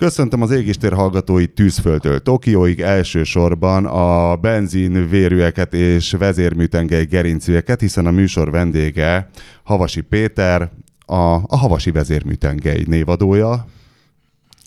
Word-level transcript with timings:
Köszöntöm 0.00 0.42
az 0.42 0.50
égéstér 0.50 0.92
hallgatói 0.92 1.46
tűzföldtől 1.46 2.20
Tokióig 2.20 2.80
elsősorban 2.80 3.86
a 3.86 4.36
benzin 4.36 5.08
vérűeket 5.08 5.74
és 5.74 6.12
vezérműtengely 6.12 7.04
gerincűeket, 7.04 7.80
hiszen 7.80 8.06
a 8.06 8.10
műsor 8.10 8.50
vendége 8.50 9.30
Havasi 9.62 10.00
Péter, 10.00 10.70
a, 11.06 11.34
a 11.34 11.56
Havasi 11.56 11.90
vezérműtengely 11.90 12.84
névadója, 12.86 13.66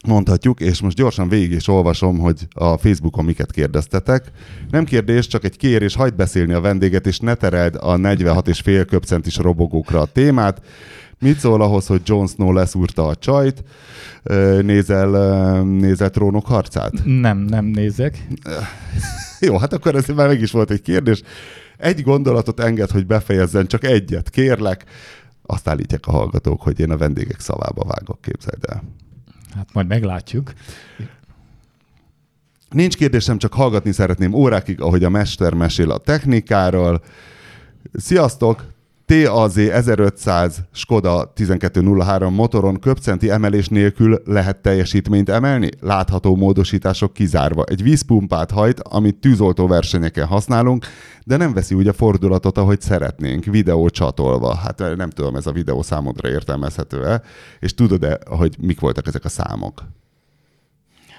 mondhatjuk, 0.07 0.59
és 0.59 0.81
most 0.81 0.97
gyorsan 0.97 1.29
végig 1.29 1.51
is 1.51 1.67
olvasom, 1.67 2.19
hogy 2.19 2.47
a 2.53 2.77
Facebookon 2.77 3.25
miket 3.25 3.51
kérdeztetek. 3.51 4.31
Nem 4.69 4.85
kérdés, 4.85 5.27
csak 5.27 5.43
egy 5.43 5.57
kérés, 5.57 5.95
hagyd 5.95 6.15
beszélni 6.15 6.53
a 6.53 6.61
vendéget, 6.61 7.07
és 7.07 7.19
ne 7.19 7.33
tereld 7.33 7.77
a 7.79 7.95
46 7.95 8.47
és 8.47 8.59
fél 8.59 8.85
köpcentis 8.85 9.37
robogókra 9.37 9.99
a 9.99 10.05
témát. 10.05 10.61
Mit 11.23 11.39
szól 11.39 11.61
ahhoz, 11.61 11.87
hogy 11.87 12.01
Jon 12.05 12.27
Snow 12.27 12.51
leszúrta 12.51 13.07
a 13.07 13.15
csajt? 13.15 13.63
Nézel, 14.61 15.61
nézel 15.63 16.09
trónok 16.09 16.45
harcát? 16.45 16.91
Nem, 17.03 17.37
nem 17.37 17.65
nézek. 17.65 18.27
Jó, 19.39 19.57
hát 19.57 19.73
akkor 19.73 19.95
ez 19.95 20.07
már 20.07 20.27
meg 20.27 20.41
is 20.41 20.51
volt 20.51 20.71
egy 20.71 20.81
kérdés. 20.81 21.21
Egy 21.77 22.01
gondolatot 22.01 22.59
enged, 22.59 22.89
hogy 22.89 23.05
befejezzen, 23.05 23.67
csak 23.67 23.83
egyet, 23.83 24.29
kérlek. 24.29 24.85
Azt 25.45 25.67
állítják 25.67 26.07
a 26.07 26.11
hallgatók, 26.11 26.61
hogy 26.61 26.79
én 26.79 26.91
a 26.91 26.97
vendégek 26.97 27.39
szavába 27.39 27.83
vágok, 27.83 28.21
képzeld 28.21 28.63
el. 28.69 28.83
Hát 29.55 29.73
majd 29.73 29.87
meglátjuk. 29.87 30.53
Nincs 32.69 32.97
kérdésem, 32.97 33.37
csak 33.37 33.53
hallgatni 33.53 33.91
szeretném 33.91 34.33
órákig, 34.33 34.81
ahogy 34.81 35.03
a 35.03 35.09
mester 35.09 35.53
mesél 35.53 35.91
a 35.91 35.97
technikáról. 35.97 37.03
Sziasztok! 37.93 38.71
TAZ 39.21 39.57
1500 39.57 40.63
Skoda 40.71 41.31
1203 41.35 42.33
motoron 42.33 42.79
köpcenti 42.79 43.29
emelés 43.29 43.67
nélkül 43.67 44.21
lehet 44.25 44.57
teljesítményt 44.57 45.29
emelni? 45.29 45.69
Látható 45.79 46.35
módosítások 46.35 47.13
kizárva. 47.13 47.63
Egy 47.63 47.83
vízpumpát 47.83 48.51
hajt, 48.51 48.79
amit 48.79 49.15
tűzoltó 49.15 49.67
versenyeken 49.67 50.25
használunk, 50.25 50.85
de 51.23 51.37
nem 51.37 51.53
veszi 51.53 51.75
úgy 51.75 51.87
a 51.87 51.93
fordulatot, 51.93 52.57
ahogy 52.57 52.81
szeretnénk, 52.81 53.45
videó 53.45 53.89
csatolva. 53.89 54.55
Hát 54.55 54.95
nem 54.95 55.09
tudom, 55.09 55.35
ez 55.35 55.47
a 55.47 55.51
videó 55.51 55.81
számodra 55.81 56.29
értelmezhető-e, 56.29 57.21
és 57.59 57.73
tudod-e, 57.73 58.19
hogy 58.25 58.55
mik 58.59 58.79
voltak 58.79 59.07
ezek 59.07 59.25
a 59.25 59.29
számok? 59.29 59.83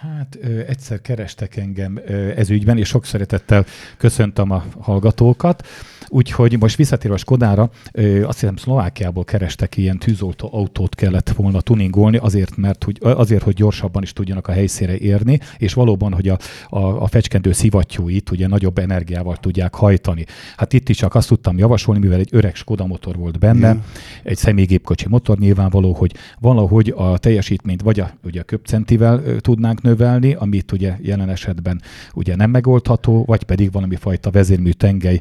Hát 0.01 0.39
ö, 0.41 0.61
egyszer 0.67 1.01
kerestek 1.01 1.57
engem 1.57 2.01
ö, 2.07 2.13
ez 2.37 2.51
ügyben, 2.51 2.79
és 2.79 2.89
sok 2.89 3.05
szeretettel 3.05 3.65
köszöntöm 3.97 4.51
a 4.51 4.65
hallgatókat. 4.81 5.67
Úgyhogy 6.09 6.59
most 6.61 6.77
visszatérve 6.77 7.15
a 7.15 7.19
Skodára, 7.19 7.71
ö, 7.93 8.25
azt 8.27 8.41
hiszem 8.41 8.57
Szlovákiából 8.57 9.25
kerestek 9.25 9.77
ilyen 9.77 9.99
tűzoltó 9.99 10.49
autót 10.53 10.95
kellett 10.95 11.29
volna 11.29 11.61
tuningolni, 11.61 12.17
azért, 12.17 12.57
mert 12.57 12.85
hogy, 12.85 12.99
azért, 13.01 13.43
hogy 13.43 13.55
gyorsabban 13.55 14.03
is 14.03 14.13
tudjanak 14.13 14.49
a 14.49 14.53
helyszíre 14.53 14.97
érni, 14.99 15.39
és 15.59 15.75
valóban, 15.75 16.13
hogy 16.13 16.29
a, 16.29 16.39
a, 16.69 16.79
a 16.79 17.07
fecskendő 17.07 17.53
szivattyúit 17.53 18.31
ugye 18.31 18.47
nagyobb 18.47 18.79
energiával 18.79 19.37
tudják 19.37 19.75
hajtani. 19.75 20.25
Hát 20.57 20.73
itt 20.73 20.89
is 20.89 20.97
csak 20.97 21.15
azt 21.15 21.29
tudtam 21.29 21.59
javasolni, 21.59 22.01
mivel 22.01 22.19
egy 22.19 22.29
öreg 22.33 22.55
Skoda 22.55 22.87
motor 22.87 23.17
volt 23.17 23.39
benne, 23.39 23.59
Igen. 23.59 23.83
egy 24.23 24.37
személygépkocsi 24.37 25.07
motor 25.09 25.39
nyilvánvaló, 25.39 25.93
hogy 25.93 26.15
valahogy 26.41 26.93
a 26.97 27.19
teljesítményt 27.19 27.83
vagy 27.83 28.01
a, 28.01 28.11
ugye 28.25 28.41
a 28.41 28.45
köpcentivel 28.45 29.23
tudnánk 29.41 29.83
növelni, 29.83 30.35
amit 30.35 30.73
ugye 30.73 30.97
jelen 31.03 31.29
esetben 31.29 31.83
ugye 32.15 32.37
nem 32.37 32.51
megoldható, 32.51 33.25
vagy 33.25 33.43
pedig 33.43 33.73
valami 33.73 33.97
fajta 33.97 34.31
vezérmű 34.31 34.71
tengely 34.71 35.21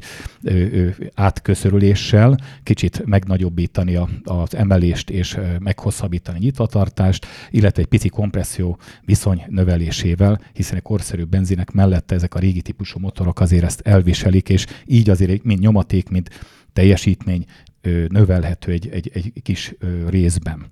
átköszörüléssel 1.14 2.38
kicsit 2.64 3.06
megnagyobbítani 3.06 3.96
a, 3.96 4.10
az 4.24 4.56
emelést 4.56 5.10
és 5.10 5.38
meghosszabbítani 5.60 6.38
a 6.38 6.42
nyitvatartást, 6.42 7.26
illetve 7.50 7.82
egy 7.82 7.88
pici 7.88 8.10
kompresszió 8.10 8.78
viszony 9.02 9.44
növelésével, 9.48 10.42
hiszen 10.54 10.76
egy 10.76 10.82
korszerű 10.82 11.24
benzinek 11.24 11.72
mellette 11.72 12.16
ezek 12.16 12.36
a 12.36 12.40
régi 12.40 12.62
típusú 12.62 13.00
motorok 13.00 13.40
azért 13.40 13.64
ezt 13.64 13.82
elviselik, 13.82 14.50
és 14.50 14.66
így 14.86 15.10
azért 15.10 15.44
mind 15.44 15.60
nyomaték, 15.60 16.10
mint 16.10 16.30
teljesítmény 16.74 17.46
növelhető 18.08 18.72
egy, 18.72 18.90
egy, 18.90 19.12
egy 19.14 19.32
kis 19.42 19.76
részben 20.08 20.66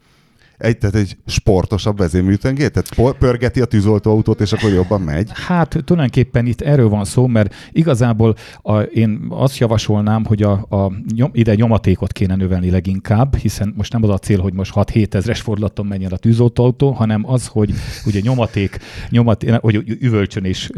egy, 0.61 0.77
tehát 0.77 0.95
egy 0.95 1.17
sportosabb 1.25 1.97
vezérműtengé? 1.97 2.67
Tehát 2.67 3.17
pörgeti 3.17 3.61
a 3.61 3.66
tűzoltóautót, 3.66 4.41
és 4.41 4.53
akkor 4.53 4.69
jobban 4.69 5.01
megy? 5.01 5.29
Hát 5.33 5.69
tulajdonképpen 5.85 6.45
itt 6.45 6.61
erről 6.61 6.89
van 6.89 7.05
szó, 7.05 7.27
mert 7.27 7.55
igazából 7.72 8.35
a, 8.61 8.79
én 8.79 9.25
azt 9.29 9.57
javasolnám, 9.57 10.25
hogy 10.25 10.44
a, 10.44 10.51
a 10.51 10.91
nyom, 11.16 11.29
ide 11.33 11.55
nyomatékot 11.55 12.11
kéne 12.11 12.35
növelni 12.35 12.69
leginkább, 12.69 13.35
hiszen 13.35 13.73
most 13.77 13.94
nem 13.94 14.03
az 14.03 14.09
a 14.09 14.17
cél, 14.17 14.39
hogy 14.39 14.53
most 14.53 14.72
6-7 14.75 15.13
ezres 15.13 15.41
fordulaton 15.41 15.85
menjen 15.85 16.11
a 16.11 16.17
tűzoltóautó, 16.17 16.91
hanem 16.91 17.23
az, 17.29 17.47
hogy 17.47 17.73
ugye 18.05 18.19
nyomaték, 18.23 18.78
nyomaték 19.09 19.53
hogy 19.53 19.97
üvölcsön 19.99 20.45
is 20.45 20.69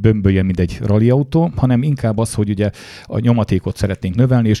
bömböljön, 0.00 0.44
mint 0.44 0.60
egy 0.60 0.78
rallyautó, 0.82 1.50
hanem 1.56 1.82
inkább 1.82 2.18
az, 2.18 2.34
hogy 2.34 2.48
ugye 2.48 2.70
a 3.04 3.18
nyomatékot 3.18 3.76
szeretnénk 3.76 4.14
növelni, 4.14 4.48
és 4.48 4.60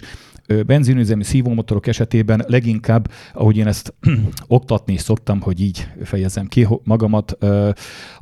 benzinüzemi 0.66 1.24
szívómotorok 1.24 1.86
esetében 1.86 2.44
leginkább, 2.46 3.10
ahogy 3.32 3.56
én 3.56 3.66
ezt 3.66 3.94
oktatni 4.46 4.92
is 4.92 5.00
szoktam, 5.00 5.40
hogy 5.40 5.60
így 5.60 5.88
fejezem 6.02 6.46
ki 6.46 6.66
magamat, 6.84 7.36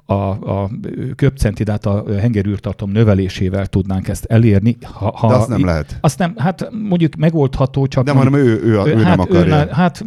a, 0.07 0.15
a 0.15 0.71
köpcenti, 1.17 1.65
tehát 1.65 1.87
a 1.87 2.05
hengerűrtartom 2.21 2.91
növelésével 2.91 3.67
tudnánk 3.67 4.09
ezt 4.09 4.25
elérni. 4.25 4.77
Ha, 4.83 5.13
ha 5.17 5.29
De 5.29 5.35
azt 5.35 5.49
nem 5.49 5.65
lehet. 5.65 5.99
Azt 6.01 6.19
nem, 6.19 6.35
hát 6.37 6.71
mondjuk 6.89 7.15
megoldható, 7.15 7.87
csak... 7.87 8.05
Nem, 8.05 8.17
hanem 8.17 8.35
ő, 8.35 8.45
ő, 8.45 8.63
ő, 8.63 8.95
ő 8.95 9.03
hát, 9.03 9.17
nem 9.17 9.21
akarja. 9.21 9.65
Ő, 9.65 9.69
hát 9.71 10.05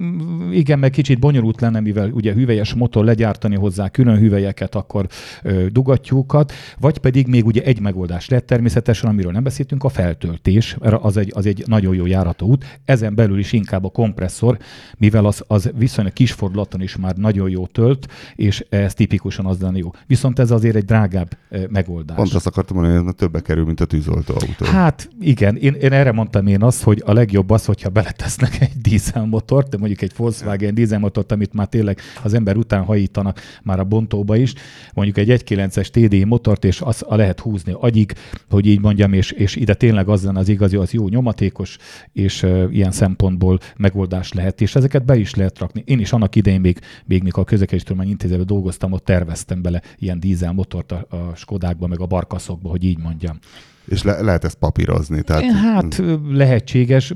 igen, 0.51 0.79
meg 0.79 0.91
kicsit 0.91 1.19
bonyolult 1.19 1.61
lenne, 1.61 1.79
mivel 1.79 2.09
ugye 2.09 2.33
hüvelyes 2.33 2.73
motor 2.73 3.05
legyártani 3.05 3.55
hozzá 3.55 3.89
külön 3.89 4.17
hüvelyeket, 4.17 4.75
akkor 4.75 5.07
ö, 5.43 5.65
dugattyúkat, 5.71 6.51
vagy 6.79 6.97
pedig 6.97 7.27
még 7.27 7.45
ugye 7.45 7.61
egy 7.63 7.79
megoldás 7.79 8.29
lett 8.29 8.45
természetesen, 8.45 9.09
amiről 9.09 9.31
nem 9.31 9.43
beszéltünk, 9.43 9.83
a 9.83 9.89
feltöltés, 9.89 10.77
az 10.79 11.17
egy, 11.17 11.31
az 11.35 11.45
egy 11.45 11.63
nagyon 11.65 11.95
jó 11.95 12.05
járató 12.05 12.47
út. 12.47 12.79
Ezen 12.85 13.15
belül 13.15 13.39
is 13.39 13.53
inkább 13.53 13.85
a 13.85 13.89
kompresszor, 13.89 14.57
mivel 14.97 15.25
az, 15.25 15.43
az 15.47 15.71
viszonylag 15.77 16.13
kis 16.13 16.31
fordulaton 16.31 16.81
is 16.81 16.95
már 16.95 17.15
nagyon 17.15 17.49
jó 17.49 17.67
tölt, 17.67 18.07
és 18.35 18.65
ez 18.69 18.93
tipikusan 18.93 19.45
az 19.45 19.59
lenne 19.59 19.77
jó 19.77 19.88
Viszont 20.07 20.39
ez 20.39 20.51
azért 20.51 20.75
egy 20.75 20.85
drágább 20.85 21.37
megoldás. 21.69 22.15
Pont 22.15 22.33
azt 22.33 22.47
akartam 22.47 22.77
mondani, 22.77 23.03
hogy 23.03 23.15
többe 23.15 23.39
kerül, 23.39 23.65
mint 23.65 23.79
a 23.79 23.85
tűzoltóautó. 23.85 24.65
Hát 24.65 25.09
igen, 25.19 25.55
én, 25.55 25.73
én 25.73 25.91
erre 25.91 26.11
mondtam 26.11 26.47
én 26.47 26.63
azt, 26.63 26.83
hogy 26.83 27.01
a 27.05 27.13
legjobb 27.13 27.49
az, 27.49 27.65
hogyha 27.65 27.89
beletesznek 27.89 28.61
egy 28.61 28.71
dízelmotort, 28.81 29.69
de 29.69 29.77
mondjuk 29.77 30.01
egy 30.01 30.11
Volkswagen 30.15 30.73
dízelmotort, 30.73 31.31
amit 31.31 31.53
már 31.53 31.67
tényleg 31.67 31.99
az 32.23 32.33
ember 32.33 32.57
után 32.57 32.83
hajítanak 32.83 33.39
már 33.63 33.79
a 33.79 33.83
bontóba 33.83 34.35
is, 34.35 34.53
mondjuk 34.93 35.17
egy 35.17 35.43
1.9-es 35.45 35.87
TDI 35.87 36.23
motort, 36.23 36.65
és 36.65 36.81
az 36.81 37.03
a 37.07 37.15
lehet 37.15 37.39
húzni 37.39 37.75
agyig, 37.79 38.13
hogy 38.49 38.65
így 38.65 38.79
mondjam, 38.79 39.13
és, 39.13 39.31
és 39.31 39.55
ide 39.55 39.73
tényleg 39.73 40.09
az 40.09 40.23
lenne 40.23 40.39
az 40.39 40.49
igazi, 40.49 40.75
az 40.75 40.91
jó 40.91 41.07
nyomatékos, 41.07 41.77
és 42.13 42.43
uh, 42.43 42.67
ilyen 42.71 42.91
szempontból 42.91 43.59
megoldás 43.77 44.33
lehet, 44.33 44.61
és 44.61 44.75
ezeket 44.75 45.05
be 45.05 45.15
is 45.15 45.35
lehet 45.35 45.59
rakni. 45.59 45.83
Én 45.85 45.99
is 45.99 46.13
annak 46.13 46.35
idején 46.35 46.61
még, 46.61 46.79
még 47.05 47.23
mikor 47.23 47.43
a 47.43 47.45
közlekedési 47.45 48.09
intézetben 48.09 48.45
dolgoztam, 48.45 48.91
ott 48.91 49.05
terveztem 49.05 49.61
bele 49.61 49.78
ilyen 49.97 50.19
dízelmotort 50.19 50.91
a, 50.91 51.05
a 51.09 51.35
Skodákba, 51.35 51.87
meg 51.87 51.99
a 51.99 52.05
barkaszokba, 52.05 52.69
hogy 52.69 52.83
így 52.83 52.99
mondjam. 52.99 53.39
És 53.85 54.03
le- 54.03 54.21
lehet 54.21 54.43
ezt 54.43 54.55
papírozni? 54.55 55.21
Tehát... 55.21 55.43
Hát 55.43 56.01
lehetséges. 56.29 57.13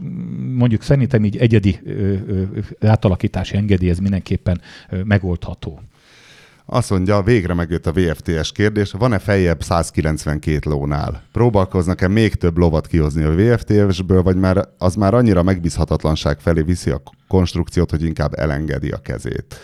Mondjuk 0.56 0.82
szerintem 0.82 1.26
így 1.26 1.38
egyedi 1.38 1.80
ö, 1.86 1.92
ö, 1.92 2.44
átalakítási 2.88 3.56
engedély 3.58 3.90
ez 3.90 4.00
mindenképpen 4.00 4.62
ö, 4.90 5.04
megoldható. 5.04 5.80
Azt 6.66 6.90
mondja, 6.90 7.22
végre 7.22 7.54
megjött 7.54 7.88
a 7.88 7.92
VFTS 7.92 8.52
kérdés, 8.52 8.92
van-e 8.92 9.20
feljebb 9.20 9.64
192 9.64 10.70
lónál? 10.70 11.24
Próbálkoznak-e 11.32 12.08
még 12.08 12.36
több 12.36 12.58
lovat 12.58 12.88
kihozni 12.88 13.24
a 13.24 13.36
VFTS-ből, 13.36 14.24
vagy 14.24 14.36
már 14.36 14.68
az 14.78 14.96
már 14.96 15.14
annyira 15.14 15.44
megbízhatatlanság 15.44 16.40
felé 16.40 16.62
viszi 16.62 16.90
a 16.90 17.02
konstrukciót, 17.28 17.90
hogy 17.90 18.04
inkább 18.04 18.34
elengedi 18.34 18.90
a 18.90 18.98
kezét? 18.98 19.56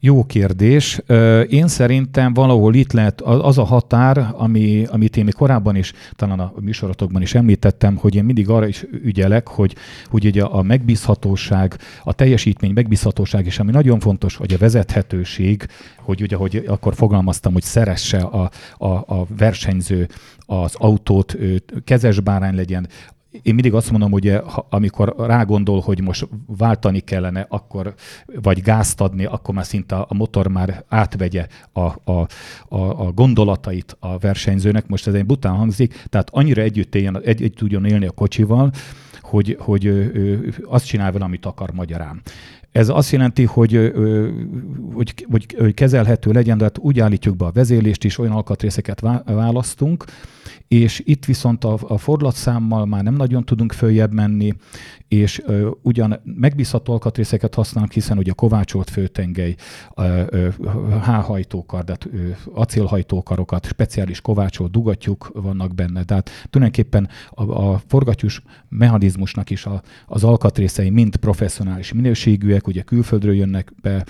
Jó 0.00 0.24
kérdés. 0.24 1.00
Én 1.48 1.68
szerintem 1.68 2.34
valahol 2.34 2.74
itt 2.74 2.92
lehet 2.92 3.20
az 3.20 3.58
a 3.58 3.64
határ, 3.64 4.28
ami, 4.32 4.84
amit 4.90 5.16
én 5.16 5.24
még 5.24 5.34
korábban 5.34 5.76
is, 5.76 5.92
talán 6.12 6.40
a 6.40 6.52
műsorotokban 6.60 7.22
is 7.22 7.34
említettem, 7.34 7.96
hogy 7.96 8.14
én 8.14 8.24
mindig 8.24 8.48
arra 8.48 8.66
is 8.66 8.86
ügyelek, 9.02 9.48
hogy, 9.48 9.74
hogy 10.06 10.26
ugye 10.26 10.42
a 10.42 10.62
megbízhatóság, 10.62 11.78
a 12.04 12.12
teljesítmény 12.12 12.72
megbízhatóság, 12.72 13.46
és 13.46 13.58
ami 13.58 13.70
nagyon 13.70 14.00
fontos, 14.00 14.36
hogy 14.36 14.52
a 14.52 14.58
vezethetőség, 14.58 15.66
hogy 15.96 16.22
ugye, 16.22 16.36
hogy 16.36 16.64
akkor 16.66 16.94
fogalmaztam, 16.94 17.52
hogy 17.52 17.62
szeresse 17.62 18.18
a, 18.18 18.50
a, 18.76 18.86
a 18.88 19.26
versenyző 19.38 20.08
az 20.46 20.74
autót, 20.74 21.36
kezes 21.84 22.20
bárány 22.20 22.54
legyen, 22.54 22.88
én 23.30 23.54
mindig 23.54 23.74
azt 23.74 23.90
mondom, 23.90 24.10
hogy 24.10 24.40
amikor 24.70 25.14
rágondol, 25.18 25.80
hogy 25.80 26.02
most 26.02 26.28
váltani 26.46 27.00
kellene, 27.00 27.46
akkor, 27.48 27.94
vagy 28.26 28.62
gázt 28.62 29.00
adni, 29.00 29.24
akkor 29.24 29.54
már 29.54 29.64
szinte 29.64 29.96
a 29.96 30.14
motor 30.14 30.48
már 30.48 30.84
átvegye 30.88 31.46
a, 31.72 31.80
a, 31.80 32.26
a, 32.68 33.06
a 33.06 33.12
gondolatait 33.12 33.96
a 34.00 34.18
versenyzőnek. 34.18 34.86
Most 34.86 35.06
ez 35.06 35.14
egy 35.14 35.26
bután 35.26 35.54
hangzik, 35.54 36.04
tehát 36.08 36.30
annyira 36.32 36.62
együtt, 36.62 36.94
éljen, 36.94 37.20
egy, 37.22 37.42
egy 37.42 37.52
tudjon 37.52 37.84
élni 37.84 38.06
a 38.06 38.10
kocsival, 38.10 38.70
hogy, 39.20 39.56
hogy 39.60 40.10
azt 40.64 40.86
csinál 40.86 41.12
vele, 41.12 41.24
amit 41.24 41.46
akar 41.46 41.70
magyarán. 41.70 42.20
Ez 42.72 42.88
azt 42.88 43.10
jelenti, 43.12 43.44
hogy, 43.44 43.92
hogy, 44.92 45.26
hogy 45.30 45.74
kezelhető 45.74 46.30
legyen, 46.30 46.58
de 46.58 46.64
hát 46.64 46.78
úgy 46.78 47.00
állítjuk 47.00 47.36
be 47.36 47.44
a 47.44 47.52
vezérlést 47.52 48.04
is, 48.04 48.18
olyan 48.18 48.32
alkatrészeket 48.32 49.00
választunk, 49.24 50.04
és 50.68 51.02
itt 51.04 51.24
viszont 51.24 51.64
a, 51.64 51.78
a 51.88 51.98
fordulatszámmal 51.98 52.86
már 52.86 53.02
nem 53.02 53.14
nagyon 53.14 53.44
tudunk 53.44 53.72
följebb 53.72 54.12
menni, 54.12 54.54
és 55.08 55.42
ö, 55.46 55.70
ugyan 55.82 56.20
megbízható 56.24 56.92
alkatrészeket 56.92 57.54
használunk, 57.54 57.92
hiszen 57.92 58.18
ugye 58.18 58.32
kovácsolt 58.32 58.90
főtengely, 58.90 59.54
ö, 59.94 60.48
acélhajtókarokat, 62.54 63.66
speciális 63.66 64.20
kovácsolt 64.20 64.70
dugattyúk 64.70 65.30
vannak 65.34 65.74
benne. 65.74 66.04
Tehát 66.04 66.30
tulajdonképpen 66.50 67.08
a, 67.30 67.42
a 67.42 67.80
forgatjús 67.86 68.42
mechanizmusnak 68.68 69.50
is 69.50 69.66
a, 69.66 69.82
az 70.06 70.24
alkatrészei 70.24 70.90
mind 70.90 71.16
professzionális 71.16 71.92
minőségűek, 71.92 72.66
ugye 72.66 72.82
külföldről 72.82 73.34
jönnek 73.34 73.72
be, 73.82 74.06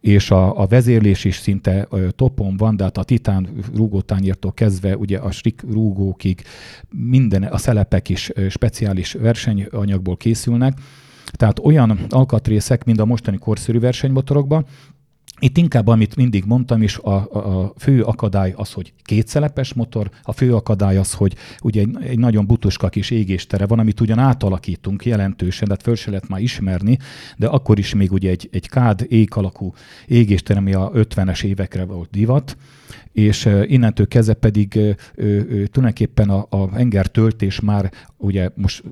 és 0.00 0.30
a, 0.30 0.60
a 0.60 0.66
vezérlés 0.66 1.24
is 1.24 1.36
szinte 1.36 1.86
ö, 1.90 2.10
topon 2.10 2.56
van, 2.56 2.76
de 2.76 2.84
hát 2.84 2.98
a 2.98 3.04
titán 3.04 3.48
rúgótányértól 3.74 4.52
kezdve 4.52 4.96
ugye 4.96 5.18
a 5.18 5.30
strik 5.30 5.62
rúgókig 6.02 6.42
minden, 6.90 7.42
a 7.42 7.58
szelepek 7.58 8.08
is 8.08 8.30
speciális 8.48 9.12
versenyanyagból 9.12 10.16
készülnek, 10.16 10.78
tehát 11.32 11.58
olyan 11.58 12.06
alkatrészek, 12.08 12.84
mint 12.84 13.00
a 13.00 13.04
mostani 13.04 13.38
korszerű 13.38 13.78
versenymotorokban, 13.78 14.66
itt 15.38 15.58
inkább, 15.58 15.86
amit 15.86 16.16
mindig 16.16 16.44
mondtam 16.44 16.82
is, 16.82 16.98
a, 16.98 17.28
a, 17.32 17.60
a 17.60 17.72
fő 17.78 18.02
akadály 18.02 18.52
az, 18.56 18.72
hogy 18.72 18.92
kétszelepes 19.02 19.74
motor, 19.74 20.10
a 20.22 20.32
fő 20.32 20.54
akadály 20.54 20.96
az, 20.96 21.12
hogy 21.12 21.34
ugye 21.62 21.80
egy, 21.80 21.96
egy 22.00 22.18
nagyon 22.18 22.46
butuska 22.46 22.88
kis 22.88 23.10
égéstere 23.10 23.66
van, 23.66 23.78
amit 23.78 24.00
ugyan 24.00 24.18
átalakítunk 24.18 25.04
jelentősen, 25.04 25.68
tehát 25.68 25.82
föl 25.82 25.94
se 25.94 26.10
lehet 26.10 26.28
már 26.28 26.40
ismerni, 26.40 26.98
de 27.36 27.46
akkor 27.46 27.78
is 27.78 27.94
még 27.94 28.12
ugye 28.12 28.30
egy, 28.30 28.48
egy 28.52 28.68
kád 28.68 29.06
ék 29.08 29.36
alakú 29.36 29.72
égéstere, 30.06 30.58
ami 30.58 30.72
a 30.72 30.90
50-es 30.94 31.44
évekre 31.44 31.84
volt 31.84 32.10
divat, 32.10 32.56
és 33.12 33.48
innentől 33.62 34.08
kezdve 34.08 34.34
pedig 34.34 34.68
tulajdonképpen 35.44 36.28
a, 36.30 36.46
a 36.48 36.74
henger 36.74 37.06
töltés 37.06 37.60
már 37.60 37.92
ugye 38.16 38.50
most 38.54 38.82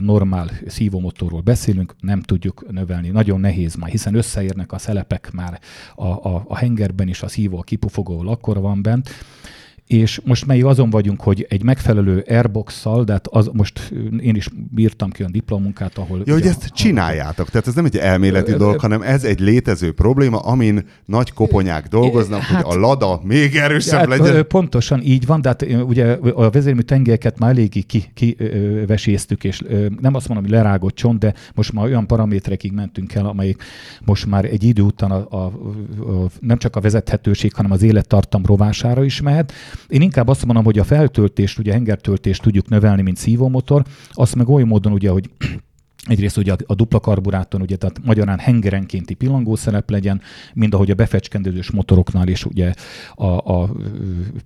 normál 0.00 0.50
szívómotorról 0.66 1.40
beszélünk, 1.40 1.94
nem 2.00 2.20
tudjuk 2.20 2.64
növelni. 2.70 3.08
Nagyon 3.08 3.40
nehéz 3.40 3.74
már, 3.74 3.90
hiszen 3.90 4.14
összeérnek 4.14 4.72
a 4.72 4.78
szelepek 4.78 5.30
már 5.32 5.60
a, 5.94 6.06
a, 6.06 6.44
a 6.48 6.56
hengerben 6.56 7.08
is, 7.08 7.22
a 7.22 7.28
szívó, 7.28 7.58
a 7.58 7.62
kipufogó 7.62 8.28
akkor 8.28 8.60
van 8.60 8.82
bent, 8.82 9.10
és 9.88 10.20
most 10.24 10.46
mely 10.46 10.60
azon 10.60 10.90
vagyunk, 10.90 11.20
hogy 11.20 11.46
egy 11.48 11.62
megfelelő 11.62 12.24
airbox-szal, 12.28 13.04
de 13.04 13.12
hát 13.12 13.26
az, 13.26 13.50
most 13.52 13.92
én 14.20 14.34
is 14.34 14.48
bírtam 14.70 15.10
ki 15.10 15.20
olyan 15.20 15.32
diplomunkát, 15.32 15.98
ahol... 15.98 16.22
Ja, 16.24 16.32
hogy 16.32 16.46
ezt 16.46 16.64
a, 16.64 16.74
csináljátok, 16.74 17.50
tehát 17.50 17.66
ez 17.66 17.74
nem 17.74 17.84
egy 17.84 17.96
elméleti 17.96 18.52
dolog, 18.52 18.80
hanem 18.80 19.02
ez 19.02 19.24
egy 19.24 19.40
létező 19.40 19.92
probléma, 19.92 20.38
amin 20.38 20.84
nagy 21.04 21.32
koponyák 21.32 21.86
dolgoznak, 21.86 22.40
hát, 22.40 22.62
hogy 22.62 22.76
a 22.76 22.80
lada 22.80 23.20
még 23.24 23.56
erősebb 23.56 23.98
hát, 23.98 24.18
legyen. 24.18 24.46
Pontosan 24.46 25.00
így 25.02 25.26
van, 25.26 25.40
de 25.40 25.48
hát 25.48 25.66
ugye 25.86 26.18
a 26.34 26.50
vezérmű 26.50 26.80
tengelyeket 26.80 27.38
már 27.38 27.50
eléggé 27.50 27.84
kiveséztük, 28.14 29.38
ki, 29.38 29.48
és 29.48 29.62
nem 30.00 30.14
azt 30.14 30.28
mondom, 30.28 30.46
hogy 30.46 30.54
lerágott 30.54 30.94
csont, 30.94 31.18
de 31.18 31.34
most 31.54 31.72
már 31.72 31.84
olyan 31.84 32.06
paraméterekig 32.06 32.72
mentünk 32.72 33.14
el, 33.14 33.26
amelyik 33.26 33.62
most 34.04 34.26
már 34.26 34.44
egy 34.44 34.64
idő 34.64 34.82
után 34.82 35.10
a, 35.10 35.26
a, 35.30 35.44
a, 35.44 35.52
nem 36.40 36.58
csak 36.58 36.76
a 36.76 36.80
vezethetőség, 36.80 37.54
hanem 37.54 37.70
az 37.70 37.82
élettartam 37.82 38.46
rovására 38.46 39.04
is 39.04 39.20
mehet, 39.20 39.52
én 39.86 40.02
inkább 40.02 40.28
azt 40.28 40.44
mondom, 40.44 40.64
hogy 40.64 40.78
a 40.78 40.84
feltöltést, 40.84 41.58
ugye 41.58 41.72
hengertöltést 41.72 42.42
tudjuk 42.42 42.68
növelni, 42.68 43.02
mint 43.02 43.16
szívómotor, 43.16 43.84
azt 44.10 44.34
meg 44.34 44.48
oly 44.48 44.62
módon 44.62 44.92
ugye, 44.92 45.10
hogy 45.10 45.30
Egyrészt 46.06 46.36
ugye 46.36 46.54
a 46.66 46.74
dupla 46.74 47.00
karburáton, 47.00 47.60
ugye, 47.60 47.76
tehát 47.76 48.00
magyarán 48.04 48.38
hengerenkénti 48.38 49.14
pillangószerep 49.14 49.90
legyen, 49.90 50.20
mind 50.54 50.74
ahogy 50.74 50.90
a 50.90 50.94
befecskendezős 50.94 51.70
motoroknál 51.70 52.28
is 52.28 52.44
ugye 52.44 52.72
a, 53.14 53.26
a 53.26 53.70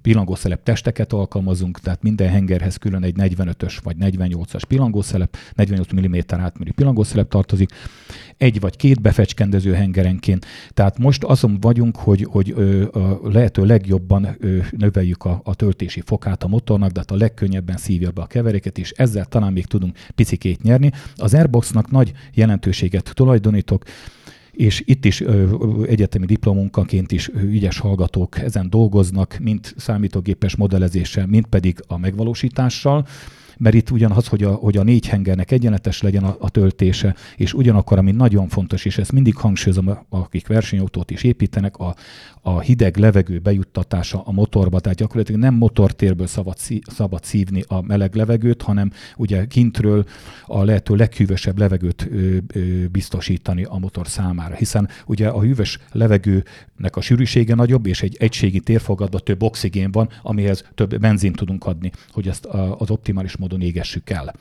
pillangószelep 0.02 0.62
testeket 0.62 1.12
alkalmazunk, 1.12 1.80
tehát 1.80 2.02
minden 2.02 2.28
hengerhez 2.28 2.76
külön 2.76 3.02
egy 3.02 3.14
45-ös 3.18 3.78
vagy 3.82 3.96
48-as 4.00 4.62
pillangószelep, 4.68 5.36
48 5.54 5.92
mm 5.92 6.18
átmérő 6.28 6.72
pillangószelep 6.74 7.28
tartozik, 7.28 7.70
egy 8.36 8.60
vagy 8.60 8.76
két 8.76 9.00
befecskendező 9.00 9.72
hengerenként. 9.72 10.46
Tehát 10.70 10.98
most 10.98 11.24
azon 11.24 11.60
vagyunk, 11.60 11.96
hogy, 11.96 12.26
hogy 12.30 12.52
ö, 12.56 12.84
a 12.92 13.20
lehető 13.22 13.64
legjobban 13.64 14.36
ö, 14.38 14.58
növeljük 14.70 15.24
a, 15.24 15.40
a 15.44 15.54
töltési 15.54 16.00
fokát 16.00 16.42
a 16.42 16.48
motornak, 16.48 16.90
de 16.90 17.00
hát 17.00 17.10
a 17.10 17.16
legkönnyebben 17.16 17.76
szívja 17.76 18.10
be 18.10 18.22
a 18.22 18.26
keveréket, 18.26 18.78
és 18.78 18.90
ezzel 18.90 19.24
talán 19.24 19.52
még 19.52 19.66
tudunk 19.66 19.96
picikét 20.14 20.62
nyerni. 20.62 20.92
Az 21.14 21.34
Airboxnak 21.42 21.90
nagy 21.90 22.12
jelentőséget 22.34 23.10
tulajdonítok, 23.14 23.84
és 24.52 24.82
itt 24.86 25.04
is 25.04 25.20
ö, 25.20 25.56
egyetemi 25.86 26.26
diplomunkaként 26.26 27.12
is 27.12 27.28
ügyes 27.28 27.78
hallgatók 27.78 28.38
ezen 28.38 28.70
dolgoznak, 28.70 29.36
mint 29.40 29.74
számítógépes 29.76 30.56
modellezéssel, 30.56 31.26
mint 31.26 31.46
pedig 31.46 31.82
a 31.86 31.98
megvalósítással 31.98 33.06
mert 33.62 33.74
itt 33.74 33.90
ugyanaz, 33.90 34.26
hogy 34.26 34.42
a, 34.42 34.52
hogy 34.52 34.76
a 34.76 34.82
négy 34.82 35.06
hengernek 35.06 35.50
egyenletes 35.50 36.02
legyen 36.02 36.24
a, 36.24 36.36
a 36.38 36.50
töltése, 36.50 37.14
és 37.36 37.54
ugyanakkor, 37.54 37.98
ami 37.98 38.10
nagyon 38.10 38.48
fontos, 38.48 38.84
és 38.84 38.98
ezt 38.98 39.12
mindig 39.12 39.36
hangsúlyozom, 39.36 39.98
akik 40.08 40.46
versenyautót 40.46 41.10
is 41.10 41.22
építenek, 41.22 41.76
a, 41.76 41.94
a 42.40 42.60
hideg 42.60 42.96
levegő 42.96 43.38
bejuttatása 43.38 44.22
a 44.24 44.32
motorba, 44.32 44.80
tehát 44.80 44.98
gyakorlatilag 44.98 45.40
nem 45.40 45.54
motortérből 45.54 46.26
szabad, 46.26 46.56
szabad 46.86 47.24
szívni 47.24 47.64
a 47.66 47.82
meleg 47.82 48.14
levegőt, 48.14 48.62
hanem 48.62 48.90
ugye 49.16 49.46
kintről 49.46 50.04
a 50.46 50.64
lehető 50.64 50.94
leghűvösebb 50.94 51.58
levegőt 51.58 52.08
ö, 52.10 52.36
ö, 52.54 52.86
biztosítani 52.86 53.64
a 53.64 53.78
motor 53.78 54.08
számára, 54.08 54.54
hiszen 54.54 54.88
ugye 55.06 55.28
a 55.28 55.40
hűvös 55.40 55.78
levegőnek 56.82 56.96
a 56.96 57.00
sűrűsége 57.00 57.54
nagyobb, 57.54 57.86
és 57.86 58.02
egy 58.02 58.16
egységi 58.18 58.60
térfogatban 58.60 59.20
több 59.24 59.42
oxigén 59.42 59.90
van, 59.90 60.08
amihez 60.22 60.64
több 60.74 60.98
benzint 60.98 61.36
tudunk 61.36 61.64
adni, 61.66 61.92
hogy 62.12 62.28
ezt 62.28 62.44
az 62.78 62.90
optimális 62.90 63.36
módon 63.36 63.60
égessük 63.60 64.10
el. 64.10 64.34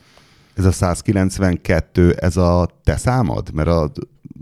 Ez 0.54 0.64
a 0.64 0.72
192, 0.72 2.12
ez 2.12 2.36
a 2.36 2.68
te 2.84 2.96
számad? 2.96 3.52
Mert 3.52 3.68
a 3.68 3.92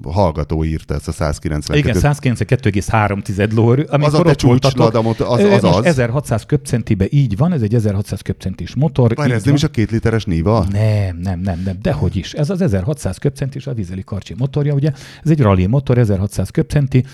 hallgató 0.04 0.64
írta 0.64 0.94
ezt 0.94 1.08
a 1.08 1.12
192. 1.12 1.78
Igen, 1.78 2.14
192,3 2.14 3.54
lóerő. 3.54 3.82
Az 3.82 4.14
a 4.14 4.22
te 4.22 4.34
csúcsladamot, 4.34 5.20
az 5.20 5.42
az, 5.42 5.64
az. 5.64 5.84
1600 5.84 6.46
köbcentibe 6.46 7.06
így 7.10 7.36
van, 7.36 7.52
ez 7.52 7.62
egy 7.62 7.74
1600 7.74 8.20
köbcentis 8.20 8.74
motor. 8.74 9.14
Várj, 9.14 9.32
ez 9.32 9.44
nem 9.44 9.54
is 9.54 9.62
a 9.62 9.68
két 9.68 9.90
literes 9.90 10.24
Niva? 10.24 10.66
Nem, 10.70 11.16
nem, 11.16 11.40
nem, 11.40 11.62
nem, 11.64 11.78
dehogy 11.82 12.16
is. 12.16 12.32
Ez 12.32 12.50
az 12.50 12.60
1600 12.60 13.18
köbcentis 13.18 13.66
a 13.66 13.74
Vizeli 13.74 14.04
Karcsi 14.04 14.34
motorja, 14.38 14.74
ugye? 14.74 14.92
Ez 15.24 15.30
egy 15.30 15.40
rally 15.40 15.66
motor, 15.66 15.98
1600 15.98 16.50
köbcenti, 16.50 17.04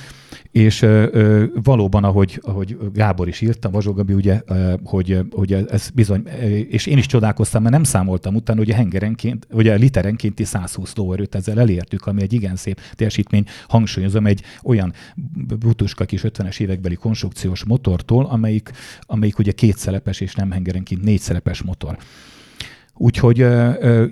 és 0.51 0.83
ö, 0.83 1.45
valóban, 1.63 2.05
ahogy, 2.05 2.41
ahogy 2.43 2.77
Gábor 2.93 3.29
is 3.29 3.41
írta, 3.41 3.71
Vazsogabi, 3.71 4.13
ugye, 4.13 4.43
ö, 4.47 4.75
hogy, 4.85 5.21
hogy 5.31 5.53
ez 5.53 5.91
bizony, 5.95 6.29
és 6.69 6.87
én 6.87 6.99
is 6.99 7.07
csodálkoztam, 7.07 7.63
mert 7.63 7.75
nem 7.75 7.85
számoltam 7.85 8.35
utána, 8.35 8.59
hogy 8.59 8.71
a 8.71 8.75
hengerenként, 8.75 9.47
ugye 9.51 9.73
a 9.73 9.77
literenkénti 9.77 10.45
120 10.45 10.95
lóerőt 10.97 11.35
ezzel 11.35 11.61
elértük, 11.61 12.07
ami 12.07 12.23
egy 12.23 12.33
igen 12.33 12.57
szép 12.57 12.81
teljesítmény. 12.95 13.45
Hangsúlyozom, 13.69 14.27
egy 14.27 14.43
olyan 14.63 14.93
butuska 15.59 16.05
kis 16.05 16.21
50-es 16.25 16.61
évekbeli 16.61 16.95
konstrukciós 16.95 17.65
motortól, 17.65 18.25
amelyik, 18.25 18.71
amelyik 19.01 19.39
ugye 19.39 19.53
kétszelepes 19.53 20.21
és 20.21 20.35
nem 20.35 20.51
hengerenként 20.51 21.03
négyszelepes 21.03 21.63
motor. 21.63 21.99
Úgyhogy 22.97 23.47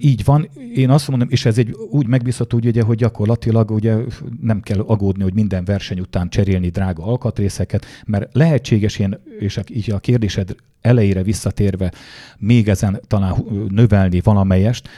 így 0.00 0.25
van. 0.25 0.49
Én 0.75 0.91
azt 0.91 1.09
mondom, 1.09 1.29
és 1.31 1.45
ez 1.45 1.59
egy 1.59 1.76
úgy 1.91 2.07
megbízható, 2.07 2.57
ugye, 2.57 2.83
hogy 2.83 2.97
gyakorlatilag 2.97 3.71
ugye 3.71 3.97
nem 4.41 4.61
kell 4.61 4.81
aggódni, 4.81 5.23
hogy 5.23 5.35
minden 5.35 5.64
verseny 5.64 6.00
után 6.00 6.29
cserélni 6.29 6.69
drága 6.69 7.05
alkatrészeket, 7.05 7.85
mert 8.07 8.35
lehetséges 8.35 8.99
ilyen, 8.99 9.21
és 9.38 9.61
így 9.69 9.91
a 9.91 9.99
kérdésed 9.99 10.55
elejére 10.81 11.23
visszatérve 11.23 11.93
még 12.38 12.69
ezen 12.69 13.00
talán 13.07 13.45
növelni 13.69 14.21
valamelyest. 14.21 14.88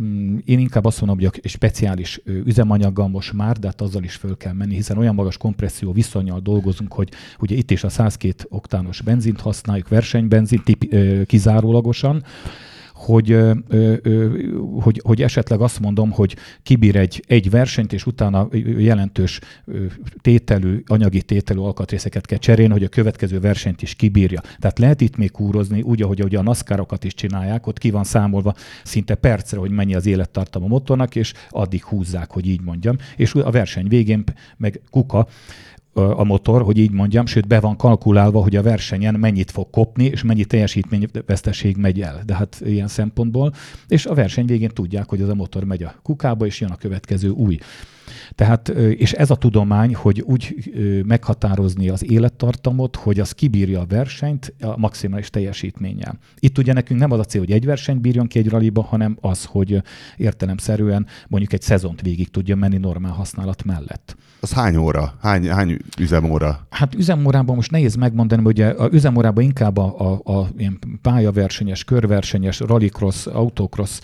Mm, 0.00 0.36
én 0.44 0.58
inkább 0.58 0.84
azt 0.84 1.00
mondom, 1.00 1.18
hogy 1.18 1.40
egy 1.42 1.50
speciális 1.50 2.20
üzemanyaggal 2.24 3.08
most 3.08 3.32
már, 3.32 3.56
de 3.56 3.66
hát 3.66 3.80
azzal 3.80 4.02
is 4.02 4.14
föl 4.14 4.36
kell 4.36 4.52
menni, 4.52 4.74
hiszen 4.74 4.98
olyan 4.98 5.14
magas 5.14 5.36
kompresszió 5.36 5.92
viszonyal 5.92 6.40
dolgozunk, 6.40 6.92
hogy 6.92 7.08
ugye 7.38 7.56
itt 7.56 7.70
is 7.70 7.84
a 7.84 7.88
102 7.88 8.46
oktános 8.48 9.00
benzint 9.00 9.40
használjuk, 9.40 9.88
versenybenzint 9.88 10.78
kizárólagosan, 11.26 12.22
hogy, 13.06 13.38
hogy, 14.80 15.00
hogy 15.04 15.22
esetleg 15.22 15.60
azt 15.60 15.80
mondom, 15.80 16.10
hogy 16.10 16.36
kibír 16.62 16.96
egy, 16.96 17.24
egy 17.26 17.50
versenyt, 17.50 17.92
és 17.92 18.06
utána 18.06 18.48
jelentős 18.78 19.40
tételű, 20.20 20.82
anyagi 20.86 21.22
tételű 21.22 21.60
alkatrészeket 21.60 22.26
kell 22.26 22.38
cserélni, 22.38 22.72
hogy 22.72 22.84
a 22.84 22.88
következő 22.88 23.40
versenyt 23.40 23.82
is 23.82 23.94
kibírja. 23.94 24.40
Tehát 24.58 24.78
lehet 24.78 25.00
itt 25.00 25.16
még 25.16 25.30
kúrozni, 25.30 25.82
úgy, 25.82 26.02
ahogy, 26.02 26.20
ahogy 26.20 26.34
a 26.34 26.42
NASCAR-okat 26.42 27.04
is 27.04 27.14
csinálják, 27.14 27.66
ott 27.66 27.78
ki 27.78 27.90
van 27.90 28.04
számolva 28.04 28.54
szinte 28.84 29.14
percre, 29.14 29.58
hogy 29.58 29.70
mennyi 29.70 29.94
az 29.94 30.06
élettartam 30.06 30.62
a 30.62 30.66
motornak, 30.66 31.14
és 31.14 31.32
addig 31.50 31.84
húzzák, 31.84 32.30
hogy 32.30 32.46
így 32.46 32.62
mondjam. 32.62 32.96
És 33.16 33.34
a 33.34 33.50
verseny 33.50 33.88
végén 33.88 34.24
meg 34.56 34.80
kuka, 34.90 35.26
a 35.96 36.24
motor, 36.24 36.62
hogy 36.62 36.78
így 36.78 36.90
mondjam, 36.90 37.26
sőt 37.26 37.46
be 37.46 37.60
van 37.60 37.76
kalkulálva, 37.76 38.42
hogy 38.42 38.56
a 38.56 38.62
versenyen 38.62 39.14
mennyit 39.14 39.50
fog 39.50 39.70
kopni, 39.70 40.04
és 40.04 40.22
mennyi 40.22 40.44
teljesítményveszteség 40.44 41.76
megy 41.76 42.00
el. 42.00 42.22
De 42.26 42.34
hát 42.34 42.62
ilyen 42.64 42.88
szempontból, 42.88 43.52
és 43.88 44.06
a 44.06 44.14
verseny 44.14 44.46
végén 44.46 44.70
tudják, 44.74 45.08
hogy 45.08 45.20
ez 45.20 45.28
a 45.28 45.34
motor 45.34 45.64
megy 45.64 45.82
a 45.82 45.94
kukába, 46.02 46.46
és 46.46 46.60
jön 46.60 46.70
a 46.70 46.76
következő 46.76 47.28
új. 47.28 47.58
Tehát, 48.34 48.68
és 48.68 49.12
ez 49.12 49.30
a 49.30 49.36
tudomány, 49.36 49.94
hogy 49.94 50.20
úgy 50.20 50.54
meghatározni 51.06 51.88
az 51.88 52.10
élettartamot, 52.10 52.96
hogy 52.96 53.20
az 53.20 53.32
kibírja 53.32 53.80
a 53.80 53.86
versenyt 53.86 54.54
a 54.60 54.78
maximális 54.78 55.30
teljesítménnyel. 55.30 56.18
Itt 56.38 56.58
ugye 56.58 56.72
nekünk 56.72 57.00
nem 57.00 57.10
az 57.10 57.18
a 57.18 57.24
cél, 57.24 57.40
hogy 57.40 57.52
egy 57.52 57.64
versenyt 57.64 58.00
bírjon 58.00 58.26
ki 58.26 58.38
egy 58.38 58.48
raliba, 58.48 58.82
hanem 58.82 59.16
az, 59.20 59.44
hogy 59.44 59.82
értelemszerűen 60.16 61.06
mondjuk 61.28 61.52
egy 61.52 61.62
szezont 61.62 62.00
végig 62.00 62.30
tudja 62.30 62.56
menni 62.56 62.78
normál 62.78 63.12
használat 63.12 63.64
mellett. 63.64 64.16
Az 64.40 64.52
hány 64.52 64.76
óra? 64.76 65.14
Hány, 65.20 65.48
hány 65.48 65.76
üzemóra? 65.98 66.66
Hát 66.70 66.94
üzemórában 66.94 67.54
most 67.54 67.70
nehéz 67.70 67.94
megmondani, 67.94 68.42
hogy 68.42 68.60
a 68.60 68.88
üzemórában 68.92 69.44
inkább 69.44 69.76
a, 69.76 70.20
a, 70.22 70.32
a 70.32 70.48
ilyen 70.56 70.78
pályaversenyes, 71.02 71.84
körversenyes, 71.84 72.60
rallycross, 72.60 73.26
autocross 73.26 74.00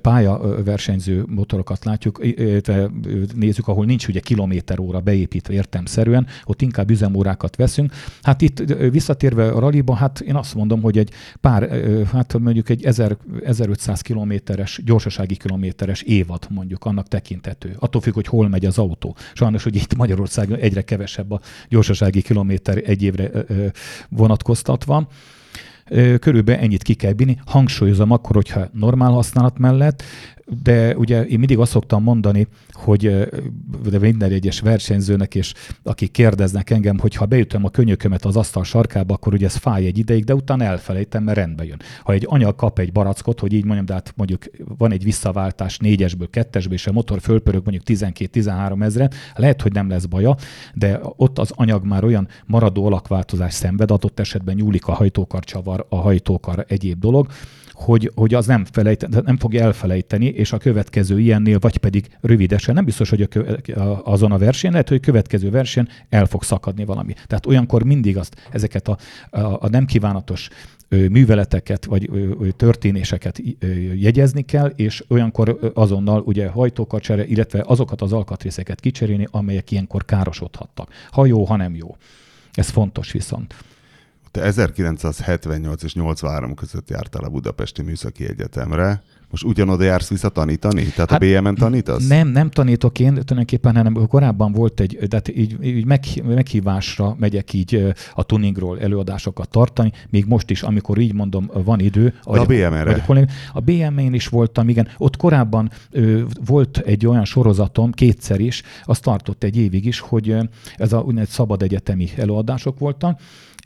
pályaversenyző 0.00 1.24
motorokat 1.28 1.84
látjuk, 1.84 2.22
nézzük, 3.34 3.68
ahol 3.68 3.84
nincs 3.84 4.08
ugye 4.08 4.20
kilométer 4.20 4.78
óra 4.78 5.00
beépítve 5.00 5.54
értemszerűen, 5.54 6.26
ott 6.44 6.62
inkább 6.62 6.90
üzemórákat 6.90 7.56
veszünk. 7.56 7.92
Hát 8.22 8.42
itt 8.42 8.58
visszatérve 8.90 9.48
a 9.48 9.58
rallyba, 9.58 9.94
hát 9.94 10.20
én 10.20 10.34
azt 10.34 10.54
mondom, 10.54 10.82
hogy 10.82 10.98
egy 10.98 11.10
pár, 11.40 11.68
hát 12.12 12.38
mondjuk 12.38 12.68
egy 12.68 12.84
1000, 12.84 13.16
1500 13.44 14.00
kilométeres, 14.00 14.80
gyorsasági 14.84 15.36
kilométeres 15.36 16.02
évad 16.02 16.46
mondjuk 16.50 16.84
annak 16.84 17.08
tekintető. 17.08 17.76
Attól 17.78 18.00
függ, 18.00 18.14
hogy 18.14 18.26
hol 18.26 18.48
megy 18.48 18.66
az 18.66 18.78
autó. 18.78 19.16
Sajnos, 19.44 19.62
hogy 19.62 19.76
itt 19.76 19.96
Magyarországon 19.96 20.58
egyre 20.58 20.82
kevesebb 20.82 21.30
a 21.30 21.40
gyorsasági 21.68 22.22
kilométer 22.22 22.82
egy 22.84 23.02
évre 23.02 23.30
vonatkoztatva. 24.08 25.08
Körülbelül 26.18 26.62
ennyit 26.62 26.82
ki 26.82 26.94
kell 26.94 27.12
bírni. 27.12 27.40
Hangsúlyozom 27.46 28.10
akkor, 28.10 28.36
hogyha 28.36 28.68
normál 28.72 29.10
használat 29.10 29.58
mellett 29.58 30.02
de 30.62 30.96
ugye 30.96 31.24
én 31.24 31.38
mindig 31.38 31.58
azt 31.58 31.70
szoktam 31.70 32.02
mondani, 32.02 32.46
hogy 32.72 33.28
de 33.90 33.98
minden 33.98 34.30
egyes 34.30 34.60
versenyzőnek, 34.60 35.34
és 35.34 35.54
akik 35.82 36.10
kérdeznek 36.10 36.70
engem, 36.70 36.98
hogy 36.98 37.14
ha 37.14 37.26
beütöm 37.26 37.64
a 37.64 37.68
könyökömet 37.68 38.24
az 38.24 38.36
asztal 38.36 38.64
sarkába, 38.64 39.14
akkor 39.14 39.34
ugye 39.34 39.46
ez 39.46 39.56
fáj 39.56 39.86
egy 39.86 39.98
ideig, 39.98 40.24
de 40.24 40.34
utána 40.34 40.64
elfelejtem, 40.64 41.22
mert 41.22 41.36
rendbe 41.36 41.64
jön. 41.64 41.80
Ha 42.02 42.12
egy 42.12 42.26
anya 42.28 42.54
kap 42.54 42.78
egy 42.78 42.92
barackot, 42.92 43.40
hogy 43.40 43.52
így 43.52 43.64
mondjam, 43.64 43.86
de 43.86 43.92
hát 43.92 44.12
mondjuk 44.16 44.44
van 44.78 44.92
egy 44.92 45.04
visszaváltás 45.04 45.78
négyesből, 45.78 46.30
kettesből, 46.30 46.74
és 46.74 46.86
a 46.86 46.92
motor 46.92 47.20
fölpörög 47.20 47.62
mondjuk 47.64 48.00
12-13 48.00 48.82
ezre, 48.82 49.10
lehet, 49.34 49.62
hogy 49.62 49.72
nem 49.72 49.88
lesz 49.88 50.04
baja, 50.04 50.36
de 50.74 51.00
ott 51.16 51.38
az 51.38 51.52
anyag 51.54 51.84
már 51.84 52.04
olyan 52.04 52.28
maradó 52.46 52.86
alakváltozás 52.86 53.54
szenved, 53.54 53.90
adott 53.90 54.20
esetben 54.20 54.54
nyúlik 54.54 54.86
a 54.86 54.92
hajtókar 54.92 55.44
csavar, 55.44 55.86
a 55.88 55.96
hajtókar 55.96 56.64
egyéb 56.68 56.98
dolog, 56.98 57.26
hogy, 57.74 58.10
hogy 58.14 58.34
az 58.34 58.46
nem, 58.46 58.64
felejt, 58.64 59.24
nem 59.24 59.36
fogja 59.36 59.62
elfelejteni, 59.62 60.26
és 60.26 60.52
a 60.52 60.58
következő 60.58 61.20
ilyennél, 61.20 61.58
vagy 61.58 61.76
pedig 61.76 62.08
rövidesen, 62.20 62.74
nem 62.74 62.84
biztos, 62.84 63.10
hogy 63.10 63.22
a 63.22 63.26
kö, 63.26 63.56
a, 63.74 64.00
azon 64.04 64.32
a 64.32 64.38
versenyen, 64.38 64.72
lehet, 64.72 64.88
hogy 64.88 64.98
a 65.02 65.06
következő 65.06 65.50
versenyen 65.50 65.88
el 66.08 66.26
fog 66.26 66.42
szakadni 66.42 66.84
valami. 66.84 67.12
Tehát 67.26 67.46
olyankor 67.46 67.82
mindig 67.82 68.16
azt, 68.16 68.48
ezeket 68.50 68.88
a, 68.88 68.98
a, 69.30 69.40
a 69.40 69.68
nem 69.68 69.86
kívánatos 69.86 70.48
műveleteket 70.88 71.84
vagy 71.84 72.10
történéseket 72.56 73.42
jegyezni 73.94 74.42
kell, 74.42 74.72
és 74.76 75.04
olyankor 75.08 75.72
azonnal 75.74 76.20
ugye 76.20 76.48
hajtókacsere, 76.48 77.26
illetve 77.26 77.62
azokat 77.66 78.02
az 78.02 78.12
alkatrészeket 78.12 78.80
kicserélni, 78.80 79.28
amelyek 79.30 79.70
ilyenkor 79.70 80.04
károsodhattak. 80.04 80.90
Ha 81.10 81.26
jó, 81.26 81.44
ha 81.44 81.56
nem 81.56 81.74
jó. 81.74 81.96
Ez 82.52 82.68
fontos 82.68 83.12
viszont. 83.12 83.54
Te 84.34 84.42
1978 84.42 85.82
és 85.82 85.94
83 85.94 86.54
között 86.54 86.90
jártál 86.90 87.24
a 87.24 87.28
Budapesti 87.28 87.82
Műszaki 87.82 88.28
Egyetemre. 88.28 89.02
Most 89.30 89.44
ugyanoda 89.44 89.84
jársz 89.84 90.08
vissza 90.08 90.28
tanítani? 90.28 90.82
Tehát 90.82 91.10
hát, 91.10 91.22
a 91.22 91.26
BM-en 91.26 91.54
tanítasz? 91.54 92.06
Nem, 92.06 92.28
nem 92.28 92.50
tanítok 92.50 92.98
én 92.98 93.08
tulajdonképpen, 93.08 93.76
hanem 93.76 94.06
korábban 94.06 94.52
volt 94.52 94.80
egy, 94.80 94.98
tehát 95.08 95.28
így, 95.28 95.64
így 95.64 95.84
meg, 95.84 96.04
meghívásra 96.24 97.16
megyek 97.18 97.52
így 97.52 97.94
a 98.14 98.22
tuningról 98.22 98.80
előadásokat 98.80 99.48
tartani, 99.48 99.92
még 100.10 100.24
most 100.26 100.50
is, 100.50 100.62
amikor 100.62 100.98
így 100.98 101.14
mondom, 101.14 101.50
van 101.52 101.80
idő. 101.80 102.14
De 102.30 102.40
a 102.40 102.44
BM-re? 102.44 103.28
A 103.52 103.60
BM-én 103.60 104.14
is 104.14 104.28
voltam, 104.28 104.68
igen. 104.68 104.88
Ott 104.98 105.16
korábban 105.16 105.70
ö, 105.90 106.22
volt 106.44 106.78
egy 106.78 107.06
olyan 107.06 107.24
sorozatom, 107.24 107.92
kétszer 107.92 108.40
is, 108.40 108.62
azt 108.84 109.02
tartott 109.02 109.44
egy 109.44 109.56
évig 109.56 109.84
is, 109.84 110.00
hogy 110.00 110.36
ez 110.76 110.92
a 110.92 110.98
úgynevezett 110.98 111.34
szabad 111.34 111.62
egyetemi 111.62 112.08
előadások 112.16 112.78
voltak, 112.78 113.20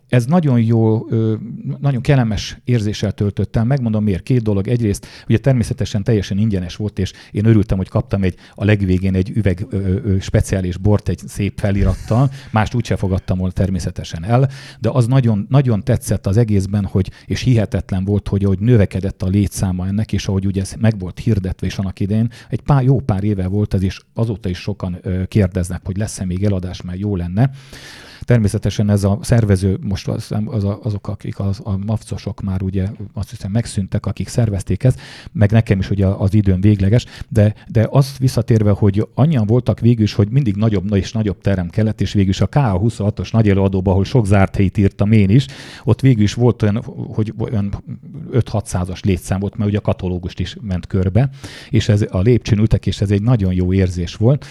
ez 0.08 0.24
nagyon 0.24 0.60
jó, 0.60 1.08
nagyon 1.80 2.00
kellemes 2.00 2.58
érzéssel 2.64 3.12
töltöttem. 3.12 3.66
Megmondom 3.66 4.04
miért. 4.04 4.22
Két 4.22 4.42
dolog. 4.42 4.68
Egyrészt 4.68 5.06
ugye 5.28 5.38
természetesen 5.38 6.04
teljesen 6.04 6.38
ingyenes 6.38 6.76
volt, 6.76 6.98
és 6.98 7.12
én 7.30 7.46
örültem, 7.46 7.76
hogy 7.76 7.88
kaptam 7.88 8.22
egy 8.22 8.34
a 8.54 8.64
legvégén 8.64 9.14
egy 9.14 9.30
üveg 9.30 9.66
ö, 9.70 9.76
ö, 10.04 10.18
speciális 10.20 10.76
bort 10.76 11.08
egy 11.08 11.20
szép 11.26 11.58
felirattal. 11.58 12.30
Mást 12.50 12.74
úgyse 12.74 12.96
fogadtam 12.96 13.38
volna 13.38 13.52
természetesen 13.52 14.24
el, 14.24 14.50
de 14.80 14.90
az 14.90 15.06
nagyon, 15.06 15.46
nagyon 15.48 15.84
tetszett 15.84 16.26
az 16.26 16.36
egészben, 16.36 16.84
hogy, 16.84 17.10
és 17.26 17.40
hihetetlen 17.40 18.04
volt, 18.04 18.28
hogy 18.28 18.44
ahogy 18.44 18.58
növekedett 18.58 19.22
a 19.22 19.26
létszáma 19.26 19.86
ennek, 19.86 20.12
és 20.12 20.28
ahogy 20.28 20.46
ugye 20.46 20.60
ez 20.60 20.74
meg 20.78 20.98
volt 20.98 21.18
hirdetve 21.18 21.66
is 21.66 21.78
annak 21.78 22.00
idején. 22.00 22.30
Egy 22.48 22.60
pár, 22.60 22.82
jó 22.82 23.00
pár 23.00 23.24
éve 23.24 23.46
volt 23.46 23.74
ez, 23.74 23.82
és 23.82 24.00
azóta 24.14 24.48
is 24.48 24.58
sokan 24.58 24.98
ö, 25.02 25.24
kérdeznek, 25.26 25.80
hogy 25.84 25.96
lesz-e 25.96 26.24
még 26.24 26.44
eladás, 26.44 26.82
mert 26.82 26.98
jó 26.98 27.16
lenne. 27.16 27.50
Természetesen 28.28 28.90
ez 28.90 29.04
a 29.04 29.18
szervező, 29.20 29.78
most 29.80 30.08
az, 30.08 30.32
az, 30.44 30.64
azok, 30.82 31.08
akik 31.08 31.38
az, 31.38 31.60
a 31.64 31.76
mafcosok 31.86 32.40
már 32.40 32.62
ugye 32.62 32.86
azt 33.12 33.30
hiszem 33.30 33.50
megszűntek, 33.50 34.06
akik 34.06 34.28
szervezték 34.28 34.84
ezt, 34.84 35.00
meg 35.32 35.50
nekem 35.50 35.78
is 35.78 35.90
ugye 35.90 36.06
az 36.06 36.34
időm 36.34 36.60
végleges, 36.60 37.04
de, 37.28 37.54
de 37.68 37.86
az 37.90 38.16
visszatérve, 38.18 38.70
hogy 38.70 39.06
annyian 39.14 39.46
voltak 39.46 39.80
végül 39.80 40.02
is, 40.02 40.12
hogy 40.12 40.28
mindig 40.30 40.56
nagyobb 40.56 40.94
és 40.94 41.12
nagyobb 41.12 41.40
terem 41.40 41.68
kellett, 41.68 42.00
és 42.00 42.12
végül 42.12 42.30
is 42.30 42.40
a 42.40 42.48
K26-os 42.48 43.32
nagy 43.32 43.48
előadóban, 43.48 43.92
ahol 43.92 44.04
sok 44.04 44.26
zárt 44.26 44.56
helyt 44.56 44.78
írtam 44.78 45.12
én 45.12 45.30
is, 45.30 45.46
ott 45.84 46.00
végül 46.00 46.22
is 46.22 46.34
volt 46.34 46.62
olyan, 46.62 46.82
hogy 47.14 47.34
olyan 47.38 47.82
5-600-as 48.32 49.04
létszám 49.04 49.40
volt, 49.40 49.56
mert 49.56 49.70
ugye 49.70 49.78
a 49.78 49.82
katalógust 49.82 50.40
is 50.40 50.56
ment 50.60 50.86
körbe, 50.86 51.30
és 51.70 51.88
ez 51.88 52.04
a 52.10 52.20
lépcsőn 52.20 52.58
ültek, 52.58 52.86
és 52.86 53.00
ez 53.00 53.10
egy 53.10 53.22
nagyon 53.22 53.52
jó 53.52 53.72
érzés 53.72 54.14
volt. 54.14 54.46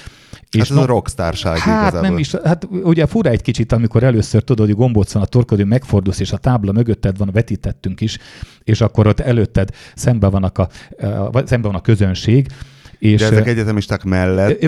És 0.52 0.60
hát 0.60 0.70
ez 0.70 0.76
no, 0.76 0.82
a 0.82 0.86
rockstárság 0.86 1.58
hát 1.58 1.82
igazából. 1.82 2.10
nem 2.10 2.18
is, 2.18 2.36
hát 2.44 2.68
ugye 2.84 3.06
fura 3.06 3.30
egy 3.30 3.42
kicsit, 3.42 3.72
amikor 3.72 4.04
először 4.04 4.44
tudod, 4.44 4.66
hogy 4.68 4.76
gombóc 4.76 5.12
van 5.12 5.24
a 5.24 5.26
torkodő, 5.26 5.64
megfordulsz, 5.64 6.20
és 6.20 6.32
a 6.32 6.38
tábla 6.38 6.72
mögötted 6.72 7.18
van, 7.18 7.30
vetítettünk 7.34 8.02
is, 8.02 8.18
és 8.64 8.82
akkor 8.82 9.08
ott 9.08 9.20
előtted 9.20 9.70
szembe 9.96 10.28
van 10.28 10.44
a, 10.44 10.62
a, 10.62 11.46
szembe 11.46 11.68
van 11.68 11.76
a 11.76 11.82
közönség, 11.82 12.48
és, 13.00 13.20
De 13.20 13.26
ezek 13.26 13.48
egyetemisták 13.48 14.04
mellett 14.04 14.62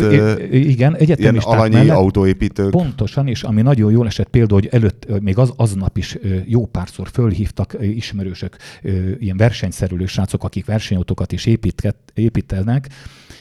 igen, 0.51 0.95
egyetemisták 0.95 1.53
alanyi 1.53 1.73
mellett, 1.73 1.95
autóépítők. 1.95 2.69
Pontosan, 2.69 3.27
és 3.27 3.43
ami 3.43 3.61
nagyon 3.61 3.91
jól 3.91 4.07
esett 4.07 4.27
például, 4.27 4.59
hogy 4.61 4.69
előtt, 4.71 5.21
még 5.21 5.37
az, 5.37 5.53
aznap 5.55 5.97
is 5.97 6.17
jó 6.45 6.65
párszor 6.65 7.07
fölhívtak 7.13 7.75
ismerősök, 7.81 8.55
ilyen 9.19 9.37
versenyszerülő 9.37 10.05
srácok, 10.05 10.43
akik 10.43 10.65
versenyautókat 10.65 11.31
is 11.31 11.47
építenek, 12.13 12.87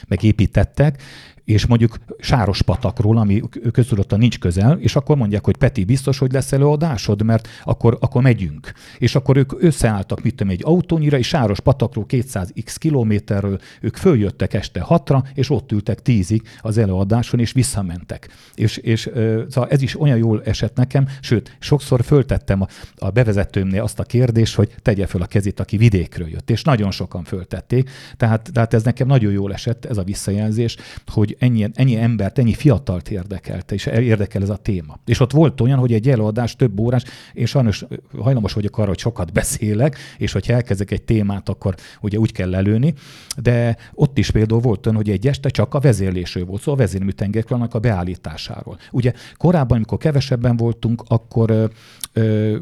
meg 0.07 0.23
építettek, 0.23 1.01
és 1.49 1.65
mondjuk 1.65 1.97
Sáros 2.19 2.61
patakról, 2.61 3.17
ami 3.17 3.41
köztudottan 3.71 4.19
nincs 4.19 4.39
közel, 4.39 4.77
és 4.79 4.95
akkor 4.95 5.17
mondják, 5.17 5.45
hogy 5.45 5.57
Peti, 5.57 5.83
biztos, 5.83 6.17
hogy 6.17 6.31
lesz 6.31 6.51
előadásod, 6.51 7.23
mert 7.23 7.47
akkor, 7.63 7.97
akkor 7.99 8.21
megyünk. 8.21 8.71
És 8.97 9.15
akkor 9.15 9.37
ők 9.37 9.63
összeálltak, 9.63 10.23
mit 10.23 10.35
tudom, 10.35 10.53
egy 10.53 10.61
autónyira, 10.63 11.17
és 11.17 11.27
Sáros 11.27 11.59
patakról 11.59 12.05
200x 12.07 12.75
kilométerről, 12.77 13.59
ők 13.81 13.95
följöttek 13.95 14.53
este 14.53 14.79
hatra, 14.79 15.23
és 15.33 15.49
ott 15.49 15.71
ültek 15.71 16.01
tízig 16.01 16.41
az 16.61 16.77
előadáson, 16.77 17.39
és 17.39 17.51
visszamentek. 17.51 18.29
És, 18.55 18.77
és 18.77 19.09
szóval 19.49 19.69
ez 19.69 19.81
is 19.81 19.99
olyan 19.99 20.17
jól 20.17 20.41
esett 20.43 20.75
nekem, 20.75 21.07
sőt, 21.21 21.57
sokszor 21.59 22.03
föltettem 22.03 22.61
a, 22.61 22.67
a 22.97 23.09
bevezetőmnél 23.09 23.81
azt 23.81 23.99
a 23.99 24.03
kérdést, 24.03 24.55
hogy 24.55 24.75
tegye 24.81 25.05
föl 25.05 25.21
a 25.21 25.25
kezét, 25.25 25.59
aki 25.59 25.77
vidékről 25.77 26.29
jött, 26.29 26.49
és 26.49 26.61
nagyon 26.63 26.91
sokan 26.91 27.23
föltették. 27.23 27.89
Tehát, 28.17 28.49
tehát 28.53 28.73
ez 28.73 28.83
nekem 28.83 29.07
nagyon 29.07 29.31
jól 29.31 29.53
esett, 29.53 29.85
ez 29.85 29.97
a 29.97 30.03
visszajelzés, 30.03 30.77
hogy 31.05 31.37
ennyi, 31.39 31.67
ennyi 31.73 31.95
embert, 31.95 32.39
ennyi 32.39 32.53
fiatalt 32.53 33.09
érdekelte, 33.09 33.75
és 33.75 33.85
érdekel 33.85 34.41
ez 34.41 34.49
a 34.49 34.55
téma. 34.55 34.99
És 35.05 35.19
ott 35.19 35.31
volt 35.31 35.61
olyan, 35.61 35.79
hogy 35.79 35.93
egy 35.93 36.09
előadás 36.09 36.55
több 36.55 36.79
órás, 36.79 37.03
én 37.33 37.45
sajnos 37.45 37.85
hajlamos 38.19 38.53
vagyok 38.53 38.77
arra, 38.77 38.87
hogy 38.87 38.99
sokat 38.99 39.33
beszélek, 39.33 39.97
és 40.17 40.31
hogyha 40.31 40.53
elkezdek 40.53 40.91
egy 40.91 41.01
témát, 41.01 41.49
akkor 41.49 41.75
ugye 42.01 42.17
úgy 42.17 42.31
kell 42.31 42.49
lelőni, 42.49 42.93
de 43.41 43.77
ott 43.93 44.17
is 44.17 44.31
például 44.31 44.61
volt 44.61 44.85
olyan, 44.85 44.97
hogy 44.97 45.09
egy 45.09 45.27
este 45.27 45.49
csak 45.49 45.73
a 45.73 45.79
vezérlésről 45.79 46.45
volt 46.45 46.61
szó, 46.61 46.63
szóval 46.63 46.79
a 46.79 46.83
vezérműtengeknek 46.83 47.73
a 47.73 47.79
beállításáról. 47.79 48.77
Ugye 48.91 49.13
korábban, 49.37 49.75
amikor 49.75 49.97
kevesebben 49.97 50.57
voltunk, 50.57 51.03
akkor 51.07 51.71
ö, 52.13 52.55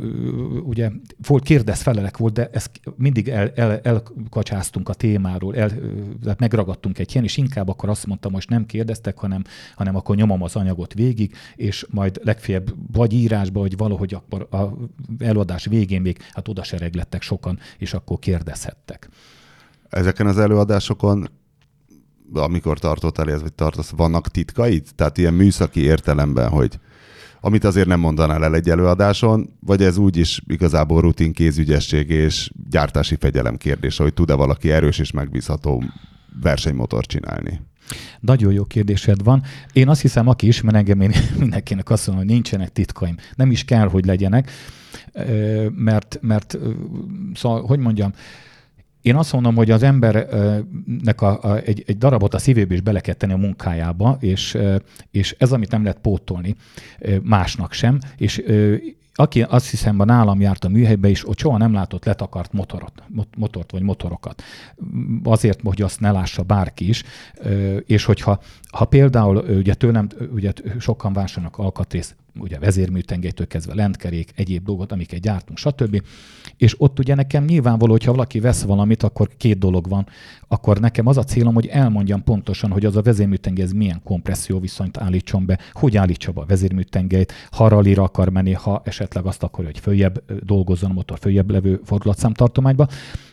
ugye 0.63 0.91
volt 1.27 1.43
kérdez-felelek 1.43 2.17
volt, 2.17 2.33
de 2.33 2.49
ezt 2.51 2.69
mindig 2.95 3.27
el, 3.27 3.51
el, 3.55 3.79
elkacsáztunk 3.79 4.89
a 4.89 4.93
témáról, 4.93 5.55
el, 5.55 5.71
megragadtunk 6.37 6.99
egy 6.99 7.11
ilyen, 7.11 7.23
és 7.23 7.37
inkább 7.37 7.69
akkor 7.69 7.89
azt 7.89 8.05
mondtam, 8.05 8.31
most 8.31 8.49
nem 8.49 8.65
kérdeztek, 8.67 9.17
hanem, 9.17 9.43
hanem 9.75 9.95
akkor 9.95 10.15
nyomom 10.15 10.43
az 10.43 10.55
anyagot 10.55 10.93
végig, 10.93 11.35
és 11.55 11.85
majd 11.89 12.19
legfeljebb 12.23 12.73
vagy 12.93 13.13
írásba, 13.13 13.59
vagy 13.59 13.77
valahogy 13.77 14.13
akkor 14.13 14.47
a 14.51 14.73
előadás 15.19 15.65
végén 15.65 16.01
még 16.01 16.17
hát 16.31 16.47
oda 16.47 16.63
sereglettek 16.63 17.21
sokan, 17.21 17.59
és 17.77 17.93
akkor 17.93 18.19
kérdezhettek. 18.19 19.09
Ezeken 19.89 20.27
az 20.27 20.37
előadásokon 20.37 21.29
amikor 22.33 22.79
tartottál, 22.79 23.39
vagy 23.39 23.53
tartasz, 23.53 23.89
vannak 23.89 24.27
titkaid? 24.27 24.87
Tehát 24.95 25.17
ilyen 25.17 25.33
műszaki 25.33 25.81
értelemben, 25.81 26.49
hogy 26.49 26.79
amit 27.41 27.63
azért 27.63 27.87
nem 27.87 27.99
mondanál 27.99 28.43
el 28.43 28.55
egy 28.55 28.69
előadáson, 28.69 29.49
vagy 29.59 29.83
ez 29.83 29.97
úgy 29.97 30.17
is 30.17 30.41
igazából 30.47 31.01
rutin 31.01 31.33
kézügyesség 31.33 32.09
és 32.09 32.51
gyártási 32.69 33.15
fegyelem 33.19 33.57
kérdése, 33.57 34.03
hogy 34.03 34.13
tud-e 34.13 34.33
valaki 34.33 34.71
erős 34.71 34.99
és 34.99 35.11
megbízható 35.11 35.83
versenymotor 36.41 37.05
csinálni? 37.05 37.61
Nagyon 38.19 38.53
jó 38.53 38.63
kérdésed 38.63 39.23
van. 39.23 39.43
Én 39.73 39.87
azt 39.87 40.01
hiszem, 40.01 40.27
aki 40.27 40.47
ismer 40.47 40.75
engem, 40.75 41.01
én 41.01 41.13
mindenkinek 41.39 41.89
azt 41.89 42.07
mondom, 42.07 42.25
hogy 42.25 42.33
nincsenek 42.33 42.71
titkaim. 42.71 43.15
Nem 43.35 43.51
is 43.51 43.65
kell, 43.65 43.87
hogy 43.87 44.05
legyenek, 44.05 44.51
mert, 45.75 46.17
mert 46.21 46.57
szóval, 47.33 47.65
hogy 47.65 47.79
mondjam, 47.79 48.13
én 49.07 49.15
azt 49.15 49.33
mondom, 49.33 49.55
hogy 49.55 49.71
az 49.71 49.83
embernek 49.83 51.21
a, 51.21 51.43
a, 51.43 51.57
egy, 51.57 51.83
egy 51.87 51.97
darabot 51.97 52.33
a 52.33 52.37
szívébe 52.37 52.73
is 52.73 52.81
bele 52.81 52.99
kell 52.99 53.13
tenni 53.13 53.33
a 53.33 53.37
munkájába, 53.37 54.17
és, 54.19 54.57
és 55.11 55.35
ez, 55.37 55.51
amit 55.51 55.71
nem 55.71 55.83
lehet 55.83 55.99
pótolni 55.99 56.55
másnak 57.23 57.73
sem, 57.73 57.99
és 58.17 58.43
aki 59.19 59.41
azt 59.41 59.69
hiszem, 59.69 59.97
hogy 59.97 60.05
nálam 60.05 60.41
járt 60.41 60.65
a 60.65 60.69
műhelybe 60.69 61.09
is, 61.09 61.27
ott 61.27 61.37
soha 61.37 61.57
nem 61.57 61.73
látott 61.73 62.05
letakart 62.05 62.53
motorot, 62.53 63.03
motort 63.37 63.71
vagy 63.71 63.81
motorokat. 63.81 64.43
Azért, 65.23 65.59
hogy 65.63 65.81
azt 65.81 65.99
ne 65.99 66.11
lássa 66.11 66.43
bárki 66.43 66.87
is. 66.87 67.03
És 67.85 68.05
hogyha 68.05 68.39
ha 68.71 68.85
például 68.85 69.37
ugye 69.37 69.73
tőlem 69.73 70.07
ugye 70.33 70.51
sokan 70.79 71.13
vásárolnak 71.13 71.57
alkatrészt, 71.57 72.15
ugye 72.39 72.59
vezérműtengelytől 72.59 73.47
kezdve 73.47 73.73
lentkerék, 73.73 74.31
egyéb 74.35 74.63
dolgot, 74.63 74.91
amiket 74.91 75.19
gyártunk, 75.19 75.57
stb. 75.57 76.01
És 76.57 76.75
ott 76.77 76.99
ugye 76.99 77.15
nekem 77.15 77.43
nyilvánvaló, 77.43 77.91
hogyha 77.91 78.11
valaki 78.11 78.39
vesz 78.39 78.61
valamit, 78.61 79.03
akkor 79.03 79.29
két 79.37 79.57
dolog 79.57 79.89
van. 79.89 80.07
Akkor 80.47 80.79
nekem 80.79 81.07
az 81.07 81.17
a 81.17 81.23
célom, 81.23 81.53
hogy 81.53 81.67
elmondjam 81.67 82.23
pontosan, 82.23 82.71
hogy 82.71 82.85
az 82.85 82.95
a 82.95 83.01
vezérműtengely 83.01 83.65
ez 83.65 83.71
milyen 83.71 84.01
kompresszió 84.03 84.59
viszonyt 84.59 84.97
állítson 84.97 85.45
be, 85.45 85.59
hogy 85.71 85.97
állítsa 85.97 86.31
be 86.31 86.41
a 86.41 86.45
vezérműtengelyt, 86.45 87.33
ha 87.51 87.67
ralira 87.67 88.03
akar 88.03 88.29
menni, 88.29 88.53
ha 88.53 88.81
esetleg 88.85 89.25
azt 89.25 89.43
akarja, 89.43 89.69
hogy 89.71 89.79
följebb 89.79 90.23
dolgozzon 90.43 90.89
a 90.89 90.93
motor, 90.93 91.19
följebb 91.19 91.51
levő 91.51 91.81
fordulatszámtartományba. 91.83 92.87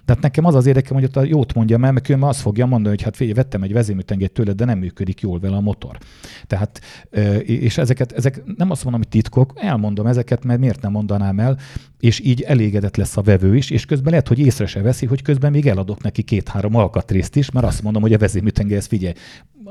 Tehát 0.04 0.22
nekem 0.22 0.44
az 0.44 0.54
az 0.54 0.66
érdekem, 0.66 0.94
hogy 0.94 1.04
ott 1.04 1.16
a 1.16 1.24
jót 1.24 1.54
mondja 1.54 1.78
el, 1.82 1.92
mert 1.92 2.08
ő 2.08 2.16
azt 2.20 2.40
fogja 2.40 2.66
mondani, 2.66 2.94
hogy 2.94 3.04
hát 3.04 3.16
figyelj, 3.16 3.34
vettem 3.34 3.62
egy 3.62 3.72
vezérműtengelyt 3.72 4.32
tőled, 4.32 4.56
de 4.56 4.64
nem 4.64 4.78
működik 4.78 5.20
jól 5.20 5.38
vele 5.38 5.56
a 5.56 5.60
motor. 5.60 5.98
Tehát, 6.46 6.80
és 7.42 7.78
ezeket, 7.78 8.12
ezek 8.12 8.42
nem 8.56 8.70
azt 8.70 8.82
mondom, 8.82 9.00
hogy 9.02 9.10
titkok, 9.10 9.52
elmondom 9.56 10.06
ezeket, 10.06 10.44
mert 10.44 10.60
miért 10.60 10.82
nem 10.82 10.92
mondanám 10.92 11.38
el, 11.40 11.58
és 12.00 12.20
így 12.20 12.42
elégedett 12.42 12.96
lesz 12.96 13.16
a 13.16 13.22
vevő 13.22 13.56
is, 13.56 13.70
és 13.70 13.84
közben 13.84 14.10
lehet, 14.10 14.28
hogy 14.28 14.38
észre 14.38 14.66
se 14.66 14.82
veszi, 14.82 15.06
hogy 15.06 15.22
közben 15.22 15.50
még 15.50 15.66
eladok 15.66 16.02
neki 16.02 16.22
két-három 16.22 16.74
alkatrészt 16.74 17.36
is, 17.36 17.50
mert 17.50 17.66
azt 17.66 17.82
mondom, 17.82 18.02
hogy 18.02 18.12
a 18.12 18.18
vezérműtengely, 18.18 18.76
ezt 18.76 18.88
figyelj, 18.88 19.14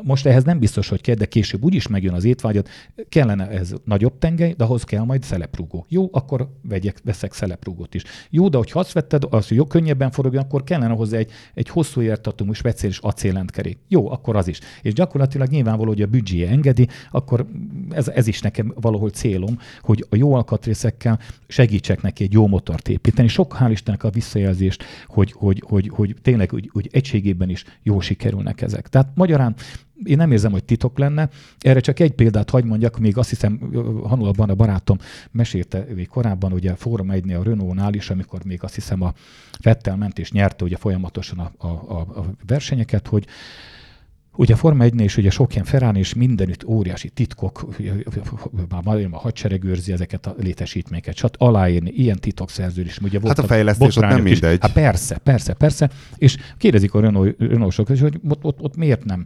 most 0.03 0.25
ehhez 0.25 0.43
nem 0.43 0.59
biztos, 0.59 0.89
hogy 0.89 1.01
kell, 1.01 1.15
de 1.15 1.25
később 1.25 1.63
úgyis 1.63 1.87
megjön 1.87 2.13
az 2.13 2.23
étvágyat, 2.23 2.69
kellene 3.09 3.49
ez 3.49 3.73
nagyobb 3.85 4.17
tengely, 4.17 4.53
de 4.57 4.63
ahhoz 4.63 4.83
kell 4.83 5.03
majd 5.03 5.23
szeleprúgó. 5.23 5.85
Jó, 5.89 6.09
akkor 6.11 6.49
vegyek, 6.61 6.97
veszek 7.03 7.33
szeleprúgót 7.33 7.95
is. 7.95 8.03
Jó, 8.29 8.49
de 8.49 8.57
hogyha 8.57 8.79
azt 8.79 8.91
vetted, 8.91 9.23
az 9.29 9.47
jó, 9.47 9.65
könnyebben 9.65 10.11
forogjon, 10.23 10.43
akkor 10.43 10.63
kellene 10.63 10.93
hozzá 10.93 11.17
egy, 11.17 11.31
egy 11.53 11.69
hosszú 11.69 12.01
értatumú 12.01 12.53
speciális 12.53 12.97
acélentkerék. 12.97 13.77
Jó, 13.87 14.11
akkor 14.11 14.35
az 14.35 14.47
is. 14.47 14.59
És 14.81 14.93
gyakorlatilag 14.93 15.49
nyilvánvaló, 15.49 15.89
hogy 15.89 16.01
a 16.01 16.07
büdzséje 16.07 16.49
engedi, 16.49 16.87
akkor 17.11 17.45
ez, 17.89 18.07
ez 18.07 18.27
is 18.27 18.41
nekem 18.41 18.73
valahol 18.81 19.09
célom, 19.09 19.59
hogy 19.81 20.05
a 20.09 20.15
jó 20.15 20.33
alkatrészekkel 20.33 21.19
segítsek 21.47 22.01
neki 22.01 22.23
egy 22.23 22.33
jó 22.33 22.47
motort 22.47 22.89
építeni. 22.89 23.27
Sok 23.27 23.57
hál' 23.59 23.71
Istennek 23.71 24.03
a 24.03 24.09
visszajelzést, 24.09 24.83
hogy, 25.07 25.31
hogy, 25.31 25.63
hogy, 25.65 25.89
hogy 25.93 26.15
tényleg 26.21 26.53
úgy, 26.53 26.69
úgy 26.73 26.89
egységében 26.91 27.49
is 27.49 27.63
jól 27.83 28.01
sikerülnek 28.01 28.61
ezek. 28.61 28.87
Tehát 28.87 29.07
magyarán 29.15 29.55
én 30.03 30.17
nem 30.17 30.31
érzem, 30.31 30.51
hogy 30.51 30.63
titok 30.63 30.97
lenne. 30.97 31.29
Erre 31.59 31.79
csak 31.79 31.99
egy 31.99 32.11
példát 32.11 32.49
hagy 32.49 32.63
mondjak, 32.63 32.99
még 32.99 33.17
azt 33.17 33.29
hiszem, 33.29 33.59
Hanulabban 34.03 34.49
a 34.49 34.55
barátom 34.55 34.97
mesélte 35.31 35.85
még 35.95 36.07
korábban, 36.07 36.53
ugye 36.53 36.75
Fórum 36.75 37.11
1 37.11 37.31
a 37.31 37.43
Renault-nál 37.43 37.93
is, 37.93 38.09
amikor 38.09 38.43
még 38.43 38.63
azt 38.63 38.75
hiszem 38.75 39.01
a 39.01 39.13
Fettel 39.59 39.97
ment 39.97 40.19
és 40.19 40.31
nyerte 40.31 40.63
ugye 40.63 40.77
folyamatosan 40.77 41.39
a, 41.39 41.67
a, 41.67 41.99
a 41.99 42.25
versenyeket, 42.45 43.07
hogy 43.07 43.27
Ugye 44.35 44.53
a 44.53 44.57
Forma 44.57 44.83
1 44.83 45.01
is 45.01 45.17
ugye 45.17 45.29
sok 45.29 45.53
ilyen 45.53 45.65
Ferrari 45.65 45.99
és 45.99 46.13
mindenütt 46.13 46.63
óriási 46.63 47.09
titkok, 47.09 47.67
már 48.83 49.07
a 49.11 49.17
hadsereg 49.17 49.63
őrzi 49.63 49.91
ezeket 49.91 50.25
a 50.25 50.35
létesítményeket, 50.37 51.15
csak 51.15 51.33
aláírni, 51.37 51.89
ilyen 51.89 52.19
titokszerződés. 52.19 52.97
Ugye 52.97 53.19
hát 53.23 53.39
a 53.39 53.43
fejlesztés 53.43 53.95
ott 53.95 54.03
nem 54.03 54.21
mindegy. 54.21 54.57
Hát 54.61 54.73
persze, 54.73 55.17
persze, 55.17 55.53
persze. 55.53 55.89
És 56.17 56.37
kérdezik 56.57 56.93
a 56.93 56.99
Renault, 56.99 57.35
Renault 57.39 57.75
hogy 57.75 58.03
ott, 58.03 58.43
ott, 58.43 58.61
ott, 58.61 58.75
miért 58.75 59.05
nem, 59.05 59.25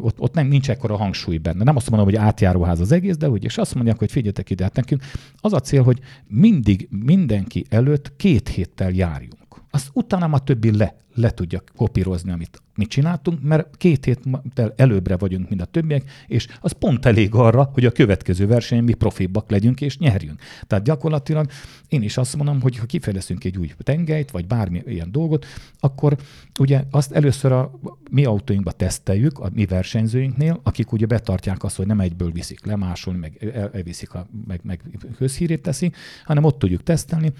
ott, 0.00 0.20
ott 0.20 0.34
nem 0.34 0.46
nincs 0.46 0.70
ekkora 0.70 0.96
hangsúly 0.96 1.38
benne. 1.38 1.64
Nem 1.64 1.76
azt 1.76 1.90
mondom, 1.90 2.08
hogy 2.08 2.16
átjáróház 2.16 2.80
az 2.80 2.92
egész, 2.92 3.16
de 3.16 3.30
úgy, 3.30 3.44
és 3.44 3.58
azt 3.58 3.74
mondják, 3.74 3.98
hogy 3.98 4.10
figyeljetek 4.10 4.50
ide, 4.50 4.62
hát 4.62 4.76
nekünk 4.76 5.02
az 5.40 5.52
a 5.52 5.60
cél, 5.60 5.82
hogy 5.82 6.00
mindig 6.26 6.88
mindenki 6.90 7.64
előtt 7.68 8.12
két 8.16 8.48
héttel 8.48 8.90
járjunk. 8.90 9.62
Azt 9.70 9.90
utána 9.92 10.26
a 10.26 10.38
többi 10.38 10.76
le, 10.76 10.94
le 11.16 11.30
tudja 11.30 11.62
kopírozni, 11.76 12.32
amit 12.32 12.62
mi 12.74 12.86
csináltunk, 12.86 13.42
mert 13.42 13.76
két 13.76 14.04
héttel 14.04 14.72
előbbre 14.76 15.16
vagyunk, 15.16 15.48
mint 15.48 15.60
a 15.60 15.64
többiek, 15.64 16.10
és 16.26 16.46
az 16.60 16.72
pont 16.72 17.06
elég 17.06 17.34
arra, 17.34 17.70
hogy 17.72 17.84
a 17.84 17.90
következő 17.90 18.46
versenyen 18.46 18.84
mi 18.84 18.94
profibbak 18.94 19.50
legyünk 19.50 19.80
és 19.80 19.98
nyerjünk. 19.98 20.40
Tehát 20.66 20.84
gyakorlatilag 20.84 21.50
én 21.88 22.02
is 22.02 22.16
azt 22.16 22.36
mondom, 22.36 22.60
hogy 22.60 22.76
ha 22.76 22.86
kifejleszünk 22.86 23.44
egy 23.44 23.58
új 23.58 23.70
tengelyt, 23.78 24.30
vagy 24.30 24.46
bármi 24.46 24.82
ilyen 24.86 25.12
dolgot, 25.12 25.46
akkor 25.80 26.16
ugye 26.58 26.84
azt 26.90 27.12
először 27.12 27.52
a 27.52 27.70
mi 28.10 28.24
autóinkba 28.24 28.70
teszteljük, 28.70 29.38
a 29.38 29.50
mi 29.54 29.66
versenyzőinknél, 29.66 30.60
akik 30.62 30.92
ugye 30.92 31.06
betartják 31.06 31.64
azt, 31.64 31.76
hogy 31.76 31.86
nem 31.86 32.00
egyből 32.00 32.30
viszik 32.30 32.64
le, 32.64 32.76
másolni, 32.76 33.18
meg 33.18 33.54
elviszik, 33.72 34.14
a, 34.14 34.26
meg, 34.46 34.60
meg 34.62 34.80
közhírét 35.16 35.62
teszik, 35.62 35.96
hanem 36.24 36.44
ott 36.44 36.58
tudjuk 36.58 36.82
tesztelni, 36.82 37.32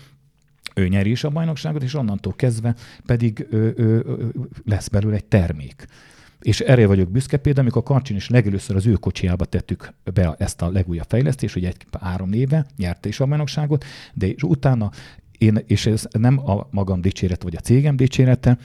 ő 0.77 0.89
nyeri 0.89 1.11
is 1.11 1.25
a 1.25 1.31
bajnokságot, 1.31 1.83
és 1.83 1.95
onnantól 1.95 2.35
kezdve 2.37 2.75
pedig 3.07 3.47
ő, 3.51 3.75
ő, 3.77 4.05
ő, 4.07 4.31
lesz 4.65 4.89
belőle 4.89 5.17
egy 5.17 5.25
termék. 5.25 5.87
És 6.41 6.61
erre 6.61 6.87
vagyok 6.87 7.11
büszke 7.11 7.37
például, 7.37 7.67
amikor 7.67 7.83
Karcsin 7.83 8.17
is 8.17 8.29
legelőször 8.29 8.77
az 8.77 8.87
ő 8.87 8.93
kocsiába 8.93 9.45
tettük 9.45 9.93
be 10.15 10.35
ezt 10.39 10.63
a 10.63 10.71
legújabb 10.71 11.07
fejlesztést, 11.09 11.55
hogy 11.55 11.65
egy 11.65 11.87
három 12.01 12.33
éve 12.33 12.67
nyerte 12.77 13.09
is 13.09 13.21
a 13.21 13.27
bajnokságot, 13.27 13.85
de 14.15 14.27
és 14.27 14.43
utána 14.43 14.91
én, 15.39 15.59
és 15.67 15.87
ez 15.87 16.07
nem 16.11 16.51
a 16.51 16.69
magam 16.71 17.01
dicséret, 17.01 17.43
vagy 17.43 17.57
a 17.57 17.61
cégem 17.61 17.97
dicsérete, 17.97 18.59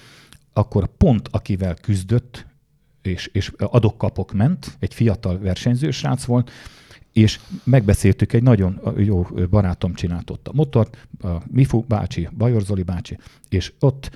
akkor 0.53 0.87
pont 0.97 1.27
akivel 1.31 1.73
küzdött, 1.73 2.45
és, 3.01 3.29
és 3.33 3.51
adok-kapok 3.57 4.33
ment, 4.33 4.77
egy 4.79 4.93
fiatal 4.93 5.39
versenyzősrác 5.39 6.23
volt, 6.23 6.51
és 7.13 7.39
megbeszéltük, 7.63 8.33
egy 8.33 8.43
nagyon 8.43 8.81
jó 8.97 9.21
barátom 9.49 9.93
csinált 9.93 10.29
ott 10.29 10.47
a 10.47 10.53
motort, 10.53 11.07
a 11.21 11.27
Mifu 11.47 11.83
bácsi, 11.87 12.29
Bajor 12.37 12.61
Zoli 12.61 12.83
bácsi, 12.83 13.17
és 13.49 13.73
ott 13.79 14.11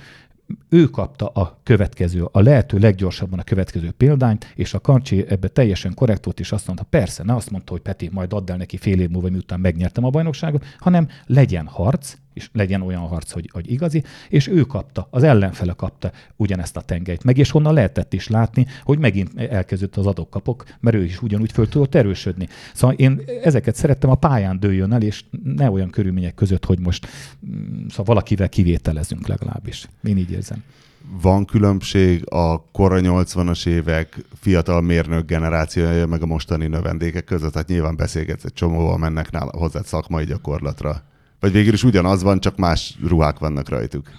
ő 0.68 0.84
kapta 0.84 1.26
a 1.26 1.60
következő, 1.62 2.28
a 2.32 2.40
lehető 2.40 2.78
leggyorsabban 2.78 3.38
a 3.38 3.44
következő 3.44 3.90
példányt, 3.90 4.52
és 4.54 4.74
a 4.74 4.80
Karcsi 4.80 5.24
ebbe 5.28 5.48
teljesen 5.48 5.94
korrekt 5.94 6.24
volt, 6.24 6.40
és 6.40 6.52
azt 6.52 6.66
mondta, 6.66 6.84
persze, 6.84 7.22
ne 7.22 7.34
azt 7.34 7.50
mondta, 7.50 7.72
hogy 7.72 7.80
Peti, 7.80 8.10
majd 8.12 8.32
add 8.32 8.50
el 8.50 8.56
neki 8.56 8.76
fél 8.76 9.00
év 9.00 9.10
múlva, 9.10 9.30
miután 9.30 9.60
megnyertem 9.60 10.04
a 10.04 10.10
bajnokságot, 10.10 10.64
hanem 10.78 11.08
legyen 11.26 11.66
harc, 11.66 12.16
és 12.36 12.48
legyen 12.52 12.82
olyan 12.82 13.00
harc, 13.00 13.30
hogy, 13.30 13.50
hogy 13.52 13.70
igazi, 13.70 14.02
és 14.28 14.48
ő 14.48 14.62
kapta, 14.62 15.08
az 15.10 15.22
ellenfele 15.22 15.72
kapta 15.72 16.12
ugyanezt 16.36 16.76
a 16.76 16.80
tengelyt 16.80 17.24
meg, 17.24 17.38
és 17.38 17.50
honnan 17.50 17.74
lehetett 17.74 18.12
is 18.12 18.28
látni, 18.28 18.66
hogy 18.82 18.98
megint 18.98 19.40
elkezdődött 19.40 19.96
az 19.96 20.06
adok-kapok, 20.06 20.64
mert 20.80 20.96
ő 20.96 21.04
is 21.04 21.22
ugyanúgy 21.22 21.52
föl 21.52 21.68
tudott 21.68 21.94
erősödni. 21.94 22.48
Szóval 22.74 22.96
én 22.96 23.20
ezeket 23.42 23.74
szerettem 23.74 24.10
a 24.10 24.14
pályán 24.14 24.60
dőljön 24.60 24.92
el, 24.92 25.02
és 25.02 25.24
ne 25.42 25.70
olyan 25.70 25.90
körülmények 25.90 26.34
között, 26.34 26.64
hogy 26.64 26.78
most 26.78 27.06
mm, 27.46 27.86
szóval 27.88 28.04
valakivel 28.04 28.48
kivételezünk 28.48 29.26
legalábbis. 29.26 29.88
Én 30.02 30.16
így 30.16 30.30
érzem. 30.30 30.62
Van 31.22 31.44
különbség 31.44 32.32
a 32.32 32.70
kora 32.72 32.98
80-as 33.00 33.66
évek 33.66 34.24
fiatal 34.40 34.80
mérnök 34.80 35.26
generációja, 35.26 36.06
meg 36.06 36.22
a 36.22 36.26
mostani 36.26 36.66
növendékek 36.66 37.24
között? 37.24 37.52
Tehát 37.52 37.68
nyilván 37.68 37.96
beszélgetsz 37.96 38.44
egy 38.44 38.52
csomóval, 38.52 38.98
mennek 38.98 39.30
nála 39.30 39.50
hozzá 39.58 39.80
szakmai 39.82 40.24
gyakorlatra. 40.24 41.02
Vagy 41.46 41.54
végül 41.54 41.72
is 41.72 41.84
ugyanaz 41.84 42.22
van, 42.22 42.40
csak 42.40 42.56
más 42.56 42.96
ruhák 43.08 43.38
vannak 43.38 43.68
rajtuk? 43.68 44.10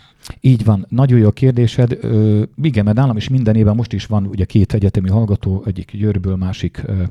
Így 0.42 0.64
van, 0.64 0.86
nagyon 0.90 1.20
jó 1.20 1.28
a 1.28 1.32
kérdésed. 1.32 1.98
Ö, 2.02 2.44
igen, 2.62 2.84
mert 2.84 2.98
nálam 2.98 3.18
is 3.18 3.30
minden 3.30 3.56
évben 3.56 3.76
most 3.76 3.94
is 3.94 4.06
van 4.06 4.26
ugye 4.26 4.46
két 4.46 4.74
egyetemi 4.74 5.10
hallgató, 5.10 5.64
egyik 5.66 5.92
Győrből, 5.92 6.36
másik 6.36 6.82
ö, 6.86 7.04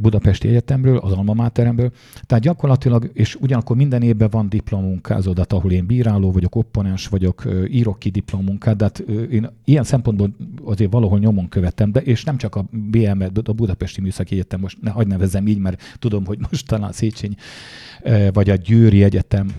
Budapesti 0.00 0.48
Egyetemről, 0.48 0.96
az 0.96 1.12
Alma 1.12 1.34
Materemből. 1.34 1.90
Tehát 2.26 2.42
gyakorlatilag, 2.42 3.10
és 3.12 3.36
ugyanakkor 3.40 3.76
minden 3.76 4.02
évben 4.02 4.28
van 4.30 4.48
diplomunkázódat, 4.48 5.52
ahol 5.52 5.72
én 5.72 5.86
bíráló 5.86 6.32
vagyok, 6.32 6.54
opponens 6.54 7.08
vagyok, 7.08 7.44
írok 7.68 7.98
ki 7.98 8.10
diplomunkát, 8.10 8.76
de 8.76 8.84
hát 8.84 8.98
én 9.30 9.50
ilyen 9.64 9.84
szempontból 9.84 10.30
azért 10.64 10.92
valahol 10.92 11.18
nyomon 11.18 11.48
követtem, 11.48 11.92
de 11.92 12.00
és 12.00 12.24
nem 12.24 12.36
csak 12.36 12.54
a 12.54 12.64
BM, 12.70 13.22
a 13.44 13.52
Budapesti 13.52 14.00
Műszaki 14.00 14.34
Egyetem, 14.34 14.60
most 14.60 14.78
ne 14.80 14.90
hagyd 14.90 15.08
nevezem 15.08 15.46
így, 15.46 15.58
mert 15.58 15.82
tudom, 15.98 16.24
hogy 16.26 16.38
most 16.50 16.66
talán 16.66 16.92
Széchenyi, 16.92 17.34
vagy 18.32 18.50
a 18.50 18.54
Győri 18.54 19.02
Egyetem, 19.02 19.50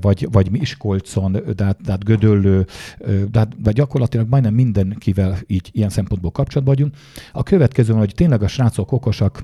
vagy, 0.00 0.28
vagy 0.32 0.50
Miskolcon, 0.50 1.34
hát, 1.34 1.54
de 1.54 1.90
hát 1.90 2.04
Gödöllő, 2.04 2.66
de, 3.30 3.38
hát, 3.38 3.62
de 3.62 3.72
gyakorlatilag 3.72 4.28
majdnem 4.28 4.54
mindenkivel 4.54 5.38
így 5.46 5.68
ilyen 5.72 5.88
szempontból 5.88 6.30
kapcsolatban 6.30 6.74
vagyunk. 6.74 6.94
A 7.32 7.42
következő, 7.42 7.92
hogy 7.92 8.12
tényleg 8.14 8.42
a 8.42 8.48
srácok 8.48 8.83
okosak, 8.92 9.42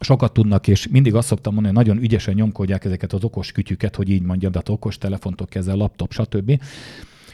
sokat 0.00 0.32
tudnak, 0.32 0.68
és 0.68 0.88
mindig 0.88 1.14
azt 1.14 1.26
szoktam 1.26 1.54
mondani, 1.54 1.74
hogy 1.74 1.84
nagyon 1.84 2.02
ügyesen 2.02 2.34
nyomkodják 2.34 2.84
ezeket 2.84 3.12
az 3.12 3.24
okos 3.24 3.52
kütyüket, 3.52 3.96
hogy 3.96 4.08
így 4.08 4.22
mondjam, 4.22 4.52
de 4.52 4.60
okos 4.66 4.98
telefontok 4.98 5.48
kezel, 5.48 5.76
laptop, 5.76 6.12
stb. 6.12 6.60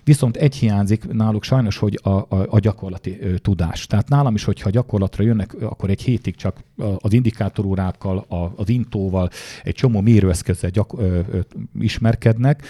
Viszont 0.05 0.37
egy 0.37 0.57
hiányzik 0.57 1.13
náluk 1.13 1.45
sajnos, 1.45 1.77
hogy 1.77 2.01
a, 2.03 2.11
a, 2.11 2.27
a 2.29 2.59
gyakorlati 2.59 3.19
ö, 3.21 3.39
tudás. 3.39 3.87
Tehát 3.87 4.09
nálam 4.09 4.35
is, 4.35 4.45
hogyha 4.45 4.71
gyakorlatra 4.71 5.25
jönnek, 5.25 5.55
akkor 5.63 5.91
egy 5.91 6.03
hétig 6.03 6.37
csak 6.37 6.65
az 6.99 7.13
indikátorórákkal, 7.13 8.19
a, 8.19 8.53
az 8.57 8.69
intóval, 8.69 9.31
egy 9.63 9.75
csomó 9.75 10.01
mérőeszközzel 10.01 10.71
gyak, 10.71 10.93
ö, 10.99 11.21
ö, 11.31 11.41
ismerkednek, 11.79 12.63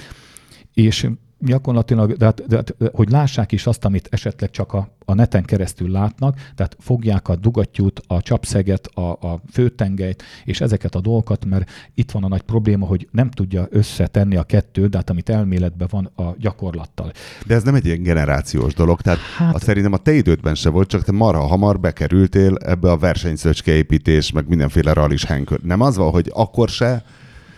és 0.74 1.08
gyakorlatilag, 1.40 2.12
de, 2.12 2.24
hát, 2.24 2.46
de, 2.46 2.62
de, 2.62 2.74
de, 2.78 2.90
hogy 2.92 3.10
lássák 3.10 3.52
is 3.52 3.66
azt, 3.66 3.84
amit 3.84 4.08
esetleg 4.10 4.50
csak 4.50 4.72
a, 4.72 4.88
a 5.04 5.14
neten 5.14 5.44
keresztül 5.44 5.90
látnak, 5.90 6.36
tehát 6.54 6.76
fogják 6.78 7.28
a 7.28 7.36
dugattyút, 7.36 8.02
a 8.06 8.22
csapszeget, 8.22 8.86
a, 8.86 9.10
a 9.10 9.40
főtengelyt, 9.52 10.22
és 10.44 10.60
ezeket 10.60 10.94
a 10.94 11.00
dolgokat, 11.00 11.44
mert 11.44 11.70
itt 11.94 12.10
van 12.10 12.24
a 12.24 12.28
nagy 12.28 12.42
probléma, 12.42 12.86
hogy 12.86 13.08
nem 13.10 13.30
tudja 13.30 13.66
összetenni 13.70 14.36
a 14.36 14.42
kettőt, 14.42 14.90
de 14.90 14.96
hát 14.96 15.10
amit 15.10 15.28
elméletben 15.28 15.88
van 15.90 16.10
a 16.16 16.34
gyakorlattal. 16.38 17.12
De 17.46 17.54
ez 17.54 17.62
nem 17.62 17.74
egy 17.74 17.86
ilyen 17.86 18.02
generációs 18.02 18.74
dolog, 18.74 19.00
tehát 19.00 19.18
hát, 19.36 19.54
azt 19.54 19.64
szerintem 19.64 19.92
a 19.92 19.96
te 19.96 20.12
idődben 20.12 20.54
se 20.54 20.68
volt, 20.68 20.88
csak 20.88 21.02
te 21.04 21.12
marha 21.12 21.46
hamar 21.46 21.80
bekerültél 21.80 22.54
ebbe 22.54 22.90
a 22.90 22.96
versenyszöcskeépítés, 22.96 24.32
meg 24.32 24.48
mindenféle 24.48 24.92
rallis 24.92 25.24
henkör. 25.24 25.60
Nem 25.62 25.80
az 25.80 25.96
van, 25.96 26.10
hogy 26.10 26.30
akkor 26.34 26.68
se, 26.68 27.04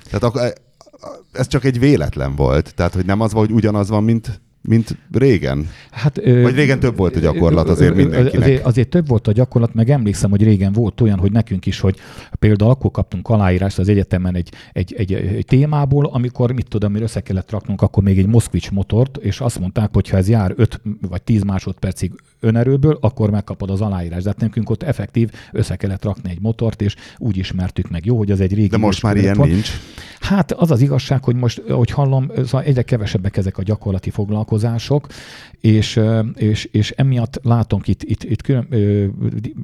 tehát 0.05 0.23
akkor, 0.23 0.53
ez 1.33 1.47
csak 1.47 1.65
egy 1.65 1.79
véletlen 1.79 2.35
volt. 2.35 2.75
Tehát, 2.75 2.95
hogy 2.95 3.05
nem 3.05 3.21
az 3.21 3.33
van, 3.33 3.47
hogy 3.47 3.55
ugyanaz 3.55 3.89
van, 3.89 4.05
mint 4.05 4.41
mint 4.63 4.97
régen? 5.13 5.69
Hát, 5.91 6.17
Vagy 6.25 6.55
régen 6.55 6.81
több 6.81 6.97
volt 6.97 7.17
a 7.17 7.21
gyakorlat 7.21 7.69
azért 7.69 7.95
mindenkinek? 7.95 8.45
Azért, 8.45 8.65
azért 8.65 8.89
több 8.89 9.09
volt 9.09 9.29
a 9.29 9.33
gyakorlat, 9.33 9.75
meg 9.75 9.91
emlékszem, 9.91 10.31
hogy 10.31 10.43
régen 10.43 10.73
volt 10.73 11.01
olyan, 11.01 11.19
hogy 11.19 11.33
nekünk 11.33 11.67
is, 11.67 11.81
hogy 11.81 11.97
például 12.39 12.71
akkor 12.71 12.91
kaptunk 12.91 13.29
aláírást 13.29 13.79
az 13.79 13.89
egyetemen 13.89 14.35
egy, 14.35 14.53
egy, 14.73 14.95
egy, 14.95 15.13
egy 15.13 15.45
témából, 15.45 16.07
amikor, 16.07 16.53
mit 16.53 16.69
tudom, 16.69 16.95
össze 16.95 17.21
kellett 17.21 17.51
raknunk 17.51 17.83
akkor 17.83 18.03
még 18.03 18.19
egy 18.19 18.27
Moszkvics 18.27 18.71
motort, 18.71 19.17
és 19.17 19.41
azt 19.41 19.59
mondták, 19.59 19.91
hogy 19.93 20.09
ha 20.09 20.17
ez 20.17 20.29
jár 20.29 20.53
5 20.57 20.81
vagy 21.01 21.23
10 21.23 21.43
másodpercig 21.43 22.13
önerőből, 22.43 22.99
akkor 23.01 23.31
megkapod 23.31 23.71
az 23.71 23.81
aláírást. 23.81 24.23
De 24.23 24.31
hát 24.31 24.41
nekünk 24.41 24.71
ott 24.71 24.83
effektív 24.83 25.31
össze 25.53 25.77
kellett 25.77 26.05
rakni 26.05 26.31
egy 26.31 26.41
motort, 26.41 26.83
és 26.83 26.95
úgy 27.19 27.37
ismertük 27.37 27.91
meg. 27.91 28.05
Jó, 28.05 28.17
hogy 28.17 28.31
az 28.31 28.41
egy 28.41 28.55
régi... 28.55 28.69
De 28.69 28.77
most 28.77 29.03
már 29.03 29.17
ilyen 29.17 29.37
van. 29.37 29.49
nincs. 29.49 29.71
Hát 30.21 30.53
az 30.53 30.71
az 30.71 30.81
igazság, 30.81 31.25
hogy 31.25 31.37
most, 31.37 31.63
ahogy 31.69 31.91
hallom, 31.91 32.31
szóval 32.37 32.63
egyre 32.63 32.83
kevesebbek 32.83 33.37
ezek 33.37 33.59
a 33.59 33.63
gyakorlati 33.63 34.11
foglalkozások, 34.11 35.07
és, 35.61 36.01
és, 36.35 36.65
és 36.65 36.91
emiatt 36.91 37.41
látunk 37.43 37.89
itt, 37.89 38.03
itt, 38.03 38.25
itt 38.25 38.43
külön, 38.43 38.67
ö, 38.71 39.07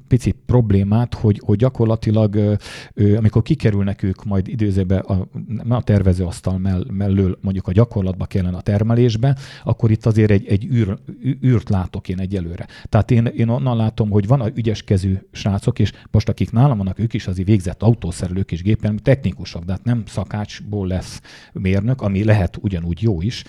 picit 0.09 0.37
problémát, 0.47 1.15
hogy, 1.15 1.41
hogy 1.45 1.59
gyakorlatilag, 1.59 2.59
ö, 2.95 3.17
amikor 3.17 3.43
kikerülnek 3.43 4.03
ők 4.03 4.25
majd 4.25 4.49
időzőbe 4.49 4.99
a, 4.99 5.29
a 5.69 5.83
tervezőasztal 5.83 6.59
mell, 6.59 6.85
mellől 6.91 7.39
mondjuk 7.41 7.69
a 7.69 7.73
gyakorlatba 7.73 8.25
kellene 8.25 8.57
a 8.57 8.61
termelésbe, 8.61 9.37
akkor 9.65 9.91
itt 9.91 10.07
azért 10.07 10.31
egy, 10.31 10.47
egy 10.47 10.65
űr, 10.65 10.99
űrt 11.45 11.69
látok 11.69 12.09
én 12.09 12.19
egyelőre. 12.19 12.67
Tehát 12.85 13.11
én, 13.11 13.27
én 13.27 13.49
onnan 13.49 13.77
látom, 13.77 14.11
hogy 14.11 14.27
van 14.27 14.41
a 14.41 14.49
ügyeskezű 14.55 15.19
srácok, 15.33 15.79
és 15.79 15.93
most 16.11 16.29
akik 16.29 16.51
nálam 16.51 16.77
vannak, 16.77 16.99
ők 16.99 17.15
is 17.15 17.27
azért 17.27 17.49
végzett 17.49 17.83
autószerelők 17.83 18.53
és 18.53 18.63
gépen 18.63 19.03
technikusok, 19.03 19.65
de 19.65 19.73
hát 19.73 19.85
nem 19.85 20.03
szakácsból 20.07 20.87
lesz 20.87 21.21
mérnök, 21.53 22.03
ami 22.03 22.25
lehet 22.25 22.59
ugyanúgy 22.61 23.03
jó 23.03 23.21
is, 23.21 23.45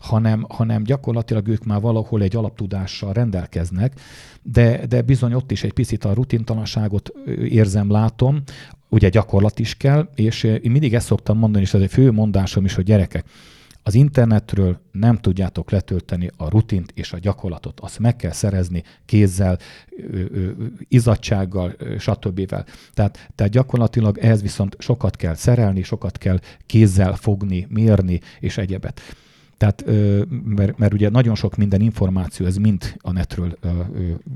hanem, 0.00 0.46
hanem 0.48 0.82
gyakorlatilag 0.82 1.48
ők 1.48 1.64
már 1.64 1.80
valahol 1.80 2.22
egy 2.22 2.36
alaptudással 2.36 3.12
rendelkeznek, 3.12 4.00
de, 4.42 4.86
de 4.86 5.02
bizony 5.02 5.32
ott 5.32 5.50
is 5.50 5.64
egy 5.64 5.72
picit 5.72 6.04
a 6.04 6.12
rutintalanságot 6.12 7.12
érzem, 7.48 7.90
látom, 7.90 8.42
ugye 8.88 9.08
gyakorlat 9.08 9.58
is 9.58 9.74
kell, 9.74 10.08
és 10.14 10.42
én 10.42 10.70
mindig 10.70 10.94
ezt 10.94 11.06
szoktam 11.06 11.38
mondani, 11.38 11.64
és 11.64 11.74
ez 11.74 11.80
egy 11.80 11.90
fő 11.90 12.10
mondásom 12.10 12.64
is, 12.64 12.74
hogy 12.74 12.84
gyerekek, 12.84 13.24
az 13.82 13.94
internetről 13.94 14.80
nem 14.92 15.16
tudjátok 15.16 15.70
letölteni 15.70 16.30
a 16.36 16.48
rutint 16.48 16.92
és 16.94 17.12
a 17.12 17.18
gyakorlatot. 17.18 17.80
Azt 17.80 17.98
meg 17.98 18.16
kell 18.16 18.32
szerezni 18.32 18.82
kézzel, 19.04 19.58
izadsággal, 20.88 21.76
stb. 21.98 22.46
Tehát, 22.94 23.28
tehát 23.34 23.52
gyakorlatilag 23.52 24.18
ehhez 24.18 24.42
viszont 24.42 24.76
sokat 24.78 25.16
kell 25.16 25.34
szerelni, 25.34 25.82
sokat 25.82 26.18
kell 26.18 26.40
kézzel 26.66 27.14
fogni, 27.14 27.66
mérni 27.70 28.20
és 28.40 28.58
egyebet. 28.58 29.00
Tehát, 29.60 29.84
mert, 30.44 30.78
mert 30.78 30.92
ugye 30.92 31.08
nagyon 31.08 31.34
sok 31.34 31.56
minden 31.56 31.80
információ, 31.80 32.46
ez 32.46 32.56
mind 32.56 32.96
a 32.98 33.12
netről 33.12 33.58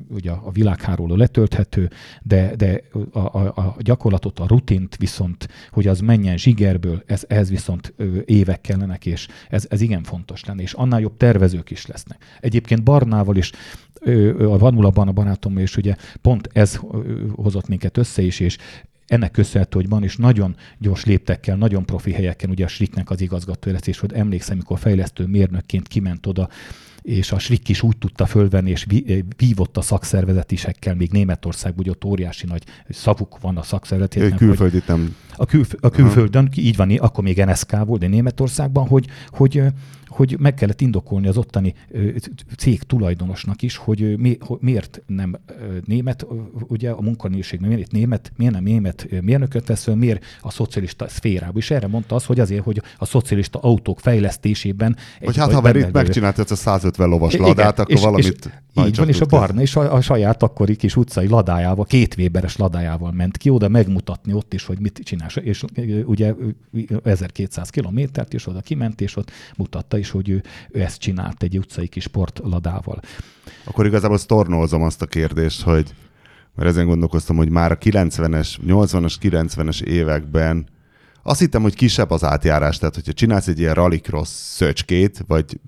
ugye 0.09 0.31
a 0.31 0.51
világhálóról 0.51 1.17
letölthető, 1.17 1.91
de, 2.23 2.57
de 2.57 2.83
a, 3.13 3.19
a, 3.19 3.53
a 3.57 3.77
gyakorlatot, 3.79 4.39
a 4.39 4.47
rutint 4.47 4.97
viszont, 4.97 5.49
hogy 5.71 5.87
az 5.87 6.01
menjen 6.01 6.37
zsigerből, 6.37 7.03
ez, 7.07 7.25
ehhez 7.29 7.51
viszont 7.51 7.95
évek 8.25 8.61
kellenek, 8.61 9.07
és 9.07 9.29
ez, 9.49 9.67
ez 9.69 9.81
igen 9.81 10.03
fontos 10.03 10.45
lenne, 10.45 10.63
és 10.63 10.73
annál 10.73 11.01
jobb 11.01 11.17
tervezők 11.17 11.71
is 11.71 11.87
lesznek. 11.87 12.25
Egyébként 12.41 12.83
Barnával 12.83 13.37
is 13.37 13.53
a 14.39 14.59
Vanulaban 14.59 15.09
a 15.09 15.13
barátom, 15.13 15.59
és 15.59 15.77
ugye 15.77 15.97
pont 16.23 16.49
ez 16.53 16.81
hozott 17.35 17.69
minket 17.69 17.97
össze 17.97 18.23
is, 18.23 18.41
és 18.41 18.57
ennek 19.07 19.31
köszönhető, 19.31 19.79
hogy 19.79 19.89
van, 19.89 20.03
és 20.03 20.17
nagyon 20.17 20.57
gyors 20.79 21.05
léptekkel, 21.05 21.57
nagyon 21.57 21.87
profi 21.87 22.13
helyeken, 22.13 22.51
ugye 22.51 22.65
a 22.65 22.69
Sriknek 22.69 23.11
az 23.11 23.21
igazgató 23.21 23.71
lesz, 23.71 23.87
és 23.87 23.99
hogy 23.99 24.13
emlékszem, 24.13 24.55
amikor 24.55 24.79
fejlesztő 24.79 25.27
mérnökként 25.27 25.89
kiment 25.89 26.27
oda, 26.27 26.49
és 27.05 27.33
a 27.33 27.39
Srik 27.39 27.69
is 27.69 27.83
úgy 27.83 27.97
tudta 27.97 28.27
fölvenni, 28.27 28.71
és 28.71 28.87
vívott 29.37 29.77
a 29.77 29.81
szakszervezetisekkel, 29.81 30.95
még 30.95 31.11
Németországban 31.11 31.81
ugye 31.81 31.91
ott 31.91 32.05
óriási 32.05 32.47
nagy 32.47 32.63
szavuk 32.89 33.41
van 33.41 33.57
a 33.57 33.63
szakszervezeteknek. 33.63 34.39
Külföldi 34.39 34.83
nem. 34.87 35.17
A, 35.37 35.47
külf- 35.47 35.77
a 35.81 35.91
külföldön, 35.91 36.49
így 36.57 36.77
van, 36.77 36.91
akkor 36.91 37.25
még 37.25 37.45
NSK 37.45 37.85
volt, 37.85 38.01
de 38.01 38.07
Németországban, 38.07 38.87
hogy, 38.87 39.07
hogy 39.29 39.63
hogy 40.15 40.37
meg 40.39 40.55
kellett 40.55 40.81
indokolni 40.81 41.27
az 41.27 41.37
ottani 41.37 41.75
cég 42.57 42.83
tulajdonosnak 42.83 43.63
is, 43.63 43.77
hogy, 43.77 44.19
mi, 44.19 44.37
hogy 44.41 44.59
miért 44.61 45.03
nem 45.07 45.37
német, 45.85 46.27
ugye 46.69 46.91
a 46.91 47.01
munkanőség 47.01 47.61
miért 47.61 47.91
német, 47.91 48.33
miért 48.37 48.53
nem 48.53 48.63
német 48.63 49.07
mérnököt 49.21 49.67
vesz 49.67 49.83
föl, 49.83 49.95
miért 49.95 50.25
a 50.41 50.51
szocialista 50.51 51.09
szférában. 51.09 51.57
És 51.57 51.71
erre 51.71 51.87
mondta 51.87 52.15
az, 52.15 52.25
hogy 52.25 52.41
azért, 52.41 52.65
hogy 52.65 52.83
a 52.99 53.05
szocialista 53.05 53.59
autók 53.59 54.01
fejlesztésében... 54.01 54.97
Hogy 55.21 55.37
hát, 55.37 55.53
ha 55.53 55.61
már 55.61 55.77
itt 55.77 55.93
megcsináltad 55.93 56.51
a 56.51 56.55
150 56.55 56.94
lovas 56.97 57.37
ladát, 57.37 57.79
akkor 57.79 57.95
és, 57.95 58.01
valamit... 58.01 58.27
És 58.75 58.87
így 58.87 58.97
van, 58.97 59.09
és 59.09 59.21
a 59.21 59.27
Barna 59.27 59.61
és 59.61 59.77
a, 59.77 59.95
a 59.95 60.01
saját 60.01 60.43
akkori 60.43 60.77
kis 60.77 60.97
utcai 60.97 61.29
ladájával, 61.29 61.85
két 61.85 62.15
Weberes 62.19 62.57
ladájával 62.57 63.13
ment 63.13 63.37
ki 63.37 63.51
oda 63.51 63.69
megmutatni 63.69 64.33
ott 64.33 64.55
is, 64.55 64.65
hogy 64.65 64.79
mit 64.81 65.01
csinál. 65.05 65.29
És 65.29 65.65
ugye 66.05 66.35
1200 67.03 67.71
kilométert, 67.71 68.35
és 68.35 68.47
oda 68.47 68.61
kiment, 68.61 69.01
és 69.01 69.17
ott 69.17 69.31
mutatta, 69.57 69.99
is, 69.99 70.11
hogy 70.11 70.29
ő, 70.29 70.43
ő 70.71 70.81
ezt 70.81 70.99
csinált 70.99 71.43
egy 71.43 71.59
utcai 71.59 71.87
kis 71.87 72.03
sportladával. 72.03 73.01
Akkor 73.65 73.87
igazából 73.87 74.19
sztornózom 74.19 74.83
azt 74.83 75.03
a 75.03 75.07
kérdést, 75.07 75.63
hogy 75.63 75.95
mert 76.55 76.69
ezen 76.69 76.87
gondolkoztam, 76.87 77.37
hogy 77.37 77.51
már 77.51 77.73
a 77.73 77.79
90-es, 77.79 78.57
80-as, 78.67 79.15
90-es 79.21 79.83
években 79.83 80.67
azt 81.23 81.41
hittem, 81.41 81.63
hogy 81.63 81.75
kisebb 81.75 82.11
az 82.11 82.25
átjárás, 82.25 82.79
tehát 82.79 82.95
hogyha 82.95 83.13
csinálsz 83.13 83.47
egy 83.47 83.59
ilyen 83.59 83.75
rallycross 83.75 84.29
szöcskét, 84.29 85.25
vagy 85.27 85.61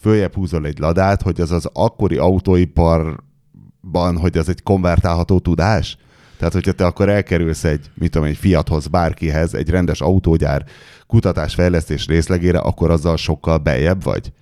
följebb 0.00 0.34
húzol 0.34 0.66
egy 0.66 0.78
ladát, 0.78 1.22
hogy 1.22 1.40
az 1.40 1.50
az 1.50 1.68
akkori 1.72 2.16
autóiparban, 2.16 4.16
hogy 4.20 4.38
az 4.38 4.48
egy 4.48 4.62
konvertálható 4.62 5.38
tudás? 5.38 5.98
Tehát, 6.38 6.52
hogyha 6.52 6.72
te 6.72 6.86
akkor 6.86 7.08
elkerülsz 7.08 7.64
egy, 7.64 7.90
mit 7.94 8.10
tudom, 8.10 8.26
egy 8.26 8.36
Fiathoz, 8.36 8.86
bárkihez, 8.86 9.54
egy 9.54 9.70
rendes 9.70 10.00
autógyár 10.00 10.64
kutatás-fejlesztés 11.08 12.06
részlegére, 12.06 12.58
akkor 12.58 12.90
azzal 12.90 13.16
sokkal 13.16 13.58
bejebb 13.58 14.02
vagy? 14.02 14.32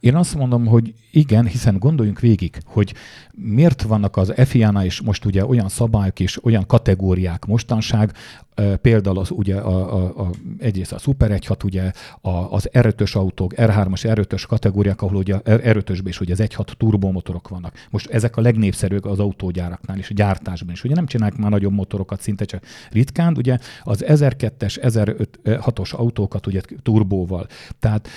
Én 0.00 0.14
azt 0.14 0.34
mondom, 0.34 0.66
hogy 0.66 0.94
igen, 1.10 1.46
hiszen 1.46 1.78
gondoljunk 1.78 2.20
végig, 2.20 2.58
hogy 2.64 2.94
miért 3.32 3.82
vannak 3.82 4.16
az 4.16 4.32
FIA-nál 4.36 4.84
is 4.84 5.00
most 5.00 5.24
ugye 5.24 5.46
olyan 5.46 5.68
szabályok 5.68 6.20
és 6.20 6.44
olyan 6.44 6.66
kategóriák 6.66 7.44
mostanság, 7.44 8.12
Például 8.80 9.18
az 9.18 9.30
ugye 9.30 9.56
a, 9.56 9.94
a, 9.94 10.20
a, 10.20 10.30
egyrészt 10.58 10.92
a 10.92 10.98
Super 10.98 11.30
1.6, 11.30 11.64
ugye 11.64 11.92
a, 12.20 12.30
az 12.30 12.68
R5-ös 12.72 13.12
autók, 13.12 13.52
R3-as, 13.56 14.00
R5-ös 14.02 14.44
kategóriák, 14.48 15.02
ahol 15.02 15.16
ugye 15.16 15.36
R5-ösben 15.44 16.08
is 16.08 16.20
ugye 16.20 16.32
az 16.32 16.40
1.6 16.40 16.72
turbomotorok 16.76 17.48
vannak. 17.48 17.74
Most 17.90 18.10
ezek 18.10 18.36
a 18.36 18.40
legnépszerűbb 18.40 19.04
az 19.04 19.18
autógyáraknál 19.18 19.98
és 19.98 20.10
a 20.10 20.14
gyártásban 20.14 20.72
is. 20.72 20.84
Ugye 20.84 20.94
nem 20.94 21.06
csinálják 21.06 21.38
már 21.38 21.50
nagyobb 21.50 21.72
motorokat, 21.72 22.20
szinte 22.20 22.44
csak 22.44 22.62
ritkán, 22.90 23.36
ugye 23.36 23.58
az 23.82 24.04
1002-es, 24.08 24.76
1006-os 24.82 25.94
autókat 26.06 26.46
ugye 26.46 26.60
turbóval. 26.82 27.46
Tehát, 27.78 28.08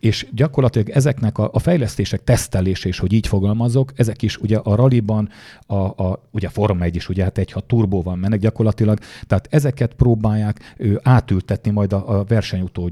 és 0.00 0.26
gyakorlatilag 0.32 0.88
ezeknek 0.88 1.38
a, 1.38 1.50
a 1.52 1.58
fejlesztések 1.58 2.24
tesztelése 2.24 2.88
is, 2.88 2.98
hogy 2.98 3.12
így 3.12 3.26
fogalmazok, 3.26 3.92
ezek 3.96 4.22
is 4.22 4.36
ugye 4.36 4.56
a 4.56 4.74
raliban, 4.74 5.28
a, 5.66 5.74
a, 5.74 6.22
ugye 6.30 6.46
a 6.46 6.50
Forma 6.50 6.84
1 6.84 6.96
is 6.96 7.08
ugye 7.08 7.22
hát 7.22 7.38
egy, 7.38 7.52
ha 7.52 7.60
turbóval 7.60 8.16
mennek 8.16 8.38
gyakorlatilag, 8.38 8.98
tehát 9.26 9.46
ezeket 9.50 9.94
próbálják 9.94 10.76
átültetni 11.02 11.70
majd 11.70 11.92
a, 11.92 12.18
a 12.18 12.24
versenyautó 12.24 12.90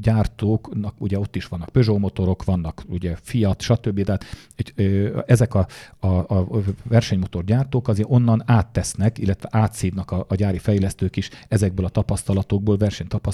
gyártóknak, 0.00 0.94
ugye 0.98 1.18
ott 1.18 1.36
is 1.36 1.46
vannak 1.46 1.68
Peugeot 1.68 1.98
motorok, 1.98 2.44
vannak 2.44 2.82
ugye 2.88 3.16
Fiat, 3.22 3.60
stb. 3.60 4.04
Tehát 4.04 4.24
ezek 5.26 5.54
a, 5.54 5.66
a, 5.98 6.06
a 6.06 6.46
versenymotor 6.82 7.44
gyártók 7.44 7.88
azért 7.88 8.08
onnan 8.10 8.42
áttesznek, 8.46 9.18
illetve 9.18 9.48
átszívnak 9.52 10.10
a, 10.10 10.24
a 10.28 10.34
gyári 10.34 10.58
fejlesztők 10.58 11.16
is 11.16 11.30
ezekből 11.48 11.84
a 11.86 11.88
tapasztalatokból, 11.88 12.76
versenytapasztalatokból 12.76 13.29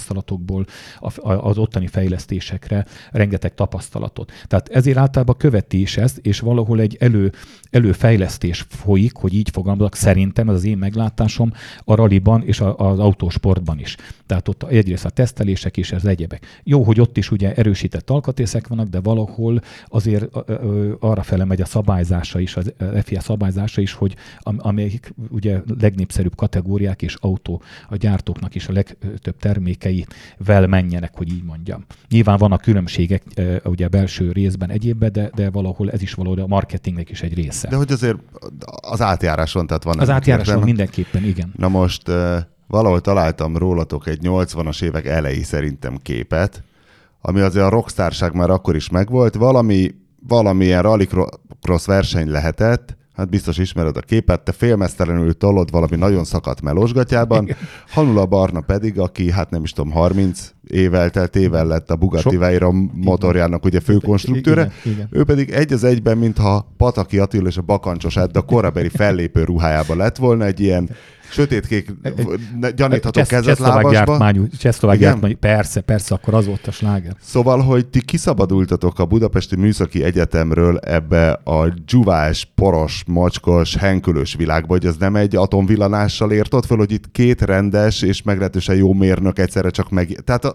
a, 0.99 1.31
az 1.31 1.57
ottani 1.57 1.87
fejlesztésekre 1.87 2.85
rengeteg 3.11 3.53
tapasztalatot. 3.53 4.31
Tehát 4.47 4.69
ezért 4.69 4.97
általában 4.97 5.37
követi 5.37 5.81
is 5.81 5.97
ezt, 5.97 6.17
és 6.17 6.39
valahol 6.39 6.79
egy 6.79 6.97
elő, 6.99 7.31
előfejlesztés 7.69 8.65
folyik, 8.69 9.15
hogy 9.15 9.33
így 9.33 9.49
fogalmazok, 9.49 9.95
szerintem, 9.95 10.49
ez 10.49 10.55
az 10.55 10.65
én 10.65 10.77
meglátásom, 10.77 11.53
a 11.83 11.95
raliban 11.95 12.43
és 12.43 12.59
a, 12.59 12.77
az 12.77 12.99
autósportban 12.99 13.79
is. 13.79 13.95
Tehát 14.25 14.47
ott 14.47 14.63
egyrészt 14.63 15.05
a 15.05 15.09
tesztelések 15.09 15.77
és 15.77 15.91
az 15.91 16.05
egyebek. 16.05 16.61
Jó, 16.63 16.83
hogy 16.83 16.99
ott 16.99 17.17
is 17.17 17.31
ugye 17.31 17.53
erősített 17.53 18.09
alkatrészek 18.09 18.67
vannak, 18.67 18.87
de 18.87 18.99
valahol 18.99 19.61
azért 19.87 20.35
arra 20.99 21.23
fele 21.23 21.45
megy 21.45 21.61
a 21.61 21.65
szabályzása 21.65 22.39
is, 22.39 22.55
az 22.55 22.73
FIA 23.03 23.19
szabályzása 23.19 23.81
is, 23.81 23.93
hogy 23.93 24.15
amelyik 24.41 25.13
ugye 25.29 25.61
legnépszerűbb 25.79 26.35
kategóriák 26.35 27.01
és 27.01 27.15
autó 27.19 27.61
a 27.89 27.95
gyártóknak 27.95 28.55
is 28.55 28.67
a 28.67 28.73
legtöbb 28.73 29.35
termékeivel 29.87 30.67
menjenek, 30.67 31.11
hogy 31.15 31.29
így 31.29 31.43
mondjam. 31.43 31.85
Nyilván 32.09 32.37
vannak 32.37 32.61
különbségek 32.61 33.23
ugye 33.63 33.85
a 33.85 33.89
belső 33.89 34.31
részben 34.31 34.69
egyébben, 34.69 35.11
de, 35.11 35.29
de 35.35 35.49
valahol 35.49 35.91
ez 35.91 36.01
is 36.01 36.13
valahol 36.13 36.39
a 36.39 36.47
marketingnek 36.47 37.09
is 37.09 37.21
egy 37.21 37.33
része. 37.33 37.67
De 37.67 37.75
hogy 37.75 37.91
azért 37.91 38.17
az 38.81 39.01
átjáráson, 39.01 39.67
tehát 39.67 39.83
van. 39.83 39.99
Az 39.99 40.09
átjáráson 40.09 40.63
mindenképpen, 40.63 41.23
igen. 41.23 41.53
Na 41.57 41.67
most 41.67 42.11
valahol 42.67 43.01
találtam 43.01 43.57
rólatok 43.57 44.07
egy 44.07 44.19
80-as 44.21 44.83
évek 44.83 45.05
elejé 45.05 45.41
szerintem 45.41 45.97
képet, 46.01 46.63
ami 47.21 47.39
azért 47.39 47.65
a 47.65 47.69
rockstárság 47.69 48.33
már 48.33 48.49
akkor 48.49 48.75
is 48.75 48.89
megvolt, 48.89 49.35
valami, 49.35 49.95
valamilyen 50.27 50.81
rallycross 50.81 51.85
verseny 51.85 52.29
lehetett, 52.29 52.96
hát 53.17 53.29
biztos 53.29 53.57
ismered 53.57 53.97
a 53.97 54.01
képet, 54.01 54.41
te 54.41 54.51
félmeztelenül 54.51 55.37
tolod 55.37 55.71
valami 55.71 55.95
nagyon 55.95 56.23
szakadt 56.23 56.61
melosgatjában, 56.61 57.55
Hanula 57.89 58.25
Barna 58.25 58.61
pedig, 58.61 58.99
aki 58.99 59.31
hát 59.31 59.49
nem 59.49 59.63
is 59.63 59.71
tudom, 59.71 59.91
30 59.91 60.51
évvel 60.67 61.11
évvel 61.33 61.65
lett 61.65 61.91
a 61.91 61.95
Bugatti 61.95 62.35
so... 62.35 62.39
Veyron 62.39 62.91
motorjának 62.93 63.65
ugye 63.65 63.79
főkonstruktőre, 63.79 64.71
ő 65.09 65.23
pedig 65.23 65.49
egy 65.49 65.73
az 65.73 65.83
egyben, 65.83 66.17
mintha 66.17 66.73
Pataki 66.77 67.19
Attila 67.19 67.47
és 67.47 67.57
a 67.57 67.61
Bakancsos 67.61 68.17
Edda 68.17 68.41
korabeli 68.41 68.89
fellépő 68.89 69.43
ruhájában 69.43 69.97
lett 69.97 70.15
volna, 70.15 70.45
egy 70.45 70.59
ilyen 70.59 70.89
sötétkék 71.29 71.93
gyanítható 72.75 73.21
kezet 73.27 73.89
gyártmányú, 73.91 74.47
Csehszlovák 74.47 74.97
gyártmányú, 74.97 75.35
persze, 75.35 75.81
persze, 75.81 76.15
akkor 76.15 76.33
az 76.33 76.45
volt 76.45 76.67
a 76.67 76.71
sláger. 76.71 77.15
Szóval, 77.21 77.59
hogy 77.59 77.87
ti 77.87 78.01
kiszabadultatok 78.01 78.99
a 78.99 79.05
Budapesti 79.05 79.55
Műszaki 79.55 80.03
Egyetemről 80.03 80.77
ebbe 80.77 81.31
a 81.43 81.69
dzsuvás, 81.85 82.51
poros, 82.55 83.03
mocskos, 83.07 83.75
henkülős 83.75 84.35
világba, 84.35 84.73
hogy 84.73 84.85
ez 84.85 84.95
nem 84.99 85.15
egy 85.15 85.35
atomvillanással 85.35 86.31
ért 86.31 86.53
ott 86.53 86.65
föl, 86.65 86.77
hogy 86.77 86.91
itt 86.91 87.11
két 87.11 87.41
rendes 87.41 88.01
és 88.01 88.21
meglehetősen 88.21 88.75
jó 88.75 88.93
mérnök 88.93 89.39
egyszerre 89.39 89.69
csak 89.69 89.89
meg... 89.89 90.07
Tehát 90.23 90.45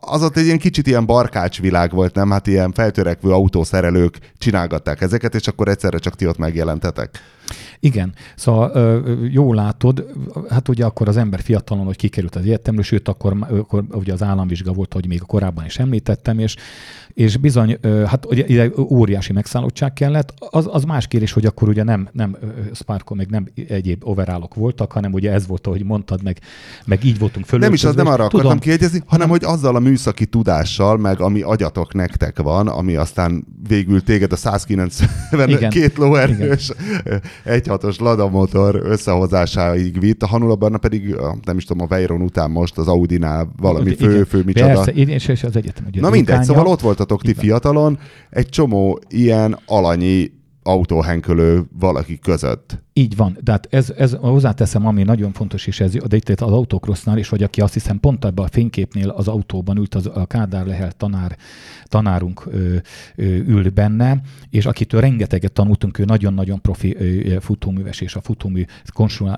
az 0.00 0.22
ott 0.22 0.36
egy 0.36 0.44
ilyen 0.44 0.58
kicsit 0.58 0.86
ilyen 0.86 1.06
barkács 1.06 1.60
világ 1.60 1.92
volt, 1.92 2.14
nem? 2.14 2.30
Hát 2.30 2.46
ilyen 2.46 2.72
feltörekvő 2.72 3.30
autószerelők 3.30 4.18
csinálgatták 4.38 5.00
ezeket, 5.00 5.34
és 5.34 5.46
akkor 5.46 5.68
egyszerre 5.68 5.98
csak 5.98 6.14
ti 6.14 6.26
ott 6.26 6.38
megjelentetek. 6.38 7.20
Igen, 7.80 8.12
szóval 8.36 9.02
jól 9.30 9.54
látod, 9.54 10.06
hát 10.48 10.68
ugye 10.68 10.84
akkor 10.84 11.08
az 11.08 11.16
ember 11.16 11.40
fiatalon, 11.40 11.84
hogy 11.84 11.96
kikerült 11.96 12.36
az 12.36 12.42
egyetemről, 12.42 12.84
sőt 12.84 13.08
akkor, 13.08 13.36
akkor 13.50 13.84
ugye 13.92 14.12
az 14.12 14.22
államvizsga 14.22 14.72
volt, 14.72 14.92
hogy 14.92 15.06
még 15.06 15.20
a 15.22 15.26
korábban 15.26 15.64
is 15.64 15.78
említettem, 15.78 16.38
és, 16.38 16.56
és 17.14 17.36
bizony, 17.36 17.78
hát 18.06 18.26
ugye 18.26 18.44
ide 18.46 18.70
óriási 18.76 19.32
megszállottság 19.32 19.92
kellett. 19.92 20.34
Az, 20.50 20.68
az 20.70 20.84
más 20.84 21.06
kérdés, 21.06 21.32
hogy 21.32 21.46
akkor 21.46 21.68
ugye 21.68 21.82
nem, 21.82 22.08
nem 22.12 22.36
Sparko, 22.74 23.14
meg 23.14 23.30
nem 23.30 23.46
egyéb 23.68 24.08
overállok 24.08 24.54
voltak, 24.54 24.92
hanem 24.92 25.12
ugye 25.12 25.32
ez 25.32 25.46
volt, 25.46 25.66
ahogy 25.66 25.84
mondtad, 25.84 26.22
meg, 26.22 26.38
meg 26.84 27.04
így 27.04 27.18
voltunk 27.18 27.46
föl. 27.46 27.58
Nem 27.58 27.72
is, 27.72 27.84
az 27.84 27.94
nem 27.94 28.06
arra 28.06 28.26
Tudom, 28.26 28.46
akartam 28.46 28.58
kiegyezni, 28.58 29.02
hanem 29.06 29.28
hogy 29.28 29.44
azzal 29.44 29.76
a 29.76 29.78
műszaki 29.78 30.26
tudással, 30.26 30.96
meg 30.96 31.20
ami 31.20 31.40
agyatok 31.40 31.94
nektek 31.94 32.38
van, 32.38 32.68
ami 32.68 32.96
aztán 32.96 33.46
végül 33.68 34.02
téged 34.02 34.32
a 34.32 34.36
192 34.36 35.92
lóerős 35.96 36.72
egy 37.44 37.66
hatos 37.66 37.98
Lada 37.98 38.28
motor 38.28 38.80
összehozásáig 38.84 40.00
vitt, 40.00 40.22
a 40.22 40.26
Hanula 40.26 40.56
Barna 40.56 40.78
pedig, 40.78 41.16
nem 41.44 41.56
is 41.56 41.64
tudom, 41.64 41.82
a 41.82 41.88
Veyron 41.88 42.22
után 42.22 42.50
most 42.50 42.78
az 42.78 42.88
Audinál 42.88 43.52
valami 43.56 43.94
fő, 43.94 44.24
fő 44.24 44.42
micsoda. 44.44 44.66
Persze, 44.66 44.90
és, 44.90 45.28
és 45.28 45.44
az 45.44 45.56
egyetem. 45.56 45.84
Na 45.92 46.10
mindegy, 46.10 46.42
szóval 46.42 46.66
ott 46.66 46.80
voltatok 46.80 47.22
ti 47.22 47.34
fiatalon, 47.34 47.98
egy 48.30 48.48
csomó 48.48 49.00
ilyen 49.08 49.58
alanyi 49.66 50.30
autóhenkölő 50.62 51.64
valaki 51.78 52.18
között. 52.18 52.82
Így 52.94 53.16
van, 53.16 53.38
de 53.40 53.50
hát 53.50 53.66
ez, 53.70 53.92
ez 53.96 54.16
hozzáteszem, 54.20 54.86
ami 54.86 55.02
nagyon 55.02 55.32
fontos, 55.32 55.66
és 55.66 55.80
ez 55.80 55.92
de 55.92 56.16
itt 56.16 56.28
az 56.28 56.50
autocrossnál 56.50 57.18
is, 57.18 57.28
hogy 57.28 57.42
aki 57.42 57.60
azt 57.60 57.72
hiszem 57.72 58.00
pont 58.00 58.24
ebben 58.24 58.44
a 58.44 58.48
fényképnél 58.48 59.08
az 59.08 59.28
autóban 59.28 59.76
ült, 59.76 59.94
az 59.94 60.10
a 60.14 60.26
Kádár 60.26 60.66
Lehel 60.66 60.92
tanár, 60.92 61.36
tanárunk 61.84 62.46
ö, 62.50 62.76
ö, 63.16 63.22
ül 63.24 63.70
benne, 63.70 64.20
és 64.50 64.66
akitől 64.66 65.00
rengeteget 65.00 65.52
tanultunk, 65.52 65.98
ő 65.98 66.04
nagyon-nagyon 66.04 66.60
profi 66.60 66.96
ö, 66.96 67.40
futóműves, 67.40 68.00
és 68.00 68.14
a 68.14 68.20
futómű 68.20 68.64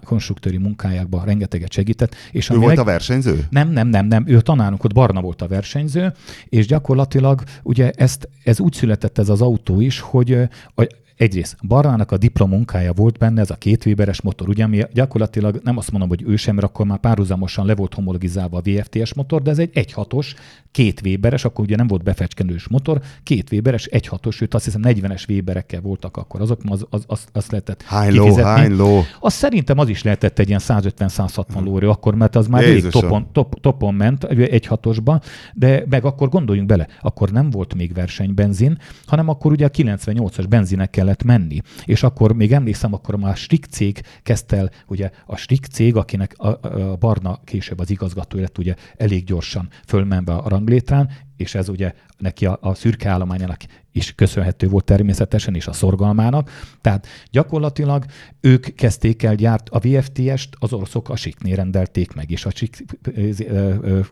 konstruktőri 0.05 0.59
munkájákban 0.59 1.25
rengeteget 1.25 1.73
segített. 1.73 2.15
És 2.31 2.51
ő 2.51 2.57
volt 2.57 2.79
a 2.79 2.85
versenyző? 2.85 3.47
Nem, 3.51 3.71
nem, 3.71 3.89
nem, 3.89 4.07
nem, 4.07 4.25
ő 4.27 4.37
a 4.37 4.41
tanárunk, 4.41 4.85
ott 4.85 4.95
Barna 4.95 5.21
volt 5.21 5.43
a 5.43 5.49
versenyző, 5.49 6.13
és 6.49 6.67
gyakorlatilag 6.67 7.43
ugye 7.63 7.91
ezt, 7.91 8.29
ez 8.45 8.61
úgy 8.61 8.73
született 8.73 9.19
ez 9.19 9.29
az 9.29 9.41
autó 9.41 9.81
is, 9.81 10.01
hogy 10.01 10.33
a, 10.75 10.87
egyrészt 11.17 11.57
Barnának 11.67 12.11
a 12.11 12.17
diplomunkája 12.17 12.93
volt 12.93 13.19
benne, 13.19 13.41
ez 13.45 13.51
a 13.51 13.55
két 13.55 13.87
Weberes 13.87 14.21
motor, 14.21 14.49
ugye, 14.49 14.65
ami 14.65 14.83
gyakorlatilag 14.93 15.61
nem 15.65 15.77
azt 15.77 15.91
mondom, 15.91 16.09
hogy 16.09 16.23
ő 16.27 16.37
sem, 16.37 16.55
mert 16.55 16.67
akkor 16.67 16.87
már 16.87 16.99
párhuzamosan 16.99 17.67
le 17.67 17.75
volt 17.75 17.95
homologizálva 17.95 18.59
a 18.59 18.63
VFTS 18.65 19.15
motor, 19.15 19.43
de 19.43 19.51
ez 19.51 19.59
egy 19.59 19.71
1.6-os, 19.75 20.27
két 20.71 21.01
Weberes, 21.05 21.45
akkor 21.45 21.65
ugye 21.65 21.77
nem 21.77 21.87
volt 21.87 22.03
befecskenős 22.03 22.69
motor, 22.69 23.01
két 23.23 23.53
Weberes, 23.53 23.89
1.6-os, 23.91 24.33
sőt 24.33 24.55
azt 24.55 24.65
hiszem 24.65 24.81
40-es 24.85 25.29
Weberekkel 25.29 25.81
voltak 25.81 26.17
akkor, 26.17 26.41
azok 26.41 26.61
az, 26.69 26.87
az, 26.91 27.05
az, 27.07 27.25
az 27.33 27.47
lehetett 27.51 27.83
hány 27.83 28.15
ló, 28.15 28.37
hány 28.37 28.77
ló? 28.77 29.03
Az 29.21 29.33
szerintem 29.33 29.79
az 29.79 29.89
is 29.89 30.03
lehetett 30.03 30.39
egy 30.39 30.49
ilyen 30.49 30.61
150-160 30.63 31.45
hmm. 31.53 31.65
lóerő 31.65 31.89
akkor, 31.89 32.15
mert 32.15 32.37
az 32.37 32.47
már 32.47 32.63
elég 32.63 32.89
topon, 32.89 33.27
top, 33.33 33.61
topon 33.61 33.95
ment, 33.95 34.25
egy 34.25 34.67
hatosba, 34.67 35.21
de 35.55 35.85
meg 35.89 36.05
akkor 36.05 36.29
gondoljunk 36.29 36.69
bele, 36.69 36.89
akkor 37.01 37.31
nem 37.31 37.51
volt 37.51 37.75
még 37.75 37.95
versenybenzin, 37.95 38.79
hanem 39.07 39.29
akkor 39.29 39.53
ugye 39.53 39.65
a 39.65 39.71
98-as 39.71 40.45
benzinekkel 40.49 41.05
kellett 41.05 41.23
menni. 41.23 41.61
És 41.85 42.03
akkor 42.03 42.33
még 42.33 42.53
emlékszem, 42.53 42.93
akkor 42.93 43.17
már 43.17 43.34
a 43.35 43.37
Strik 43.37 43.65
cég 43.65 44.01
kezdte 44.23 44.57
el, 44.57 44.71
ugye 44.87 45.11
a 45.27 45.37
Strik 45.37 45.67
cég, 45.67 45.97
akinek 45.97 46.35
a, 46.37 46.49
a 46.49 46.97
Barna 46.97 47.41
később 47.45 47.79
az 47.79 47.91
igazgató 47.91 48.39
lett, 48.39 48.59
ugye 48.59 48.75
elég 48.97 49.25
gyorsan 49.25 49.69
fölmenve 49.87 50.33
a 50.33 50.49
ranglétrán, 50.49 51.11
és 51.37 51.55
ez 51.55 51.69
ugye 51.69 51.93
neki 52.19 52.47
a, 52.47 52.59
a 52.61 52.75
szürke 52.75 53.09
állományának 53.09 53.61
is 53.95 54.15
köszönhető 54.15 54.69
volt 54.69 54.85
természetesen, 54.85 55.55
és 55.55 55.67
a 55.67 55.73
szorgalmának. 55.73 56.51
Tehát 56.81 57.07
gyakorlatilag 57.31 58.05
ők 58.41 58.75
kezdték 58.75 59.23
el 59.23 59.35
gyárt 59.35 59.69
a 59.69 59.79
VFTS-t, 59.79 60.57
az 60.59 60.73
oroszok 60.73 61.09
a 61.09 61.17
Siknél 61.17 61.57
rendelték 61.57 62.13
meg, 62.13 62.31
és 62.31 62.45
a 62.45 62.51
Sik 62.51 62.85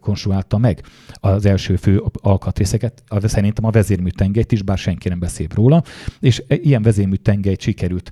konstruálta 0.01 0.59
meg 0.59 0.85
az 1.15 1.47
első 1.47 1.77
fő 1.77 2.03
alkatrészeket, 2.13 3.03
szerintem 3.23 3.65
a 3.65 3.71
vezérműtengelyt 3.71 4.53
is, 4.53 4.63
bár 4.63 4.79
senki 4.79 5.09
nem 5.09 5.19
beszél 5.19 5.47
róla, 5.55 5.83
és 6.21 6.43
e, 6.49 6.55
ilyen 6.55 6.83
vezérműtengelyt 6.83 7.61
sikerült 7.61 8.11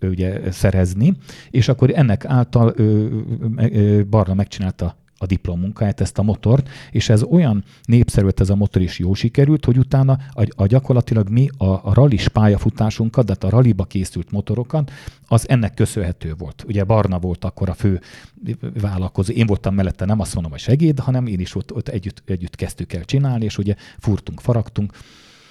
ugye 0.00 0.52
szerezni, 0.52 1.16
és 1.50 1.68
akkor 1.68 1.90
ennek 1.94 2.24
által 2.24 2.74
Barna 4.10 4.34
megcsinálta 4.34 5.03
a 5.24 5.26
diplomunkáját, 5.26 6.00
ezt 6.00 6.18
a 6.18 6.22
motort, 6.22 6.68
és 6.90 7.08
ez 7.08 7.22
olyan 7.22 7.64
népszerű 7.84 8.28
ez 8.36 8.50
a 8.50 8.54
motor 8.54 8.82
is 8.82 8.98
jó 8.98 9.14
sikerült, 9.14 9.64
hogy 9.64 9.78
utána 9.78 10.18
a, 10.30 10.46
a 10.56 10.66
gyakorlatilag 10.66 11.28
mi 11.28 11.48
a, 11.56 11.64
a 11.64 11.94
rallis 11.94 12.28
pályafutásunkat, 12.28 13.26
tehát 13.26 13.44
a 13.44 13.48
ralliba 13.48 13.84
készült 13.84 14.30
motorokat, 14.30 14.90
az 15.26 15.48
ennek 15.48 15.74
köszönhető 15.74 16.34
volt. 16.38 16.64
Ugye 16.68 16.84
Barna 16.84 17.18
volt 17.18 17.44
akkor 17.44 17.68
a 17.68 17.74
fő 17.74 18.00
vállalkozó. 18.80 19.32
Én 19.32 19.46
voltam 19.46 19.74
mellette, 19.74 20.04
nem 20.04 20.20
azt 20.20 20.34
mondom, 20.34 20.52
hogy 20.52 20.60
segéd, 20.60 20.98
hanem 20.98 21.26
én 21.26 21.40
is 21.40 21.54
ott, 21.54 21.74
ott 21.74 21.88
együtt, 21.88 22.22
együtt 22.26 22.56
kezdtük 22.56 22.92
el 22.92 23.04
csinálni, 23.04 23.44
és 23.44 23.58
ugye 23.58 23.74
furtunk, 23.98 24.40
faragtunk 24.40 24.92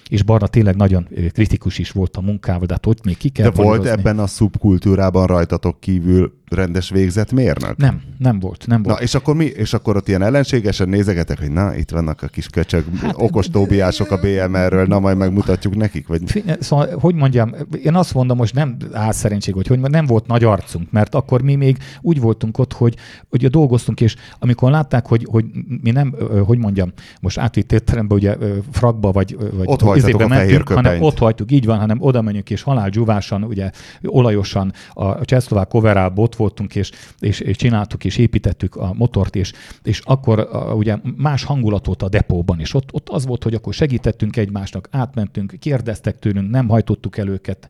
és 0.08 0.22
Barna 0.22 0.46
tényleg 0.46 0.76
nagyon 0.76 1.08
kritikus 1.32 1.78
is 1.78 1.90
volt 1.90 2.16
a 2.16 2.20
munkával, 2.20 2.66
de 2.66 2.72
hát 2.72 2.86
ott 2.86 3.04
még 3.04 3.16
ki 3.16 3.28
kell 3.28 3.50
De 3.50 3.62
volt 3.62 3.84
ebben 3.84 4.18
a 4.18 4.26
szubkultúrában 4.26 5.26
rajtatok 5.26 5.80
kívül 5.80 6.32
rendes 6.48 6.90
végzett 6.90 7.32
mérnök? 7.32 7.76
Nem, 7.76 8.02
nem 8.18 8.40
volt. 8.40 8.66
Nem 8.66 8.82
volt. 8.82 8.98
Na, 8.98 9.04
és 9.04 9.14
akkor 9.14 9.34
mi? 9.34 9.44
És 9.44 9.72
akkor 9.74 9.96
ott 9.96 10.08
ilyen 10.08 10.22
ellenségesen 10.22 10.88
nézegetek, 10.88 11.38
hogy 11.38 11.50
na, 11.50 11.76
itt 11.76 11.90
vannak 11.90 12.22
a 12.22 12.26
kis 12.26 12.46
köcsög, 12.46 12.84
hát, 13.00 13.14
okos 13.16 13.46
tóbiások 13.48 14.10
a 14.10 14.16
BMR-ről, 14.16 14.86
na 14.86 15.00
majd 15.00 15.16
megmutatjuk 15.16 15.76
nekik? 15.76 16.06
Vagy... 16.06 16.44
Szóval, 16.60 16.98
hogy 17.00 17.14
mondjam, 17.14 17.54
én 17.82 17.94
azt 17.94 18.14
mondom, 18.14 18.36
most 18.36 18.54
nem 18.54 18.76
álszerentség, 18.92 19.54
hogy, 19.54 19.66
hogy 19.66 19.80
nem 19.80 20.06
volt 20.06 20.26
nagy 20.26 20.44
arcunk, 20.44 20.90
mert 20.90 21.14
akkor 21.14 21.42
mi 21.42 21.54
még 21.54 21.76
úgy 22.00 22.20
voltunk 22.20 22.58
ott, 22.58 22.72
hogy 22.72 22.96
ugye 23.30 23.48
dolgoztunk, 23.48 24.00
és 24.00 24.16
amikor 24.38 24.70
látták, 24.70 25.06
hogy, 25.06 25.26
hogy 25.30 25.44
mi 25.82 25.90
nem, 25.90 26.14
hogy 26.46 26.58
mondjam, 26.58 26.92
most 27.20 27.38
átvitt 27.38 27.72
étterembe, 27.72 28.14
ugye 28.14 28.36
frakba, 28.70 29.12
vagy, 29.12 29.36
vagy 29.52 29.66
ott 29.66 30.28
mentünk, 30.28 30.68
hanem 30.68 31.02
ott 31.02 31.18
hagytuk, 31.18 31.52
így 31.52 31.66
van, 31.66 31.78
hanem 31.78 31.96
oda 32.00 32.22
menjünk, 32.22 32.50
és 32.50 32.62
halálgyúvásan, 32.62 33.44
ugye 33.44 33.70
olajosan 34.02 34.72
a 34.92 35.24
csehszlovák 35.24 35.68
koverába 35.68 36.22
ott 36.34 36.40
voltunk, 36.40 36.74
és, 36.74 36.90
és, 37.18 37.40
és 37.40 37.56
csináltuk, 37.56 38.04
és 38.04 38.16
építettük 38.16 38.76
a 38.76 38.92
motort, 38.96 39.36
és, 39.36 39.52
és 39.82 40.00
akkor 40.04 40.38
a, 40.38 40.74
ugye 40.74 40.96
más 41.16 41.44
hangulat 41.44 41.86
volt 41.86 42.02
a 42.02 42.08
depóban, 42.08 42.60
és 42.60 42.74
ott, 42.74 42.92
ott 42.92 43.08
az 43.08 43.26
volt, 43.26 43.42
hogy 43.42 43.54
akkor 43.54 43.74
segítettünk 43.74 44.36
egymásnak, 44.36 44.88
átmentünk, 44.90 45.54
kérdeztek 45.58 46.18
tőlünk, 46.18 46.50
nem 46.50 46.68
hajtottuk 46.68 47.16
el 47.16 47.28
őket, 47.28 47.68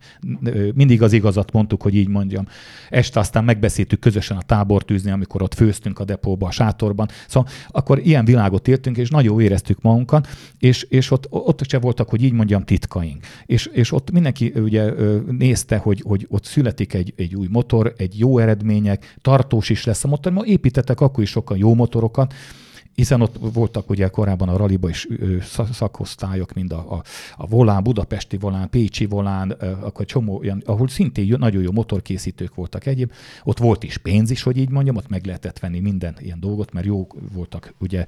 mindig 0.74 1.02
az 1.02 1.12
igazat 1.12 1.52
mondtuk, 1.52 1.82
hogy 1.82 1.94
így 1.94 2.08
mondjam. 2.08 2.46
Este 2.90 3.20
aztán 3.20 3.44
megbeszéltük 3.44 4.00
közösen 4.00 4.36
a 4.36 4.42
tábortűzni, 4.42 5.10
amikor 5.10 5.42
ott 5.42 5.54
főztünk 5.54 5.98
a 5.98 6.04
depóba, 6.04 6.46
a 6.46 6.50
sátorban. 6.50 7.08
Szóval 7.28 7.48
akkor 7.68 7.98
ilyen 7.98 8.24
világot 8.24 8.68
éltünk, 8.68 8.96
és 8.96 9.10
nagyon 9.10 9.40
éreztük 9.40 9.80
magunkat, 9.82 10.28
és, 10.58 10.82
és 10.82 11.10
ott, 11.10 11.26
ott 11.30 11.68
se 11.68 11.78
voltak, 11.78 12.08
hogy 12.08 12.22
így 12.22 12.32
mondjam, 12.32 12.64
titkaink. 12.64 13.24
És, 13.46 13.66
és 13.66 13.92
ott 13.92 14.10
mindenki 14.10 14.52
ugye 14.56 14.92
nézte, 15.38 15.76
hogy, 15.76 16.02
hogy 16.06 16.26
ott 16.28 16.44
születik 16.44 16.94
egy, 16.94 17.12
egy 17.16 17.34
új 17.34 17.46
motor, 17.50 17.94
egy 17.96 18.18
jó 18.18 18.38
eredmények, 18.54 19.14
tartós 19.22 19.70
is 19.70 19.84
lesz 19.84 20.04
a 20.04 20.08
motor. 20.08 20.32
Ma 20.32 20.44
építettek 20.44 21.00
akkor 21.00 21.22
is 21.22 21.30
sokkal 21.30 21.56
jó 21.56 21.74
motorokat, 21.74 22.34
hiszen 22.94 23.20
ott 23.20 23.36
voltak 23.52 23.90
ugye 23.90 24.08
korábban 24.08 24.48
a 24.48 24.56
raliba 24.56 24.88
is 24.88 25.08
szakosztályok, 25.72 26.52
mint 26.52 26.72
a, 26.72 26.92
a, 26.92 27.02
a 27.36 27.46
volán, 27.46 27.82
budapesti 27.82 28.36
volán, 28.36 28.70
pécsi 28.70 29.06
volán, 29.06 29.50
akkor 29.80 30.04
csomó 30.04 30.38
olyan, 30.38 30.62
ahol 30.66 30.88
szintén 30.88 31.36
nagyon 31.38 31.62
jó 31.62 31.72
motorkészítők 31.72 32.54
voltak 32.54 32.86
egyéb. 32.86 33.12
Ott 33.44 33.58
volt 33.58 33.82
is 33.82 33.98
pénz 33.98 34.30
is, 34.30 34.42
hogy 34.42 34.56
így 34.56 34.70
mondjam, 34.70 34.96
ott 34.96 35.08
meg 35.08 35.26
lehetett 35.26 35.58
venni 35.58 35.80
minden 35.80 36.14
ilyen 36.18 36.40
dolgot, 36.40 36.72
mert 36.72 36.86
jó 36.86 37.06
voltak 37.32 37.74
ugye 37.78 38.04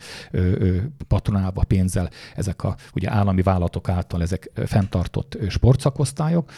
patronálva 1.09 1.65
pénzzel 1.65 2.11
ezek 2.37 2.65
a 2.65 2.77
ugye 2.95 3.11
állami 3.11 3.43
vállalatok 3.43 3.89
által 3.89 4.23
ezek 4.23 4.51
fenntartott 4.55 5.39
sportszakosztályok, 5.49 6.51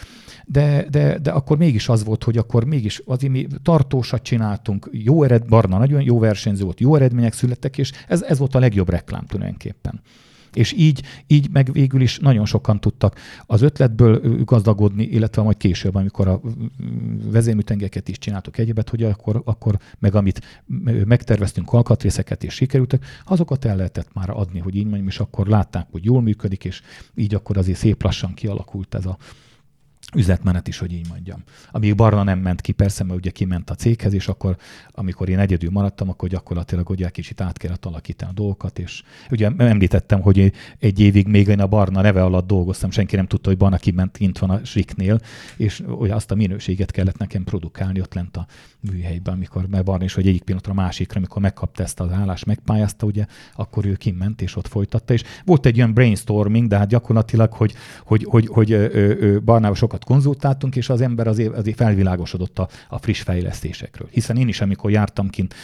de, 0.47 0.87
de, 0.91 1.19
de 1.19 1.31
akkor 1.31 1.59
mégis 1.59 1.89
az 1.89 2.05
volt, 2.05 2.25
hogy 2.25 2.37
akkor 2.37 2.65
mégis 2.65 3.03
azért 3.05 3.33
mi 3.33 3.47
tartósat 3.63 4.23
csináltunk, 4.23 4.89
jó 4.93 5.23
ered, 5.23 5.47
Barna 5.49 5.79
nagyon 5.79 6.03
jó 6.03 6.19
versenyző 6.19 6.65
volt, 6.65 6.81
jó 6.81 6.95
eredmények 6.95 7.33
születtek, 7.33 7.79
és 7.79 7.93
ez, 8.09 8.18
ez 8.23 8.39
volt 8.39 8.55
a 8.55 8.59
legjobb 8.59 8.89
reklám 8.89 9.27
tulajdonképpen. 9.27 10.01
És 10.55 10.73
így, 10.73 11.03
így 11.27 11.51
meg 11.51 11.73
végül 11.73 12.01
is 12.01 12.19
nagyon 12.19 12.47
sokan 12.47 12.81
tudtak 12.81 13.21
az 13.47 13.63
ötletből 13.63 14.45
gazdagodni, 14.45 15.05
illetve 15.05 15.43
majd 15.43 15.57
később, 15.57 15.95
amikor 15.95 16.29
a 16.29 16.41
vezérműtengeket 17.25 18.09
is 18.09 18.19
csináltuk 18.19 18.59
egyebet, 18.59 18.89
hogy 18.89 19.03
akkor, 19.03 19.43
akkor 19.45 19.79
meg 19.99 20.15
amit 20.15 20.63
megterveztünk 21.05 21.73
alkatrészeket 21.73 22.45
és 22.45 22.55
sikerültek, 22.55 23.05
azokat 23.25 23.65
el 23.65 23.77
lehetett 23.77 24.15
már 24.15 24.31
adni, 24.31 24.59
hogy 24.59 24.75
így 24.75 24.85
mondjam, 24.85 25.07
és 25.07 25.19
akkor 25.19 25.47
látták, 25.47 25.87
hogy 25.91 26.05
jól 26.05 26.23
működik, 26.23 26.65
és 26.65 26.83
így 27.15 27.35
akkor 27.35 27.57
azért 27.57 27.79
szép 27.79 28.03
lassan 28.03 28.35
kialakult 28.35 28.95
ez 28.95 29.07
a, 29.07 29.17
üzletmenet 30.17 30.69
is, 30.69 30.79
hogy 30.79 30.93
így 30.93 31.09
mondjam. 31.09 31.43
Amíg 31.71 31.95
Barna 31.95 32.23
nem 32.23 32.39
ment 32.39 32.61
ki, 32.61 32.73
persze, 32.73 33.05
mert 33.05 33.19
ugye 33.19 33.31
kiment 33.31 33.71
a 33.71 33.75
céghez, 33.75 34.13
és 34.13 34.29
akkor, 34.29 34.57
amikor 34.93 35.29
én 35.29 35.39
egyedül 35.39 35.71
maradtam, 35.71 36.09
akkor 36.09 36.29
gyakorlatilag 36.29 36.91
ugye 36.91 37.09
kicsit 37.09 37.41
át 37.41 37.59
kellett 37.59 37.85
alakítani 37.85 38.31
a 38.31 38.35
dolgokat, 38.35 38.79
és 38.79 39.03
ugye 39.31 39.51
említettem, 39.57 40.21
hogy 40.21 40.53
egy 40.79 41.01
évig 41.01 41.27
még 41.27 41.47
én 41.47 41.61
a 41.61 41.67
Barna 41.67 42.01
neve 42.01 42.23
alatt 42.23 42.47
dolgoztam, 42.47 42.91
senki 42.91 43.17
nem 43.17 43.27
tudta, 43.27 43.49
hogy 43.49 43.59
Barna 43.59 43.77
kiment 43.77 44.17
kint 44.17 44.39
van 44.39 44.51
a 44.51 44.65
Sriknél, 44.65 45.21
és 45.57 45.83
ugye 45.87 46.15
azt 46.15 46.31
a 46.31 46.35
minőséget 46.35 46.91
kellett 46.91 47.19
nekem 47.19 47.45
produkálni 47.45 48.01
ott 48.01 48.15
lent 48.15 48.37
a 48.37 48.47
műhelyben, 48.81 49.35
amikor 49.35 49.67
mert 49.67 49.85
Barna 49.85 50.05
is, 50.05 50.15
hogy 50.15 50.27
egyik 50.27 50.43
pillanatra 50.43 50.73
a 50.73 50.75
másikra, 50.75 51.17
amikor 51.17 51.43
megkapta 51.43 51.83
ezt 51.83 52.01
az 52.01 52.13
állást, 52.13 52.47
megpályázta, 52.47 53.07
ugye, 53.07 53.27
akkor 53.55 53.87
ő 53.87 53.95
kiment 53.95 54.43
és 54.43 54.57
ott 54.57 54.69
folytatta, 54.69 55.13
és 55.13 55.23
volt 55.45 55.67
egy 55.67 55.77
olyan 55.77 55.95
brainstorming, 55.95 56.69
de 56.69 56.79
hát 56.79 56.89
gyakorlatilag, 56.89 57.53
hogy, 57.53 57.75
hogy, 58.05 58.25
hogy, 58.25 58.47
hogy, 58.47 58.91
hogy 58.93 59.43
Barnával 59.43 59.77
sokat 59.77 59.98
sokat 59.99 60.05
konzultáltunk, 60.05 60.77
és 60.77 60.89
az 60.89 61.01
ember 61.01 61.27
azért, 61.27 61.57
azért 61.57 61.77
felvilágosodott 61.77 62.59
a, 62.59 62.69
a 62.89 62.99
friss 62.99 63.21
fejlesztésekről. 63.21 64.09
Hiszen 64.11 64.37
én 64.37 64.49
is, 64.49 64.61
amikor 64.61 64.91
jártam 64.91 65.29
kint 65.29 65.55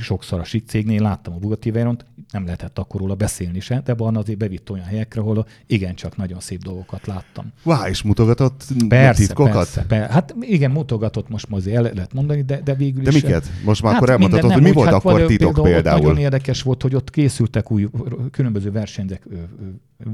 sokszor 0.00 0.40
a 0.40 0.44
SIK 0.44 0.68
cégnél, 0.68 1.02
láttam 1.02 1.34
a 1.34 1.38
Bugatti 1.38 1.70
Veyront, 1.70 2.04
nem 2.30 2.44
lehetett 2.44 2.78
akkor 2.78 3.00
róla 3.00 3.14
beszélni 3.14 3.60
se, 3.60 3.80
de 3.84 3.94
van 3.94 4.16
azért 4.16 4.38
bevitt 4.38 4.70
olyan 4.70 4.84
helyekre, 4.84 5.20
ahol 5.20 5.46
igencsak 5.66 6.16
nagyon 6.16 6.40
szép 6.40 6.62
dolgokat 6.62 7.06
láttam. 7.06 7.52
Vá, 7.62 7.88
és 7.88 8.02
mutogatott 8.02 8.64
persze, 8.88 9.26
titkokat? 9.26 9.54
Persze, 9.54 9.84
persze. 9.88 10.12
Hát 10.12 10.34
igen, 10.40 10.70
mutogatott 10.70 11.28
most 11.28 11.46
azért 11.50 11.76
el 11.76 11.82
lehet 11.82 12.12
mondani, 12.12 12.42
de, 12.42 12.60
de 12.60 12.74
végül 12.74 13.02
de 13.02 13.10
is... 13.10 13.22
De 13.22 13.28
miket? 13.28 13.50
Most 13.64 13.82
már 13.82 13.92
hát 13.92 14.00
akkor 14.00 14.12
elmondhatod, 14.12 14.52
hogy 14.52 14.62
mi 14.62 14.72
volt 14.72 14.88
hát 14.88 14.96
akkor 14.96 15.24
titok 15.24 15.52
például? 15.52 15.72
például? 15.72 16.00
Nagyon 16.00 16.18
érdekes 16.18 16.62
volt, 16.62 16.82
hogy 16.82 16.94
ott 16.94 17.10
készültek 17.10 17.70
új 17.70 17.88
különböző 18.30 18.70
versenyek 18.70 19.26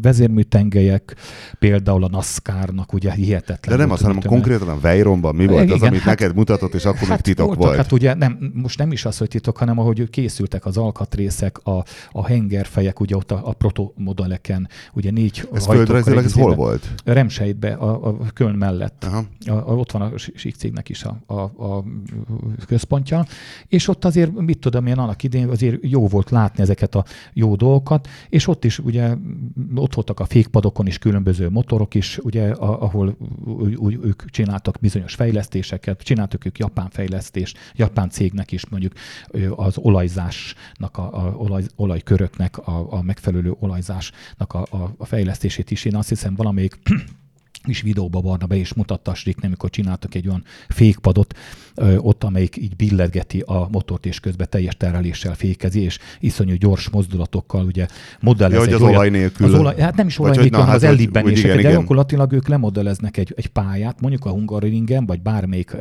vezérműtengelyek, 0.02 1.16
például 1.58 2.04
a 2.04 2.08
NASCAR-nak 2.08 2.92
ugye 2.92 3.12
hihetetlen. 3.12 3.76
De 3.76 3.82
nem 3.82 3.90
azt, 3.90 4.02
hanem 4.02 4.20
konkrétan 4.22 4.68
a 4.68 4.80
Veyronban 4.80 5.34
mi 5.34 5.46
volt 5.46 5.62
Igen, 5.62 5.74
az, 5.74 5.82
amit 5.82 6.00
hát, 6.00 6.18
neked 6.18 6.34
mutatott, 6.34 6.74
és 6.74 6.84
akkor 6.84 6.98
hát 6.98 7.08
még 7.08 7.20
titok 7.20 7.46
voltak, 7.46 7.64
volt? 7.64 7.76
Hát 7.76 7.92
ugye 7.92 8.14
nem, 8.14 8.52
most 8.54 8.78
nem 8.78 8.92
is 8.92 9.04
az, 9.04 9.18
hogy 9.18 9.28
titok, 9.28 9.56
hanem 9.56 9.78
ahogy 9.78 10.10
készültek 10.10 10.66
az 10.66 10.76
alkatrészek, 10.76 11.58
a, 11.58 11.84
a 12.12 12.26
hengerfejek, 12.26 13.00
ugye 13.00 13.16
ott 13.16 13.30
a, 13.30 13.40
a 13.44 13.52
protomodelleken, 13.52 14.68
ugye 14.92 15.10
négy 15.10 15.48
Ez 15.52 15.66
földrajzilag 15.66 16.24
ez 16.24 16.32
hol 16.32 16.54
volt? 16.54 16.88
Remsejtbe, 17.04 17.72
a, 17.72 18.06
a 18.06 18.16
Köln 18.34 18.54
mellett. 18.54 19.04
Aha. 19.04 19.24
A, 19.46 19.50
a, 19.50 19.74
ott 19.76 19.92
van 19.92 20.02
a 20.02 20.10
sík 20.16 20.54
cégnek 20.54 20.88
is 20.88 21.04
a, 21.04 21.20
a, 21.26 21.40
a 21.40 21.84
központja, 22.66 23.26
és 23.68 23.88
ott 23.88 24.04
azért, 24.04 24.40
mit 24.40 24.58
tudom 24.58 24.86
én, 24.86 24.98
annak 24.98 25.22
idén 25.22 25.48
azért 25.48 25.76
jó 25.80 26.08
volt 26.08 26.30
látni 26.30 26.62
ezeket 26.62 26.94
a 26.94 27.04
jó 27.32 27.54
dolgokat, 27.54 28.08
és 28.28 28.48
ott 28.48 28.64
is 28.64 28.78
ugye 28.78 29.14
ott 29.74 29.94
voltak 29.94 30.20
a 30.20 30.24
fékpadokon 30.24 30.86
is 30.86 30.98
különböző 30.98 31.48
motorok 31.48 31.94
is, 31.94 32.18
ugye, 32.18 32.50
ahol 32.50 33.16
ők 34.02 34.30
csináltak 34.30 34.78
bizonyos 34.80 35.14
fejlesztéseket, 35.14 36.02
csináltak 36.02 36.44
ők 36.44 36.58
japán 36.58 36.90
fejlesztést, 36.90 37.58
japán 37.74 38.10
cégnek 38.10 38.52
is 38.52 38.66
mondjuk 38.66 38.92
az 39.56 39.78
olajzásnak, 39.78 40.96
a, 40.96 41.26
a 41.26 41.34
olaj, 41.36 41.64
olajköröknek, 41.76 42.58
a, 42.58 42.92
a 42.92 43.02
megfelelő 43.02 43.54
olajzásnak 43.58 44.52
a, 44.52 44.66
a, 44.70 44.94
a 44.96 45.04
fejlesztését 45.04 45.70
is. 45.70 45.84
Én 45.84 45.96
azt 45.96 46.08
hiszem 46.08 46.34
valamelyik 46.34 46.78
is 47.64 47.80
videóba 47.80 48.20
Barna 48.20 48.46
be 48.46 48.56
is 48.56 48.74
mutatta 48.74 49.10
a 49.10 49.14
Striknek, 49.14 49.44
amikor 49.44 49.70
csináltak 49.70 50.14
egy 50.14 50.28
olyan 50.28 50.44
fékpadot, 50.68 51.34
ott, 51.98 52.24
amelyik 52.24 52.56
így 52.56 52.76
billegeti 52.76 53.40
a 53.40 53.68
motort, 53.70 54.06
és 54.06 54.20
közben 54.20 54.46
teljes 54.50 54.76
tereléssel 54.76 55.34
fékezi, 55.34 55.80
és 55.82 55.98
iszonyú 56.20 56.54
gyors 56.54 56.88
mozdulatokkal 56.88 57.64
ugye 57.64 57.86
modellez 58.20 58.58
ja, 58.58 58.62
egy 58.62 58.72
az 58.72 58.82
olaj 58.82 59.10
nélkül. 59.10 59.46
Az 59.46 59.54
olaj, 59.60 59.80
hát 59.80 59.96
nem 59.96 60.06
is 60.06 60.18
olaj 60.18 60.36
nélkül, 60.36 60.50
hanem 60.52 60.66
hát, 60.66 60.76
az 60.76 60.82
ellibbenéseket. 60.82 61.62
De 61.62 61.70
gyakorlatilag 61.70 62.32
ők 62.32 62.48
lemodelleznek 62.48 63.16
egy, 63.16 63.32
egy 63.36 63.46
pályát, 63.46 64.00
mondjuk 64.00 64.24
a 64.24 64.30
Hungaroringen, 64.30 65.06
vagy 65.06 65.20
bármelyik 65.20 65.76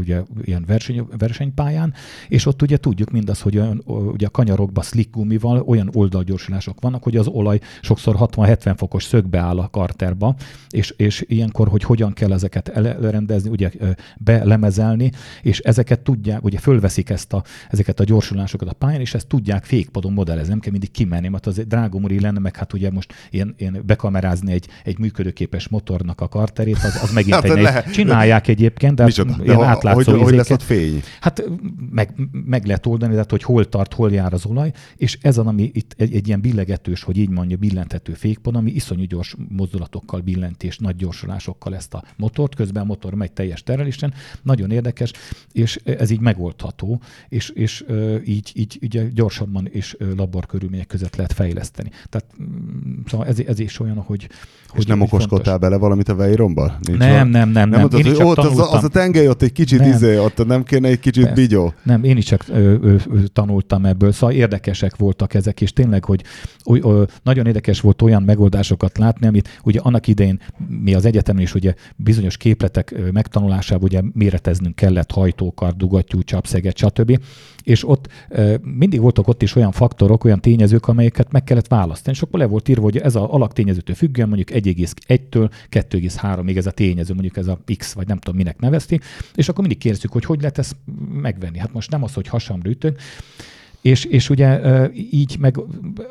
ugye, 0.00 0.22
ilyen 0.42 0.64
verseny, 0.66 1.06
versenypályán, 1.18 1.94
és 2.28 2.46
ott 2.46 2.62
ugye 2.62 2.76
tudjuk 2.76 3.10
mindaz, 3.10 3.40
hogy 3.40 3.56
olyan, 3.58 3.82
ugye 3.86 4.26
a 4.26 4.30
kanyarokba 4.30 4.82
slick 4.82 5.10
gumival 5.10 5.62
olyan 5.66 5.90
oldalgyorsulások 5.92 6.80
vannak, 6.80 7.02
hogy 7.02 7.16
az 7.16 7.26
olaj 7.26 7.60
sokszor 7.80 8.16
60-70 8.18 8.74
fokos 8.76 9.04
szögbe 9.04 9.38
áll 9.38 9.58
a 9.58 9.68
karterba, 9.70 10.34
és 10.70 10.94
és 10.96 11.24
ilyenkor, 11.26 11.68
hogy 11.68 11.82
hogyan 11.82 12.12
kell 12.12 12.32
ezeket 12.32 12.68
elrendezni, 12.68 13.50
ugye 13.50 13.70
belemezelni, 14.18 15.10
és 15.42 15.58
ezeket 15.58 16.00
tudják, 16.00 16.44
ugye 16.44 16.58
fölveszik 16.58 17.10
ezt 17.10 17.32
a, 17.32 17.44
ezeket 17.70 18.00
a 18.00 18.04
gyorsulásokat 18.04 18.68
a 18.68 18.72
pályán, 18.72 19.00
és 19.00 19.14
ezt 19.14 19.26
tudják 19.26 19.64
fékpadon 19.64 20.12
modellezni, 20.12 20.48
nem 20.48 20.60
kell 20.60 20.70
mindig 20.70 20.90
kimenni, 20.90 21.28
mert 21.28 21.46
az 21.46 21.58
egy 21.58 21.66
drágomuri 21.66 22.20
lenne, 22.20 22.38
meg 22.38 22.56
hát 22.56 22.72
ugye 22.72 22.90
most 22.90 23.12
ilyen, 23.30 23.54
ilyen 23.58 23.82
bekamerázni 23.86 24.52
egy, 24.52 24.68
egy 24.84 24.98
működőképes 24.98 25.68
motornak 25.68 26.20
a 26.20 26.28
karterét, 26.28 26.76
az, 26.76 26.98
az 27.02 27.12
megint 27.12 27.34
hát 27.40 27.44
egy 27.44 27.62
nehéz. 27.62 27.92
Csinálják 27.92 28.48
egyébként, 28.48 28.94
de, 28.94 29.02
hát 29.02 29.16
ilyen 29.16 29.44
de 29.44 29.64
átlátszó 29.64 30.12
hogy, 30.12 30.22
hogy 30.22 30.34
lesz 30.34 30.50
ott 30.50 30.62
fény? 30.62 31.02
Hát 31.20 31.44
meg, 31.90 32.14
meg 32.44 32.66
lehet 32.66 32.86
oldani, 32.86 33.12
tehát 33.12 33.30
hogy 33.30 33.42
hol 33.42 33.68
tart, 33.68 33.94
hol 33.94 34.12
jár 34.12 34.32
az 34.32 34.46
olaj, 34.46 34.72
és 34.96 35.18
ez 35.22 35.38
az, 35.38 35.46
ami 35.46 35.70
itt 35.72 35.94
egy, 35.98 36.14
egy 36.14 36.26
ilyen 36.26 36.40
billegetős, 36.40 37.02
hogy 37.02 37.16
így 37.16 37.30
mondja, 37.30 37.56
billentető 37.56 38.12
fékpon, 38.12 38.54
ami 38.54 38.70
iszonyú 38.70 39.04
gyors 39.04 39.36
mozdulatokkal 39.48 40.20
billent 40.20 40.62
és 40.62 40.78
nagy 40.78 40.96
gyorsulásokkal 40.96 41.74
ezt 41.74 41.94
a 41.94 42.04
motort, 42.16 42.54
közben 42.54 42.82
a 42.82 42.86
motor 42.86 43.14
megy 43.14 43.32
teljes 43.32 43.62
terelésen, 43.62 44.14
nagyon 44.42 44.70
érdekes, 44.70 45.12
és 45.52 45.76
ez 45.84 46.10
így 46.10 46.20
megoldható, 46.20 47.00
és, 47.28 47.48
és 47.48 47.84
így, 48.24 48.52
így 48.54 48.78
így 48.80 49.12
gyorsabban 49.12 49.68
és 49.72 49.96
laborkörülmények 50.16 50.86
között 50.86 51.16
lehet 51.16 51.32
fejleszteni. 51.32 51.90
Tehát 52.08 52.26
mm, 52.42 53.00
szóval 53.06 53.26
ez, 53.26 53.38
ez 53.46 53.58
is 53.58 53.80
olyan, 53.80 53.96
hogy, 53.96 54.28
és 54.74 54.84
nem 54.84 55.00
okoskodtál 55.00 55.58
bele 55.58 55.76
valamit 55.76 56.08
a 56.08 56.14
Vejromba? 56.14 56.78
nem, 56.86 56.98
nem, 56.98 57.28
nem, 57.28 57.48
nem. 57.48 57.68
nem. 57.68 57.80
Mondtad, 57.80 58.02
hogy 58.02 58.22
ott 58.22 58.38
az, 58.38 58.58
az, 58.58 58.84
a 58.84 58.88
tengely 58.88 59.28
ott 59.28 59.42
egy 59.42 59.52
kicsit 59.52 59.78
nem. 59.78 59.90
izé, 59.90 60.18
ott 60.18 60.46
nem 60.46 60.62
kéne 60.62 60.88
egy 60.88 61.00
kicsit 61.00 61.24
Persze. 61.24 61.40
bigyó? 61.40 61.72
Nem, 61.82 62.04
én 62.04 62.16
is 62.16 62.24
csak 62.24 62.44
ö, 62.48 62.74
ö, 62.82 62.96
tanultam 63.32 63.84
ebből, 63.84 64.12
szóval 64.12 64.34
érdekesek 64.34 64.96
voltak 64.96 65.34
ezek, 65.34 65.60
és 65.60 65.72
tényleg, 65.72 66.04
hogy 66.04 66.24
ö, 66.64 66.78
ö, 66.82 67.02
nagyon 67.22 67.46
érdekes 67.46 67.80
volt 67.80 68.02
olyan 68.02 68.22
megoldásokat 68.22 68.98
látni, 68.98 69.26
amit 69.26 69.60
ugye 69.64 69.80
annak 69.80 70.06
idején 70.06 70.40
mi 70.68 70.94
az 70.94 71.04
egyetemen 71.04 71.42
is 71.42 71.54
ugye 71.54 71.74
bizonyos 71.96 72.36
képletek 72.36 72.94
megtanulásában 73.12 73.84
ugye 73.84 74.02
méreteznünk 74.12 74.74
kellett 74.74 75.03
hajtókar, 75.10 75.76
dugattyú, 75.76 76.22
csapszeget, 76.22 76.76
stb. 76.76 77.20
És 77.62 77.88
ott 77.88 78.08
mindig 78.62 79.00
voltak 79.00 79.28
ott 79.28 79.42
is 79.42 79.56
olyan 79.56 79.72
faktorok, 79.72 80.24
olyan 80.24 80.40
tényezők, 80.40 80.88
amelyeket 80.88 81.32
meg 81.32 81.44
kellett 81.44 81.68
választani. 81.68 82.16
Akkor 82.20 82.38
le 82.38 82.46
volt 82.46 82.68
írva, 82.68 82.82
hogy 82.82 82.96
ez 82.96 83.14
a 83.14 83.32
alaktényezőtől 83.32 83.94
függően 83.96 84.28
mondjuk 84.28 84.50
1,1-től 84.64 85.50
2,3-ig 85.70 86.56
ez 86.56 86.66
a 86.66 86.70
tényező, 86.70 87.12
mondjuk 87.12 87.36
ez 87.36 87.46
a 87.46 87.60
X, 87.76 87.92
vagy 87.92 88.06
nem 88.06 88.18
tudom 88.18 88.36
minek 88.36 88.58
nevezti, 88.58 89.00
és 89.34 89.48
akkor 89.48 89.60
mindig 89.60 89.78
kérdezzük, 89.78 90.12
hogy 90.12 90.24
hogy 90.24 90.40
lehet 90.40 90.58
ezt 90.58 90.76
megvenni. 91.12 91.58
Hát 91.58 91.72
most 91.72 91.90
nem 91.90 92.02
az, 92.02 92.14
hogy 92.14 92.28
hasamra 92.28 92.70
ütök, 92.70 93.00
és, 93.84 94.04
és 94.04 94.30
ugye 94.30 94.60
így 94.92 95.36
meg, 95.38 95.60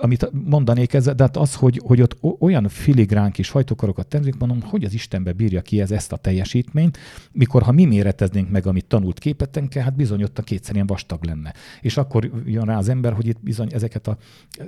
amit 0.02 0.30
mondanék 0.46 0.94
ez, 0.94 1.04
de 1.04 1.24
hát 1.24 1.38
az, 1.38 1.56
hogy, 1.56 1.82
hogy 1.84 2.02
ott 2.02 2.18
olyan 2.40 2.68
filigrán 2.68 3.32
kis 3.32 3.50
hajtókarokat 3.50 4.08
tervezik, 4.08 4.38
mondom, 4.38 4.62
hogy 4.62 4.84
az 4.84 4.94
Istenbe 4.94 5.32
bírja 5.32 5.62
ki 5.62 5.82
ez 5.82 5.92
ezt 5.92 6.12
a 6.12 6.18
teljesítményt, 6.18 6.98
mikor 7.32 7.62
ha 7.62 7.72
mi 7.72 7.86
méreteznénk 7.86 8.50
meg, 8.50 8.68
amit 8.68 8.86
tanult 8.86 9.20
képetenke, 9.20 9.84
hát 9.84 9.96
bizony 9.96 10.24
ott 10.24 10.38
a 10.38 10.42
kétszer 10.42 10.76
ilyen 10.76 10.88
vastag 10.88 11.24
lenne. 11.24 11.54
És 11.82 11.98
akkor 11.98 12.32
jön 12.46 12.66
rá 12.66 12.78
az 12.78 12.90
ember, 12.90 13.14
hogy 13.14 13.28
itt 13.28 13.40
bizony 13.42 13.70
ezeket 13.72 14.08
a, 14.08 14.18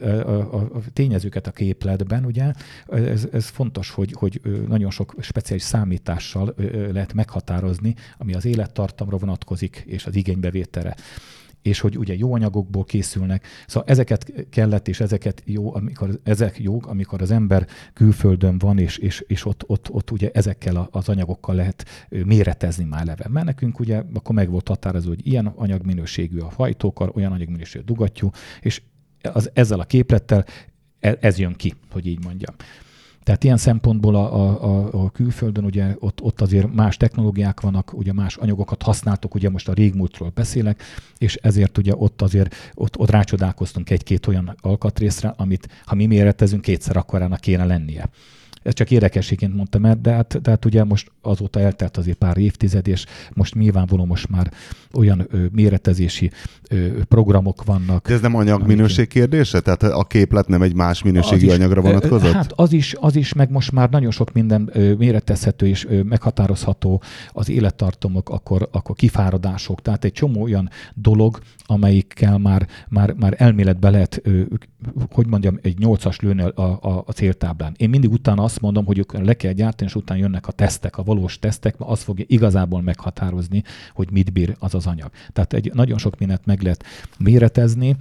a, 0.06 0.54
a 0.54 0.82
tényezőket 0.94 1.48
a 1.48 1.52
képletben, 1.52 2.26
ugye, 2.26 2.54
ez, 2.90 3.28
ez 3.32 3.48
fontos, 3.48 3.90
hogy, 3.90 4.14
hogy 4.18 4.42
nagyon 4.68 4.92
sok 4.92 5.16
speciális 5.20 5.64
számítással 5.64 6.56
lehet 6.92 7.14
meghatározni, 7.14 7.96
ami 8.18 8.34
az 8.34 8.46
élettartamra 8.46 9.18
vonatkozik, 9.18 9.84
és 9.88 10.06
az 10.06 10.16
igénybevételre 10.16 10.96
és 11.66 11.80
hogy 11.80 11.98
ugye 11.98 12.16
jó 12.16 12.34
anyagokból 12.34 12.84
készülnek. 12.84 13.48
Szóval 13.68 13.90
ezeket 13.90 14.34
kellett, 14.50 14.88
és 14.88 15.00
ezeket 15.00 15.42
jó, 15.46 15.76
amikor, 15.76 16.20
ezek 16.24 16.60
jók, 16.60 16.88
amikor 16.88 17.22
az 17.22 17.32
ember 17.32 17.68
külföldön 17.94 18.58
van, 18.58 18.80
és, 18.80 18.98
és, 18.98 19.24
és 19.28 19.46
ott, 19.46 19.64
ott, 19.68 19.90
ott 19.90 20.12
ugye 20.12 20.30
ezekkel 20.34 20.88
az 20.92 21.10
anyagokkal 21.10 21.56
lehet 21.56 21.86
méretezni 22.10 22.84
már 22.84 23.06
leve. 23.06 23.26
Mert 23.30 23.46
nekünk 23.46 23.80
ugye 23.80 24.04
akkor 24.14 24.36
meg 24.36 24.50
volt 24.50 24.68
határozó, 24.68 25.08
hogy 25.08 25.28
ilyen 25.28 25.46
anyagminőségű 25.46 26.40
a 26.40 26.52
hajtókar, 26.56 27.12
olyan 27.14 27.32
anyagminőségű 27.32 27.84
a 27.84 27.86
dugattyú, 27.86 28.30
és 28.62 28.82
az, 29.22 29.50
ezzel 29.54 29.80
a 29.80 29.86
képlettel 29.86 30.46
e, 31.00 31.18
ez 31.20 31.38
jön 31.38 31.54
ki, 31.54 31.74
hogy 31.92 32.06
így 32.06 32.24
mondjam. 32.24 32.56
Tehát 33.26 33.44
ilyen 33.44 33.58
szempontból 33.58 34.16
a, 34.16 34.34
a, 34.64 34.90
a 35.04 35.10
külföldön 35.10 35.64
ugye 35.64 35.96
ott, 36.00 36.22
ott 36.22 36.42
azért 36.42 36.74
más 36.74 36.98
technológiák 36.98 37.62
vannak, 37.62 37.94
ugye 37.94 38.14
más 38.14 38.36
anyagokat 38.36 38.82
használtok, 38.82 39.36
ugye 39.36 39.50
most 39.50 39.70
a 39.70 39.74
régmúltról 39.74 40.32
beszélek, 40.34 40.84
és 41.18 41.36
ezért 41.36 41.78
ugye 41.78 41.94
ott 41.96 42.22
azért 42.22 42.56
ott, 42.74 42.98
ott 42.98 43.10
rácsodálkoztunk 43.10 43.90
egy-két 43.90 44.28
olyan 44.28 44.56
alkatrészre, 44.62 45.34
amit 45.38 45.68
ha 45.86 45.96
mi 45.96 46.06
méretezünk, 46.06 46.62
kétszer 46.62 46.98
akkorának 46.98 47.40
kéne 47.40 47.66
lennie. 47.66 48.10
Ez 48.66 48.74
csak 48.74 48.92
érdekességként 48.92 49.56
mondtam 49.56 49.86
el, 49.86 50.00
de 50.02 50.12
hát, 50.12 50.42
de 50.42 50.50
hát 50.50 50.66
ugye 50.66 50.84
most 50.84 51.12
azóta 51.22 51.60
eltelt 51.60 51.98
azért 51.98 52.18
pár 52.18 52.38
évtized, 52.38 52.88
és 52.88 53.06
most 53.34 53.56
nyilvánvaló 53.56 54.06
most 54.06 54.30
már 54.30 54.52
olyan 54.94 55.28
ö, 55.32 55.46
méretezési 55.52 56.32
ö, 56.70 57.04
programok 57.04 57.64
vannak. 57.64 58.08
De 58.08 58.14
ez 58.14 58.22
nem 58.22 58.36
anyagminőség 58.36 59.08
kérdése? 59.08 59.60
Tehát 59.60 59.84
a 59.84 60.04
képlet 60.04 60.48
nem 60.48 60.62
egy 60.62 60.76
más 60.76 61.04
minőségű 61.04 61.46
is, 61.46 61.54
anyagra 61.54 61.82
vonatkozott? 61.82 62.32
Hát 62.32 62.52
az 62.56 62.74
is, 62.74 62.96
az 63.00 63.16
is, 63.16 63.34
meg 63.34 63.52
most 63.52 63.72
már 63.72 63.90
nagyon 63.90 64.12
sok 64.12 64.34
minden 64.34 64.70
ö, 64.74 64.94
méretezhető 64.94 65.68
és 65.68 65.86
ö, 65.86 66.02
meghatározható 66.02 67.02
az 67.30 67.50
élettartamok, 67.50 68.30
akkor, 68.30 68.70
akkor 68.72 68.96
kifáradások, 68.96 69.82
tehát 69.82 70.04
egy 70.04 70.12
csomó 70.12 70.42
olyan 70.42 70.70
dolog, 70.94 71.40
amelyikkel 71.66 72.38
már, 72.38 72.68
már, 72.90 73.14
már 73.14 73.34
elméletbe 73.38 73.90
lehet, 73.90 74.20
ö, 74.24 74.42
hogy 75.12 75.28
mondjam, 75.28 75.60
egy 75.62 75.78
nyolcas 75.78 76.20
lőni 76.20 76.42
a, 76.42 76.62
a, 76.62 77.04
a 77.06 77.12
céltáblán. 77.12 77.74
Én 77.78 77.90
mindig 77.90 78.12
utána 78.12 78.44
azt 78.44 78.55
mondom, 78.62 78.86
hogy 78.86 79.06
le 79.12 79.34
kell 79.34 79.52
gyártani, 79.52 79.90
és 79.90 79.96
utána 79.96 80.20
jönnek 80.20 80.48
a 80.48 80.52
tesztek, 80.52 80.98
a 80.98 81.04
valós 81.04 81.40
tesztek, 81.40 81.76
az 81.78 82.02
fogja 82.02 82.26
igazából 82.28 82.82
meghatározni, 82.82 83.64
hogy 83.94 84.12
mit 84.12 84.34
bír 84.34 84.56
az 84.60 84.76
az 84.76 84.88
anyag. 84.88 85.12
Tehát 85.34 85.54
egy 85.54 85.74
nagyon 85.74 85.98
sok 85.98 86.20
mindent 86.20 86.46
meg 86.46 86.62
lehet 86.62 86.84
méretezni, 87.18 87.96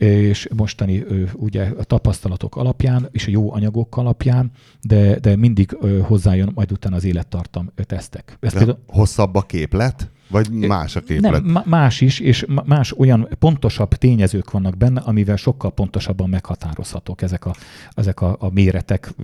és 0.00 0.48
mostani 0.56 1.04
ugye 1.34 1.62
a 1.78 1.84
tapasztalatok 1.84 2.56
alapján 2.56 3.08
és 3.12 3.26
a 3.26 3.30
jó 3.30 3.52
anyagok 3.52 3.96
alapján, 3.96 4.50
de, 4.80 5.18
de 5.18 5.36
mindig 5.36 5.76
hozzájön 6.02 6.50
majd 6.54 6.72
utána 6.72 6.96
az 6.96 7.04
élettartam 7.04 7.70
tesztek. 7.74 8.36
Ezt 8.40 8.56
például... 8.56 8.78
Hosszabb 8.86 9.34
a 9.34 9.42
képlet? 9.42 10.10
Vagy 10.28 10.50
más 10.50 10.96
a 10.96 11.00
képlet? 11.00 11.42
Nem, 11.42 11.62
más 11.66 12.00
is, 12.00 12.20
és 12.20 12.46
más 12.64 12.98
olyan 12.98 13.28
pontosabb 13.38 13.94
tényezők 13.94 14.50
vannak 14.50 14.76
benne, 14.76 15.00
amivel 15.00 15.36
sokkal 15.36 15.72
pontosabban 15.72 16.28
meghatározhatók 16.28 17.22
ezek 17.22 17.44
a, 17.44 17.54
ezek 17.94 18.20
a, 18.20 18.36
a 18.38 18.50
méretek, 18.50 19.14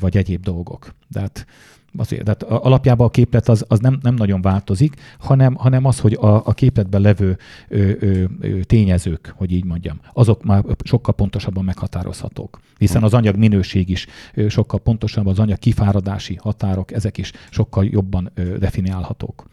vagy 0.00 0.16
egyéb 0.16 0.42
dolgok. 0.42 0.94
De 1.08 1.20
hát 1.20 1.46
azért, 1.96 2.24
tehát 2.24 2.42
alapjában 2.42 3.06
a 3.06 3.10
képlet 3.10 3.48
az, 3.48 3.64
az 3.68 3.78
nem, 3.78 3.98
nem 4.02 4.14
nagyon 4.14 4.42
változik, 4.42 4.94
hanem, 5.18 5.54
hanem 5.54 5.84
az, 5.84 6.00
hogy 6.00 6.12
a, 6.12 6.46
a 6.46 6.52
képletben 6.52 7.00
levő 7.00 7.38
ö, 7.68 7.90
ö, 8.00 8.24
ö, 8.40 8.60
tényezők, 8.60 9.34
hogy 9.36 9.52
így 9.52 9.64
mondjam, 9.64 10.00
azok 10.12 10.44
már 10.44 10.64
sokkal 10.84 11.14
pontosabban 11.14 11.64
meghatározhatók. 11.64 12.60
Hiszen 12.78 13.02
az 13.02 13.14
anyag 13.14 13.36
minőség 13.36 13.88
is 13.88 14.06
ö, 14.34 14.48
sokkal 14.48 14.80
pontosabb, 14.80 15.26
az 15.26 15.38
anyag 15.38 15.58
kifáradási 15.58 16.38
határok, 16.42 16.92
ezek 16.92 17.18
is 17.18 17.32
sokkal 17.50 17.84
jobban 17.84 18.30
ö, 18.34 18.58
definiálhatók. 18.58 19.46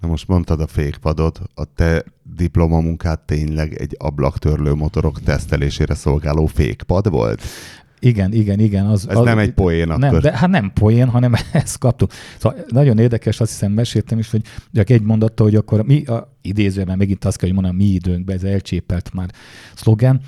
Na 0.00 0.08
most 0.08 0.28
mondtad 0.28 0.60
a 0.60 0.66
fékpadot, 0.66 1.40
a 1.54 1.64
te 1.74 2.04
diplomamunkát 2.36 3.20
tényleg 3.20 3.74
egy 3.74 3.96
ablaktörlő 3.98 4.74
motorok 4.74 5.20
tesztelésére 5.20 5.94
szolgáló 5.94 6.46
fékpad 6.46 7.10
volt? 7.10 7.42
Igen, 8.00 8.32
igen, 8.32 8.58
igen. 8.58 8.86
Az, 8.86 9.08
Ez 9.08 9.16
az, 9.16 9.24
nem 9.24 9.38
egy 9.38 9.52
poén 9.52 9.88
akkor. 9.88 10.00
Nem, 10.00 10.20
de 10.20 10.36
hát 10.36 10.50
nem 10.50 10.70
poén, 10.74 11.08
hanem 11.08 11.34
ezt 11.52 11.78
kaptuk. 11.78 12.10
Szóval 12.38 12.58
nagyon 12.68 12.98
érdekes, 12.98 13.40
azt 13.40 13.50
hiszem 13.50 13.72
meséltem 13.72 14.18
is, 14.18 14.30
hogy 14.30 14.42
csak 14.72 14.90
egy 14.90 15.02
mondatta, 15.02 15.42
hogy 15.42 15.54
akkor 15.54 15.84
mi, 15.84 16.04
a, 16.04 16.35
idézőben 16.46 16.96
megint 16.96 17.24
azt 17.24 17.36
kell, 17.36 17.48
hogy 17.48 17.58
mondjam, 17.58 17.76
mi 17.76 17.92
időnkben, 17.92 18.36
ez 18.36 18.42
elcsépelt 18.42 19.14
már 19.14 19.30
szlogen. 19.74 20.20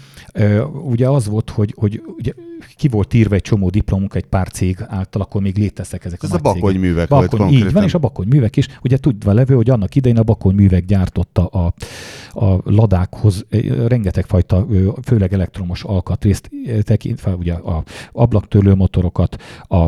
Ugye 0.84 1.08
az 1.08 1.26
volt, 1.26 1.50
hogy, 1.50 1.74
hogy 1.76 2.02
ugye 2.06 2.32
ki 2.76 2.88
volt 2.88 3.14
írva 3.14 3.34
egy 3.34 3.42
csomó 3.42 3.70
diplomunk 3.70 4.14
egy 4.14 4.24
pár 4.24 4.48
cég 4.48 4.76
által, 4.86 5.22
akkor 5.22 5.42
még 5.42 5.56
léteztek 5.56 6.04
ezek 6.04 6.22
Ez 6.22 6.32
a, 6.32 6.36
a 6.36 6.38
bakony 6.38 6.78
művek 6.78 7.08
bakony, 7.08 7.38
volt 7.38 7.52
Így 7.52 7.72
van, 7.72 7.82
és 7.82 7.94
a 7.94 7.98
bakony 7.98 8.26
művek 8.28 8.56
is. 8.56 8.66
Ugye 8.82 8.96
tudva 8.96 9.32
levő, 9.32 9.54
hogy 9.54 9.70
annak 9.70 9.94
idején 9.94 10.18
a 10.18 10.22
bakony 10.22 10.54
művek 10.54 10.84
gyártotta 10.84 11.46
a, 11.46 11.74
a 12.30 12.60
ladákhoz 12.64 13.46
rengeteg 13.86 14.24
fajta, 14.24 14.66
főleg 15.02 15.32
elektromos 15.32 15.82
alkatrészt 15.82 16.50
tekintve, 16.80 17.34
ugye 17.34 17.52
a 17.52 17.84
ablaktörlő 18.12 18.74
motorokat, 18.74 19.42
a 19.62 19.86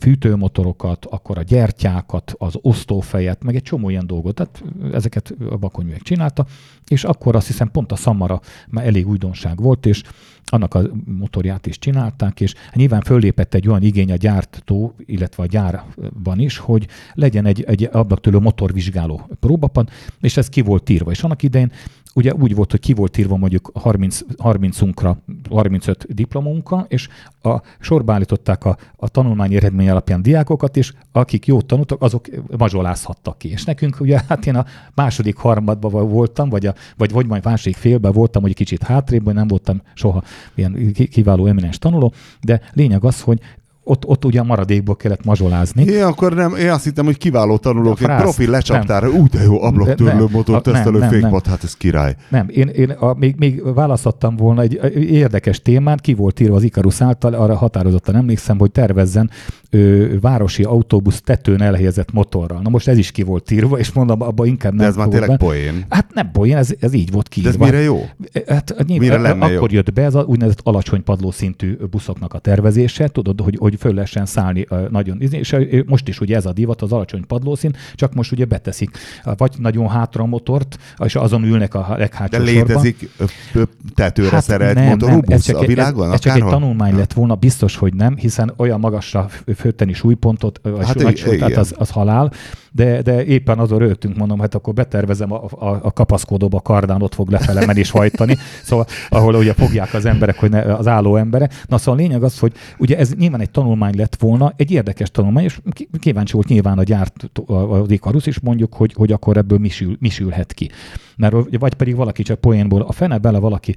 fűtőmotorokat, 0.00 1.04
akkor 1.04 1.38
a 1.38 1.42
gyertyákat, 1.42 2.34
az 2.38 2.58
osztófejet, 2.60 3.44
meg 3.44 3.54
egy 3.54 3.62
csomó 3.62 3.90
ilyen 3.90 4.06
dolgot. 4.06 4.34
Tehát 4.34 4.64
ezeket 4.92 5.23
a 5.50 5.56
bakony 5.56 5.84
művek 5.84 6.02
csinálta, 6.02 6.46
és 6.88 7.04
akkor 7.04 7.36
azt 7.36 7.46
hiszem 7.46 7.70
pont 7.70 7.92
a 7.92 7.96
Samara 7.96 8.40
már 8.68 8.86
elég 8.86 9.08
újdonság 9.08 9.60
volt, 9.60 9.86
és 9.86 10.02
annak 10.44 10.74
a 10.74 10.82
motorját 11.04 11.66
is 11.66 11.78
csinálták, 11.78 12.40
és 12.40 12.54
nyilván 12.72 13.00
föllépett 13.00 13.54
egy 13.54 13.68
olyan 13.68 13.82
igény 13.82 14.12
a 14.12 14.16
gyártó, 14.16 14.94
illetve 15.06 15.42
a 15.42 15.46
gyárban 15.46 16.38
is, 16.38 16.58
hogy 16.58 16.86
legyen 17.12 17.46
egy, 17.46 17.62
egy 17.62 17.88
ablaktőlő 17.92 18.38
motorvizsgáló 18.38 19.28
próbapad, 19.40 19.88
és 20.20 20.36
ez 20.36 20.48
ki 20.48 20.60
volt 20.60 20.90
írva. 20.90 21.10
És 21.10 21.22
annak 21.22 21.42
idején 21.42 21.72
ugye 22.14 22.34
úgy 22.34 22.54
volt, 22.54 22.70
hogy 22.70 22.80
ki 22.80 22.92
volt 22.92 23.18
írva 23.18 23.36
mondjuk 23.36 23.70
30, 23.74 24.20
30-unkra 24.36 25.16
35 25.50 26.14
diplomunka, 26.14 26.84
és 26.88 27.08
a 27.42 27.60
sorba 27.80 28.12
állították 28.12 28.64
a, 28.64 28.76
a 28.96 29.08
tanulmányi 29.08 29.56
eredmény 29.56 29.90
alapján 29.90 30.22
diákokat, 30.22 30.76
és 30.76 30.92
akik 31.12 31.46
jót 31.46 31.66
tanultak, 31.66 32.02
azok 32.02 32.26
mazsolázhattak 32.56 33.38
ki. 33.38 33.50
És 33.50 33.64
nekünk 33.64 34.00
ugye, 34.00 34.20
hát 34.28 34.46
én 34.46 34.54
a 34.54 34.64
második 34.94 35.36
harmadban 35.36 36.08
voltam, 36.08 36.48
vagy, 36.48 36.66
a, 36.66 36.74
vagy, 36.96 37.12
vagy 37.12 37.26
majd 37.26 37.44
második 37.44 37.76
félben 37.76 38.12
voltam, 38.12 38.42
hogy 38.42 38.54
kicsit 38.54 38.82
hátrébb, 38.82 39.32
nem 39.32 39.48
voltam 39.48 39.82
soha 39.94 40.22
ilyen 40.54 40.92
kiváló 41.10 41.46
eminens 41.46 41.78
tanuló, 41.78 42.12
de 42.40 42.60
lényeg 42.72 43.04
az, 43.04 43.20
hogy 43.20 43.40
ott, 43.84 44.04
ott 44.06 44.24
ugye 44.24 44.40
a 44.40 44.44
maradékból 44.44 44.96
kellett 44.96 45.24
mazsolázni. 45.24 45.84
Én 45.84 46.02
akkor 46.02 46.34
nem, 46.34 46.54
én 46.54 46.70
azt 46.70 46.84
hittem, 46.84 47.04
hogy 47.04 47.18
kiváló 47.18 47.56
tanulók, 47.56 48.00
egy 48.00 48.16
profi 48.16 48.46
lecsaptára, 48.46 49.10
úgy 49.10 49.30
de 49.30 49.42
jó 49.42 49.62
ablaktörlő 49.62 50.26
motor, 50.30 50.60
tesztelő 50.60 51.00
fékpad, 51.00 51.46
hát 51.46 51.64
ez 51.64 51.76
király. 51.76 52.16
Nem, 52.28 52.46
én, 52.48 52.68
én 52.68 52.90
a, 52.90 53.14
még, 53.14 53.34
még 53.38 53.74
választottam 53.74 54.36
volna 54.36 54.62
egy, 54.62 54.76
egy 54.76 55.02
érdekes 55.02 55.62
témát, 55.62 56.00
ki 56.00 56.14
volt 56.14 56.40
írva 56.40 56.56
az 56.56 56.62
Ikarus 56.62 57.00
által, 57.00 57.34
arra 57.34 57.56
határozottan 57.56 58.16
emlékszem, 58.16 58.58
hogy 58.58 58.70
tervezzen 58.70 59.30
ö, 59.74 60.18
városi 60.20 60.62
autóbusz 60.62 61.20
tetőn 61.20 61.62
elhelyezett 61.62 62.12
motorral. 62.12 62.60
Na 62.62 62.68
most 62.68 62.88
ez 62.88 62.98
is 62.98 63.10
ki 63.10 63.22
volt 63.22 63.50
írva, 63.50 63.78
és 63.78 63.92
mondom, 63.92 64.22
abban 64.22 64.46
inkább 64.46 64.72
nem. 64.72 64.80
De 64.80 64.86
ez 64.86 64.96
már 64.96 65.08
tényleg 65.08 65.36
poén. 65.36 65.84
Hát 65.88 66.14
nem 66.14 66.30
poén, 66.30 66.56
ez, 66.56 66.70
ez 66.80 66.92
így 66.92 67.12
volt 67.12 67.28
kiírva. 67.28 67.56
De 67.56 67.64
ez 67.64 67.70
mire 67.70 67.82
jó? 67.82 68.08
Hát, 68.46 68.86
mire 68.86 69.18
lenne 69.18 69.44
akkor 69.44 69.70
jó? 69.70 69.76
jött 69.76 69.92
be 69.92 70.02
ez 70.02 70.14
a 70.14 70.22
úgynevezett 70.22 70.60
alacsony 70.62 71.02
padlószintű 71.04 71.76
buszoknak 71.90 72.34
a 72.34 72.38
tervezése, 72.38 73.08
tudod, 73.08 73.40
hogy, 73.40 73.56
hogy 73.58 73.74
föl 73.78 73.94
lehessen 73.94 74.26
szállni 74.26 74.66
nagyon, 74.90 75.20
és 75.20 75.56
most 75.86 76.08
is 76.08 76.20
ugye 76.20 76.36
ez 76.36 76.46
a 76.46 76.52
divat, 76.52 76.82
az 76.82 76.92
alacsony 76.92 77.26
padlószín, 77.26 77.76
csak 77.94 78.14
most 78.14 78.32
ugye 78.32 78.44
beteszik 78.44 78.90
vagy 79.36 79.52
nagyon 79.58 79.88
hátra 79.88 80.22
a 80.22 80.26
motort, 80.26 80.78
és 81.04 81.14
azon 81.14 81.44
ülnek 81.44 81.74
a 81.74 81.94
leghátsó 81.98 82.38
De 82.38 82.44
létezik 82.44 83.10
sorban. 83.52 83.68
tetőre 83.94 84.30
hát 84.30 84.42
szerelt 84.42 84.74
nem, 84.74 84.86
motorú 84.86 85.12
nem, 85.12 85.20
busz 85.20 85.34
ez 85.34 85.44
csak, 85.44 85.56
a 85.56 85.66
világban? 85.66 86.06
Ez, 86.06 86.12
ez 86.12 86.20
csak 86.20 86.36
egy 86.36 86.44
tanulmány 86.44 86.96
lett 86.96 87.12
volna, 87.12 87.34
biztos, 87.34 87.76
hogy 87.76 87.94
nem, 87.94 88.16
hiszen 88.16 88.52
olyan 88.56 88.80
magasra 88.80 89.28
főteni 89.64 89.92
súlypontot, 89.92 90.60
vagy 90.62 90.86
hát 90.86 90.94
nagy 90.94 91.16
súly, 91.16 91.36
tehát 91.36 91.56
az, 91.56 91.74
az 91.76 91.90
halál, 91.90 92.32
de, 92.74 93.02
de 93.02 93.24
éppen 93.24 93.58
azon 93.58 93.78
rögtünk, 93.78 94.16
mondom, 94.16 94.40
hát 94.40 94.54
akkor 94.54 94.74
betervezem 94.74 95.32
a, 95.32 95.44
a, 95.44 95.80
a 95.82 95.92
kapaszkodóba 95.92 96.56
a 96.56 96.60
kardán 96.60 97.02
ott 97.02 97.14
fog 97.14 97.30
lefele 97.30 97.66
menni 97.66 97.78
és 97.78 97.90
hajtani, 97.90 98.36
szóval 98.62 98.86
ahol 99.08 99.34
ugye 99.34 99.52
fogják 99.52 99.94
az 99.94 100.04
emberek, 100.04 100.38
hogy 100.38 100.50
ne, 100.50 100.74
az 100.74 100.86
álló 100.86 101.16
embere. 101.16 101.48
Na 101.68 101.78
szóval 101.78 102.00
a 102.00 102.02
lényeg 102.02 102.22
az, 102.22 102.38
hogy 102.38 102.52
ugye 102.78 102.98
ez 102.98 103.14
nyilván 103.14 103.40
egy 103.40 103.50
tanulmány 103.50 103.96
lett 103.96 104.16
volna, 104.16 104.52
egy 104.56 104.70
érdekes 104.70 105.10
tanulmány, 105.10 105.44
és 105.44 105.60
kíváncsi 106.00 106.32
volt 106.32 106.48
nyilván 106.48 106.78
a 106.78 106.82
gyárt, 106.82 107.30
az 107.46 107.90
Ikarus 107.90 108.26
is 108.26 108.40
mondjuk, 108.40 108.74
hogy, 108.74 108.92
hogy 108.92 109.12
akkor 109.12 109.36
ebből 109.36 109.58
mi, 109.58 109.68
sül, 109.68 109.96
mi 110.00 110.08
sülhet 110.08 110.52
ki. 110.52 110.70
Mert, 111.16 111.34
vagy 111.58 111.74
pedig 111.74 111.96
valaki 111.96 112.22
csak 112.22 112.40
poénból, 112.40 112.80
a 112.80 112.92
fene 112.92 113.18
bele 113.18 113.38
valaki 113.38 113.74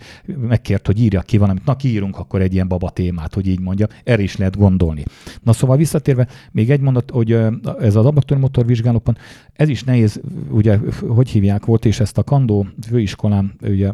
megkért, 0.48 0.86
hogy 0.86 1.00
írja 1.00 1.22
ki 1.22 1.38
valamit, 1.38 1.66
na 1.66 1.76
kiírunk 1.76 2.18
akkor 2.18 2.41
egy 2.41 2.54
ilyen 2.54 2.68
baba 2.68 2.89
témát, 2.89 3.34
hogy 3.34 3.48
így 3.48 3.60
mondja, 3.60 3.88
erre 4.04 4.22
is 4.22 4.38
lehet 4.38 4.58
gondolni. 4.58 5.04
Na 5.43 5.54
szóval 5.54 5.78
visszatérve, 5.78 6.28
még 6.52 6.72
egy 6.72 6.82
mondat, 6.82 7.12
hogy 7.12 7.32
ez 7.80 7.95
az 7.95 8.06
abatőrmotor 8.06 8.66
Galopon. 8.88 9.15
Ez 9.58 9.70
is 9.70 9.84
nehéz, 9.84 10.22
ugye, 10.49 10.80
hogy 11.08 11.30
hívják 11.30 11.66
volt, 11.66 11.86
és 11.86 11.99
ezt 11.99 12.18
a 12.18 12.24
Kandó 12.24 12.68
főiskolán 12.88 13.55
ugye 13.62 13.91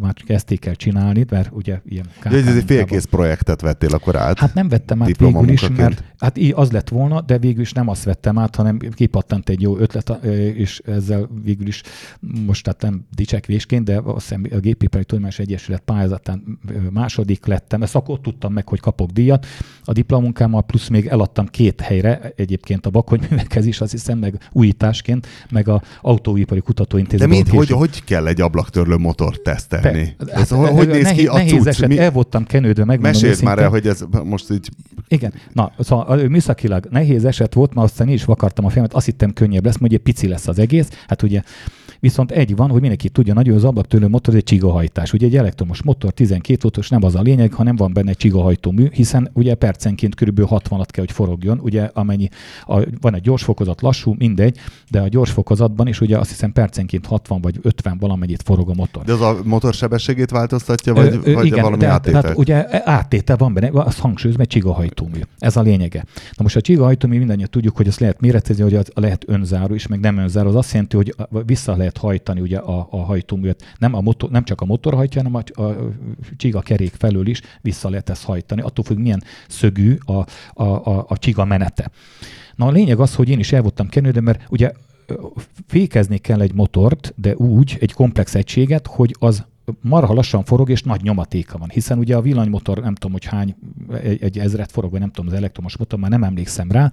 már 0.00 0.14
kezdték 0.14 0.66
el 0.66 0.74
csinálni, 0.74 1.24
mert 1.30 1.50
ugye 1.52 1.80
ilyen 1.88 2.06
De 2.22 2.36
ez 2.36 2.56
egy 2.56 2.64
félkész 2.66 3.04
projektet 3.04 3.60
vettél 3.60 3.94
akkor 3.94 4.16
át? 4.16 4.38
Hát 4.38 4.54
nem 4.54 4.68
vettem 4.68 5.02
át 5.02 5.16
végül 5.16 5.48
is, 5.48 5.68
mert 5.68 6.04
hát 6.18 6.38
így 6.38 6.52
az 6.56 6.70
lett 6.70 6.88
volna, 6.88 7.20
de 7.20 7.38
végül 7.38 7.60
is 7.60 7.72
nem 7.72 7.88
azt 7.88 8.04
vettem 8.04 8.38
át, 8.38 8.56
hanem 8.56 8.78
kipattant 8.78 9.48
egy 9.48 9.60
jó 9.60 9.78
ötlet, 9.78 10.24
és 10.54 10.80
ezzel 10.84 11.28
végül 11.42 11.66
is 11.66 11.82
most 12.46 12.64
tehát 12.64 12.82
nem 12.82 13.06
dicsekvésként, 13.14 13.84
de 13.84 14.00
azt 14.04 14.28
hiszem 14.28 14.46
a 14.50 14.58
Gépipari 14.58 15.04
Tudományos 15.04 15.38
Egyesület 15.38 15.80
pályázatán 15.80 16.58
második 16.90 17.46
lettem. 17.46 17.82
Ezt 17.82 17.94
akkor 17.94 18.20
tudtam 18.20 18.52
meg, 18.52 18.68
hogy 18.68 18.80
kapok 18.80 19.10
díjat. 19.10 19.46
A 19.84 19.92
diplomunkámmal 19.92 20.62
plusz 20.62 20.88
még 20.88 21.06
eladtam 21.06 21.46
két 21.46 21.80
helyre, 21.80 22.32
egyébként 22.36 22.86
a 22.86 22.90
bakonyművekhez 22.90 23.66
is, 23.66 23.80
azt 23.80 23.92
hiszem, 23.92 24.18
meg 24.18 24.48
újításként, 24.54 25.26
meg 25.50 25.68
a 25.68 25.82
Autóipari 26.02 26.60
Kutatóintézetben. 26.60 27.28
De 27.28 27.34
mint, 27.34 27.48
hogy, 27.48 27.68
hogy 27.68 28.04
kell 28.04 28.26
egy 28.26 28.40
ablaktörlő 28.40 28.96
motort 28.96 29.40
tesztelni? 29.40 30.16
Te, 30.26 30.32
ez, 30.32 30.50
hát, 30.50 30.68
hogy 30.70 30.88
néz 30.88 31.02
nehéz, 31.02 31.18
ki 31.18 31.26
a 31.26 31.34
nehéz 31.34 31.52
cucc? 31.52 31.66
Eset, 31.66 31.88
Mi? 31.88 31.98
el 31.98 32.10
voltam 32.10 32.44
kenődve, 32.44 32.84
meg 32.84 33.00
Meséld 33.00 33.42
már 33.42 33.58
el, 33.58 33.68
hogy 33.68 33.86
ez 33.86 34.04
most 34.24 34.50
így... 34.50 34.68
Igen, 35.08 35.32
na, 35.52 35.72
szóval 35.78 36.28
műszakilag 36.28 36.86
nehéz 36.90 37.24
eset 37.24 37.54
volt, 37.54 37.74
mert 37.74 37.90
aztán 37.90 38.08
is 38.08 38.24
vakartam 38.24 38.64
a 38.64 38.68
filmet, 38.68 38.94
azt 38.94 39.06
hittem 39.06 39.32
könnyebb 39.32 39.64
lesz, 39.64 39.78
hogy 39.78 39.98
pici 39.98 40.28
lesz 40.28 40.48
az 40.48 40.58
egész. 40.58 40.88
Hát 41.06 41.22
ugye 41.22 41.42
Viszont 42.00 42.30
egy 42.30 42.56
van, 42.56 42.70
hogy 42.70 42.80
mindenki 42.80 43.08
tudja 43.08 43.34
nagyon, 43.34 43.56
az 43.56 43.64
ablaktőlő 43.64 44.08
motor 44.08 44.34
egy 44.34 44.42
csigahajtás. 44.42 45.12
Ugye 45.12 45.26
egy 45.26 45.36
elektromos 45.36 45.82
motor 45.82 46.12
12 46.12 46.58
voltos 46.62 46.88
nem 46.88 47.04
az 47.04 47.14
a 47.14 47.20
lényeg, 47.20 47.52
hanem 47.52 47.76
van 47.76 47.92
benne 47.92 48.10
egy 48.10 48.16
csigahajtómű, 48.16 48.88
hiszen 48.92 49.30
ugye 49.32 49.54
percenként 49.54 50.14
kb. 50.14 50.46
60 50.46 50.80
at 50.80 50.90
kell, 50.90 51.04
hogy 51.04 51.14
forogjon, 51.14 51.58
ugye 51.62 51.90
amennyi, 51.92 52.28
a, 52.66 52.80
van 53.00 53.14
egy 53.14 53.20
gyors 53.20 53.42
fokozat, 53.42 53.80
lassú, 53.80 54.14
mindegy, 54.18 54.58
de 54.90 55.00
a 55.00 55.08
gyors 55.08 55.30
fokozatban 55.30 55.86
is 55.86 56.00
ugye 56.00 56.18
azt 56.18 56.30
hiszem 56.30 56.52
percenként 56.52 57.06
60 57.06 57.40
vagy 57.40 57.58
50 57.62 57.98
valamennyit 57.98 58.42
forog 58.42 58.70
a 58.70 58.74
motor. 58.74 59.04
De 59.04 59.12
az 59.12 59.20
a 59.20 59.40
motor 59.44 59.74
sebességét 59.74 60.30
változtatja, 60.30 60.94
vagy, 60.94 61.20
ö, 61.24 61.32
vagy 61.32 61.46
igen, 61.46 61.62
valami 61.62 61.82
de, 61.82 61.88
áttétel? 61.88 62.22
Tehát 62.22 62.36
ugye 62.36 62.88
áttétel 62.90 63.36
van 63.36 63.54
benne, 63.54 63.82
az 63.82 63.98
hangsúlyozom, 63.98 64.40
egy 64.40 64.48
csigahajtómű. 64.48 65.20
Ez 65.38 65.56
a 65.56 65.62
lényege. 65.62 66.04
Na 66.14 66.42
most 66.42 66.56
a 66.56 66.60
csigahajtómű 66.60 67.18
mindannyian 67.18 67.48
tudjuk, 67.50 67.76
hogy 67.76 67.88
azt 67.88 68.00
lehet 68.00 68.20
méretezni, 68.20 68.62
hogy 68.62 68.74
az 68.74 68.90
lehet 68.94 69.24
önzáró 69.26 69.74
is, 69.74 69.86
meg 69.86 70.00
nem 70.00 70.16
önzáró. 70.16 70.48
Az 70.48 70.54
azt 70.54 70.72
jelenti, 70.72 70.96
hogy 70.96 71.14
vissza 71.46 71.76
lehet 71.76 71.93
hajtani 71.98 72.40
ugye 72.40 72.58
a, 72.58 72.86
a 72.90 72.96
hajtóművet. 72.96 73.74
Nem, 73.78 73.94
a 73.94 74.00
motor, 74.00 74.30
nem 74.30 74.44
csak 74.44 74.60
a 74.60 74.64
motor 74.64 74.94
hajtja, 74.94 75.22
hanem 75.22 75.42
a, 75.54 75.62
a 75.62 75.92
csiga 76.36 76.60
kerék 76.60 76.92
felől 76.98 77.26
is 77.26 77.40
vissza 77.60 77.88
lehet 77.88 78.10
ezt 78.10 78.24
hajtani. 78.24 78.60
Attól 78.60 78.84
függ, 78.84 78.98
milyen 78.98 79.22
szögű 79.48 79.96
a, 80.04 80.12
a, 80.12 80.64
a, 80.64 81.04
a 81.08 81.18
csiga 81.18 81.44
menete. 81.44 81.90
Na 82.54 82.66
a 82.66 82.70
lényeg 82.70 83.00
az, 83.00 83.14
hogy 83.14 83.28
én 83.28 83.38
is 83.38 83.52
el 83.52 83.62
voltam 83.62 83.88
kenődve, 83.88 84.20
mert 84.20 84.46
ugye 84.50 84.72
fékezni 85.66 86.18
kell 86.18 86.40
egy 86.40 86.54
motort, 86.54 87.12
de 87.16 87.34
úgy, 87.36 87.76
egy 87.80 87.92
komplex 87.92 88.34
egységet, 88.34 88.86
hogy 88.86 89.16
az 89.18 89.44
marha 89.80 90.14
lassan 90.14 90.44
forog, 90.44 90.70
és 90.70 90.82
nagy 90.82 91.02
nyomatéka 91.02 91.58
van, 91.58 91.68
hiszen 91.68 91.98
ugye 91.98 92.16
a 92.16 92.20
villanymotor 92.20 92.78
nem 92.78 92.94
tudom, 92.94 93.12
hogy 93.12 93.24
hány, 93.24 93.54
egy, 94.02 94.22
egy 94.22 94.38
ezret 94.38 94.72
forog, 94.72 94.90
vagy 94.90 95.00
nem 95.00 95.10
tudom, 95.10 95.30
az 95.30 95.36
elektromos 95.36 95.76
motor, 95.76 95.98
már 95.98 96.10
nem 96.10 96.24
emlékszem 96.24 96.70
rá, 96.70 96.90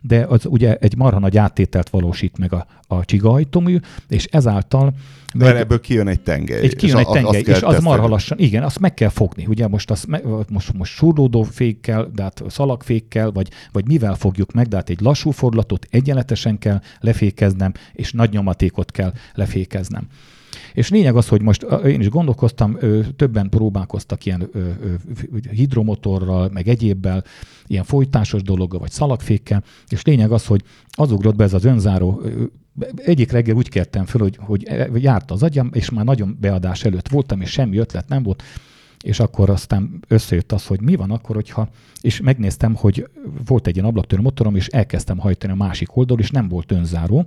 de 0.00 0.26
az 0.28 0.46
ugye 0.46 0.76
egy 0.76 0.96
marha 0.96 1.18
nagy 1.18 1.36
áttételt 1.36 1.88
valósít 1.88 2.38
meg 2.38 2.52
a, 2.52 2.66
a 2.86 3.04
csigahajtómű, 3.04 3.78
és 4.08 4.24
ezáltal... 4.24 4.92
Mert 5.34 5.56
ebből 5.56 5.80
kijön 5.80 6.08
egy 6.08 6.20
tengely. 6.20 6.60
Egy 6.60 6.76
kijön 6.76 6.98
és 6.98 7.04
egy 7.04 7.12
tengely, 7.12 7.42
és 7.46 7.62
az 7.62 7.82
marha 7.82 8.08
lassan, 8.08 8.38
igen, 8.38 8.62
azt 8.62 8.78
meg 8.78 8.94
kell 8.94 9.08
fogni. 9.08 9.46
Ugye 9.46 9.68
most, 9.68 9.90
azt, 9.90 10.06
most, 10.48 10.72
most 10.72 10.92
surlódó 10.92 11.42
fékkel, 11.42 12.10
de 12.14 12.22
hát 12.22 12.42
szalagfékkel, 12.48 13.30
vagy, 13.30 13.48
vagy 13.72 13.86
mivel 13.86 14.14
fogjuk 14.14 14.52
meg, 14.52 14.66
de 14.66 14.76
hát 14.76 14.90
egy 14.90 15.00
lassú 15.00 15.30
fordulatot 15.30 15.86
egyenletesen 15.90 16.58
kell 16.58 16.80
lefékeznem, 17.00 17.72
és 17.92 18.12
nagy 18.12 18.30
nyomatékot 18.30 18.90
kell 18.90 19.12
lefékeznem. 19.34 20.08
És 20.74 20.90
lényeg 20.90 21.16
az, 21.16 21.28
hogy 21.28 21.42
most 21.42 21.62
én 21.84 22.00
is 22.00 22.08
gondolkoztam, 22.08 22.78
többen 23.16 23.48
próbálkoztak 23.48 24.26
ilyen 24.26 24.50
hidromotorral, 25.50 26.50
meg 26.52 26.68
egyébbel, 26.68 27.24
ilyen 27.66 27.84
folytásos 27.84 28.42
dologgal, 28.42 28.80
vagy 28.80 28.90
szalagfékkel, 28.90 29.64
és 29.88 30.02
lényeg 30.04 30.32
az, 30.32 30.46
hogy 30.46 30.62
az 30.90 31.12
ugrott 31.12 31.36
be 31.36 31.44
ez 31.44 31.54
az 31.54 31.64
önzáró 31.64 32.22
egyik 32.96 33.30
reggel 33.30 33.56
úgy 33.56 33.68
kértem 33.68 34.04
föl, 34.04 34.20
hogy, 34.20 34.38
hogy 34.90 35.02
járt 35.02 35.30
az 35.30 35.42
agyam, 35.42 35.70
és 35.72 35.90
már 35.90 36.04
nagyon 36.04 36.36
beadás 36.40 36.84
előtt 36.84 37.08
voltam, 37.08 37.40
és 37.40 37.50
semmi 37.50 37.76
ötlet 37.76 38.08
nem 38.08 38.22
volt, 38.22 38.42
és 39.04 39.20
akkor 39.20 39.50
aztán 39.50 40.00
összejött 40.08 40.52
az, 40.52 40.66
hogy 40.66 40.80
mi 40.80 40.96
van 40.96 41.10
akkor, 41.10 41.34
hogyha, 41.34 41.68
és 42.00 42.20
megnéztem, 42.20 42.74
hogy 42.74 43.08
volt 43.44 43.66
egy 43.66 43.74
ilyen 43.74 43.88
ablaktörő 43.88 44.22
motorom, 44.22 44.56
és 44.56 44.66
elkezdtem 44.66 45.18
hajtani 45.18 45.52
a 45.52 45.56
másik 45.56 45.96
oldalról, 45.96 46.24
és 46.24 46.30
nem 46.30 46.48
volt 46.48 46.72
önzáró, 46.72 47.26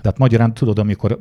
tehát 0.00 0.18
magyarán 0.18 0.54
tudod, 0.54 0.78
amikor 0.78 1.18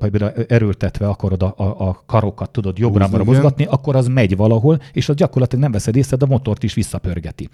erőltetve 0.47 1.07
akarod 1.07 1.43
a, 1.43 1.53
a, 1.57 1.87
a 1.87 2.03
karokat, 2.05 2.49
tudod 2.49 2.77
jobbra 2.77 3.23
mozgatni, 3.23 3.65
akkor 3.65 3.95
az 3.95 4.07
megy 4.07 4.35
valahol, 4.35 4.81
és 4.91 5.09
az 5.09 5.15
gyakorlatilag 5.15 5.63
nem 5.63 5.71
veszed 5.71 5.95
észre, 5.95 6.17
de 6.17 6.25
a 6.25 6.29
motort 6.29 6.63
is 6.63 6.73
visszapörgeti. 6.73 7.49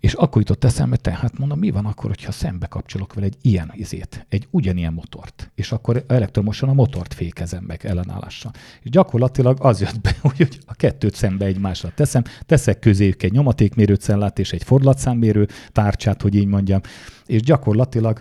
És 0.00 0.12
akkor 0.12 0.40
jutott 0.40 0.64
eszembe, 0.64 0.96
tehát 0.96 1.38
mondom, 1.38 1.58
mi 1.58 1.70
van 1.70 1.84
akkor, 1.84 2.10
hogyha 2.10 2.32
szembe 2.32 2.66
kapcsolok 2.66 3.14
vele 3.14 3.26
egy 3.26 3.36
ilyen 3.42 3.72
izét, 3.74 4.26
egy 4.28 4.46
ugyanilyen 4.50 4.92
motort, 4.92 5.50
és 5.54 5.72
akkor 5.72 6.04
elektromosan 6.06 6.68
a 6.68 6.72
motort 6.72 7.14
fékezem 7.14 7.64
meg 7.64 7.86
ellenállással. 7.86 8.52
És 8.82 8.90
gyakorlatilag 8.90 9.58
az 9.60 9.80
jött 9.80 10.00
be, 10.00 10.16
hogy 10.36 10.58
a 10.66 10.74
kettőt 10.74 11.14
szembe 11.14 11.44
egymásra 11.44 11.92
teszem, 11.94 12.22
teszek 12.46 12.78
közéjük 12.78 13.22
egy 13.22 13.32
nyomatékmérő 13.32 13.94
cellát 13.94 14.38
és 14.38 14.52
egy 14.52 14.64
fordulatszámmérő 14.64 15.48
tárcsát, 15.72 16.22
hogy 16.22 16.34
így 16.34 16.46
mondjam, 16.46 16.80
és 17.26 17.42
gyakorlatilag 17.42 18.20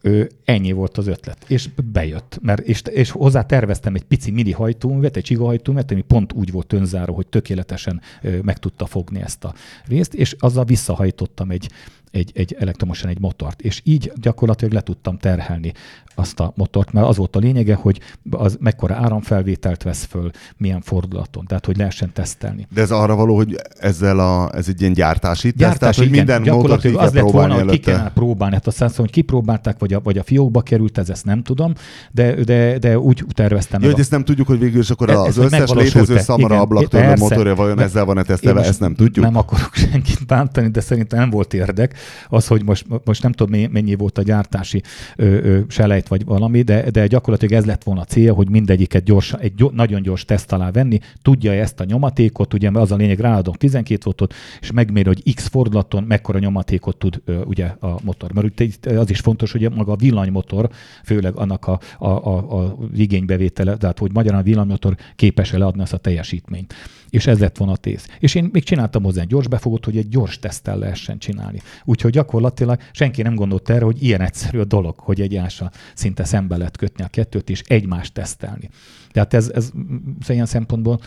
Ö, 0.00 0.24
ennyi 0.44 0.72
volt 0.72 0.98
az 0.98 1.06
ötlet, 1.06 1.44
és 1.48 1.68
bejött. 1.92 2.38
Mert, 2.42 2.60
és, 2.60 2.82
és 2.90 3.10
hozzá 3.10 3.42
terveztem 3.42 3.94
egy 3.94 4.04
pici 4.04 4.30
mini 4.30 4.52
hajtóművet, 4.52 5.16
egy 5.16 5.24
csigahajtóművet, 5.24 5.90
ami 5.90 6.00
pont 6.00 6.32
úgy 6.32 6.52
volt 6.52 6.72
önzáró, 6.72 7.14
hogy 7.14 7.26
tökéletesen 7.26 8.00
ö, 8.22 8.38
meg 8.42 8.58
tudta 8.58 8.86
fogni 8.86 9.20
ezt 9.20 9.44
a 9.44 9.54
részt, 9.86 10.14
és 10.14 10.36
azzal 10.38 10.64
visszahajtottam 10.64 11.50
egy, 11.50 11.70
egy, 12.10 12.30
egy 12.34 12.56
elektromosan 12.58 13.10
egy 13.10 13.20
motort. 13.20 13.60
És 13.60 13.80
így 13.84 14.12
gyakorlatilag 14.20 14.72
le 14.72 14.80
tudtam 14.80 15.18
terhelni 15.18 15.72
azt 16.18 16.40
a 16.40 16.52
motort, 16.56 16.92
mert 16.92 17.06
az 17.06 17.16
volt 17.16 17.36
a 17.36 17.38
lényege, 17.38 17.74
hogy 17.74 18.00
az 18.30 18.56
mekkora 18.60 18.94
áramfelvételt 18.94 19.82
vesz 19.82 20.04
föl, 20.04 20.30
milyen 20.56 20.80
fordulaton, 20.80 21.44
tehát 21.46 21.66
hogy 21.66 21.76
lehessen 21.76 22.12
tesztelni. 22.12 22.66
De 22.74 22.80
ez 22.80 22.90
arra 22.90 23.14
való, 23.14 23.36
hogy 23.36 23.56
ezzel 23.78 24.18
a, 24.18 24.50
ez 24.54 24.68
egy 24.68 24.80
ilyen 24.80 24.92
gyártási 24.92 25.42
teszt, 25.42 25.56
Gyártás, 25.56 25.78
tehát 25.78 25.94
hogy 25.96 26.06
igen, 26.06 26.40
minden 26.40 26.56
motort 26.56 26.80
ki 26.80 26.88
az 26.88 27.12
lett 27.12 27.30
volna, 27.30 27.54
hogy 27.54 27.62
ki 27.62 27.68
előtte. 27.68 27.90
kellene 27.90 28.10
próbálni. 28.10 28.54
Hát 28.54 28.66
azt 28.66 28.78
hiszem, 28.78 28.94
hogy 28.96 29.10
kipróbálták, 29.10 29.78
vagy 29.78 29.92
a, 29.92 30.00
vagy 30.00 30.18
a 30.18 30.22
fiókba 30.22 30.62
került, 30.62 30.98
ez 30.98 31.10
ezt 31.10 31.24
nem 31.24 31.42
tudom, 31.42 31.72
de, 32.12 32.34
de, 32.34 32.78
de 32.78 32.98
úgy 32.98 33.24
terveztem 33.28 33.80
meg. 33.80 33.90
hogy 33.90 34.00
ezt 34.00 34.10
nem 34.10 34.24
tudjuk, 34.24 34.46
hogy 34.46 34.58
végül 34.58 34.80
is 34.80 34.90
akkor 34.90 35.10
Ez- 35.10 35.16
az 35.16 35.26
ez, 35.28 35.34
hogy 35.36 35.44
összes 35.52 35.70
létező 35.70 36.18
szamara 36.18 36.60
ablaktörlő 36.60 37.06
persze. 37.06 37.22
motorja 37.24 37.54
vajon 37.54 37.80
ezzel 37.80 38.04
van-e 38.04 38.22
tesztelve, 38.22 38.60
ezt 38.64 38.80
nem 38.80 38.94
tudjuk. 38.94 39.24
Nem 39.24 39.36
akarok 39.36 39.74
senkit 39.90 40.26
bántani, 40.26 40.68
de 40.68 40.80
szerintem 40.80 41.18
nem 41.18 41.30
volt 41.30 41.54
érdek 41.54 41.97
az, 42.28 42.46
hogy 42.46 42.64
most, 42.64 42.86
most 43.04 43.22
nem 43.22 43.32
tudom, 43.32 43.60
mennyi- 43.70 43.96
volt 43.98 44.18
a 44.18 44.22
gyártási 44.22 44.82
ö, 45.16 45.24
ö, 45.24 45.60
selejt 45.68 46.08
vagy 46.08 46.24
valami, 46.24 46.62
de, 46.62 46.90
de 46.90 47.06
gyakorlatilag 47.06 47.54
ez 47.54 47.64
lett 47.64 47.82
volna 47.82 48.00
a 48.00 48.04
célja, 48.04 48.34
hogy 48.34 48.50
mindegyiket 48.50 49.04
gyors, 49.04 49.32
egy 49.32 49.54
gyors, 49.54 49.74
nagyon 49.74 50.02
gyors 50.02 50.24
teszt 50.24 50.52
alá 50.52 50.70
venni, 50.70 50.98
tudja 51.22 51.52
ezt 51.52 51.80
a 51.80 51.84
nyomatékot, 51.84 52.54
ugye 52.54 52.70
az 52.72 52.92
a 52.92 52.96
lényeg, 52.96 53.18
ráadok 53.18 53.56
12 53.56 54.00
voltot, 54.04 54.34
és 54.60 54.70
megméri, 54.70 55.06
hogy 55.06 55.34
x 55.34 55.46
fordulaton 55.46 56.02
mekkora 56.02 56.38
nyomatékot 56.38 56.96
tud 56.96 57.20
ö, 57.24 57.42
ugye 57.42 57.64
a 57.64 57.98
motor. 58.02 58.32
Mert 58.32 58.86
az 58.86 59.10
is 59.10 59.20
fontos, 59.20 59.52
hogy 59.52 59.70
maga 59.74 59.92
a 59.92 59.96
villanymotor, 59.96 60.68
főleg 61.04 61.36
annak 61.36 61.66
a, 61.66 61.80
a, 61.98 62.08
a, 62.08 62.62
a 62.62 62.76
igénybevétele, 62.96 63.76
tehát 63.76 63.98
hogy 63.98 64.12
magyarán 64.12 64.40
a 64.40 64.42
villanymotor 64.42 64.96
képes-e 65.16 65.58
leadni 65.58 65.82
azt 65.82 65.92
a 65.92 65.96
teljesítményt. 65.96 66.74
És 67.10 67.26
ez 67.26 67.38
lett 67.38 67.56
volna 67.56 67.72
a 67.72 67.76
tész. 67.76 68.06
És 68.18 68.34
én 68.34 68.48
még 68.52 68.64
csináltam 68.64 69.02
hozzá 69.02 69.20
egy 69.20 69.28
gyors 69.28 69.48
befogót, 69.48 69.84
hogy 69.84 69.96
egy 69.96 70.08
gyors 70.08 70.38
teszttel 70.38 70.78
lehessen 70.78 71.18
csinálni. 71.18 71.60
Úgyhogy 71.84 72.12
gyakorlatilag 72.12 72.80
senki 72.92 73.22
nem 73.22 73.34
gondolt 73.34 73.70
erre, 73.70 73.84
hogy 73.84 74.02
ilyen 74.02 74.20
egyszerű 74.20 74.58
a 74.58 74.64
dolog, 74.64 74.98
hogy 74.98 75.20
egyással 75.20 75.70
szinte 75.94 76.24
szembe 76.24 76.56
lehet 76.56 76.76
kötni 76.76 77.04
a 77.04 77.08
kettőt, 77.08 77.50
és 77.50 77.62
egymást 77.66 78.12
tesztelni. 78.12 78.70
Tehát 79.12 79.34
ez, 79.34 79.50
ez 79.54 79.70
mm, 79.76 79.96
ilyen 80.28 80.46
szempontból 80.46 81.00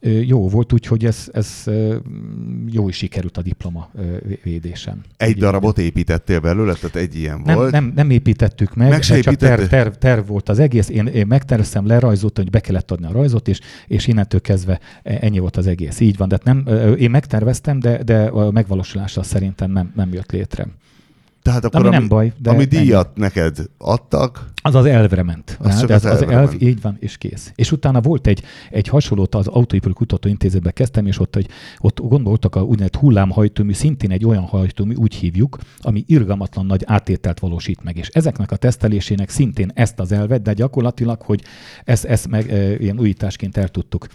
jó 0.00 0.48
volt, 0.48 0.72
úgyhogy 0.72 1.04
ez, 1.04 1.28
ez 1.32 1.64
jó 2.66 2.88
is 2.88 2.96
sikerült 2.96 3.36
a 3.36 3.42
diploma 3.42 3.90
védésen. 4.42 5.04
Egy 5.16 5.36
darabot 5.36 5.78
építettél 5.78 6.40
belőle, 6.40 6.74
tehát 6.74 6.96
egy 6.96 7.16
ilyen 7.16 7.40
nem, 7.44 7.56
volt. 7.56 7.70
nem, 7.70 7.92
nem 7.94 8.10
építettük 8.10 8.74
meg, 8.74 8.88
Meg 8.88 9.00
csak 9.00 9.34
terv, 9.34 9.62
terv, 9.62 9.92
terv, 9.92 10.26
volt 10.26 10.48
az 10.48 10.58
egész. 10.58 10.88
Én, 10.88 11.06
én 11.06 11.26
megterveztem, 11.26 11.86
lerajzoltam, 11.86 12.44
hogy 12.44 12.52
be 12.52 12.60
kellett 12.60 12.90
adni 12.90 13.06
a 13.06 13.12
rajzot, 13.12 13.48
és, 13.48 13.60
és 13.86 14.06
innentől 14.06 14.40
kezdve 14.40 14.80
ennyi 15.02 15.38
volt 15.38 15.56
az 15.56 15.66
egész. 15.66 16.00
Így 16.00 16.16
van, 16.16 16.28
de 16.28 16.38
hát 16.44 16.54
nem, 16.54 16.76
én 16.96 17.10
megterveztem, 17.10 17.80
de, 17.80 18.02
de 18.02 18.22
a 18.24 18.50
megvalósulása 18.50 19.22
szerintem 19.22 19.70
nem, 19.70 19.92
nem 19.94 20.12
jött 20.12 20.32
létre. 20.32 20.66
Tehát 21.42 21.64
akkor 21.64 21.80
Ami 21.80 21.88
ami, 21.88 21.96
nem 21.96 22.08
baj, 22.08 22.32
de 22.38 22.50
ami 22.50 22.58
ennyi. 22.58 22.66
díjat 22.68 23.16
neked 23.16 23.58
adtak, 23.78 24.50
Az 24.62 24.74
az 24.74 24.84
elvre 24.84 25.22
ment. 25.22 25.56
Az 25.60 25.66
rá, 25.66 25.80
csak 25.80 25.90
az 25.90 26.04
az, 26.04 26.10
elvre 26.10 26.36
elv, 26.36 26.48
ment. 26.48 26.62
így 26.62 26.80
van, 26.80 26.96
és 27.00 27.16
kész. 27.18 27.52
És 27.54 27.72
utána 27.72 28.00
volt 28.00 28.26
egy, 28.26 28.42
egy 28.70 28.88
hasonlót 28.88 29.34
az 29.34 29.46
Autóipari 29.46 29.92
Kutatóintézetbe 29.92 30.70
kezdtem, 30.70 31.06
és 31.06 31.18
ott, 31.20 31.36
egy, 31.36 31.48
ott 31.78 32.00
gondoltak 32.00 32.56
a 32.56 32.60
úgynevezett 32.60 32.96
hullámhajtómű, 32.96 33.72
szintén 33.72 34.10
egy 34.10 34.24
olyan 34.24 34.42
hajtómű, 34.42 34.94
úgy 34.94 35.14
hívjuk, 35.14 35.58
ami 35.80 36.04
irgalmatlan 36.06 36.66
nagy 36.66 36.82
átételt 36.86 37.38
valósít 37.40 37.82
meg. 37.82 37.96
És 37.96 38.08
ezeknek 38.08 38.50
a 38.50 38.56
tesztelésének 38.56 39.28
szintén 39.28 39.70
ezt 39.74 40.00
az 40.00 40.12
elvet, 40.12 40.42
de 40.42 40.52
gyakorlatilag, 40.52 41.22
hogy 41.22 41.42
ezt, 41.84 42.04
ezt 42.04 42.28
meg 42.28 42.50
e, 42.50 42.74
ilyen 42.74 43.00
újításként 43.00 43.56
el 43.56 43.68
tudtuk 43.68 44.06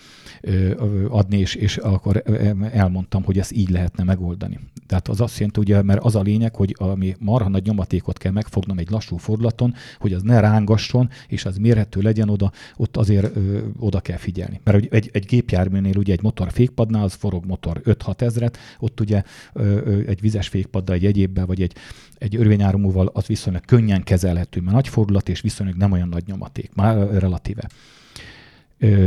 adni, 1.10 1.38
és, 1.38 1.56
és 1.56 1.78
akkor 1.78 2.24
elmondtam, 2.72 3.24
hogy 3.24 3.40
ezt 3.40 3.52
így 3.52 3.70
lehetne 3.70 4.04
megoldani. 4.04 4.60
Tehát 4.88 5.08
az 5.08 5.22
azt 5.22 5.38
jelenti, 5.38 5.60
ugye, 5.60 5.82
mert 5.82 6.04
az 6.04 6.16
a 6.16 6.22
lényeg, 6.22 6.56
hogy 6.56 6.76
ami 6.78 7.16
marha 7.20 7.50
nagy 7.50 7.66
nyomatékot 7.66 8.18
kell 8.18 8.32
megfognom 8.32 8.78
egy 8.78 8.90
lassú 8.90 9.18
fordulaton, 9.18 9.74
hogy 10.00 10.14
az 10.14 10.22
ne 10.22 10.40
rángasson, 10.40 11.10
és 11.28 11.46
az 11.46 11.58
mérhető 11.58 12.02
legyen 12.02 12.30
oda, 12.30 12.52
ott 12.78 12.98
azért 12.98 13.36
ö, 13.36 13.60
oda 13.80 14.00
kell 14.00 14.18
figyelni. 14.18 14.62
Mert 14.64 14.80
hogy 14.80 14.88
egy, 14.92 15.10
egy 15.14 15.26
gépjárműnél 15.26 15.98
ugye 15.98 16.14
egy 16.14 16.22
motor 16.22 16.52
fékpadnál, 16.52 17.04
az 17.04 17.14
forog 17.14 17.46
motor 17.46 17.82
5-6 17.86 18.22
ezret, 18.22 18.58
ott 18.80 19.00
ugye 19.00 19.24
ö, 19.54 20.00
egy 20.08 20.22
vizes 20.22 20.48
fékpaddal, 20.48 20.96
egy 20.96 21.06
egyébbel, 21.06 21.46
vagy 21.46 21.62
egy, 21.62 21.76
egy 22.18 22.36
örvényáramúval 22.36 23.10
az 23.14 23.26
viszonylag 23.26 23.66
könnyen 23.66 24.04
kezelhető, 24.04 24.62
mert 24.62 24.76
nagy 24.76 24.88
fordulat, 24.88 25.30
és 25.30 25.42
viszonylag 25.42 25.76
nem 25.76 25.92
olyan 25.92 26.10
nagy 26.10 26.24
nyomaték, 26.26 26.72
már 26.74 27.10
relatíve. 27.12 27.70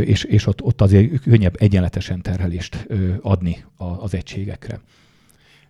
És, 0.05 0.25
és 0.25 0.47
ott, 0.47 0.63
ott 0.63 0.81
azért 0.81 1.21
könnyebb 1.21 1.55
egyenletesen 1.59 2.23
terhelést 2.23 2.87
adni 3.21 3.65
az 3.99 4.15
egységekre. 4.15 4.81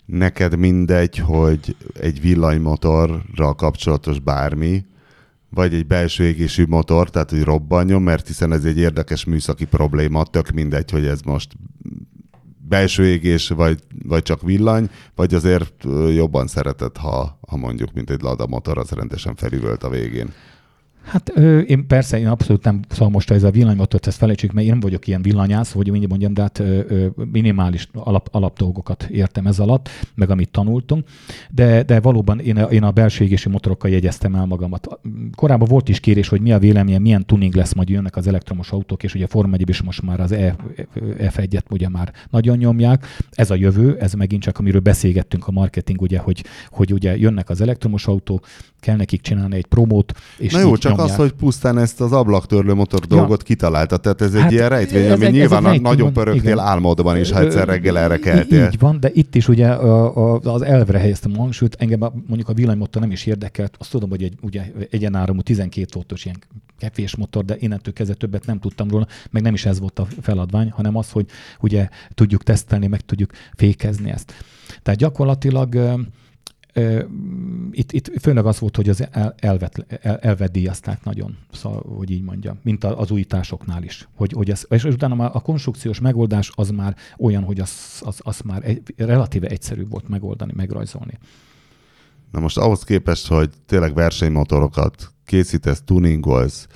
neked 0.04 0.56
mindegy, 0.56 1.16
hogy 1.16 1.76
egy 2.00 2.20
villanymotorral 2.20 3.54
kapcsolatos 3.54 4.18
bármi, 4.18 4.84
vagy 5.50 5.74
egy 5.74 5.86
belső 5.86 6.24
égésű 6.24 6.64
motor, 6.68 7.10
tehát 7.10 7.30
hogy 7.30 7.42
robbanjon, 7.42 8.02
mert 8.02 8.26
hiszen 8.26 8.52
ez 8.52 8.64
egy 8.64 8.78
érdekes 8.78 9.24
műszaki 9.24 9.64
probléma, 9.64 10.24
tök 10.24 10.50
mindegy, 10.50 10.90
hogy 10.90 11.06
ez 11.06 11.20
most 11.20 11.52
belső 12.68 13.06
égés, 13.06 13.48
vagy, 13.48 13.78
vagy 14.04 14.22
csak 14.22 14.42
villany, 14.42 14.90
vagy 15.14 15.34
azért 15.34 15.84
jobban 16.14 16.46
szereted, 16.46 16.96
ha, 16.96 17.38
ha 17.48 17.56
mondjuk, 17.56 17.92
mint 17.92 18.10
egy 18.10 18.20
Lada 18.20 18.46
motor, 18.46 18.78
az 18.78 18.90
rendesen 18.90 19.34
felüvölt 19.34 19.82
a 19.82 19.88
végén. 19.88 20.32
Hát 21.06 21.32
ö, 21.34 21.58
én 21.58 21.86
persze, 21.86 22.18
én 22.18 22.26
abszolút 22.26 22.64
nem, 22.64 22.80
szóval 22.88 23.08
most 23.08 23.30
ez 23.30 23.42
a 23.42 23.50
villanymotort, 23.50 24.06
ezt 24.06 24.18
felejtsük, 24.18 24.52
mert 24.52 24.66
én 24.66 24.72
nem 24.72 24.80
vagyok 24.80 25.06
ilyen 25.06 25.22
villanyász, 25.22 25.72
hogy 25.72 25.90
úgy 25.90 26.08
mondjam, 26.08 26.34
de 26.34 26.42
hát 26.42 26.58
ö, 26.58 26.80
ö, 26.88 27.06
minimális 27.32 27.88
alap, 27.92 28.28
alapdolgokat 28.32 29.02
értem 29.02 29.46
ez 29.46 29.58
alatt, 29.58 29.88
meg 30.14 30.30
amit 30.30 30.50
tanultunk, 30.50 31.06
de, 31.50 31.82
de 31.82 32.00
valóban 32.00 32.40
én, 32.40 32.56
én 32.56 32.82
a 32.82 32.90
belső 32.90 33.24
égési 33.24 33.48
motorokkal 33.48 33.90
jegyeztem 33.90 34.34
el 34.34 34.46
magamat. 34.46 35.00
Korábban 35.34 35.68
volt 35.68 35.88
is 35.88 36.00
kérés, 36.00 36.28
hogy 36.28 36.40
mi 36.40 36.52
a 36.52 36.58
véleménye, 36.58 36.98
milyen 36.98 37.26
tuning 37.26 37.54
lesz, 37.54 37.72
majd 37.72 37.88
jönnek 37.88 38.16
az 38.16 38.26
elektromos 38.26 38.70
autók, 38.70 39.02
és 39.02 39.14
ugye 39.14 39.24
a 39.24 39.28
Form 39.28 39.52
1 39.52 39.68
is 39.68 39.82
most 39.82 40.02
már 40.02 40.20
az 40.20 40.32
E- 40.32 40.56
F1-et 41.18 41.70
ugye 41.70 41.88
már 41.88 42.12
nagyon 42.30 42.56
nyomják. 42.56 43.06
Ez 43.30 43.50
a 43.50 43.54
jövő, 43.54 43.96
ez 43.98 44.12
megint 44.12 44.42
csak, 44.42 44.58
amiről 44.58 44.80
beszélgettünk 44.80 45.46
a 45.46 45.50
marketing, 45.50 46.00
ugye, 46.00 46.18
hogy, 46.18 46.44
hogy 46.68 46.92
ugye 46.92 47.16
jönnek 47.16 47.50
az 47.50 47.60
elektromos 47.60 48.06
autók, 48.06 48.46
kell 48.80 48.96
nekik 48.96 49.20
csinálni 49.20 49.56
egy 49.56 49.66
promót, 49.66 50.12
és 50.38 50.52
Na 50.52 50.58
jó, 50.58 50.70
így 50.70 50.78
csak 50.96 51.06
nyomják. 51.06 51.18
az, 51.18 51.24
hogy 51.30 51.38
pusztán 51.38 51.78
ezt 51.78 52.00
az 52.00 52.12
ablaktörlő 52.12 52.74
motor 52.74 53.00
Ja. 53.08 53.16
dolgot 53.16 53.42
kitalálta, 53.42 53.96
tehát 53.96 54.20
ez 54.20 54.34
egy 54.34 54.40
Hát, 54.40 54.50
ilyen 54.50 54.68
rejtvény, 54.68 55.04
ez 55.04 55.12
ami 55.12 55.24
ez 55.24 55.32
nyilván 55.32 55.64
a 55.64 55.78
nagyon 55.78 56.02
van, 56.02 56.12
pörögtél 56.12 56.42
igen. 56.52 56.58
álmodban 56.58 57.16
is, 57.16 57.30
ha 57.30 57.40
egyszer 57.40 57.66
reggel 57.66 57.98
erre 57.98 58.18
keltél. 58.18 58.64
Így 58.72 58.78
van, 58.78 59.00
de 59.00 59.10
itt 59.12 59.34
is 59.34 59.48
ugye 59.48 59.68
az 60.42 60.62
elvre 60.62 60.98
helyeztem 60.98 61.32
a 61.34 61.38
hangsúlyt, 61.38 61.76
engem 61.78 61.98
mondjuk 62.26 62.48
a 62.48 62.52
villanymotor 62.52 63.02
nem 63.02 63.10
is 63.10 63.26
érdekelt, 63.26 63.74
azt 63.78 63.90
tudom, 63.90 64.08
hogy 64.10 64.22
egy 64.22 64.34
ugye 64.42 64.62
egyenáramú 64.90 65.40
12 65.40 65.86
voltos 65.92 66.24
ilyen 66.24 66.36
kefés 66.78 67.16
motor, 67.16 67.44
de 67.44 67.56
innentől 67.58 67.92
kezdve 67.94 68.14
többet 68.14 68.46
nem 68.46 68.58
tudtam 68.58 68.90
róla, 68.90 69.06
meg 69.30 69.42
nem 69.42 69.54
is 69.54 69.66
ez 69.66 69.78
volt 69.80 69.98
a 69.98 70.06
feladvány, 70.20 70.70
hanem 70.70 70.96
az, 70.96 71.10
hogy 71.10 71.26
ugye 71.60 71.88
tudjuk 72.14 72.42
tesztelni, 72.42 72.86
meg 72.86 73.00
tudjuk 73.00 73.30
fékezni 73.54 74.10
ezt. 74.10 74.32
Tehát 74.82 74.98
gyakorlatilag 75.00 75.74
itt, 77.70 77.92
itt 77.92 78.10
főleg 78.20 78.46
az 78.46 78.58
volt, 78.58 78.76
hogy 78.76 78.88
az 78.88 79.06
el, 79.10 79.34
elvet, 79.38 79.86
el, 80.00 80.16
elvet 80.18 80.50
díjazták 80.50 81.04
nagyon, 81.04 81.36
szóval, 81.52 81.82
hogy 81.96 82.10
így 82.10 82.22
mondjam, 82.22 82.58
mint 82.62 82.84
a- 82.84 83.00
az 83.00 83.10
újításoknál 83.10 83.82
is. 83.82 84.08
Hogy, 84.14 84.32
hogy 84.32 84.50
ez, 84.50 84.64
és 84.68 84.84
utána 84.84 85.14
már 85.14 85.30
a 85.32 85.40
konstrukciós 85.40 86.00
megoldás 86.00 86.50
az 86.54 86.70
már 86.70 86.96
olyan, 87.18 87.42
hogy 87.42 87.60
az, 87.60 88.00
az, 88.00 88.18
az 88.22 88.40
már 88.40 88.64
egy, 88.64 88.82
relatíve 88.96 89.46
egyszerű 89.48 89.86
volt 89.88 90.08
megoldani, 90.08 90.52
megrajzolni. 90.56 91.18
Na 92.32 92.40
most 92.40 92.58
ahhoz 92.58 92.82
képest, 92.82 93.26
hogy 93.26 93.50
tényleg 93.66 93.94
versenymotorokat 93.94 95.12
készítesz, 95.24 95.82
tuningolsz, 95.84 96.66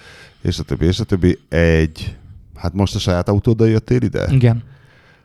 és 0.42 0.58
a 0.58 0.62
többi, 0.62 0.86
és 0.86 1.00
a 1.00 1.04
többi, 1.04 1.38
egy, 1.48 2.16
hát 2.56 2.72
most 2.72 2.94
a 2.94 2.98
saját 2.98 3.28
autóddal 3.28 3.68
jöttél 3.68 4.02
ide? 4.02 4.26
Igen, 4.32 4.62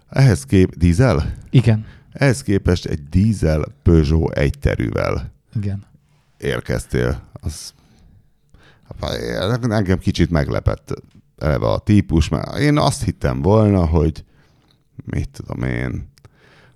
Ehhez 0.09 0.43
kép, 0.45 0.75
dízel? 0.77 1.33
igen, 1.49 1.85
Ehhez 2.17 2.43
képest 2.43 2.85
egy 2.85 3.09
dízel 3.09 3.65
Peugeot 3.83 4.37
egyterűvel 4.37 5.31
igen. 5.55 5.85
érkeztél. 6.37 7.21
Az, 7.41 7.73
engem 9.69 9.97
kicsit 9.97 10.29
meglepett 10.29 10.93
eleve 11.37 11.67
a 11.67 11.79
típus, 11.79 12.29
mert 12.29 12.57
én 12.57 12.77
azt 12.77 13.03
hittem 13.03 13.41
volna, 13.41 13.85
hogy 13.85 14.23
mit 15.05 15.29
tudom 15.29 15.63
én, 15.63 16.09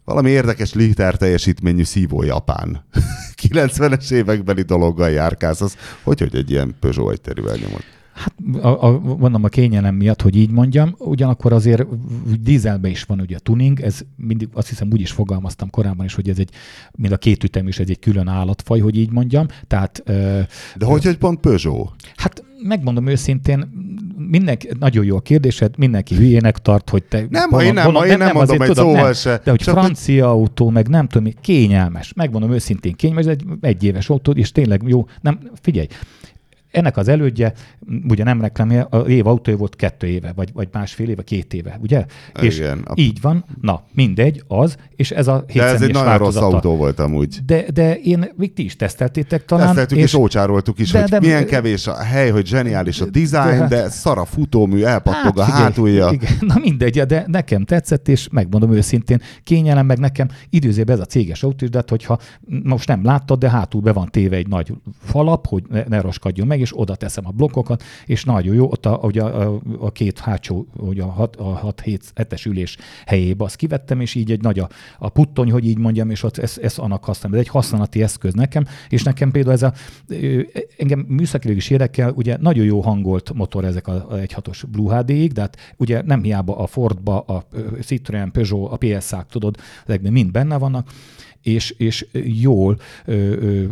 valami 0.04 0.30
érdekes 0.30 0.74
liter 0.74 1.18
teljesítményű 1.18 1.84
szívó 1.84 2.24
japán. 2.24 2.86
90-es 3.42 4.12
évekbeli 4.12 4.62
dologgal 4.62 5.10
járkálsz, 5.10 5.62
az 5.62 5.76
hogy, 6.04 6.20
hogy 6.20 6.36
egy 6.36 6.52
ilyen 6.52 6.76
Peugeot 6.80 7.12
egyterűvel 7.12 7.56
nyomod? 7.56 7.84
Hát 8.20 8.34
a, 8.62 8.86
a, 8.86 9.00
mondom 9.18 9.44
a 9.44 9.48
kényelem 9.48 9.96
miatt, 9.96 10.22
hogy 10.22 10.36
így 10.36 10.52
mondjam, 10.52 10.96
ugyanakkor 10.98 11.54
azért 11.54 11.86
dízelbe 12.42 12.90
is 12.90 13.04
van 13.04 13.20
ugye 13.20 13.36
a 13.36 13.40
tuning, 13.40 13.82
ez 13.82 14.00
mindig 14.16 14.50
azt 14.54 14.70
hiszem 14.70 14.88
úgy 14.92 15.02
is 15.02 15.12
fogalmaztam 15.12 15.70
korábban 15.70 16.06
is, 16.06 16.14
hogy 16.14 16.30
ez 16.30 16.40
egy, 16.40 16.50
mind 16.92 17.14
a 17.14 17.18
két 17.18 17.44
ütem 17.44 17.68
is 17.68 17.80
egy, 17.80 17.90
egy 17.90 18.00
külön 18.00 18.28
állatfaj, 18.28 18.80
hogy 18.80 18.98
így 18.98 19.12
mondjam. 19.12 19.46
Tehát, 19.68 20.04
De 20.76 20.86
hogy, 20.86 21.04
hogy 21.04 21.18
pont 21.18 21.40
Peugeot? 21.40 21.92
Hát 22.16 22.44
megmondom 22.64 23.08
őszintén, 23.08 23.70
mindenki, 24.18 24.70
nagyon 24.80 25.06
jó 25.06 25.16
a 25.16 25.20
kérdésed, 25.20 25.78
mindenki 25.78 26.16
hülyének 26.16 26.58
tart, 26.58 26.90
hogy 26.90 27.04
te... 27.04 27.26
Nem, 27.30 27.50
vonat, 27.50 27.66
én 27.66 27.74
nem, 27.74 27.86
vonat, 27.86 28.04
én 28.04 28.18
nem, 28.18 28.28
nem 28.28 28.36
mondom 28.36 28.62
egy 28.62 28.68
tudod, 28.68 28.86
szóval 28.86 29.04
nem, 29.04 29.14
se. 29.14 29.42
De 29.44 29.50
hogy 29.52 29.60
Csak 29.60 29.78
francia 29.78 30.30
hogy... 30.30 30.40
autó, 30.40 30.70
meg 30.70 30.88
nem 30.88 31.08
tudom, 31.08 31.34
kényelmes. 31.42 32.14
Megmondom 32.14 32.52
őszintén, 32.52 32.94
kényelmes, 32.94 33.26
ez 33.26 33.32
egy 33.32 33.46
egyéves 33.62 34.10
autó, 34.10 34.32
és 34.32 34.52
tényleg 34.52 34.82
jó. 34.86 35.06
Nem, 35.22 35.40
figyelj, 35.62 35.88
ennek 36.72 36.98
az 36.98 37.08
elődje, 37.08 37.54
ugye 38.08 38.24
nem 38.24 38.42
reklámja, 38.42 38.84
a 38.84 38.98
év 38.98 39.28
autója 39.28 39.58
volt 39.58 39.76
kettő 39.76 40.08
éve, 40.08 40.32
vagy, 40.36 40.50
vagy 40.54 40.68
másfél 40.72 41.10
éve, 41.10 41.24
két 41.24 41.54
éve, 41.54 41.80
ugye? 41.82 42.06
Igen. 42.36 42.46
És 42.46 42.62
így 42.96 43.22
van, 43.22 43.46
na, 43.62 43.84
mindegy, 43.94 44.44
az, 44.48 44.78
és 44.96 45.12
ez 45.12 45.28
a 45.28 45.46
De 45.54 45.64
ez 45.64 45.82
egy 45.82 45.92
nagyon 45.92 46.08
változata. 46.08 46.46
rossz 46.46 46.54
autó 46.54 46.76
volt 46.76 47.00
amúgy. 47.00 47.38
De, 47.46 47.66
de 47.74 47.96
én, 47.96 48.32
még 48.36 48.54
ti 48.54 48.64
is 48.64 48.76
teszteltétek 48.76 49.46
talán. 49.46 49.66
Teszteltük 49.66 49.98
és, 49.98 50.04
és 50.04 50.14
ócsároltuk 50.14 50.80
is, 50.80 50.92
de, 50.92 51.00
hogy 51.00 51.10
de, 51.10 51.20
milyen 51.20 51.46
kevés 51.46 51.88
a 51.88 51.96
hely, 51.96 52.30
hogy 52.30 52.46
zseniális 52.46 53.02
a 53.02 53.06
design, 53.06 53.60
de, 53.60 53.68
de 53.68 53.90
szar 53.90 54.18
a 54.18 54.26
futómű, 54.26 54.84
elpattog 54.84 55.40
hát, 55.40 55.50
a 55.50 55.52
hátulja. 55.52 56.10
Igen, 56.12 56.34
na 56.40 56.56
mindegy, 56.62 57.02
de 57.02 57.24
nekem 57.28 57.66
tetszett, 57.66 58.08
és 58.08 58.28
megmondom 58.32 58.72
őszintén, 58.72 59.22
kényelem 59.44 59.86
meg 59.86 60.00
nekem 60.00 60.28
időzében 60.50 60.96
ez 60.96 61.02
a 61.02 61.06
céges 61.06 61.44
autó, 61.44 61.68
de 61.68 61.78
hát, 61.78 61.90
hogyha 61.90 62.20
most 62.64 62.88
nem 62.88 63.04
láttad, 63.04 63.40
de 63.40 63.50
hátul 63.50 63.82
be 63.82 63.92
van 63.92 64.08
téve 64.12 64.36
egy 64.36 64.48
nagy 64.48 64.74
falap, 65.04 65.48
hogy 65.48 65.64
ne, 65.70 65.84
ne 65.88 66.02
roskadjon 66.02 66.48
meg, 66.48 66.59
meg, 66.60 66.68
és 66.68 66.80
oda 66.80 66.96
teszem 66.96 67.28
a 67.28 67.32
blokkokat, 67.32 67.84
és 68.06 68.24
nagyon 68.24 68.56
jó, 68.56 68.72
ott 68.72 68.86
a, 68.86 69.00
ugye 69.04 69.24
a, 69.24 69.60
a, 69.80 69.92
két 69.92 70.20
hátsó, 70.20 70.66
ugye 70.78 71.04
a 71.04 71.30
6-7-es 71.30 72.48
ülés 72.48 72.78
helyébe 73.06 73.44
azt 73.44 73.56
kivettem, 73.56 74.02
és 74.02 74.16
így 74.16 74.32
egy 74.32 74.42
nagy 74.42 74.60
a, 74.60 74.70
a 75.00 75.10
puttony, 75.10 75.52
hogy 75.52 75.66
így 75.66 75.78
mondjam, 75.78 76.10
és 76.10 76.24
ott 76.24 76.38
ezt, 76.38 76.58
ezt 76.58 76.80
annak 76.80 77.04
használom. 77.04 77.38
Ez 77.38 77.46
egy 77.46 77.52
használati 77.52 78.02
eszköz 78.02 78.34
nekem, 78.34 78.66
és 78.90 79.04
nekem 79.04 79.32
például 79.32 79.54
ez 79.54 79.64
a, 79.64 79.74
engem 80.78 81.00
műszakileg 81.00 81.58
is 81.58 81.70
érdekel, 81.70 82.12
ugye 82.12 82.38
nagyon 82.40 82.66
jó 82.66 82.82
hangolt 82.82 83.34
motor 83.34 83.66
ezek 83.66 83.88
a, 83.88 83.94
a 84.10 84.16
1.6-os 84.16 84.64
Blue 84.72 84.98
HD-ig, 84.98 85.32
de 85.32 85.42
hát 85.42 85.58
ugye 85.78 86.02
nem 86.06 86.24
hiába 86.24 86.58
a 86.58 86.68
Fordba, 86.68 87.20
a 87.20 87.48
Citroen, 87.82 88.32
Peugeot, 88.32 88.72
a 88.72 88.78
PSA-k, 88.78 89.28
tudod, 89.28 89.58
ezekben 89.86 90.12
mind 90.12 90.32
benne 90.32 90.58
vannak, 90.58 90.90
és, 91.42 91.70
és 91.78 92.08
jól, 92.42 92.80
ö, 93.06 93.14
ö, 93.14 93.64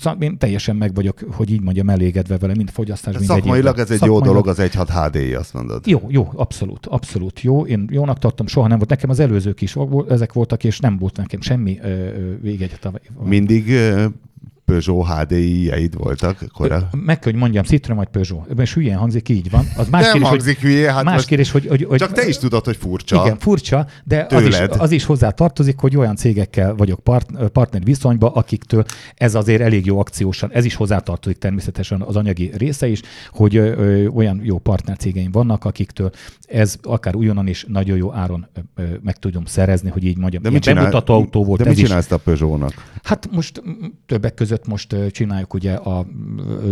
szóval 0.00 0.22
én 0.22 0.38
teljesen 0.38 0.76
meg 0.76 0.94
vagyok, 0.94 1.18
hogy 1.30 1.50
így 1.50 1.60
mondjam, 1.60 1.88
elégedve 1.88 2.38
vele, 2.38 2.54
mint 2.54 2.70
fogyasztás. 2.70 3.14
Mind 3.14 3.26
Szakmailag 3.26 3.78
ez 3.78 3.90
egy 3.90 3.98
Szakmailag... 3.98 4.26
jó 4.26 4.32
dolog, 4.32 4.48
az 4.48 4.58
1.6 4.58 5.08
HDI, 5.12 5.34
azt 5.34 5.54
mondod. 5.54 5.86
Jó, 5.86 6.06
jó, 6.08 6.30
abszolút, 6.34 6.86
abszolút 6.86 7.40
jó. 7.40 7.66
Én 7.66 7.88
jónak 7.90 8.18
tartom, 8.18 8.46
soha 8.46 8.68
nem 8.68 8.76
volt. 8.78 8.90
Nekem 8.90 9.10
az 9.10 9.20
előzők 9.20 9.60
is 9.60 9.76
ezek 10.08 10.32
voltak, 10.32 10.64
és 10.64 10.78
nem 10.78 10.98
volt 10.98 11.16
nekem 11.16 11.40
semmi 11.40 11.80
végegyet. 12.40 12.90
Mindig 13.24 13.72
Peugeot 14.64 15.06
HDI-jeid 15.06 15.94
voltak 15.96 16.44
korábban? 16.52 17.00
Meg 17.04 17.18
kell, 17.18 17.32
hogy 17.32 17.40
mondjam, 17.40 17.64
Citroen 17.64 17.98
vagy 17.98 18.08
Peugeot. 18.08 18.50
Ebben 18.50 18.66
hülyén 18.74 18.96
hangzik, 18.96 19.28
így 19.28 19.50
van. 19.50 19.68
Az 19.76 19.88
más 19.88 20.02
Nem 20.02 20.12
kérdés, 20.12 20.28
hangzik 20.28 20.60
hogy, 20.60 20.70
hülye, 20.70 20.92
hát 20.92 21.04
más 21.04 21.14
most... 21.14 21.26
kérdés, 21.26 21.50
hogy, 21.50 21.66
hogy, 21.66 21.84
hogy, 21.84 21.98
Csak 21.98 22.12
te 22.12 22.26
is 22.26 22.38
tudod, 22.38 22.64
hogy 22.64 22.76
furcsa. 22.76 23.22
Igen, 23.24 23.38
furcsa, 23.38 23.86
de 24.04 24.26
az 24.30 24.46
is, 24.46 24.58
az 24.58 24.90
is 24.90 25.04
hozzá 25.04 25.30
tartozik, 25.30 25.78
hogy 25.78 25.96
olyan 25.96 26.16
cégekkel 26.16 26.74
vagyok 26.74 27.00
part, 27.00 27.48
partner 27.52 27.82
viszonyban, 27.82 28.32
akiktől 28.32 28.84
ez 29.14 29.34
azért 29.34 29.60
elég 29.60 29.86
jó 29.86 29.98
akciósan, 29.98 30.52
ez 30.52 30.64
is 30.64 30.74
hozzá 30.74 30.98
tartozik 30.98 31.38
természetesen 31.38 32.00
az 32.00 32.16
anyagi 32.16 32.50
része 32.56 32.86
is, 32.86 33.00
hogy 33.30 33.56
ö, 33.56 34.06
olyan 34.06 34.40
jó 34.42 34.58
partner 34.58 34.96
cégeim 34.96 35.30
vannak, 35.30 35.64
akiktől 35.64 36.10
ez 36.48 36.76
akár 36.82 37.14
újonnan 37.14 37.46
is 37.46 37.64
nagyon 37.68 37.96
jó 37.96 38.12
áron 38.12 38.46
ö, 38.54 38.82
ö, 38.82 38.84
meg 39.02 39.16
tudom 39.16 39.44
szerezni, 39.44 39.90
hogy 39.90 40.04
így 40.04 40.18
mondjam. 40.18 40.42
De 40.42 40.50
mit 40.50 40.62
csinál, 40.62 40.82
bemutató 40.82 41.14
autó 41.14 41.44
volt. 41.44 41.62
De 41.62 41.68
mit 41.68 41.78
csinálsz 41.78 42.10
a 42.10 42.18
Peugeot-nak? 42.18 42.72
Hát 43.02 43.28
most 43.30 43.62
többek 44.06 44.34
között 44.34 44.53
most 44.66 44.96
csinál 45.10 45.34
csináljuk 45.34 45.54
ugye, 45.54 45.74
a, 45.74 46.06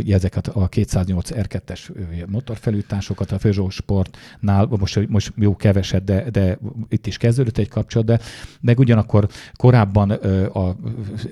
ezeket 0.06 0.48
a 0.48 0.68
208 0.68 1.30
R2-es 1.34 1.90
motorfelújításokat 2.26 3.32
a 3.32 3.36
Peugeot 3.36 3.70
Sportnál, 3.70 4.66
most, 4.70 5.08
most 5.08 5.32
jó 5.36 5.56
keveset, 5.56 6.04
de, 6.04 6.30
de 6.30 6.58
itt 6.88 7.06
is 7.06 7.16
kezdődött 7.16 7.58
egy 7.58 7.68
kapcsolat, 7.68 8.06
de 8.06 8.20
meg 8.60 8.78
ugyanakkor 8.78 9.28
korábban 9.56 10.10
a 10.10 10.76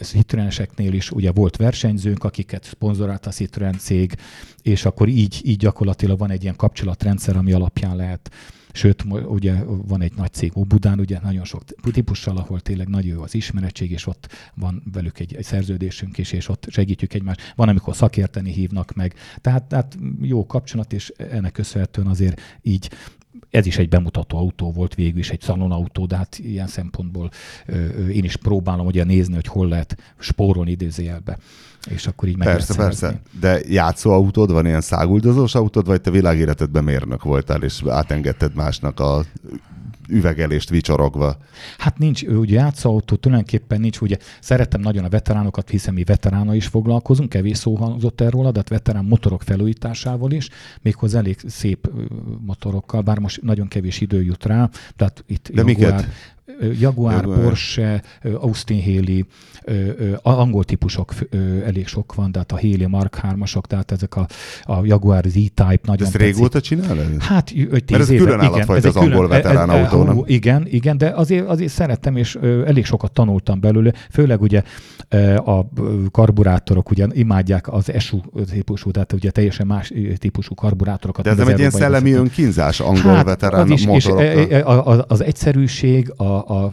Citroeneseknél 0.01 0.93
is 0.93 1.11
ugye 1.11 1.33
volt 1.33 1.57
versenyzőnk, 1.57 2.25
akiket 2.25 2.65
szponzorált 2.65 3.27
a 3.27 3.31
Citroen 3.31 3.79
cég, 3.79 4.15
és 4.63 4.85
akkor 4.85 5.09
így, 5.09 5.41
így 5.45 5.59
gyakorlatilag 5.59 6.19
van 6.19 6.31
egy 6.31 6.43
ilyen 6.43 6.57
kapcsolatrendszer, 6.57 7.37
ami 7.37 7.53
alapján 7.53 7.97
lehet 7.97 8.31
Sőt, 8.73 9.05
ugye 9.09 9.65
van 9.65 10.03
egy 10.03 10.13
nagy 10.17 10.33
cég 10.33 10.57
Óbudán, 10.57 11.01
ugye 11.01 11.21
nagyon 11.23 11.45
sok 11.45 11.65
típussal, 11.93 12.37
ahol 12.37 12.61
tényleg 12.61 12.89
nagyon 12.89 13.15
jó 13.15 13.23
az 13.23 13.35
ismerettség, 13.35 13.91
és 13.91 14.07
ott 14.07 14.29
van 14.55 14.83
velük 14.93 15.19
egy, 15.19 15.35
egy 15.35 15.45
szerződésünk 15.45 16.19
is, 16.19 16.33
és 16.33 16.49
ott 16.49 16.67
segítjük 16.69 17.15
egymást. 17.15 17.53
Van, 17.57 17.69
amikor 17.69 17.97
szakérteni 17.97 18.53
hívnak 18.53 18.95
meg. 18.95 19.15
Tehát, 19.41 19.65
tehát 19.65 19.99
jó 20.21 20.47
kapcsolat, 20.47 20.93
és 20.93 21.09
ennek 21.09 21.53
köszönhetően 21.53 22.07
azért 22.07 22.41
így 22.63 22.91
ez 23.51 23.67
is 23.67 23.79
egy 23.79 23.89
bemutató 23.89 24.39
autó 24.39 24.73
volt 24.73 24.95
végül 24.95 25.19
is, 25.19 25.31
egy 25.31 25.41
szalonautó, 25.41 26.07
de 26.07 26.17
hát 26.17 26.39
ilyen 26.39 26.67
szempontból 26.67 27.31
ö, 27.67 28.07
én 28.09 28.25
is 28.25 28.37
próbálom 28.37 28.87
ugye 28.87 29.05
nézni, 29.05 29.35
hogy 29.35 29.47
hol 29.47 29.69
lehet 29.69 29.97
spórolni 30.19 30.71
idézőjelbe 30.71 31.39
és 31.89 32.07
akkor 32.07 32.29
így 32.29 32.37
meg 32.37 32.47
Persze, 32.47 32.75
persze. 32.75 33.21
De 33.41 33.61
játszó 33.69 34.11
autód 34.11 34.53
van, 34.53 34.67
ilyen 34.67 34.81
száguldozós 34.81 35.55
autód, 35.55 35.87
vagy 35.87 36.01
te 36.01 36.11
világéletedben 36.11 36.85
mérnök 36.85 37.23
voltál, 37.23 37.63
és 37.63 37.83
átengedted 37.89 38.55
másnak 38.55 39.01
a 39.01 39.25
üvegelést 40.11 40.71
vicsorogva. 40.71 41.37
Hát 41.79 41.99
nincs, 41.99 42.23
ugye 42.23 42.55
játszóautó 42.55 43.17
tulajdonképpen 43.17 43.81
nincs, 43.81 44.01
ugye 44.01 44.17
szeretem 44.41 44.81
nagyon 44.81 45.05
a 45.05 45.09
veteránokat, 45.09 45.71
hiszen 45.71 45.95
mi 45.95 46.05
veterána 46.05 46.55
is 46.55 46.67
foglalkozunk, 46.67 47.29
kevés 47.29 47.57
szó 47.57 47.75
hangzott 47.75 48.21
erről, 48.21 48.51
de 48.51 48.59
hát 48.59 48.69
veterán 48.69 49.05
motorok 49.05 49.43
felújításával 49.43 50.31
is, 50.31 50.49
méghozzá 50.83 51.19
elég 51.19 51.39
szép 51.47 51.91
motorokkal, 52.47 53.03
bár 53.03 53.19
most 53.19 53.43
nagyon 53.43 53.69
kevés 53.69 54.01
idő 54.01 54.23
jut 54.23 54.45
rá, 54.45 54.71
tehát 54.97 55.25
itt 55.27 55.51
de 55.53 55.63
Jaguar, 55.67 55.93
miket? 55.93 56.07
Jaguar, 56.81 57.13
Jaguar, 57.13 57.41
Porsche, 57.41 58.03
Austin 58.41 58.83
Haley, 58.83 59.25
angol 60.23 60.65
típusok 60.65 61.15
elég 61.65 61.87
sok 61.87 62.15
van, 62.15 62.33
tehát 62.33 62.53
a 62.53 62.61
Haley 62.61 62.89
Mark 62.89 63.21
3-asok, 63.23 63.63
tehát 63.67 63.93
ezek 63.93 64.17
a, 64.17 64.27
a 64.63 64.85
Jaguar 64.85 65.25
Z-Type 65.25 65.79
nagyon 65.83 66.07
Ezt 66.07 66.17
régóta 66.17 66.61
csinálod? 66.61 67.23
Hát, 67.23 67.53
öt 67.71 67.85
tíz 67.85 67.91
Mert 67.91 68.03
ez 68.03 68.11
éve, 68.11 68.25
külön 68.25 68.41
állatfajta 68.41 68.89
az 68.89 68.97
angol 68.97 69.29
veterán 69.29 69.69
autónak. 69.69 70.31
Igen, 70.31 70.67
igen, 70.71 70.99
de 70.99 71.09
azért, 71.09 71.49
azért 71.49 71.73
szerettem, 71.73 72.17
és 72.17 72.39
elég 72.67 72.85
sokat 72.85 73.13
tanultam 73.13 73.61
belőle, 73.61 73.93
főleg 74.11 74.41
ugye 74.41 74.63
a 75.45 75.69
karburátorok 76.11 76.91
ugye 76.91 77.07
imádják 77.13 77.73
az 77.73 77.93
ESU 77.93 78.21
típusú, 78.51 78.91
tehát 78.91 79.13
ugye 79.13 79.31
teljesen 79.31 79.67
más 79.67 79.93
típusú 80.17 80.55
karburátorokat. 80.55 81.25
De 81.25 81.31
ez 81.31 81.37
nem 81.37 81.49
egy 81.49 81.59
ilyen 81.59 81.71
szellemi 81.71 82.13
önkínzás 82.13 82.81
angol 82.81 83.15
hát, 83.15 83.25
veterán 83.25 83.61
az 83.61 83.71
is, 83.71 83.87
motorokkal. 83.87 84.27
És 84.27 84.63
az 85.09 85.23
egyszerűség, 85.23 86.13
a, 86.17 86.40
a, 86.41 86.73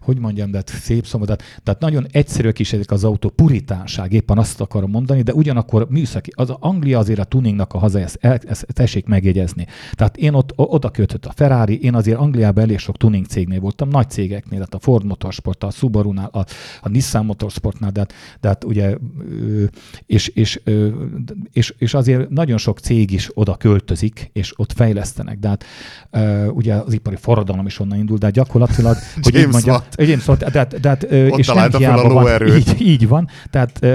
hogy 0.00 0.18
mondjam, 0.18 0.50
de 0.50 0.56
hát 0.56 0.68
szép 0.68 1.06
szó, 1.06 1.24
tehát, 1.24 1.42
tehát 1.62 1.80
nagyon 1.80 2.06
egyszerűek 2.10 2.58
is 2.58 2.72
ezek 2.72 2.90
az 2.90 3.04
autó, 3.04 3.28
puritánság, 3.28 4.12
éppen 4.12 4.38
azt 4.38 4.60
akarom 4.60 4.90
mondani, 4.90 5.22
de 5.22 5.32
ugyanakkor 5.32 5.86
műszaki, 5.90 6.30
az 6.34 6.50
Anglia 6.60 6.98
azért 6.98 7.18
a 7.18 7.24
tuningnak 7.24 7.72
a 7.72 7.78
haza, 7.78 8.00
ezt, 8.00 8.18
ezt 8.22 8.66
tessék 8.72 9.06
megjegyezni. 9.06 9.66
Tehát 9.92 10.16
én 10.16 10.34
ott 10.34 10.52
oda 10.56 10.90
kötött 10.90 11.26
a 11.26 11.32
Ferrari, 11.32 11.82
én 11.82 11.94
azért 11.94 12.18
Angliában 12.18 12.62
elég 12.62 12.78
sok 12.78 12.96
tuning 12.96 13.26
cégnél 13.26 13.60
voltam, 13.60 13.88
nagy 13.88 14.10
cégeknél, 14.10 14.58
tehát 14.58 14.74
a 14.74 14.78
Ford 14.78 15.04
Motorsport, 15.04 15.64
a 15.64 15.70
Subaru-nál, 15.70 16.28
a, 16.32 16.44
a 16.80 16.88
Nissan 16.88 17.24
Motorsportnál, 17.24 17.90
de, 17.90 18.06
de 18.40 18.48
hát 18.48 18.64
ugye, 18.64 18.96
és, 20.06 20.28
és, 20.28 20.60
és, 21.52 21.74
és 21.78 21.94
azért 21.94 22.28
nagyon 22.28 22.58
sok 22.58 22.78
cég 22.78 23.10
is 23.10 23.30
oda 23.34 23.56
költözik, 23.56 24.30
és 24.32 24.52
ott 24.56 24.72
fejlesztenek, 24.72 25.38
de 25.38 25.48
hát 25.48 25.64
ugye 26.52 26.74
az 26.74 26.92
ipari 26.92 27.16
forradalom 27.16 27.66
is 27.66 27.78
onnan 27.78 27.98
indul, 27.98 28.18
de 28.18 28.26
hát 28.26 28.34
gyakorlatilag, 28.48 28.96
hogy 29.22 29.34
James 29.34 29.52
mondjam, 29.52 29.80
James 29.96 30.28
Watt, 30.28 30.44
de, 30.44 30.64
de, 30.64 30.78
de, 30.78 30.92
és 31.36 31.46
nem 31.46 31.70
hiába 31.70 32.08
van, 32.08 32.46
így, 32.56 32.80
így 32.80 33.08
van, 33.08 33.28
tehát, 33.50 33.86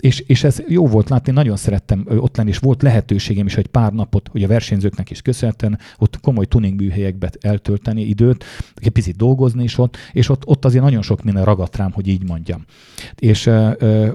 és, 0.00 0.20
és 0.26 0.44
ez 0.44 0.62
jó 0.68 0.86
volt 0.86 1.08
látni, 1.08 1.32
nagyon 1.32 1.56
szerettem 1.56 2.06
ott 2.18 2.36
lenni, 2.36 2.48
és 2.48 2.58
volt 2.58 2.82
lehetőségem 2.82 3.46
is, 3.46 3.54
hogy 3.54 3.66
pár 3.66 3.92
napot, 3.92 4.28
hogy 4.28 4.42
a 4.42 4.46
versenyzőknek 4.46 5.10
is 5.10 5.22
köszönhetően, 5.22 5.78
ott 5.98 6.20
komoly 6.20 6.44
tuning 6.44 6.80
műhelyekbe 6.80 7.30
eltölteni 7.40 8.02
időt, 8.02 8.44
egy 8.74 8.88
picit 8.88 9.16
dolgozni 9.16 9.62
is 9.62 9.78
ott, 9.78 9.96
és 10.12 10.28
ott, 10.28 10.46
ott 10.46 10.64
azért 10.64 10.84
nagyon 10.84 11.02
sok 11.02 11.22
minden 11.22 11.44
ragadt 11.44 11.76
rám, 11.76 11.92
hogy 11.92 12.08
így 12.08 12.26
mondjam. 12.26 12.64
És, 13.14 13.50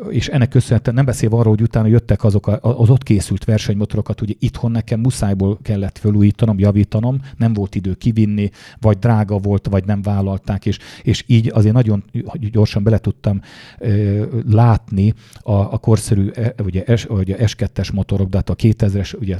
és 0.09 0.27
ennek 0.27 0.49
köszönhetően 0.49 0.95
nem 0.95 1.05
beszélve 1.05 1.35
arról, 1.35 1.53
hogy 1.53 1.61
utána 1.61 1.87
jöttek 1.87 2.23
azok 2.23 2.47
az 2.61 2.89
ott 2.89 3.03
készült 3.03 3.43
versenymotorokat, 3.43 4.21
ugye 4.21 4.33
itthon 4.39 4.71
nekem 4.71 4.99
muszájból 4.99 5.59
kellett 5.61 5.97
felújítanom, 5.97 6.59
javítanom, 6.59 7.19
nem 7.37 7.53
volt 7.53 7.75
idő 7.75 7.93
kivinni, 7.93 8.49
vagy 8.79 8.97
drága 8.97 9.37
volt, 9.37 9.67
vagy 9.73 9.85
nem 9.85 10.01
vállalták, 10.01 10.65
és, 10.65 10.79
és 11.03 11.23
így 11.27 11.51
azért 11.53 11.73
nagyon 11.73 12.03
gyorsan 12.51 12.83
bele 12.83 12.97
tudtam 12.97 13.41
ö, 13.79 14.25
látni 14.49 15.13
a, 15.41 15.51
a 15.53 15.77
korszerű 15.77 16.29
e, 16.29 16.53
ugye, 16.63 16.97
S, 16.97 17.05
ugye 17.05 17.35
S2-es 17.39 17.93
motorok, 17.93 18.29
de 18.29 18.37
hát 18.37 18.49
a 18.49 18.55
2000-es 18.55 19.19
ugye, 19.19 19.37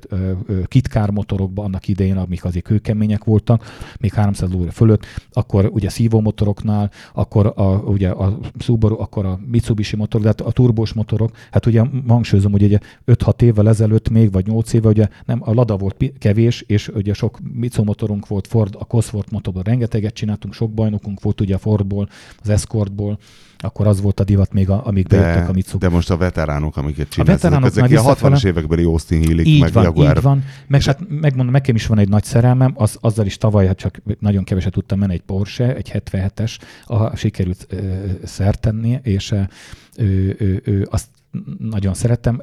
kitkár 0.66 1.10
motorokban 1.10 1.66
annak 1.66 1.88
idején, 1.88 2.18
amik 2.18 2.46
azért 2.46 2.66
kőkemények 2.66 3.24
voltak, 3.24 3.66
még 4.00 4.14
300 4.14 4.52
lóra 4.52 4.72
fölött, 4.72 5.06
akkor 5.32 5.70
ugye 5.74 5.90
szívó 5.90 6.20
motoroknál, 6.20 6.92
akkor 7.14 7.54
a, 7.56 7.64
ugye 7.64 8.10
a 8.10 8.40
Subaru, 8.60 9.00
akkor 9.00 9.26
a 9.26 9.40
Mitsubishi 9.46 9.96
motor, 9.96 10.22
de 10.22 10.28
hát 10.28 10.42
a 10.42 10.52
turbós 10.52 10.94
motorok, 10.94 11.32
hát 11.52 11.66
ugye 11.66 11.84
hangsúlyozom, 12.08 12.52
hogy 12.52 12.64
ugye 12.64 12.80
5-6 13.08 13.42
évvel 13.42 13.68
ezelőtt 13.70 14.10
még, 14.10 14.32
vagy 14.32 14.48
8 14.48 14.74
éve, 14.74 14.88
ugye 14.88 15.08
nem, 15.26 15.42
a 15.44 15.54
Lada 15.54 15.78
volt 15.78 16.12
kevés, 16.18 16.64
és 16.68 16.88
ugye 16.88 17.14
sok 17.14 17.40
Mitsubishi 17.54 17.82
motorunk 17.84 18.28
volt, 18.28 18.48
Ford, 18.48 18.76
a 18.80 18.86
Cosworth 18.86 19.32
motorból 19.32 19.64
rengeteget 19.64 20.14
csináltunk, 20.24 20.54
sok 20.54 20.72
bajnokunk 20.72 21.22
volt 21.22 21.42
ugye 21.42 21.56
a 21.56 21.58
Fordból, 21.58 22.10
az 22.42 22.50
Escortból, 22.50 23.18
akkor 23.58 23.88
az 23.88 24.02
volt 24.02 24.20
a 24.20 24.24
divat 24.24 24.54
még, 24.54 24.70
a, 24.70 24.86
amíg 24.86 25.08
bejöttek 25.08 25.50
a 25.50 25.54
Mitsubishi. 25.54 25.90
De 25.90 25.96
most 25.96 26.10
a 26.10 26.18
veteránok, 26.18 26.78
amiket 26.78 27.10
csinálsz, 27.10 27.30
a 27.30 27.34
veteránok 27.34 27.70
ezek 27.70 28.06
a 28.06 28.16
60-as 28.16 28.46
évekbeli 28.46 28.84
Austin 28.84 29.24
Healy, 29.24 29.40
így 29.40 29.62
meg 29.62 29.72
van, 29.72 29.84
Jaguar. 29.84 30.18
Így 30.18 30.24
van, 30.24 30.44
meg 30.68 30.84
hát 30.84 31.00
megmondom, 31.10 31.54
nekem 31.54 31.76
is 31.76 31.88
van 31.88 31.98
egy 31.98 32.10
nagy 32.10 32.24
szerelmem, 32.24 32.74
az, 32.76 32.98
azzal 33.02 33.26
is 33.26 33.38
tavaly, 33.38 33.68
hát 33.68 33.78
csak 33.78 34.02
nagyon 34.20 34.44
keveset 34.44 34.72
tudtam 34.72 35.00
menni, 35.00 35.14
egy 35.14 35.22
Porsche, 35.22 35.76
egy 35.76 35.92
77-es, 35.94 36.58
a, 36.86 37.16
sikerült 37.16 37.68
ö, 37.70 38.06
szert 38.24 38.60
tenni, 38.60 39.00
és 39.04 39.32
ö, 39.32 39.42
ö, 39.96 40.56
ö, 40.64 40.82
azt 40.90 41.08
nagyon 41.60 41.94
szerettem. 41.94 42.42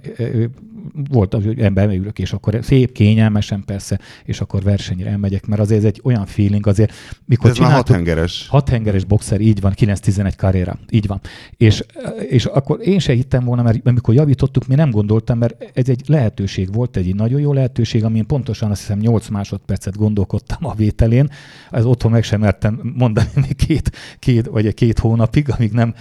Volt, 1.10 1.34
hogy 1.34 1.60
ember 1.60 1.88
ülök, 1.88 2.18
és 2.18 2.32
akkor 2.32 2.58
szép, 2.62 2.92
kényelmesen 2.92 3.64
persze, 3.64 3.98
és 4.24 4.40
akkor 4.40 4.62
versenyre 4.62 5.10
elmegyek, 5.10 5.46
mert 5.46 5.60
azért 5.60 5.80
ez 5.80 5.86
egy 5.86 6.00
olyan 6.04 6.26
feeling 6.26 6.66
azért, 6.66 6.92
mikor 7.24 7.50
ez 7.50 7.58
már 7.58 7.72
hat 7.72 7.88
hengeres. 7.88 8.46
Hat 8.48 8.68
hengeres 8.68 9.04
boxer, 9.04 9.40
így 9.40 9.60
van, 9.60 9.72
9-11 9.76 10.32
karriera, 10.36 10.78
így 10.90 11.06
van. 11.06 11.20
És, 11.56 11.84
és 12.28 12.44
akkor 12.44 12.78
én 12.82 12.98
se 12.98 13.12
hittem 13.12 13.44
volna, 13.44 13.62
mert 13.62 13.86
amikor 13.86 14.14
javítottuk, 14.14 14.66
mi 14.66 14.74
nem 14.74 14.90
gondoltam, 14.90 15.38
mert 15.38 15.70
ez 15.74 15.88
egy 15.88 16.02
lehetőség 16.06 16.72
volt, 16.74 16.96
egy 16.96 17.14
nagyon 17.14 17.40
jó 17.40 17.52
lehetőség, 17.52 18.04
amin 18.04 18.26
pontosan 18.26 18.70
azt 18.70 18.80
hiszem 18.80 18.98
8 18.98 19.28
másodpercet 19.28 19.96
gondolkodtam 19.96 20.66
a 20.66 20.74
vételén. 20.74 21.30
Ez 21.70 21.84
otthon 21.84 22.10
meg 22.10 22.22
sem 22.22 22.40
mertem 22.40 22.92
mondani 22.96 23.28
még 23.34 23.56
két, 23.56 23.92
két 24.18 24.46
vagy 24.46 24.74
két 24.74 24.98
hónapig, 24.98 25.50
amíg 25.50 25.72
nem 25.72 25.94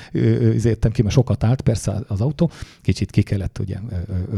értem 0.63 0.91
ki, 0.91 1.01
mert 1.01 1.13
sokat 1.13 1.43
állt 1.43 1.61
persze 1.61 2.03
az 2.07 2.21
autó, 2.21 2.51
kicsit 2.89 3.11
ki 3.11 3.21
kellett, 3.21 3.59
ugye, 3.59 3.77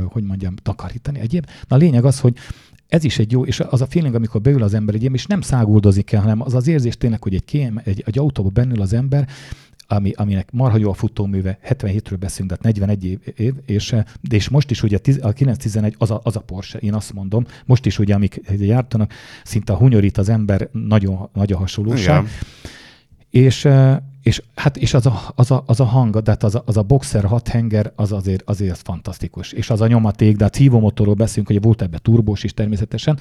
hogy 0.05 0.23
mondjam, 0.23 0.55
takarítani 0.55 1.19
egyéb. 1.19 1.45
Na 1.67 1.75
a 1.75 1.79
lényeg 1.79 2.05
az, 2.05 2.19
hogy 2.19 2.37
ez 2.87 3.03
is 3.03 3.19
egy 3.19 3.31
jó, 3.31 3.45
és 3.45 3.59
az 3.59 3.81
a 3.81 3.85
feeling, 3.85 4.15
amikor 4.15 4.41
beül 4.41 4.63
az 4.63 4.73
ember 4.73 4.95
egy 4.95 5.03
és 5.13 5.25
nem 5.25 5.41
száguldozik 5.41 6.11
el, 6.11 6.21
hanem 6.21 6.41
az 6.41 6.53
az 6.53 6.67
érzés 6.67 6.97
tényleg, 6.97 7.23
hogy 7.23 7.33
egy, 7.33 7.45
kém, 7.45 7.81
egy, 7.83 8.03
egy 8.05 8.19
autóba 8.19 8.49
bennül 8.49 8.81
az 8.81 8.93
ember, 8.93 9.27
ami, 9.87 10.11
aminek 10.11 10.51
marha 10.51 10.77
jó 10.77 10.89
a 10.89 10.93
futóműve, 10.93 11.59
77-ről 11.67 12.17
beszélünk, 12.19 12.57
tehát 12.57 12.61
41 12.61 13.05
év, 13.05 13.19
év 13.35 13.53
és, 13.65 13.95
de 14.21 14.35
és 14.35 14.49
most 14.49 14.71
is 14.71 14.83
ugye 14.83 14.99
a 15.21 15.31
911 15.31 15.95
az 15.97 16.11
a, 16.11 16.21
az 16.23 16.35
a 16.35 16.39
Porsche, 16.39 16.79
én 16.79 16.93
azt 16.93 17.13
mondom, 17.13 17.45
most 17.65 17.85
is 17.85 17.99
ugye, 17.99 18.13
amik 18.13 18.41
jártanak, 18.59 19.13
szinte 19.43 19.73
hunyorít 19.73 20.17
az 20.17 20.29
ember, 20.29 20.69
nagyon 20.71 21.29
nagy 21.33 21.51
a 21.51 21.57
hasonlóság. 21.57 22.23
Igen. 22.23 22.31
És, 23.29 23.67
és, 24.23 24.41
hát, 24.55 24.77
és 24.77 24.93
az, 24.93 25.05
a, 25.05 25.31
az, 25.35 25.51
a, 25.51 25.63
az 25.65 25.79
a 25.79 25.83
hang, 25.83 26.17
de 26.17 26.31
hát 26.31 26.43
az 26.43 26.55
a, 26.55 26.63
az 26.65 26.77
a 26.77 26.83
boxer 26.83 27.23
hat 27.23 27.47
henger, 27.47 27.91
az 27.95 28.11
azért, 28.11 28.49
azért 28.49 28.71
az 28.71 28.79
fantasztikus. 28.79 29.51
És 29.51 29.69
az 29.69 29.81
a 29.81 29.87
nyomaték, 29.87 30.35
de 30.35 30.45
a 30.45 30.49
hívomotorról 30.57 31.13
beszélünk, 31.13 31.47
hogy 31.47 31.61
volt 31.61 31.81
ebbe 31.81 31.97
turbós 31.97 32.43
is 32.43 32.53
természetesen, 32.53 33.19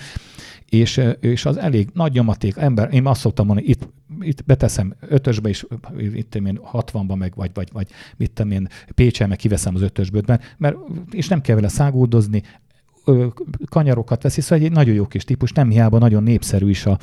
és, 0.68 1.00
és 1.20 1.44
az 1.44 1.56
elég 1.56 1.88
nagy 1.94 2.12
nyomaték. 2.12 2.56
Ember, 2.56 2.88
én 2.92 3.06
azt 3.06 3.20
szoktam 3.20 3.46
mondani, 3.46 3.68
itt, 3.68 3.88
itt 4.20 4.44
beteszem 4.44 4.94
ötösbe 5.00 5.48
is, 5.48 5.64
itt 5.98 6.34
én 6.34 6.60
60-ba 6.72 7.16
meg, 7.16 7.32
vagy, 7.36 7.50
vagy, 7.54 7.68
vagy 7.72 7.88
mit 8.16 8.30
tudom 8.30 8.50
én, 8.50 8.68
Pécsel 8.94 9.28
meg 9.28 9.36
kiveszem 9.36 9.74
az 9.74 9.82
ötösből, 9.82 10.22
mert, 10.26 10.54
mert, 10.58 10.76
és 11.10 11.28
nem 11.28 11.40
kell 11.40 11.54
vele 11.54 11.68
száguldozni, 11.68 12.42
kanyarokat 13.68 14.22
veszi, 14.22 14.40
szóval 14.40 14.64
egy 14.64 14.72
nagyon 14.72 14.94
jó 14.94 15.06
kis 15.06 15.24
típus, 15.24 15.52
nem 15.52 15.70
hiába 15.70 15.98
nagyon 15.98 16.22
népszerű 16.22 16.68
is 16.68 16.86
a, 16.86 16.98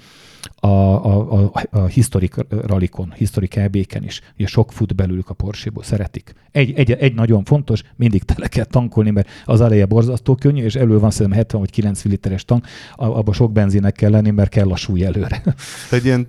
a, 0.55 0.67
a, 0.67 1.43
a, 1.43 1.51
a 1.71 1.85
historik 1.85 2.35
ralikon, 2.49 3.13
historik 3.15 3.55
elbéken 3.55 4.03
is. 4.03 4.21
Ugye 4.37 4.47
sok 4.47 4.71
fut 4.71 4.95
belőlük 4.95 5.29
a 5.29 5.33
Porsche-ból, 5.33 5.83
szeretik. 5.83 6.33
Egy, 6.51 6.73
egy, 6.73 6.91
egy 6.91 7.13
nagyon 7.13 7.43
fontos, 7.43 7.83
mindig 7.95 8.23
tele 8.23 8.47
kell 8.47 8.65
tankolni, 8.65 9.09
mert 9.09 9.29
az 9.45 9.61
eleje 9.61 9.85
borzasztó 9.85 10.35
könnyű, 10.35 10.63
és 10.63 10.75
elő 10.75 10.99
van 10.99 11.11
szerintem 11.11 11.37
70 11.37 11.61
vagy 11.61 11.71
90 11.71 12.11
literes 12.11 12.45
tank, 12.45 12.65
abban 12.95 13.33
sok 13.33 13.51
benzinek 13.51 13.93
kell 13.93 14.11
lenni, 14.11 14.29
mert 14.29 14.49
kell 14.49 14.71
a 14.71 14.75
súly 14.75 15.05
előre. 15.05 15.43
Egy 15.91 16.05
ilyen 16.05 16.27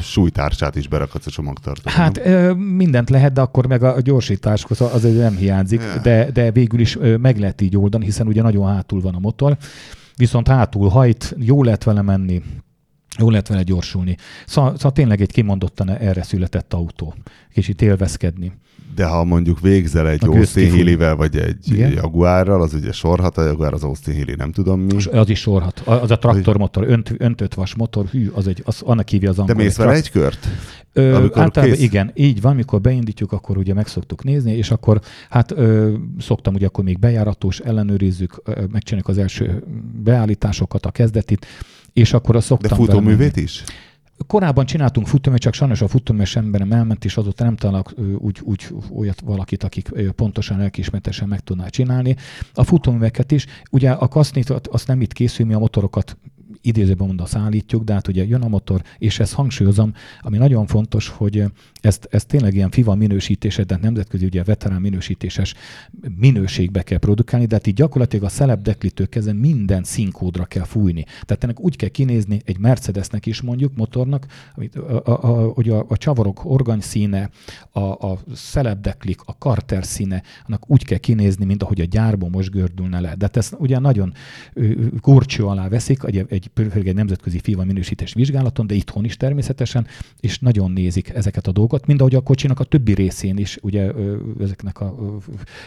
súlytársát 0.00 0.76
is 0.76 0.88
berakhatsz 0.88 1.26
a 1.26 1.30
csomagtartóba. 1.30 1.90
Hát 1.90 2.18
ö, 2.26 2.52
mindent 2.52 3.10
lehet, 3.10 3.32
de 3.32 3.40
akkor 3.40 3.66
meg 3.66 3.82
a 3.82 4.00
gyorsításhoz 4.00 4.80
az 4.80 5.02
nem 5.02 5.36
hiányzik, 5.36 5.80
yeah. 5.80 6.02
de, 6.02 6.30
de 6.30 6.50
végül 6.50 6.80
is 6.80 6.98
meg 7.20 7.38
lehet 7.38 7.60
így 7.60 7.76
oldani, 7.76 8.04
hiszen 8.04 8.26
ugye 8.26 8.42
nagyon 8.42 8.66
hátul 8.66 9.00
van 9.00 9.14
a 9.14 9.18
motor, 9.18 9.56
viszont 10.16 10.48
hátul 10.48 10.88
hajt, 10.88 11.34
jó 11.38 11.62
lehet 11.62 11.84
vele 11.84 12.02
menni, 12.02 12.42
jó 13.18 13.30
lehet 13.30 13.48
vele 13.48 13.62
gyorsulni. 13.62 14.16
Szóval, 14.46 14.72
szóval 14.76 14.92
tényleg 14.92 15.20
egy 15.20 15.32
kimondottan 15.32 15.90
erre 15.90 16.22
született 16.22 16.74
autó. 16.74 17.14
Kicsit 17.52 17.82
élvezkedni. 17.82 18.52
De 18.94 19.06
ha 19.06 19.24
mondjuk 19.24 19.60
végzel 19.60 20.08
egy 20.08 20.24
Austin 20.24 20.72
Hillivel, 20.72 21.16
vagy 21.16 21.36
egy 21.36 21.72
Igen? 21.72 21.92
Jaguárral, 21.92 22.62
az 22.62 22.74
ugye 22.74 22.92
sorhat, 22.92 23.38
a 23.38 23.44
Jaguár 23.44 23.72
az 23.72 23.82
Austin 23.82 24.14
Hilli, 24.14 24.34
nem 24.34 24.52
tudom 24.52 24.80
mi. 24.80 24.96
Az 25.12 25.28
is 25.28 25.40
sorhat. 25.40 25.78
Az 25.80 26.10
a 26.10 26.18
traktormotor, 26.18 26.84
önt, 26.88 27.14
öntött 27.18 27.54
vas 27.54 27.74
motor, 27.74 28.06
hű, 28.06 28.30
az 28.34 28.46
egy, 28.46 28.62
az, 28.64 28.82
annak 28.82 29.08
hívja 29.08 29.30
az 29.30 29.38
angol. 29.38 29.54
De 29.54 29.62
mész 29.62 29.76
vele 29.76 29.92
egy 29.92 30.10
kört? 30.10 30.48
Ö, 30.92 31.14
általában 31.14 31.64
kész? 31.64 31.80
igen, 31.80 32.10
így 32.14 32.40
van, 32.40 32.54
mikor 32.54 32.80
beindítjuk, 32.80 33.32
akkor 33.32 33.56
ugye 33.56 33.74
meg 33.74 33.86
szoktuk 33.86 34.24
nézni, 34.24 34.52
és 34.52 34.70
akkor 34.70 35.00
hát 35.30 35.50
ö, 35.50 35.92
szoktam 36.18 36.54
ugye 36.54 36.66
akkor 36.66 36.84
még 36.84 36.98
bejáratós, 36.98 37.58
ellenőrizzük, 37.58 38.42
ö, 38.44 38.64
megcsináljuk 38.72 39.08
az 39.08 39.18
első 39.18 39.64
beállításokat, 40.02 40.86
a 40.86 40.90
kezdetit, 40.90 41.46
és 41.92 42.12
akkor 42.12 42.36
a 42.36 42.40
szoktam... 42.40 42.78
De 42.78 42.84
futóművét 42.84 43.36
is? 43.36 43.64
Korábban 44.26 44.66
csináltunk 44.66 45.06
futóművet, 45.06 45.42
csak 45.42 45.54
sajnos 45.54 45.80
a 45.80 45.88
futóműves 45.88 46.36
emberem 46.36 46.72
elment, 46.72 47.04
és 47.04 47.16
azóta 47.16 47.44
nem 47.44 47.56
találok 47.56 47.94
úgy, 48.18 48.40
úgy 48.42 48.66
olyat 48.94 49.20
valakit, 49.20 49.62
akik 49.62 49.88
pontosan 50.16 50.60
elkismertesen 50.60 51.28
meg 51.28 51.40
tudná 51.40 51.68
csinálni. 51.68 52.16
A 52.54 52.64
futóműveket 52.64 53.32
is, 53.32 53.46
ugye 53.70 53.90
a 53.90 54.08
kasznit, 54.08 54.50
azt 54.50 54.86
nem 54.86 55.00
itt 55.00 55.12
készül, 55.12 55.46
mi 55.46 55.52
a 55.52 55.58
motorokat 55.58 56.16
idézőben 56.62 57.06
mondva 57.06 57.26
szállítjuk, 57.26 57.84
de 57.84 57.92
hát 57.92 58.08
ugye 58.08 58.26
jön 58.26 58.42
a 58.42 58.48
motor, 58.48 58.82
és 58.98 59.18
ezt 59.18 59.32
hangsúlyozom, 59.32 59.94
ami 60.20 60.38
nagyon 60.38 60.66
fontos, 60.66 61.08
hogy 61.08 61.44
ezt, 61.80 62.08
ezt 62.10 62.26
tényleg 62.26 62.54
ilyen 62.54 62.70
FIVA 62.70 62.94
minősítése, 62.94 63.64
de 63.64 63.78
nemzetközi 63.80 64.24
ugye 64.24 64.42
veterán 64.42 64.80
minősítéses 64.80 65.54
minőségbe 66.16 66.82
kell 66.82 66.98
produkálni, 66.98 67.46
de 67.46 67.54
hát 67.54 67.66
így 67.66 67.74
gyakorlatilag 67.74 68.24
a 68.24 68.28
szelep 68.28 68.62
deklitől 68.62 69.08
kezdve 69.08 69.32
minden 69.32 69.84
színkódra 69.84 70.44
kell 70.44 70.64
fújni. 70.64 71.04
Tehát 71.22 71.44
ennek 71.44 71.60
úgy 71.60 71.76
kell 71.76 71.88
kinézni 71.88 72.40
egy 72.44 72.58
Mercedesnek 72.58 73.26
is 73.26 73.40
mondjuk, 73.40 73.76
motornak, 73.76 74.26
amit 74.54 74.76
a, 74.76 75.02
a, 75.04 75.22
a, 75.22 75.54
a, 75.56 75.84
a 75.88 75.96
csavarok 75.96 76.44
organy 76.44 76.80
színe, 76.80 77.30
a, 77.70 77.80
a 77.80 78.18
szelepdeklik, 78.34 79.20
a 79.24 79.38
karter 79.38 79.84
színe, 79.84 80.22
annak 80.46 80.70
úgy 80.70 80.84
kell 80.84 80.98
kinézni, 80.98 81.44
mint 81.44 81.62
ahogy 81.62 81.80
a 81.80 81.84
gyárban 81.84 82.30
most 82.30 82.50
gördülne 82.50 83.00
le. 83.00 83.14
De 83.14 83.24
hát 83.24 83.36
ezt 83.36 83.54
ugye 83.58 83.78
nagyon 83.78 84.12
górcső 85.00 85.44
alá 85.44 85.68
veszik, 85.68 86.02
egy, 86.04 86.24
egy, 86.28 86.50
egy 86.54 86.94
nemzetközi 86.94 87.38
FIVA 87.38 87.64
minősítés 87.64 88.12
vizsgálaton, 88.12 88.66
de 88.66 88.74
itthon 88.74 89.04
is 89.04 89.16
természetesen, 89.16 89.86
és 90.20 90.38
nagyon 90.38 90.70
nézik 90.70 91.08
ezeket 91.08 91.46
a 91.46 91.52
dolgot, 91.52 91.86
mint 91.86 92.00
ahogy 92.00 92.14
a 92.14 92.20
kocsinak 92.20 92.60
a 92.60 92.64
többi 92.64 92.94
részén 92.94 93.36
is, 93.36 93.58
ugye 93.60 93.92
ezeknek 94.40 94.80
a 94.80 95.18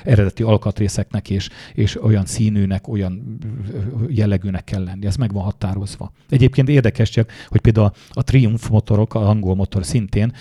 eredeti 0.03 0.43
alkatrészeknek 0.43 1.29
és, 1.29 1.49
és 1.73 2.03
olyan 2.03 2.25
színűnek, 2.25 2.87
olyan 2.87 3.37
jellegűnek 4.07 4.63
kell 4.63 4.83
lenni. 4.83 5.05
Ez 5.05 5.15
meg 5.15 5.33
van 5.33 5.43
határozva. 5.43 6.11
Egyébként 6.29 6.69
érdekes 6.69 7.09
csak, 7.09 7.31
hogy 7.47 7.61
például 7.61 7.91
a 8.09 8.23
Triumph 8.23 8.69
motorok, 8.69 9.13
a 9.13 9.29
angol 9.29 9.55
motor 9.55 9.85
szintén, 9.85 10.33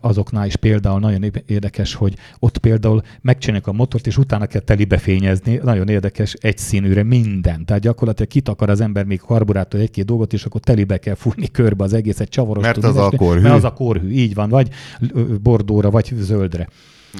azoknál 0.00 0.46
is 0.46 0.56
például 0.56 1.00
nagyon 1.00 1.32
érdekes, 1.46 1.94
hogy 1.94 2.14
ott 2.38 2.58
például 2.58 3.02
megcsinálják 3.20 3.66
a 3.66 3.72
motort, 3.72 4.06
és 4.06 4.18
utána 4.18 4.46
kell 4.46 4.60
telibe 4.60 4.98
fényezni, 4.98 5.60
nagyon 5.62 5.88
érdekes, 5.88 6.32
egy 6.32 6.58
színűre 6.58 7.02
minden. 7.02 7.64
Tehát 7.64 7.82
gyakorlatilag 7.82 8.30
kitakar 8.30 8.70
az 8.70 8.80
ember 8.80 9.04
még 9.04 9.20
karburától 9.20 9.80
egy-két 9.80 10.04
dolgot, 10.04 10.32
és 10.32 10.44
akkor 10.44 10.60
telibe 10.60 10.98
kell 10.98 11.14
fújni 11.14 11.50
körbe 11.50 11.84
az 11.84 11.92
egészet, 11.92 12.28
csavaros. 12.28 12.62
Mert 12.62 12.84
az 12.84 12.96
a 12.96 13.10
korhű. 13.16 13.40
Mert 13.40 13.54
az 13.54 13.64
a 13.64 13.72
korhű, 13.72 14.10
így 14.10 14.34
van, 14.34 14.48
vagy 14.48 14.68
bordóra, 15.42 15.90
vagy 15.90 16.12
zöldre. 16.16 16.68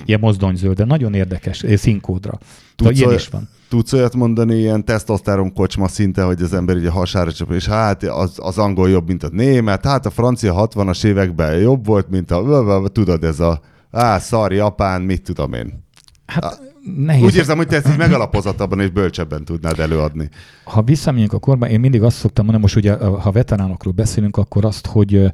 Ilyen 0.04 0.20
mozdonyzöld, 0.20 0.76
de 0.76 0.84
nagyon 0.84 1.14
érdekes, 1.14 1.64
színkódra. 1.74 2.38
Tudsz, 2.76 2.98
ilyen 2.98 3.12
is 3.12 3.28
van. 3.28 3.48
Tudsz 3.68 3.92
olyat 3.92 4.14
mondani, 4.14 4.54
ilyen 4.54 4.84
tesztosztáron 4.84 5.52
kocsma 5.52 5.88
szinte, 5.88 6.22
hogy 6.22 6.42
az 6.42 6.54
ember 6.54 6.76
ugye 6.76 6.90
hasára 6.90 7.32
csap, 7.32 7.52
és 7.52 7.66
hát 7.66 8.02
az, 8.02 8.34
az 8.36 8.58
angol 8.58 8.90
jobb, 8.90 9.06
mint 9.06 9.22
a 9.22 9.28
német, 9.32 9.84
hát 9.84 10.06
a 10.06 10.10
francia 10.10 10.68
60-as 10.68 11.04
években 11.04 11.58
jobb 11.58 11.86
volt, 11.86 12.10
mint 12.10 12.30
a, 12.30 12.82
tudod, 12.92 13.24
ez 13.24 13.40
a, 13.40 13.60
á, 13.90 14.18
szar, 14.18 14.52
japán, 14.52 15.02
mit 15.02 15.22
tudom 15.22 15.52
én. 15.52 15.84
Hát 16.26 16.60
nehéz. 16.96 17.22
Úgy 17.22 17.36
érzem, 17.36 17.56
hogy 17.56 17.66
te 17.66 17.76
ezt 17.76 17.88
így 17.88 17.96
megalapozottabban 17.96 18.80
és 18.80 18.90
bölcsebben 18.90 19.44
tudnád 19.44 19.78
előadni. 19.78 20.28
Ha 20.64 20.82
visszamegyünk 20.82 21.32
a 21.32 21.38
korban, 21.38 21.68
én 21.68 21.80
mindig 21.80 22.02
azt 22.02 22.16
szoktam 22.16 22.44
mondani, 22.44 22.64
most 22.64 22.76
ugye, 22.76 22.94
ha 22.96 23.30
veteránokról 23.30 23.92
beszélünk, 23.92 24.36
akkor 24.36 24.64
azt, 24.64 24.86
hogy 24.86 25.30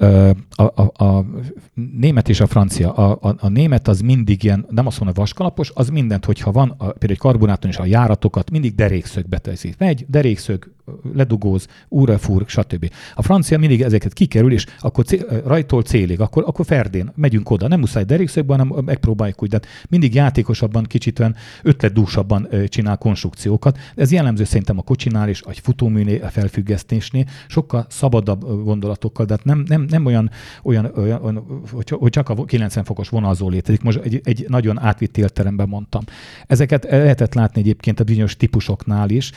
a, 0.00 0.62
a, 0.82 1.04
a 1.04 1.24
német 1.74 2.28
és 2.28 2.40
a 2.40 2.46
francia. 2.46 2.92
A, 2.92 3.18
a, 3.20 3.34
a 3.38 3.48
német 3.48 3.88
az 3.88 4.00
mindig 4.00 4.42
ilyen, 4.44 4.66
nem 4.70 4.86
azt 4.86 5.00
mondom, 5.00 5.16
vaskalapos, 5.16 5.70
az 5.74 5.88
mindent, 5.88 6.24
hogyha 6.24 6.52
van, 6.52 6.68
a, 6.68 6.74
például 6.76 7.10
egy 7.10 7.18
karbonáton 7.18 7.70
is 7.70 7.78
a 7.78 7.84
járatokat 7.84 8.50
mindig 8.50 8.74
derékszögbe 8.74 9.38
teszi. 9.38 9.74
Megy, 9.78 10.04
derékszög, 10.08 10.72
ledugóz, 11.14 11.66
újra 11.88 12.18
fúr, 12.18 12.44
stb. 12.46 12.90
A 13.14 13.22
francia 13.22 13.58
mindig 13.58 13.82
ezeket 13.82 14.12
kikerül, 14.12 14.52
és 14.52 14.66
akkor 14.78 15.04
cél, 15.04 15.42
rajtól 15.44 15.82
célig, 15.82 16.20
akkor, 16.20 16.44
akkor 16.46 16.66
ferdén 16.66 17.12
megyünk 17.14 17.50
oda. 17.50 17.68
Nem 17.68 17.80
muszáj 17.80 18.04
derékszögben, 18.04 18.58
hanem 18.58 18.84
megpróbáljuk 18.84 19.42
úgy, 19.42 19.48
de 19.48 19.60
mindig 19.88 20.14
játékosabban, 20.14 20.84
kicsit 20.84 21.18
olyan 21.18 21.36
ötletdúsabban 21.62 22.48
csinál 22.68 22.96
konstrukciókat. 22.96 23.78
Ez 23.94 24.12
jellemző 24.12 24.44
szerintem 24.44 24.78
a 24.78 24.82
kocsinál 24.82 25.28
és 25.28 25.42
a 25.42 25.52
futóműnél, 25.62 26.22
a 26.22 26.28
felfüggesztésnél, 26.28 27.24
sokkal 27.48 27.86
szabadabb 27.88 28.64
gondolatokkal, 28.64 29.26
de 29.26 29.34
hát 29.34 29.44
nem, 29.44 29.64
nem, 29.66 29.86
nem 29.88 30.06
olyan, 30.06 30.30
olyan, 30.62 30.90
olyan 30.94 31.44
hogy 31.88 32.10
csak 32.10 32.28
a 32.28 32.44
90 32.44 32.84
fokos 32.84 33.08
vonalzó 33.08 33.48
létezik. 33.48 33.82
Most 33.82 33.98
egy, 33.98 34.20
egy 34.24 34.44
nagyon 34.48 34.78
átvitt 34.78 35.16
élteremben 35.16 35.68
mondtam. 35.68 36.02
Ezeket 36.46 36.84
lehetett 36.84 37.34
látni 37.34 37.60
egyébként 37.60 38.00
a 38.00 38.04
bizonyos 38.04 38.36
típusoknál 38.36 39.10
is, 39.10 39.32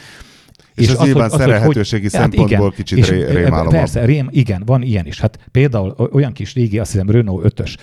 és, 0.75 0.83
és 0.83 0.91
ez 0.91 0.99
az, 0.99 1.05
nyilván 1.05 1.29
az, 1.29 1.37
szerelhetőségi 1.37 2.01
hogy, 2.01 2.11
szempontból 2.11 2.57
hát 2.57 2.79
igen, 2.79 2.85
kicsit 2.85 3.07
ré, 3.07 3.25
rémálom. 3.25 3.69
Persze, 3.71 4.05
rém, 4.05 4.27
igen, 4.31 4.63
van 4.65 4.81
ilyen 4.81 5.05
is. 5.05 5.19
Hát 5.19 5.39
például 5.51 6.09
olyan 6.11 6.31
kis 6.31 6.53
régi, 6.53 6.79
azt 6.79 6.91
hiszem 6.91 7.09
Renault 7.09 7.53
5-ös, 7.55 7.75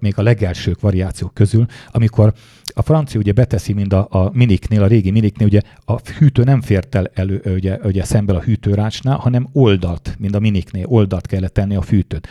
még 0.00 0.14
a 0.16 0.22
legelsők 0.22 0.80
variációk 0.80 1.34
közül, 1.34 1.66
amikor 1.90 2.32
a 2.74 2.82
francia 2.82 3.20
ugye 3.20 3.32
beteszi 3.32 3.72
mind 3.72 3.92
a, 3.92 4.06
a 4.10 4.30
miniknél, 4.32 4.82
a 4.82 4.86
régi 4.86 5.10
miniknél, 5.10 5.46
ugye 5.46 5.60
a 5.84 6.00
hűtő 6.18 6.42
nem 6.42 6.60
fért 6.60 6.94
el 6.94 7.10
elő, 7.14 7.42
ugye, 7.44 7.78
ugye 7.82 8.04
szemben 8.04 8.36
a 8.36 8.40
hűtőrácsnál, 8.40 9.16
hanem 9.16 9.48
oldalt, 9.52 10.14
mind 10.18 10.34
a 10.34 10.38
miniknél, 10.38 10.86
oldalt 10.86 11.26
kellett 11.26 11.52
tenni 11.52 11.76
a 11.76 11.82
fűtőt. 11.82 12.28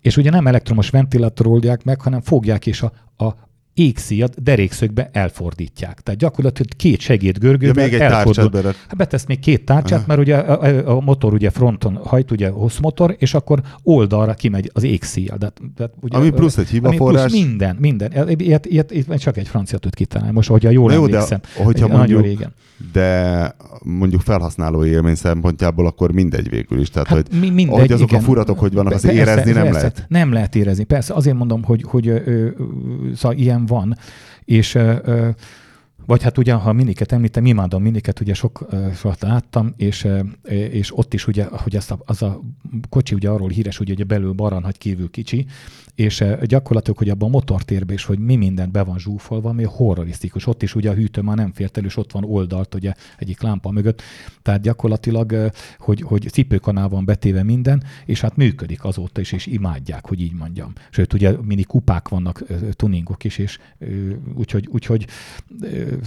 És 0.00 0.16
ugye 0.16 0.30
nem 0.30 0.46
elektromos 0.46 0.90
ventilátor 0.90 1.46
oldják 1.46 1.84
meg, 1.84 2.00
hanem 2.00 2.20
fogják 2.20 2.66
és 2.66 2.82
a, 2.82 2.92
a, 3.16 3.34
égszíjat 3.78 4.42
derékszögbe 4.42 5.10
elfordítják. 5.12 6.00
Tehát 6.00 6.20
gyakorlatilag 6.20 6.70
két 6.76 7.00
segédgörgővel 7.00 7.84
ja, 7.84 7.90
még 7.90 8.00
egy 8.00 8.00
elfordul. 8.00 8.62
Hát 8.62 8.96
betesz 8.96 9.26
még 9.26 9.38
két 9.38 9.64
tárcsát, 9.64 10.06
mert 10.06 10.20
ugye 10.20 10.36
a, 10.36 10.96
a, 10.96 11.00
motor 11.00 11.32
ugye 11.32 11.50
fronton 11.50 11.96
hajt, 12.04 12.30
ugye 12.30 12.50
motor, 12.80 13.16
és 13.18 13.34
akkor 13.34 13.60
oldalra 13.82 14.34
kimegy 14.34 14.70
az 14.74 14.82
égszíja. 14.82 15.36
De, 15.36 15.52
de, 15.76 15.90
ugye, 16.00 16.16
ami 16.16 16.30
plusz 16.30 16.56
egy 16.56 16.68
hibaforrás. 16.68 17.30
Plusz 17.30 17.44
minden, 17.44 17.76
minden. 17.78 18.12
Ilyet, 18.12 18.64
ilyet, 18.66 18.90
ilyet, 18.90 19.20
csak 19.20 19.36
egy 19.36 19.48
francia 19.48 19.78
tud 19.78 19.94
kitalálni. 19.94 20.32
Most, 20.32 20.48
hogyha 20.48 20.70
jól 20.70 20.92
jó, 20.92 21.04
emlékszem. 21.04 21.40
De, 21.56 21.64
hogyha 21.64 21.88
mondjuk, 21.88 22.08
nagyon 22.08 22.22
régen. 22.22 22.52
De 22.92 23.54
mondjuk 23.82 24.20
felhasználó 24.20 24.84
élmény 24.84 25.14
szempontjából 25.14 25.86
akkor 25.86 26.12
mindegy 26.12 26.48
végül 26.48 26.80
is. 26.80 26.90
Tehát, 26.90 27.08
hát 27.08 27.28
hogy, 27.28 27.40
mindegy, 27.40 27.68
ahogy 27.68 27.92
azok 27.92 28.08
igen. 28.08 28.20
a 28.20 28.24
furatok, 28.24 28.58
hogy 28.58 28.72
vannak, 28.72 28.92
az 28.92 29.00
persze, 29.00 29.18
érezni 29.18 29.52
nem 29.52 29.62
persze, 29.62 29.78
lehet. 29.78 30.04
Nem 30.08 30.32
lehet 30.32 30.54
érezni. 30.56 30.84
Persze, 30.84 31.14
azért 31.14 31.36
mondom, 31.36 31.62
hogy, 31.64 31.84
hogy 31.86 32.08
ö, 32.08 32.18
ö, 32.24 32.48
szóval 33.14 33.38
ilyen 33.38 33.66
van, 33.68 33.96
és 34.44 34.76
vagy 36.08 36.22
hát 36.22 36.38
ugye, 36.38 36.52
ha 36.52 36.72
miniket 36.72 37.12
említem, 37.12 37.46
imádom 37.46 37.82
miniket, 37.82 38.20
ugye 38.20 38.34
sok, 38.34 38.66
sokat 38.94 39.20
láttam, 39.20 39.74
és, 39.76 40.08
és 40.70 40.98
ott 40.98 41.14
is 41.14 41.26
ugye, 41.26 41.44
hogy 41.44 41.76
ezt 41.76 41.90
a, 41.90 41.98
az 42.04 42.22
a 42.22 42.40
kocsi 42.88 43.14
ugye 43.14 43.28
arról 43.28 43.48
híres, 43.48 43.80
ugye, 43.80 43.94
hogy 43.96 44.06
belül 44.06 44.32
baran, 44.32 44.64
hogy 44.64 44.78
kívül 44.78 45.10
kicsi, 45.10 45.46
és 45.94 46.24
gyakorlatilag, 46.42 46.98
hogy 46.98 47.08
abban 47.08 47.28
a 47.28 47.32
motortérben 47.32 47.94
is, 47.94 48.04
hogy 48.04 48.18
mi 48.18 48.36
mindent 48.36 48.72
be 48.72 48.82
van 48.82 48.98
zsúfolva, 48.98 49.48
ami 49.48 49.64
horrorisztikus. 49.64 50.46
Ott 50.46 50.62
is 50.62 50.74
ugye 50.74 50.90
a 50.90 50.94
hűtő 50.94 51.20
már 51.20 51.36
nem 51.36 51.52
fért 51.52 51.76
el, 51.76 51.84
és 51.84 51.96
ott 51.96 52.12
van 52.12 52.24
oldalt, 52.24 52.74
ugye 52.74 52.92
egyik 53.18 53.40
lámpa 53.40 53.70
mögött. 53.70 54.02
Tehát 54.42 54.60
gyakorlatilag, 54.60 55.50
hogy, 55.78 56.00
hogy 56.00 56.28
cipőkanál 56.30 56.88
van 56.88 57.04
betéve 57.04 57.42
minden, 57.42 57.82
és 58.04 58.20
hát 58.20 58.36
működik 58.36 58.84
azóta 58.84 59.20
is, 59.20 59.32
és 59.32 59.46
imádják, 59.46 60.06
hogy 60.06 60.20
így 60.20 60.34
mondjam. 60.34 60.72
Sőt, 60.90 61.12
ugye 61.12 61.36
mini 61.42 61.62
kupák 61.62 62.08
vannak, 62.08 62.44
tuningok 62.70 63.24
is, 63.24 63.38
és 63.38 63.58
úgyhogy, 64.34 64.68
úgyhogy 64.72 65.06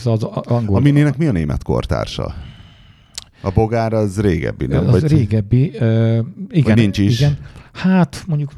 az 0.04 0.24
angol... 0.24 0.76
A 0.76 0.80
Mininek 0.80 1.18
mi 1.18 1.28
a 1.28 1.32
német 1.32 1.64
kortársa? 1.64 2.34
A 3.42 3.52
bogár 3.52 3.94
az 3.94 4.20
régebbi, 4.20 4.66
nem? 4.66 4.88
Az 4.88 5.02
vagy... 5.02 5.12
régebbi, 5.12 5.72
uh, 5.74 5.80
igen. 6.50 6.64
Vagy 6.64 6.76
nincs 6.76 6.98
is? 6.98 7.20
Igen. 7.20 7.38
Hát 7.74 8.24
mondjuk... 8.28 8.52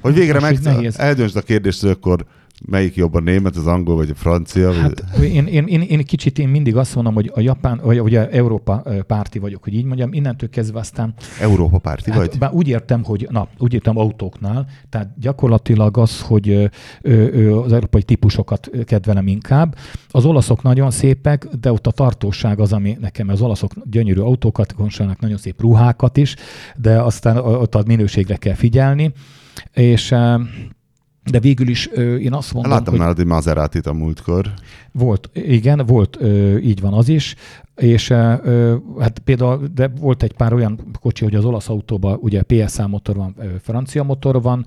Hogy 0.00 0.14
végre 0.14 0.40
meg 0.40 0.58
eldöntsd 0.96 1.36
a 1.36 1.40
kérdést, 1.40 1.84
akkor 1.84 2.26
Melyik 2.64 2.94
jobban 2.94 3.22
német, 3.22 3.56
az 3.56 3.66
angol 3.66 3.96
vagy 3.96 4.10
a 4.10 4.14
francia? 4.14 4.72
Hát, 4.72 5.04
én, 5.22 5.46
én, 5.46 5.66
én, 5.66 5.80
én, 5.80 6.04
kicsit 6.04 6.38
én 6.38 6.48
mindig 6.48 6.76
azt 6.76 6.94
mondom, 6.94 7.14
hogy 7.14 7.30
a 7.34 7.40
Japán, 7.40 7.80
vagy 7.82 8.00
ugye 8.00 8.28
Európa 8.30 8.82
párti 9.06 9.38
vagyok, 9.38 9.64
hogy 9.64 9.74
így 9.74 9.84
mondjam, 9.84 10.12
innentől 10.12 10.48
kezdve 10.48 10.78
aztán... 10.78 11.14
Európa 11.40 11.78
párti 11.78 12.10
hát, 12.10 12.18
vagy? 12.18 12.38
Bár 12.38 12.52
úgy 12.52 12.68
értem, 12.68 13.04
hogy 13.04 13.26
na, 13.30 13.48
úgy 13.58 13.74
értem 13.74 13.98
autóknál, 13.98 14.66
tehát 14.88 15.08
gyakorlatilag 15.18 15.98
az, 15.98 16.20
hogy 16.20 16.48
ö, 16.48 16.66
ö, 17.02 17.58
az 17.58 17.72
európai 17.72 18.02
típusokat 18.02 18.70
kedvelem 18.84 19.26
inkább. 19.26 19.76
Az 20.08 20.24
olaszok 20.24 20.62
nagyon 20.62 20.90
szépek, 20.90 21.46
de 21.60 21.72
ott 21.72 21.86
a 21.86 21.90
tartóság 21.90 22.60
az, 22.60 22.72
ami 22.72 22.96
nekem 23.00 23.28
az 23.28 23.40
olaszok 23.40 23.72
gyönyörű 23.84 24.20
autókat, 24.20 24.72
konstruálnak 24.72 25.20
nagyon 25.20 25.38
szép 25.38 25.60
ruhákat 25.60 26.16
is, 26.16 26.36
de 26.76 27.00
aztán 27.00 27.36
ott 27.36 27.74
a 27.74 27.82
minőségre 27.86 28.36
kell 28.36 28.54
figyelni. 28.54 29.12
És 29.72 30.14
de 31.30 31.40
végül 31.40 31.68
is 31.68 31.86
én 32.20 32.32
azt 32.32 32.52
mondom, 32.52 32.72
Láttam 32.72 32.90
hogy... 32.92 32.98
nálad 32.98 33.18
egy 33.18 33.26
maserati 33.26 33.78
a 33.84 33.92
múltkor. 33.92 34.52
Volt, 34.92 35.30
igen, 35.32 35.86
volt, 35.86 36.18
így 36.62 36.80
van 36.80 36.92
az 36.92 37.08
is. 37.08 37.34
És 37.76 38.08
hát 38.98 39.18
például, 39.24 39.68
de 39.74 39.88
volt 40.00 40.22
egy 40.22 40.32
pár 40.32 40.52
olyan 40.52 40.80
kocsi, 41.00 41.24
hogy 41.24 41.34
az 41.34 41.44
olasz 41.44 41.68
autóban 41.68 42.18
ugye 42.20 42.42
PSA 42.42 42.86
motor 42.86 43.16
van, 43.16 43.34
francia 43.62 44.02
motor 44.02 44.42
van, 44.42 44.66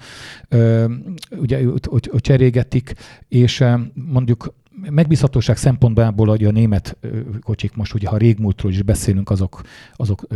ugye 1.39 1.63
hogy, 1.65 2.07
hogy 2.09 2.21
cserégetik, 2.21 2.93
és 3.27 3.63
mondjuk 3.93 4.53
megbízhatóság 4.89 5.57
szempontból, 5.57 6.27
hogy 6.27 6.45
a 6.45 6.51
német 6.51 6.97
kocsik 7.41 7.75
most, 7.75 7.93
ugye 7.93 8.07
ha 8.07 8.17
régmúltról 8.17 8.71
is 8.71 8.81
beszélünk, 8.81 9.29
azok, 9.29 9.61
azok 9.95 10.27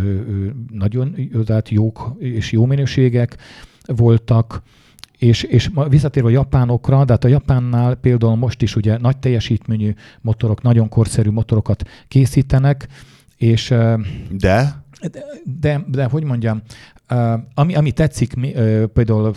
nagyon 0.72 1.16
tehát 1.46 1.70
jók 1.70 2.16
és 2.20 2.52
jó 2.52 2.66
minőségek 2.66 3.38
voltak, 3.86 4.62
és, 5.24 5.44
és 5.44 5.70
visszatérve 5.90 6.30
a 6.30 6.32
japánokra, 6.32 7.06
de 7.06 7.12
hát 7.12 7.24
a 7.24 7.28
japánnál 7.28 7.96
például 7.96 8.36
most 8.36 8.62
is 8.62 8.76
ugye 8.76 8.98
nagy 8.98 9.18
teljesítményű 9.18 9.94
motorok, 10.22 10.62
nagyon 10.62 10.90
korszerű 10.90 11.30
motorokat 11.30 11.84
készítenek, 12.08 12.88
és... 13.38 13.68
De? 14.30 14.82
De, 15.12 15.26
de, 15.60 15.86
de 15.88 16.06
hogy 16.06 16.24
mondjam, 16.24 16.62
ami, 17.54 17.76
ami 17.76 17.92
tetszik, 17.92 18.34
például 18.94 19.34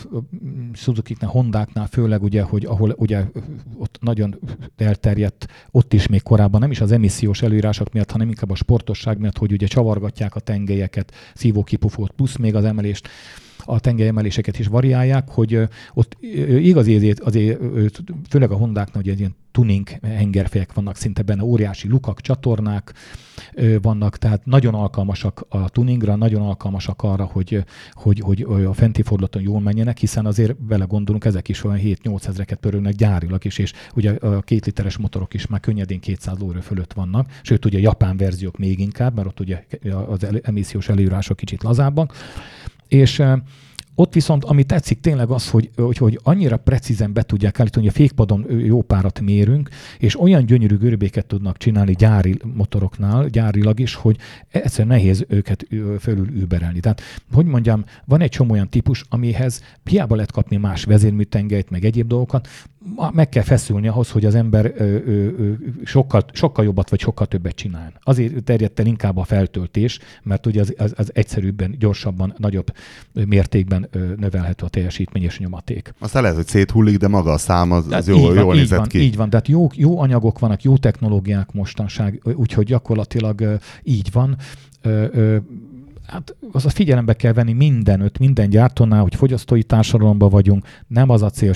Suzuki-knál, 0.73 1.31
Hondáknál 1.31 1.87
főleg, 1.87 2.23
ugye, 2.23 2.43
hogy 2.43 2.65
ahol 2.65 2.95
ugye 2.97 3.25
ott 3.79 3.99
nagyon 4.01 4.39
elterjedt, 4.77 5.47
ott 5.71 5.93
is 5.93 6.07
még 6.07 6.23
korábban 6.23 6.61
nem 6.61 6.71
is 6.71 6.81
az 6.81 6.93
emissziós 6.93 7.43
előírások 7.43 7.93
miatt, 7.93 8.11
hanem 8.11 8.29
inkább 8.29 8.51
a 8.51 8.55
sportosság 8.55 9.19
miatt, 9.19 9.39
hogy 9.39 9.53
ugye 9.53 9.67
csavargatják 9.67 10.35
a 10.35 10.41
tengelyeket, 10.41 11.13
szívókipufót, 11.35 12.11
plusz 12.11 12.37
még 12.37 12.55
az 12.55 12.65
emelést 12.65 13.09
a 13.67 13.81
tengelyemeléseket 13.81 14.59
is 14.59 14.67
variálják, 14.67 15.29
hogy 15.29 15.61
ott 15.95 16.17
igazi 16.59 16.95
azért, 16.95 17.21
azért 17.21 17.61
főleg 18.29 18.51
a 18.51 18.57
Hondáknak, 18.57 19.03
hogy 19.03 19.09
egy 19.09 19.19
ilyen 19.19 19.35
tuning 19.57 19.89
hengerfejek 20.03 20.73
vannak 20.73 20.97
szinte 20.97 21.23
benne, 21.23 21.43
óriási 21.45 21.89
lukak, 21.89 22.21
csatornák 22.21 22.93
vannak, 23.83 24.17
tehát 24.17 24.47
nagyon 24.47 24.75
alkalmasak 24.75 25.47
a 25.49 25.69
tuningra, 25.69 26.17
nagyon 26.17 26.43
alkalmasak 26.43 27.03
arra, 27.03 27.25
hogy, 27.25 27.65
hogy, 27.93 28.21
hogy 28.21 28.43
a 28.65 28.73
fenti 28.73 29.03
fordulaton 29.03 29.43
jól 29.43 29.61
menjenek, 29.61 29.99
hiszen 29.99 30.27
azért 30.27 30.57
vele 30.69 30.85
gondolunk, 30.85 31.25
ezek 31.25 31.49
is 31.49 31.65
olyan 31.65 31.81
7-8 31.83 32.27
ezreket 32.29 32.59
pörögnek 32.59 32.95
gyárilag 32.95 33.45
is, 33.45 33.59
és 33.59 33.73
ugye 33.95 34.11
a 34.11 34.41
két 34.41 34.67
literes 34.67 34.97
motorok 34.97 35.35
is 35.35 35.47
már 35.47 35.61
könnyedén 35.61 36.01
200 36.01 36.39
lóra 36.39 36.61
fölött 36.61 36.93
vannak, 36.93 37.31
sőt 37.43 37.65
ugye 37.65 37.79
a 37.79 37.81
japán 37.81 38.17
verziók 38.17 38.59
még 38.59 38.79
inkább, 38.79 39.15
mert 39.15 39.27
ott 39.27 39.41
ugye 39.41 39.65
az 40.09 40.27
emissziós 40.43 40.89
előírások 40.89 41.37
kicsit 41.37 41.63
lazábbak, 41.63 42.15
és 42.89 43.23
ott 43.99 44.15
viszont, 44.15 44.45
ami 44.45 44.65
tetszik 44.65 45.01
tényleg 45.01 45.31
az, 45.31 45.51
hogy, 45.51 45.71
hogy, 45.77 45.97
hogy 45.97 46.21
annyira 46.23 46.57
precízen 46.57 47.13
be 47.13 47.23
tudják 47.23 47.61
állítani, 47.61 47.87
hogy 47.87 47.95
a 47.95 47.99
fékpadon 47.99 48.47
jó 48.51 48.83
párat 48.83 49.21
mérünk, 49.21 49.69
és 49.99 50.21
olyan 50.21 50.47
gyönyörű 50.47 50.77
görbéket 50.77 51.27
tudnak 51.27 51.57
csinálni 51.57 51.93
gyári 51.93 52.39
motoroknál, 52.55 53.27
gyárilag 53.27 53.81
is, 53.81 53.95
hogy 53.95 54.17
egyszerűen 54.49 54.97
nehéz 54.97 55.25
őket 55.29 55.67
fölül 56.01 56.29
überelni. 56.29 56.81
Tehát, 56.81 57.01
hogy 57.33 57.47
mondjam, 57.47 57.85
van 58.05 58.21
egy 58.21 58.31
csomó 58.31 58.53
olyan 58.53 58.71
típus, 58.71 59.05
amihez 59.09 59.63
hiába 59.85 60.15
lehet 60.15 60.33
kapni 60.33 60.57
más 60.57 60.85
vezérműtengelyt, 60.85 61.71
meg 61.71 61.85
egyéb 61.85 62.07
dolgokat, 62.07 62.49
meg 63.13 63.29
kell 63.29 63.43
feszülni 63.43 63.89
ahhoz, 63.89 64.11
hogy 64.11 64.25
az 64.25 64.35
ember 64.35 64.73
ö, 64.77 64.85
ö, 64.85 64.99
ö, 65.07 65.53
sokkal, 65.85 66.25
sokkal 66.33 66.65
jobbat 66.65 66.91
vagy 66.91 67.01
sokkal 67.01 67.27
többet 67.27 67.55
csinál. 67.55 67.93
Azért 68.03 68.45
terjedt 68.45 68.81
el 68.81 68.87
inkább 68.87 69.17
a 69.17 69.25
feltöltés, 69.25 69.99
mert 70.23 70.47
ugye 70.47 70.61
az, 70.61 70.75
az, 70.79 70.93
az 70.97 71.11
egyszerűbben, 71.15 71.75
gyorsabban, 71.79 72.35
nagyobb 72.37 72.73
mértékben 73.13 73.89
ö, 73.91 74.13
növelhető 74.17 74.65
a 74.65 74.69
teljesítmény 74.69 75.23
és 75.23 75.39
nyomaték. 75.39 75.95
Aztán 75.99 76.23
lehet, 76.23 76.37
hogy 76.37 76.47
széthullik, 76.47 76.97
de 76.97 77.09
maga 77.09 77.33
a 77.33 77.39
szám 77.39 77.73
az, 77.73 77.87
az 77.91 78.09
jó, 78.09 78.21
van, 78.21 78.35
jól 78.35 78.55
így 78.55 78.61
nézett 78.61 78.79
van, 78.79 78.89
ki. 78.89 78.99
Így 78.99 79.17
van, 79.17 79.31
tehát 79.31 79.49
jó, 79.49 79.69
jó 79.75 80.01
anyagok 80.01 80.39
vannak, 80.39 80.63
jó 80.63 80.77
technológiák 80.77 81.53
mostanság, 81.53 82.21
úgyhogy 82.35 82.67
gyakorlatilag 82.67 83.41
ö, 83.41 83.55
így 83.83 84.09
van. 84.13 84.37
Ö, 84.83 85.07
ö, 85.13 85.37
Hát 86.07 86.37
az 86.53 86.67
a 86.67 86.71
figyelembe 86.71 87.15
kell 87.15 87.33
venni 87.33 87.53
mindenöt, 87.53 88.19
minden 88.19 88.51
gyártónál, 88.51 89.03
hogy 89.03 89.15
fogyasztói 89.15 89.63
társadalomban 89.63 90.31
vagyunk, 90.31 90.67
nem 90.87 91.11
az 91.11 91.23
a 91.23 91.31
cél, 91.31 91.53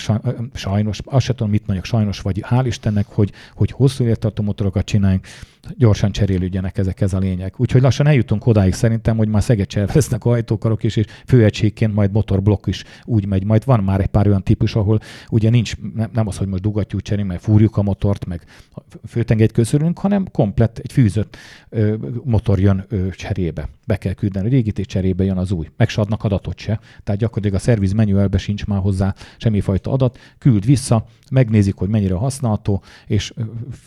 sajnos, 0.55 0.98
azt 1.05 1.24
sem 1.24 1.34
tudom, 1.34 1.53
mit 1.53 1.66
mondjak, 1.66 1.86
sajnos, 1.86 2.20
vagy 2.20 2.44
hál' 2.51 2.64
Istennek, 2.66 3.07
hogy, 3.09 3.32
hogy 3.55 3.70
hosszú 3.70 4.05
élettartó 4.05 4.42
motorokat 4.42 4.84
csináljunk, 4.84 5.26
gyorsan 5.76 6.12
cserélődjenek 6.12 6.78
ezek 6.78 7.00
ez 7.00 7.12
a 7.12 7.18
lények. 7.18 7.61
Úgyhogy 7.61 7.82
lassan 7.82 8.06
eljutunk 8.06 8.46
odáig 8.46 8.72
szerintem, 8.72 9.16
hogy 9.16 9.28
már 9.28 9.42
Szeged 9.42 9.92
vesznek 9.92 10.24
ajtókarok 10.24 10.82
is, 10.82 10.96
és 10.96 11.06
főegységként 11.26 11.94
majd 11.94 12.12
motorblokk 12.12 12.66
is 12.66 12.84
úgy 13.04 13.26
megy. 13.26 13.44
Majd 13.44 13.64
van 13.64 13.84
már 13.84 14.00
egy 14.00 14.06
pár 14.06 14.26
olyan 14.26 14.42
típus, 14.42 14.74
ahol 14.74 15.00
ugye 15.30 15.50
nincs, 15.50 15.74
nem 16.12 16.26
az, 16.26 16.36
hogy 16.36 16.46
most 16.46 16.62
dugatjuk 16.62 17.02
cserélni, 17.02 17.30
meg 17.30 17.40
fúrjuk 17.40 17.76
a 17.76 17.82
motort, 17.82 18.26
meg 18.26 18.44
főtengelyt 19.06 19.52
köszönünk, 19.52 19.98
hanem 19.98 20.26
komplett 20.32 20.78
egy 20.78 20.92
fűzött 20.92 21.36
ö, 21.68 21.94
motor 22.24 22.61
jön 22.61 22.84
ö, 22.88 23.11
cserébe. 23.11 23.68
Be 23.86 23.96
kell 23.96 24.12
küldeni 24.12 24.46
a 24.46 24.50
régit, 24.50 24.78
és 24.78 24.86
cserébe 24.86 25.24
jön 25.24 25.36
az 25.36 25.52
új. 25.52 25.68
Meg 25.76 25.88
se 25.88 26.00
adnak 26.00 26.24
adatot 26.24 26.58
se. 26.58 26.80
Tehát 27.04 27.20
gyakorlatilag 27.20 27.56
a 27.61 27.62
szerviz 27.64 27.92
manualbe 27.92 28.38
sincs 28.38 28.66
már 28.66 28.80
hozzá 28.80 29.14
semmifajta 29.36 29.92
adat. 29.92 30.18
Küld 30.38 30.64
vissza, 30.64 31.06
megnézik, 31.30 31.74
hogy 31.74 31.88
mennyire 31.88 32.14
használható, 32.14 32.82
és 33.06 33.32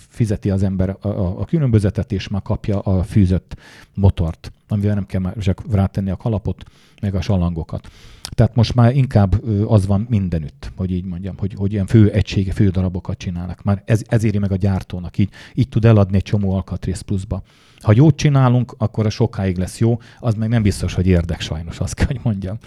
fizeti 0.10 0.50
az 0.50 0.64
ember 0.64 0.90
a, 0.90 1.08
a, 1.08 1.40
a 1.40 1.46
különbözetet, 1.46 1.63
és 2.08 2.28
már 2.28 2.42
kapja 2.42 2.80
a 2.80 3.04
fűzött 3.04 3.56
motort, 3.96 4.52
amivel 4.68 4.94
nem 4.94 5.06
kell 5.06 5.22
már 5.22 5.36
rátenni 5.72 6.10
a 6.10 6.16
kalapot, 6.16 6.64
meg 7.02 7.16
a 7.16 7.22
salangokat. 7.22 7.90
Tehát 8.30 8.56
most 8.56 8.76
már 8.76 8.96
inkább 8.96 9.44
az 9.68 9.86
van 9.86 10.06
mindenütt, 10.10 10.72
hogy 10.76 10.92
így 10.92 11.06
mondjam, 11.06 11.38
hogy, 11.38 11.54
hogy 11.58 11.72
ilyen 11.72 11.86
fő 11.86 12.12
egysége, 12.12 12.52
fő 12.52 12.70
darabokat 12.70 13.18
csinálnak. 13.18 13.64
Már 13.64 13.82
ez, 13.86 14.02
ez 14.08 14.24
éri 14.24 14.38
meg 14.38 14.52
a 14.52 14.56
gyártónak, 14.56 15.18
így, 15.18 15.30
így 15.54 15.70
tud 15.70 15.86
eladni 15.86 16.16
egy 16.16 16.24
csomó 16.24 16.54
alkatrész 16.54 17.02
pluszba. 17.02 17.44
Ha 17.82 17.94
jót 17.96 18.16
csinálunk, 18.16 18.76
akkor 18.78 19.06
a 19.06 19.10
sokáig 19.10 19.58
lesz 19.58 19.80
jó, 19.80 20.00
az 20.20 20.34
meg 20.34 20.50
nem 20.50 20.62
biztos, 20.62 20.94
hogy 20.94 21.08
érdek 21.08 21.42
sajnos, 21.42 21.80
azt 21.80 21.94
kell, 21.94 22.08
hogy 22.08 22.20
mondjam. 22.24 22.58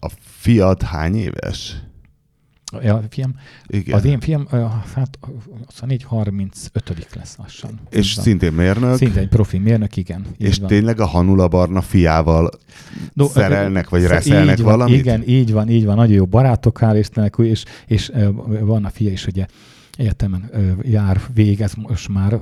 A 0.00 0.08
fiat 0.20 0.82
hány 0.82 1.16
éves? 1.16 1.76
Ja, 2.82 3.02
fiam, 3.10 3.34
Igen. 3.66 3.96
Az 3.96 4.04
én 4.04 4.20
fiam, 4.20 4.46
hát 4.94 5.18
24-35 5.80 7.14
lesz 7.14 7.36
lassan. 7.36 7.80
És 7.90 8.08
Hozzá. 8.08 8.22
szintén 8.22 8.52
mérnök. 8.52 8.96
Szintén 8.96 9.22
egy 9.22 9.28
profi 9.28 9.58
mérnök, 9.58 9.96
igen. 9.96 10.26
És 10.38 10.58
van. 10.58 10.68
tényleg 10.68 11.00
a 11.00 11.06
Hanula 11.06 11.48
Barna 11.48 11.80
fiával 11.80 12.50
no, 13.12 13.26
szerelnek, 13.26 13.88
vagy 13.88 14.06
reszelnek 14.06 14.58
így 14.58 14.64
van, 14.64 14.76
valamit? 14.76 14.98
Igen, 14.98 15.22
így 15.26 15.52
van, 15.52 15.68
így 15.68 15.84
van. 15.84 15.96
Nagyon 15.96 16.14
jó 16.14 16.26
barátok, 16.26 16.78
hál' 16.80 16.96
Istennek, 16.98 17.34
és, 17.38 17.64
és 17.86 18.12
van 18.60 18.84
a 18.84 18.90
fia 18.90 19.10
is, 19.10 19.26
ugye 19.26 19.46
egyetemen 19.98 20.50
jár, 20.82 21.20
végez 21.34 21.74
most 21.74 22.08
már, 22.08 22.38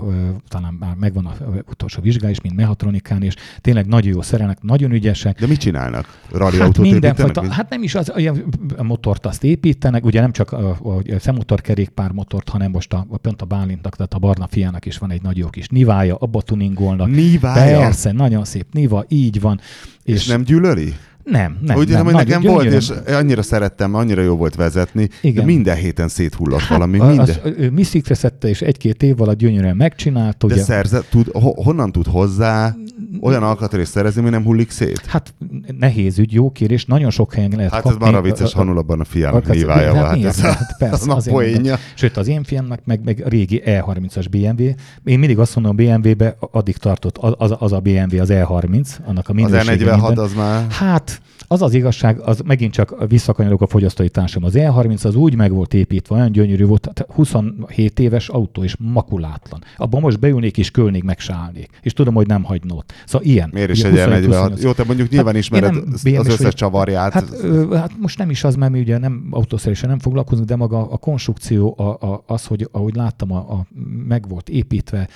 talán 0.48 0.76
már 0.78 0.94
megvan 0.94 1.26
a 1.26 1.34
utolsó 1.70 2.00
vizsgá 2.02 2.30
is, 2.30 2.40
mint 2.40 2.56
mehatronikán, 2.56 3.22
és 3.22 3.34
tényleg 3.60 3.86
nagyon 3.86 4.12
jó 4.12 4.22
szerelnek, 4.22 4.62
nagyon 4.62 4.92
ügyesek. 4.92 5.40
De 5.40 5.46
mit 5.46 5.58
csinálnak? 5.58 6.18
Rally 6.30 6.58
hát 6.58 6.78
mindenfajta, 6.78 7.52
hát 7.52 7.70
nem 7.70 7.82
is 7.82 7.94
az, 7.94 8.12
olyan 8.14 8.44
motort 8.82 9.26
azt 9.26 9.44
építenek, 9.44 10.04
ugye 10.04 10.20
nem 10.20 10.32
csak 10.32 10.52
a, 10.52 10.70
a, 10.82 10.96
a 10.96 11.18
szemmotorkerékpár 11.18 12.10
motort, 12.10 12.48
hanem 12.48 12.70
most 12.70 12.92
a, 12.92 13.06
a, 13.08 13.16
pont 13.16 13.42
a 13.42 13.44
Bálintnak, 13.44 13.96
tehát 13.96 14.14
a 14.14 14.18
Barna 14.18 14.46
fiának 14.46 14.86
is 14.86 14.98
van 14.98 15.10
egy 15.10 15.22
nagy 15.22 15.36
jó 15.36 15.48
kis 15.48 15.68
nivája, 15.68 16.14
abba 16.14 16.42
tuningolnak. 16.42 17.08
Nivája? 17.08 17.78
Persze, 17.78 18.12
nagyon 18.12 18.44
szép 18.44 18.66
niva, 18.72 19.04
így 19.08 19.40
van. 19.40 19.60
És, 20.02 20.14
és 20.14 20.26
nem 20.26 20.42
gyűlöli? 20.42 20.94
Nem, 21.30 21.58
nem. 21.60 21.76
Úgy 21.76 21.88
nem, 21.88 22.04
hogy 22.04 22.14
nekem 22.14 22.42
volt, 22.42 22.72
és 22.72 22.92
annyira 23.06 23.42
szerettem, 23.42 23.94
annyira 23.94 24.22
jó 24.22 24.36
volt 24.36 24.54
vezetni, 24.54 25.08
Igen. 25.20 25.34
de 25.34 25.44
minden 25.44 25.76
héten 25.76 26.08
széthullott 26.08 26.60
hát, 26.60 26.68
valami. 26.68 26.98
Minden. 26.98 27.18
Az, 27.18 27.40
ő 27.58 27.70
miszikre 27.70 28.14
szedte, 28.14 28.48
és 28.48 28.62
egy-két 28.62 29.02
év 29.02 29.20
alatt 29.20 29.38
gyönyörűen 29.38 29.76
megcsinált. 29.76 30.36
De 30.36 30.46
ugye. 30.46 30.62
szerzett, 30.62 31.06
tud, 31.10 31.28
honnan 31.32 31.92
tud 31.92 32.06
hozzá 32.06 32.76
olyan 33.20 33.42
alkatrészt 33.42 33.90
szerezni, 33.92 34.20
ami 34.20 34.30
nem 34.30 34.44
hullik 34.44 34.70
szét? 34.70 35.06
Hát 35.06 35.34
nehéz 35.78 36.18
ügy, 36.18 36.32
jó 36.32 36.50
kérés, 36.50 36.84
nagyon 36.84 37.10
sok 37.10 37.34
helyen 37.34 37.52
lehet 37.56 37.72
Hát 37.72 37.82
kapni. 37.82 38.04
ez 38.04 38.10
már 38.10 38.20
a 38.20 38.22
vicces, 38.22 38.52
Hanul 38.52 38.78
abban 38.78 39.00
a 39.00 39.04
fiának 39.04 39.52
hívája. 39.52 39.94
Hát, 39.94 40.04
hát, 40.04 40.24
ez, 40.24 40.40
hát 40.40 40.76
persze, 40.78 41.12
az 41.12 41.26
a 41.26 41.30
poénja. 41.30 41.76
Sőt, 41.94 42.16
az 42.16 42.28
én 42.28 42.42
fiamnak 42.42 42.80
meg, 42.84 43.00
meg 43.04 43.22
régi 43.26 43.62
E30-as 43.64 44.26
BMW. 44.30 44.64
Én 45.04 45.18
mindig 45.18 45.38
azt 45.38 45.54
mondom, 45.54 45.76
BMW-be 45.76 46.36
addig 46.50 46.76
tartott 46.76 47.18
az, 47.18 47.54
az 47.58 47.72
a 47.72 47.80
BMW, 47.80 48.20
az 48.20 48.28
E30, 48.32 48.88
annak 49.04 49.28
a 49.28 49.32
minősége. 49.32 49.92
Az 49.92 50.00
E46 50.00 50.16
az 50.16 50.34
már... 50.34 50.66
Hát 50.68 51.20
az 51.48 51.62
az 51.62 51.74
igazság, 51.74 52.20
az 52.20 52.40
megint 52.44 52.72
csak 52.72 53.08
visszakanyarok 53.08 53.62
a 53.62 53.66
fogyasztói 53.66 54.08
társadalom. 54.08 54.54
Az 54.54 54.72
E30 54.74 55.04
az 55.04 55.14
úgy 55.14 55.34
meg 55.34 55.52
volt 55.52 55.74
építve, 55.74 56.14
olyan 56.14 56.32
gyönyörű 56.32 56.64
volt, 56.64 57.06
27 57.08 57.98
éves 57.98 58.28
autó 58.28 58.64
és 58.64 58.76
makulátlan. 58.78 59.62
Abban 59.76 60.00
most 60.00 60.20
beülnék 60.20 60.58
és 60.58 60.70
kölnék, 60.70 61.02
meg 61.04 61.18
se 61.18 61.32
állnék. 61.32 61.70
És 61.82 61.92
tudom, 61.92 62.14
hogy 62.14 62.26
nem 62.26 62.42
hagynót. 62.42 62.92
Szóval 63.04 63.26
ilyen. 63.26 63.50
Miért 63.52 63.70
is 63.70 63.82
egy 63.82 63.92
46? 63.92 64.62
Jó, 64.62 64.72
te 64.72 64.84
mondjuk 64.84 65.08
nyilván 65.08 65.34
hát, 65.34 65.42
ismered 65.42 65.72
nem, 65.72 65.84
az 65.92 66.26
összes 66.26 66.38
vagy, 66.38 66.54
csavarját. 66.54 67.12
Hát, 67.12 67.30
ö, 67.42 67.74
hát, 67.74 67.90
most 67.98 68.18
nem 68.18 68.30
is 68.30 68.44
az, 68.44 68.54
mert 68.54 68.72
mi 68.72 68.80
ugye 68.80 68.98
nem 68.98 69.26
autószerésen 69.30 69.88
nem 69.88 69.98
foglalkozunk, 69.98 70.48
de 70.48 70.56
maga 70.56 70.90
a 70.90 70.96
konstrukció, 70.96 71.74
a, 71.78 72.06
a, 72.06 72.22
az, 72.26 72.44
hogy 72.46 72.68
ahogy 72.72 72.94
láttam, 72.94 73.32
a, 73.32 73.36
a, 73.36 73.66
meg 74.06 74.28
volt 74.28 74.48
építve 74.48 75.08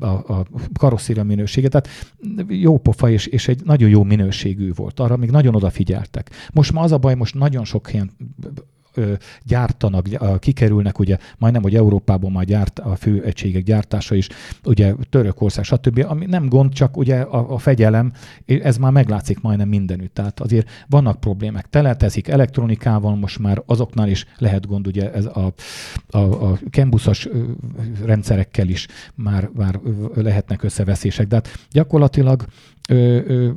a, 0.00 0.06
a 0.06 0.46
karosszéria 0.78 1.24
minősége. 1.24 1.68
Tehát 1.68 1.88
jó 2.48 2.78
pofa 2.78 3.10
és, 3.10 3.26
és 3.26 3.48
egy 3.48 3.60
nagyon 3.64 3.88
jó 3.88 4.02
minőségű 4.02 4.72
volt. 4.74 5.00
Arra 5.00 5.16
még 5.16 5.30
nagyon 5.30 5.54
odafigyeltek. 5.54 6.30
Most 6.52 6.72
ma 6.72 6.80
az 6.80 6.92
a 6.92 6.98
baj, 6.98 7.14
most 7.14 7.34
nagyon 7.34 7.64
sok 7.64 7.88
helyen 7.88 8.10
gyártanak, 9.44 10.06
kikerülnek, 10.38 10.98
ugye 10.98 11.18
majdnem, 11.38 11.62
hogy 11.62 11.74
Európában 11.74 12.32
már 12.32 12.44
gyárt 12.44 12.78
a 12.78 12.96
fő 12.96 13.22
egységek 13.24 13.62
gyártása 13.62 14.14
is, 14.14 14.28
ugye 14.64 14.94
Törökország, 15.10 15.64
stb. 15.64 16.04
Ami 16.08 16.26
nem 16.26 16.48
gond, 16.48 16.72
csak 16.72 16.96
ugye 16.96 17.20
a, 17.20 17.52
a 17.52 17.58
fegyelem, 17.58 18.12
ez 18.46 18.76
már 18.76 18.92
meglátszik 18.92 19.40
majdnem 19.40 19.68
mindenütt. 19.68 20.14
Tehát 20.14 20.40
azért 20.40 20.68
vannak 20.88 21.20
problémák. 21.20 21.68
Teleteszik 21.70 22.28
elektronikával, 22.28 23.14
most 23.16 23.38
már 23.38 23.62
azoknál 23.66 24.08
is 24.08 24.26
lehet 24.38 24.66
gond, 24.66 24.86
ugye 24.86 25.12
ez 25.12 25.26
a, 25.26 25.52
a, 26.10 26.18
a 26.18 26.58
kembuszos 26.70 27.28
rendszerekkel 28.04 28.68
is 28.68 28.86
már, 29.14 29.50
már 29.54 29.80
lehetnek 30.14 30.62
összeveszések. 30.62 31.26
De 31.26 31.34
hát 31.34 31.48
gyakorlatilag 31.70 32.44
Ö, 32.88 33.20
ö, 33.26 33.50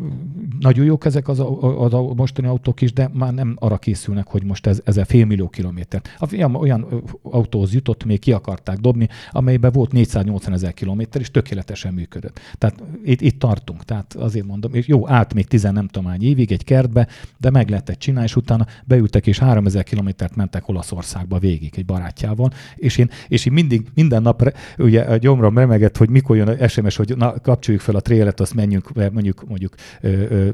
nagyon 0.60 0.86
jók 0.86 1.06
ezek 1.06 1.28
az 1.28 1.40
a, 1.40 1.82
az 1.84 1.94
a 1.94 2.14
mostani 2.14 2.48
autók 2.48 2.82
is, 2.82 2.94
de 2.94 3.10
már 3.14 3.34
nem 3.34 3.56
arra 3.60 3.78
készülnek, 3.78 4.28
hogy 4.28 4.44
most 4.44 4.68
ez, 4.68 4.82
ez 4.84 4.98
a 4.98 5.06
fél 5.06 5.23
millió 5.26 5.50
kilométer. 5.50 6.02
A 6.18 6.26
fiam 6.26 6.56
olyan 6.56 7.04
autóhoz 7.22 7.74
jutott, 7.74 8.06
még 8.06 8.20
ki 8.20 8.32
akarták 8.32 8.78
dobni, 8.78 9.08
amelyben 9.32 9.72
volt 9.72 9.92
480 9.92 10.54
ezer 10.54 10.74
kilométer, 10.74 11.22
és 11.22 11.32
tökéletesen 11.32 11.94
működött. 11.94 12.40
Tehát 12.58 12.84
itt, 13.04 13.22
itt 13.22 13.40
tartunk. 13.40 13.84
Tehát 13.84 14.14
azért 14.14 14.46
mondom, 14.46 14.72
jó, 14.74 15.10
állt 15.10 15.34
még 15.34 15.48
10 15.48 15.62
nem 15.64 15.88
tudom 15.88 16.12
évig 16.20 16.52
egy 16.52 16.64
kertbe, 16.64 17.08
de 17.38 17.50
meg 17.50 17.70
lehetett 17.70 18.00
csinálni, 18.00 18.28
és 18.28 18.36
utána 18.36 18.68
beültek, 18.86 19.28
és 19.28 19.40
3000 19.40 19.84
kilométert 19.84 20.36
mentek 20.36 20.68
Olaszországba 20.68 21.40
végig 21.40 21.74
egy 21.76 21.86
barátjával, 21.86 22.52
és 22.76 22.98
én, 22.98 23.10
és 23.28 23.46
én 23.46 23.54
mindig, 23.54 23.88
minden 23.94 24.22
nap 24.22 24.54
ugye 24.78 25.02
a 25.02 25.18
gyomrom 25.18 25.58
remegett, 25.58 25.98
hogy 25.98 26.10
mikor 26.10 26.36
jön 26.36 26.48
a 26.48 26.68
SMS, 26.68 26.96
hogy 26.96 27.14
na, 27.18 27.40
kapcsoljuk 27.40 27.84
fel 27.84 27.96
a 27.96 28.00
trélet, 28.00 28.40
azt 28.40 28.54
menjünk, 28.54 29.12
mondjuk, 29.12 29.44
mondjuk 29.48 29.76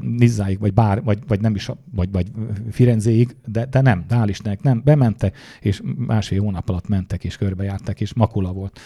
Nizzáig, 0.00 0.58
vagy 0.58 0.74
bár, 0.74 1.02
vagy, 1.02 1.18
vagy 1.26 1.40
nem 1.40 1.54
is, 1.54 1.70
vagy, 1.94 2.08
vagy 2.12 2.26
Firenzéig, 2.70 3.36
de, 3.46 3.66
de 3.66 3.80
nem, 3.80 4.04
hál' 4.08 4.28
Istennek 4.28 4.59
nem, 4.62 4.80
bementek, 4.84 5.36
és 5.60 5.82
másfél 5.96 6.40
hónap 6.40 6.68
alatt 6.68 6.88
mentek, 6.88 7.24
és 7.24 7.36
körbejártak, 7.36 8.00
és 8.00 8.14
makula 8.14 8.52
volt. 8.52 8.80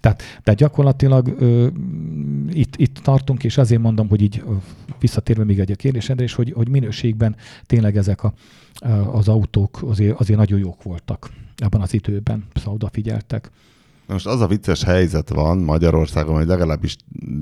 Tehát, 0.00 0.22
tehát 0.42 0.60
gyakorlatilag 0.60 1.34
ö, 1.38 1.66
itt, 2.48 2.76
itt 2.76 2.98
tartunk, 2.98 3.44
és 3.44 3.58
azért 3.58 3.82
mondom, 3.82 4.08
hogy 4.08 4.22
így 4.22 4.44
visszatérve 5.00 5.44
még 5.44 5.58
egy 5.58 5.70
a 5.70 5.74
kérdésedre, 5.74 6.24
és 6.24 6.34
hogy, 6.34 6.52
hogy 6.52 6.68
minőségben 6.68 7.36
tényleg 7.66 7.96
ezek 7.96 8.22
a, 8.24 8.34
az 9.12 9.28
autók 9.28 9.78
azért, 9.82 10.20
azért 10.20 10.38
nagyon 10.38 10.58
jók 10.58 10.82
voltak 10.82 11.30
abban 11.56 11.80
az 11.80 11.94
időben, 11.94 12.44
szóval 12.54 12.74
odafigyeltek. 12.74 13.50
Most 14.06 14.26
az 14.26 14.40
a 14.40 14.46
vicces 14.46 14.84
helyzet 14.84 15.28
van 15.28 15.58
Magyarországon, 15.58 16.34
hogy 16.34 16.46
legalábbis 16.46 16.96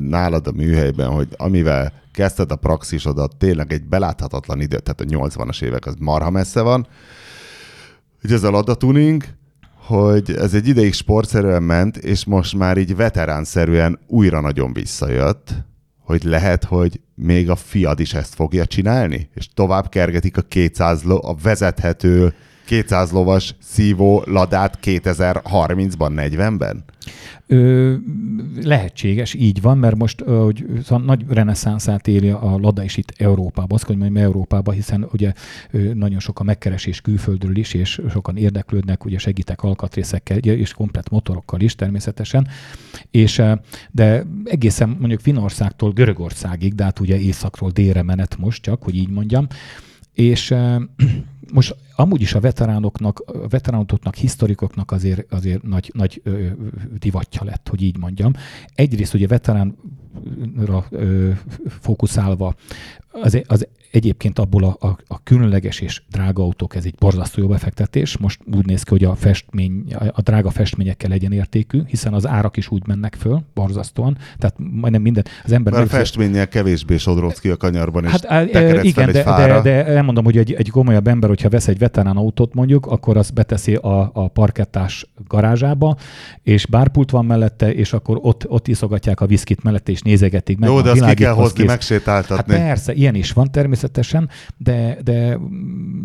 nálad 0.08 0.46
a 0.46 0.52
műhelyben, 0.52 1.08
hogy 1.08 1.28
amivel 1.36 1.92
kezdted 2.12 2.50
a 2.50 2.56
praxisodat, 2.56 3.36
tényleg 3.36 3.72
egy 3.72 3.84
beláthatatlan 3.84 4.60
idő, 4.60 4.78
tehát 4.78 5.00
a 5.00 5.04
80-as 5.04 5.62
évek 5.62 5.86
az 5.86 5.94
marha 5.98 6.30
messze 6.30 6.60
van, 6.60 6.86
hogy 8.22 8.32
ez 8.32 8.42
a 8.42 8.50
Lada 8.50 8.74
tuning, 8.74 9.24
hogy 9.74 10.30
ez 10.30 10.54
egy 10.54 10.68
ideig 10.68 10.92
sportszerűen 10.92 11.62
ment, 11.62 11.96
és 11.96 12.24
most 12.24 12.56
már 12.56 12.76
így 12.76 12.96
veteránszerűen 12.96 13.98
újra 14.06 14.40
nagyon 14.40 14.72
visszajött, 14.72 15.54
hogy 15.98 16.24
lehet, 16.24 16.64
hogy 16.64 17.00
még 17.14 17.50
a 17.50 17.56
fiad 17.56 18.00
is 18.00 18.14
ezt 18.14 18.34
fogja 18.34 18.66
csinálni, 18.66 19.28
és 19.34 19.48
tovább 19.54 19.88
kergetik 19.88 20.36
a 20.36 20.42
200 20.42 21.02
ló, 21.02 21.20
a 21.22 21.36
vezethető 21.42 22.34
200 22.64 23.10
lovas 23.10 23.54
szívó 23.62 24.22
ladát 24.26 24.78
2030-ban, 24.82 26.12
40-ben? 26.16 26.84
Ö, 27.46 27.94
lehetséges, 28.62 29.34
így 29.34 29.60
van, 29.60 29.78
mert 29.78 29.96
most 29.96 30.20
hogy 30.20 30.64
nagy 31.04 31.24
reneszánszát 31.28 32.08
éli 32.08 32.28
a 32.28 32.58
Lada 32.60 32.82
is 32.82 32.96
itt 32.96 33.12
Európában, 33.16 33.70
azt 33.72 33.84
hogy 33.84 33.96
mondjam 33.96 34.24
Európában, 34.24 34.74
hiszen 34.74 35.08
ugye 35.12 35.32
nagyon 35.94 36.20
sok 36.20 36.40
a 36.40 36.42
megkeresés 36.42 37.00
külföldről 37.00 37.56
is, 37.56 37.74
és 37.74 38.00
sokan 38.10 38.36
érdeklődnek, 38.36 39.04
ugye 39.04 39.18
segítek 39.18 39.62
alkatrészekkel, 39.62 40.36
és 40.38 40.72
komplet 40.72 41.10
motorokkal 41.10 41.60
is 41.60 41.74
természetesen, 41.74 42.48
és 43.10 43.42
de 43.90 44.24
egészen 44.44 44.96
mondjuk 44.98 45.20
Finországtól 45.20 45.90
Görögországig, 45.90 46.74
de 46.74 46.84
hát 46.84 47.00
ugye 47.00 47.18
északról 47.18 47.70
délre 47.70 48.02
menet 48.02 48.36
most 48.38 48.62
csak, 48.62 48.82
hogy 48.82 48.96
így 48.96 49.10
mondjam, 49.10 49.46
és 50.12 50.54
most 51.52 51.76
amúgy 52.02 52.20
is 52.20 52.34
a 52.34 52.40
veteránoknak, 52.40 53.18
a 53.26 53.48
veteránoknak, 53.48 54.14
historikoknak 54.14 54.90
azért, 54.90 55.32
azért 55.32 55.62
nagy, 55.62 55.90
nagy 55.94 56.20
ö, 56.24 56.46
divatja 56.98 57.44
lett, 57.44 57.68
hogy 57.68 57.82
így 57.82 57.98
mondjam. 57.98 58.32
Egyrészt 58.74 59.14
ugye 59.14 59.26
veteránra 59.26 60.84
ö, 60.90 61.30
fókuszálva 61.68 62.54
az, 63.12 63.42
az 63.46 63.66
egyébként 63.92 64.38
abból 64.38 64.64
a, 64.64 64.86
a, 64.86 64.98
a 65.06 65.22
különleges 65.22 65.80
és 65.80 66.02
drága 66.10 66.42
autók, 66.42 66.76
ez 66.76 66.84
egy 66.84 66.94
borzasztó 66.98 67.40
jó 67.40 67.48
befektetés. 67.48 68.16
Most 68.16 68.40
úgy 68.54 68.66
néz 68.66 68.82
ki, 68.82 68.90
hogy 68.90 69.04
a 69.04 69.14
festmény, 69.14 69.94
a 70.12 70.20
drága 70.20 70.50
festményekkel 70.50 71.12
értékű, 71.12 71.82
hiszen 71.86 72.14
az 72.14 72.26
árak 72.26 72.56
is 72.56 72.70
úgy 72.70 72.86
mennek 72.86 73.14
föl, 73.14 73.42
borzasztóan. 73.54 74.16
Tehát 74.38 74.54
majdnem 74.58 75.02
minden, 75.02 75.24
az 75.44 75.52
ember... 75.52 75.72
Mert 75.72 75.88
festménnyel 75.88 76.48
kevésbé 76.48 76.96
sodrodsz 76.96 77.38
ki 77.38 77.48
a 77.48 77.56
kanyarban, 77.56 78.04
és 78.04 78.10
hát, 78.10 78.44
igen, 78.82 79.12
de, 79.12 79.22
de, 79.22 79.60
de, 79.62 79.86
elmondom, 79.86 80.24
hogy 80.24 80.36
egy, 80.36 80.52
egy 80.52 80.70
komolyabb 80.70 81.06
ember, 81.06 81.28
hogyha 81.28 81.48
vesz 81.48 81.68
egy 81.68 81.78
veterán 81.78 82.16
autót 82.16 82.54
mondjuk, 82.54 82.86
akkor 82.86 83.16
azt 83.16 83.34
beteszi 83.34 83.74
a, 83.74 84.10
a 84.14 84.28
parkettás 84.28 85.06
garázsába, 85.28 85.96
és 86.42 86.66
bárpult 86.66 87.10
van 87.10 87.24
mellette, 87.24 87.74
és 87.74 87.92
akkor 87.92 88.18
ott, 88.22 88.48
ott 88.48 88.68
iszogatják 88.68 89.20
a 89.20 89.26
viszkit 89.26 89.62
mellette, 89.62 89.92
és 89.92 90.00
nézegetik 90.00 90.58
meg. 90.58 90.68
Jó, 90.68 90.80
de 90.80 90.90
azt 90.90 91.04
ki 91.04 91.14
kell 91.14 91.32
hozni, 91.32 91.64
megsétáltatni. 91.64 92.54
Hát 92.54 92.66
persze, 92.66 92.94
ilyen 93.02 93.14
is 93.14 93.32
van 93.32 93.50
természetesen, 93.50 94.28
de, 94.56 94.98
de, 95.04 95.38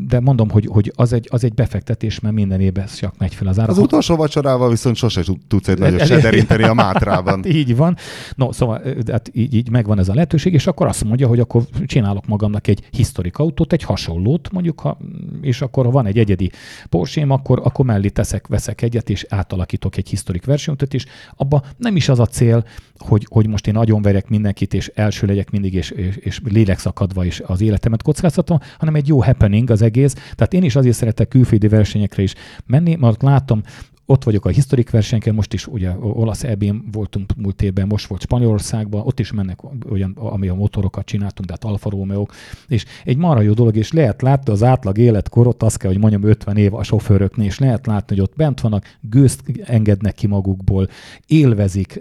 de 0.07 0.19
mondom, 0.19 0.49
hogy, 0.49 0.67
hogy 0.71 0.91
az, 0.95 1.13
egy, 1.13 1.27
az 1.31 1.43
egy 1.43 1.53
befektetés, 1.53 2.19
mert 2.19 2.35
minden 2.35 2.61
évben 2.61 2.85
csak 2.97 3.17
megy 3.17 3.33
fel 3.33 3.47
az 3.47 3.59
ára. 3.59 3.71
Az 3.71 3.77
utolsó 3.77 4.15
vacsorával 4.15 4.69
viszont 4.69 4.95
sose 4.95 5.23
tudsz 5.47 5.67
egy 5.67 5.79
nagyot 5.79 6.05
sederinteni 6.05 6.63
a 6.63 6.73
mátrában. 6.73 7.25
Hát 7.37 7.45
így 7.45 7.75
van. 7.75 7.97
No, 8.35 8.51
szóval 8.51 8.81
hát 9.11 9.29
így, 9.33 9.53
így 9.53 9.69
megvan 9.69 9.99
ez 9.99 10.09
a 10.09 10.13
lehetőség, 10.13 10.53
és 10.53 10.67
akkor 10.67 10.87
azt 10.87 11.03
mondja, 11.03 11.27
hogy 11.27 11.39
akkor 11.39 11.63
csinálok 11.85 12.27
magamnak 12.27 12.67
egy 12.67 12.83
historik 12.91 13.37
autót, 13.37 13.73
egy 13.73 13.83
hasonlót, 13.83 14.51
mondjuk, 14.51 14.79
ha, 14.79 14.97
és 15.41 15.61
akkor 15.61 15.85
ha 15.85 15.91
van 15.91 16.05
egy 16.05 16.17
egyedi 16.17 16.51
porsche 16.89 17.25
akkor, 17.27 17.61
akkor 17.63 17.85
mellé 17.85 18.07
teszek, 18.07 18.47
veszek 18.47 18.81
egyet, 18.81 19.09
és 19.09 19.25
átalakítok 19.29 19.97
egy 19.97 20.09
historik 20.09 20.45
versenyutat 20.45 20.93
is. 20.93 21.05
Abba 21.35 21.63
nem 21.77 21.95
is 21.95 22.09
az 22.09 22.19
a 22.19 22.25
cél, 22.25 22.65
hogy, 22.97 23.25
hogy 23.29 23.47
most 23.47 23.67
én 23.67 23.73
nagyon 23.73 24.01
verek 24.01 24.29
mindenkit, 24.29 24.73
és 24.73 24.91
első 24.95 25.27
legyek 25.27 25.51
mindig, 25.51 25.73
és, 25.73 25.89
és, 25.91 26.15
és 26.15 26.39
lélekszakadva 26.87 27.25
is 27.25 27.41
az 27.45 27.61
életemet 27.61 28.03
kockáztatom, 28.03 28.59
hanem 28.77 28.95
egy 28.95 29.07
jó 29.07 29.23
happening 29.23 29.69
az 29.69 29.81
egész. 29.81 30.13
Tehát 30.13 30.53
én 30.53 30.63
is 30.63 30.75
azért 30.75 30.95
szeretek 30.95 31.27
külföldi 31.27 31.67
versenyekre 31.67 32.23
is 32.23 32.33
menni, 32.65 32.95
mert 32.95 33.21
látom, 33.21 33.61
ott 34.09 34.23
vagyok 34.23 34.45
a 34.45 34.49
historik 34.49 34.89
versenyeken, 34.89 35.33
most 35.33 35.53
is 35.53 35.67
ugye 35.67 35.91
olasz 35.99 36.43
eb 36.43 36.63
voltunk 36.91 37.33
múlt 37.37 37.61
évben, 37.61 37.87
most 37.87 38.07
volt 38.07 38.21
Spanyolországban, 38.21 39.01
ott 39.05 39.19
is 39.19 39.31
mennek 39.31 39.59
olyan, 39.89 40.11
ami 40.15 40.47
a 40.47 40.55
motorokat 40.55 41.05
csináltunk, 41.05 41.47
tehát 41.47 41.63
Alfa 41.63 41.89
romeo 41.89 42.25
és 42.67 42.85
egy 43.05 43.17
marha 43.17 43.41
jó 43.41 43.53
dolog, 43.53 43.75
és 43.75 43.91
lehet 43.91 44.21
látni 44.21 44.51
az 44.51 44.63
átlag 44.63 44.97
életkorot, 44.97 45.63
azt 45.63 45.77
kell, 45.77 45.91
hogy 45.91 45.99
mondjam 45.99 46.23
50 46.23 46.57
év 46.57 46.73
a 46.73 46.83
sofőröknél, 46.83 47.45
és 47.45 47.59
lehet 47.59 47.85
látni, 47.85 48.15
hogy 48.15 48.23
ott 48.23 48.35
bent 48.35 48.61
vannak, 48.61 48.97
gőzt 49.01 49.43
engednek 49.63 50.13
ki 50.13 50.27
magukból, 50.27 50.87
élvezik, 51.25 51.99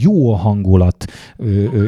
jó 0.00 0.32
a 0.32 0.36
hangulat, 0.36 1.04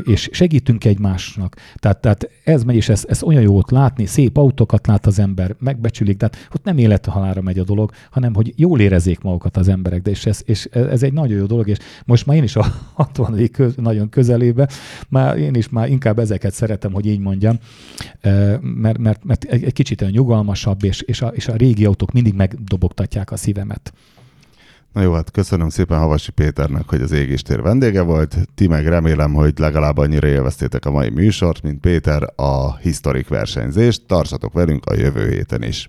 és 0.05 0.29
segítünk 0.33 0.85
egymásnak. 0.85 1.57
Tehát, 1.77 2.01
tehát 2.01 2.31
ez 2.45 2.63
megy, 2.63 2.77
és 2.77 2.89
ez, 2.89 3.05
ez 3.09 3.23
olyan 3.23 3.43
jó 3.43 3.57
ott 3.57 3.71
látni, 3.71 4.07
szép 4.07 4.37
autókat 4.37 4.87
lát 4.87 5.07
az 5.07 5.19
ember, 5.19 5.55
megbecsülik, 5.59 6.17
tehát 6.17 6.49
ott 6.55 6.65
nem 6.65 6.79
élet 6.79 7.07
halára 7.07 7.43
megy 7.43 7.59
a 7.59 7.65
dolog, 7.65 7.91
hanem 8.11 8.35
hogy 8.35 8.53
jól 8.57 8.81
érezzék 8.81 9.21
magukat 9.21 9.57
az 9.61 9.69
emberek, 9.69 10.03
de 10.03 10.11
és 10.11 10.27
ez, 10.27 10.41
és 10.45 10.65
ez 10.65 11.03
egy 11.03 11.13
nagyon 11.13 11.39
jó 11.39 11.47
dolog, 11.47 11.69
és 11.69 11.79
most 12.05 12.27
már 12.27 12.37
én 12.37 12.43
is 12.43 12.57
a 12.57 12.67
60 12.95 13.51
köz, 13.53 13.75
nagyon 13.77 14.09
közelébe, 14.09 14.69
már 15.09 15.39
én 15.39 15.55
is 15.55 15.69
már 15.69 15.89
inkább 15.89 16.19
ezeket 16.19 16.53
szeretem, 16.53 16.93
hogy 16.93 17.07
így 17.07 17.21
mondjam, 17.21 17.59
mert, 18.61 18.99
mert, 18.99 19.25
mert 19.25 19.45
egy 19.45 19.73
kicsit 19.73 20.01
olyan 20.01 20.13
nyugalmasabb, 20.13 20.85
és, 20.85 21.01
és, 21.01 21.23
a, 21.23 21.27
és 21.27 21.49
a 21.49 21.57
régi 21.57 21.85
autók 21.85 22.13
mindig 22.13 22.35
megdobogtatják 22.35 23.31
a 23.31 23.37
szívemet. 23.37 23.93
Na 24.93 25.03
jó, 25.03 25.13
hát 25.13 25.31
köszönöm 25.31 25.69
szépen 25.69 25.99
Havasi 25.99 26.31
Péternek, 26.31 26.89
hogy 26.89 27.03
az 27.03 27.13
égéstér 27.13 27.63
vendége 27.63 28.03
volt. 28.03 28.37
Ti 28.55 28.67
meg 28.67 28.87
remélem, 28.87 29.33
hogy 29.33 29.59
legalább 29.59 29.99
annyira 29.99 30.27
élveztétek 30.27 30.87
a 30.87 30.91
mai 30.91 31.09
műsort, 31.11 31.63
mint 31.63 31.81
Péter 31.81 32.23
a 32.37 32.77
historik 32.77 33.29
versenyzést. 33.29 34.03
Tartsatok 34.07 34.53
velünk 34.53 34.87
a 34.87 34.95
jövő 34.95 35.29
héten 35.29 35.63
is. 35.63 35.89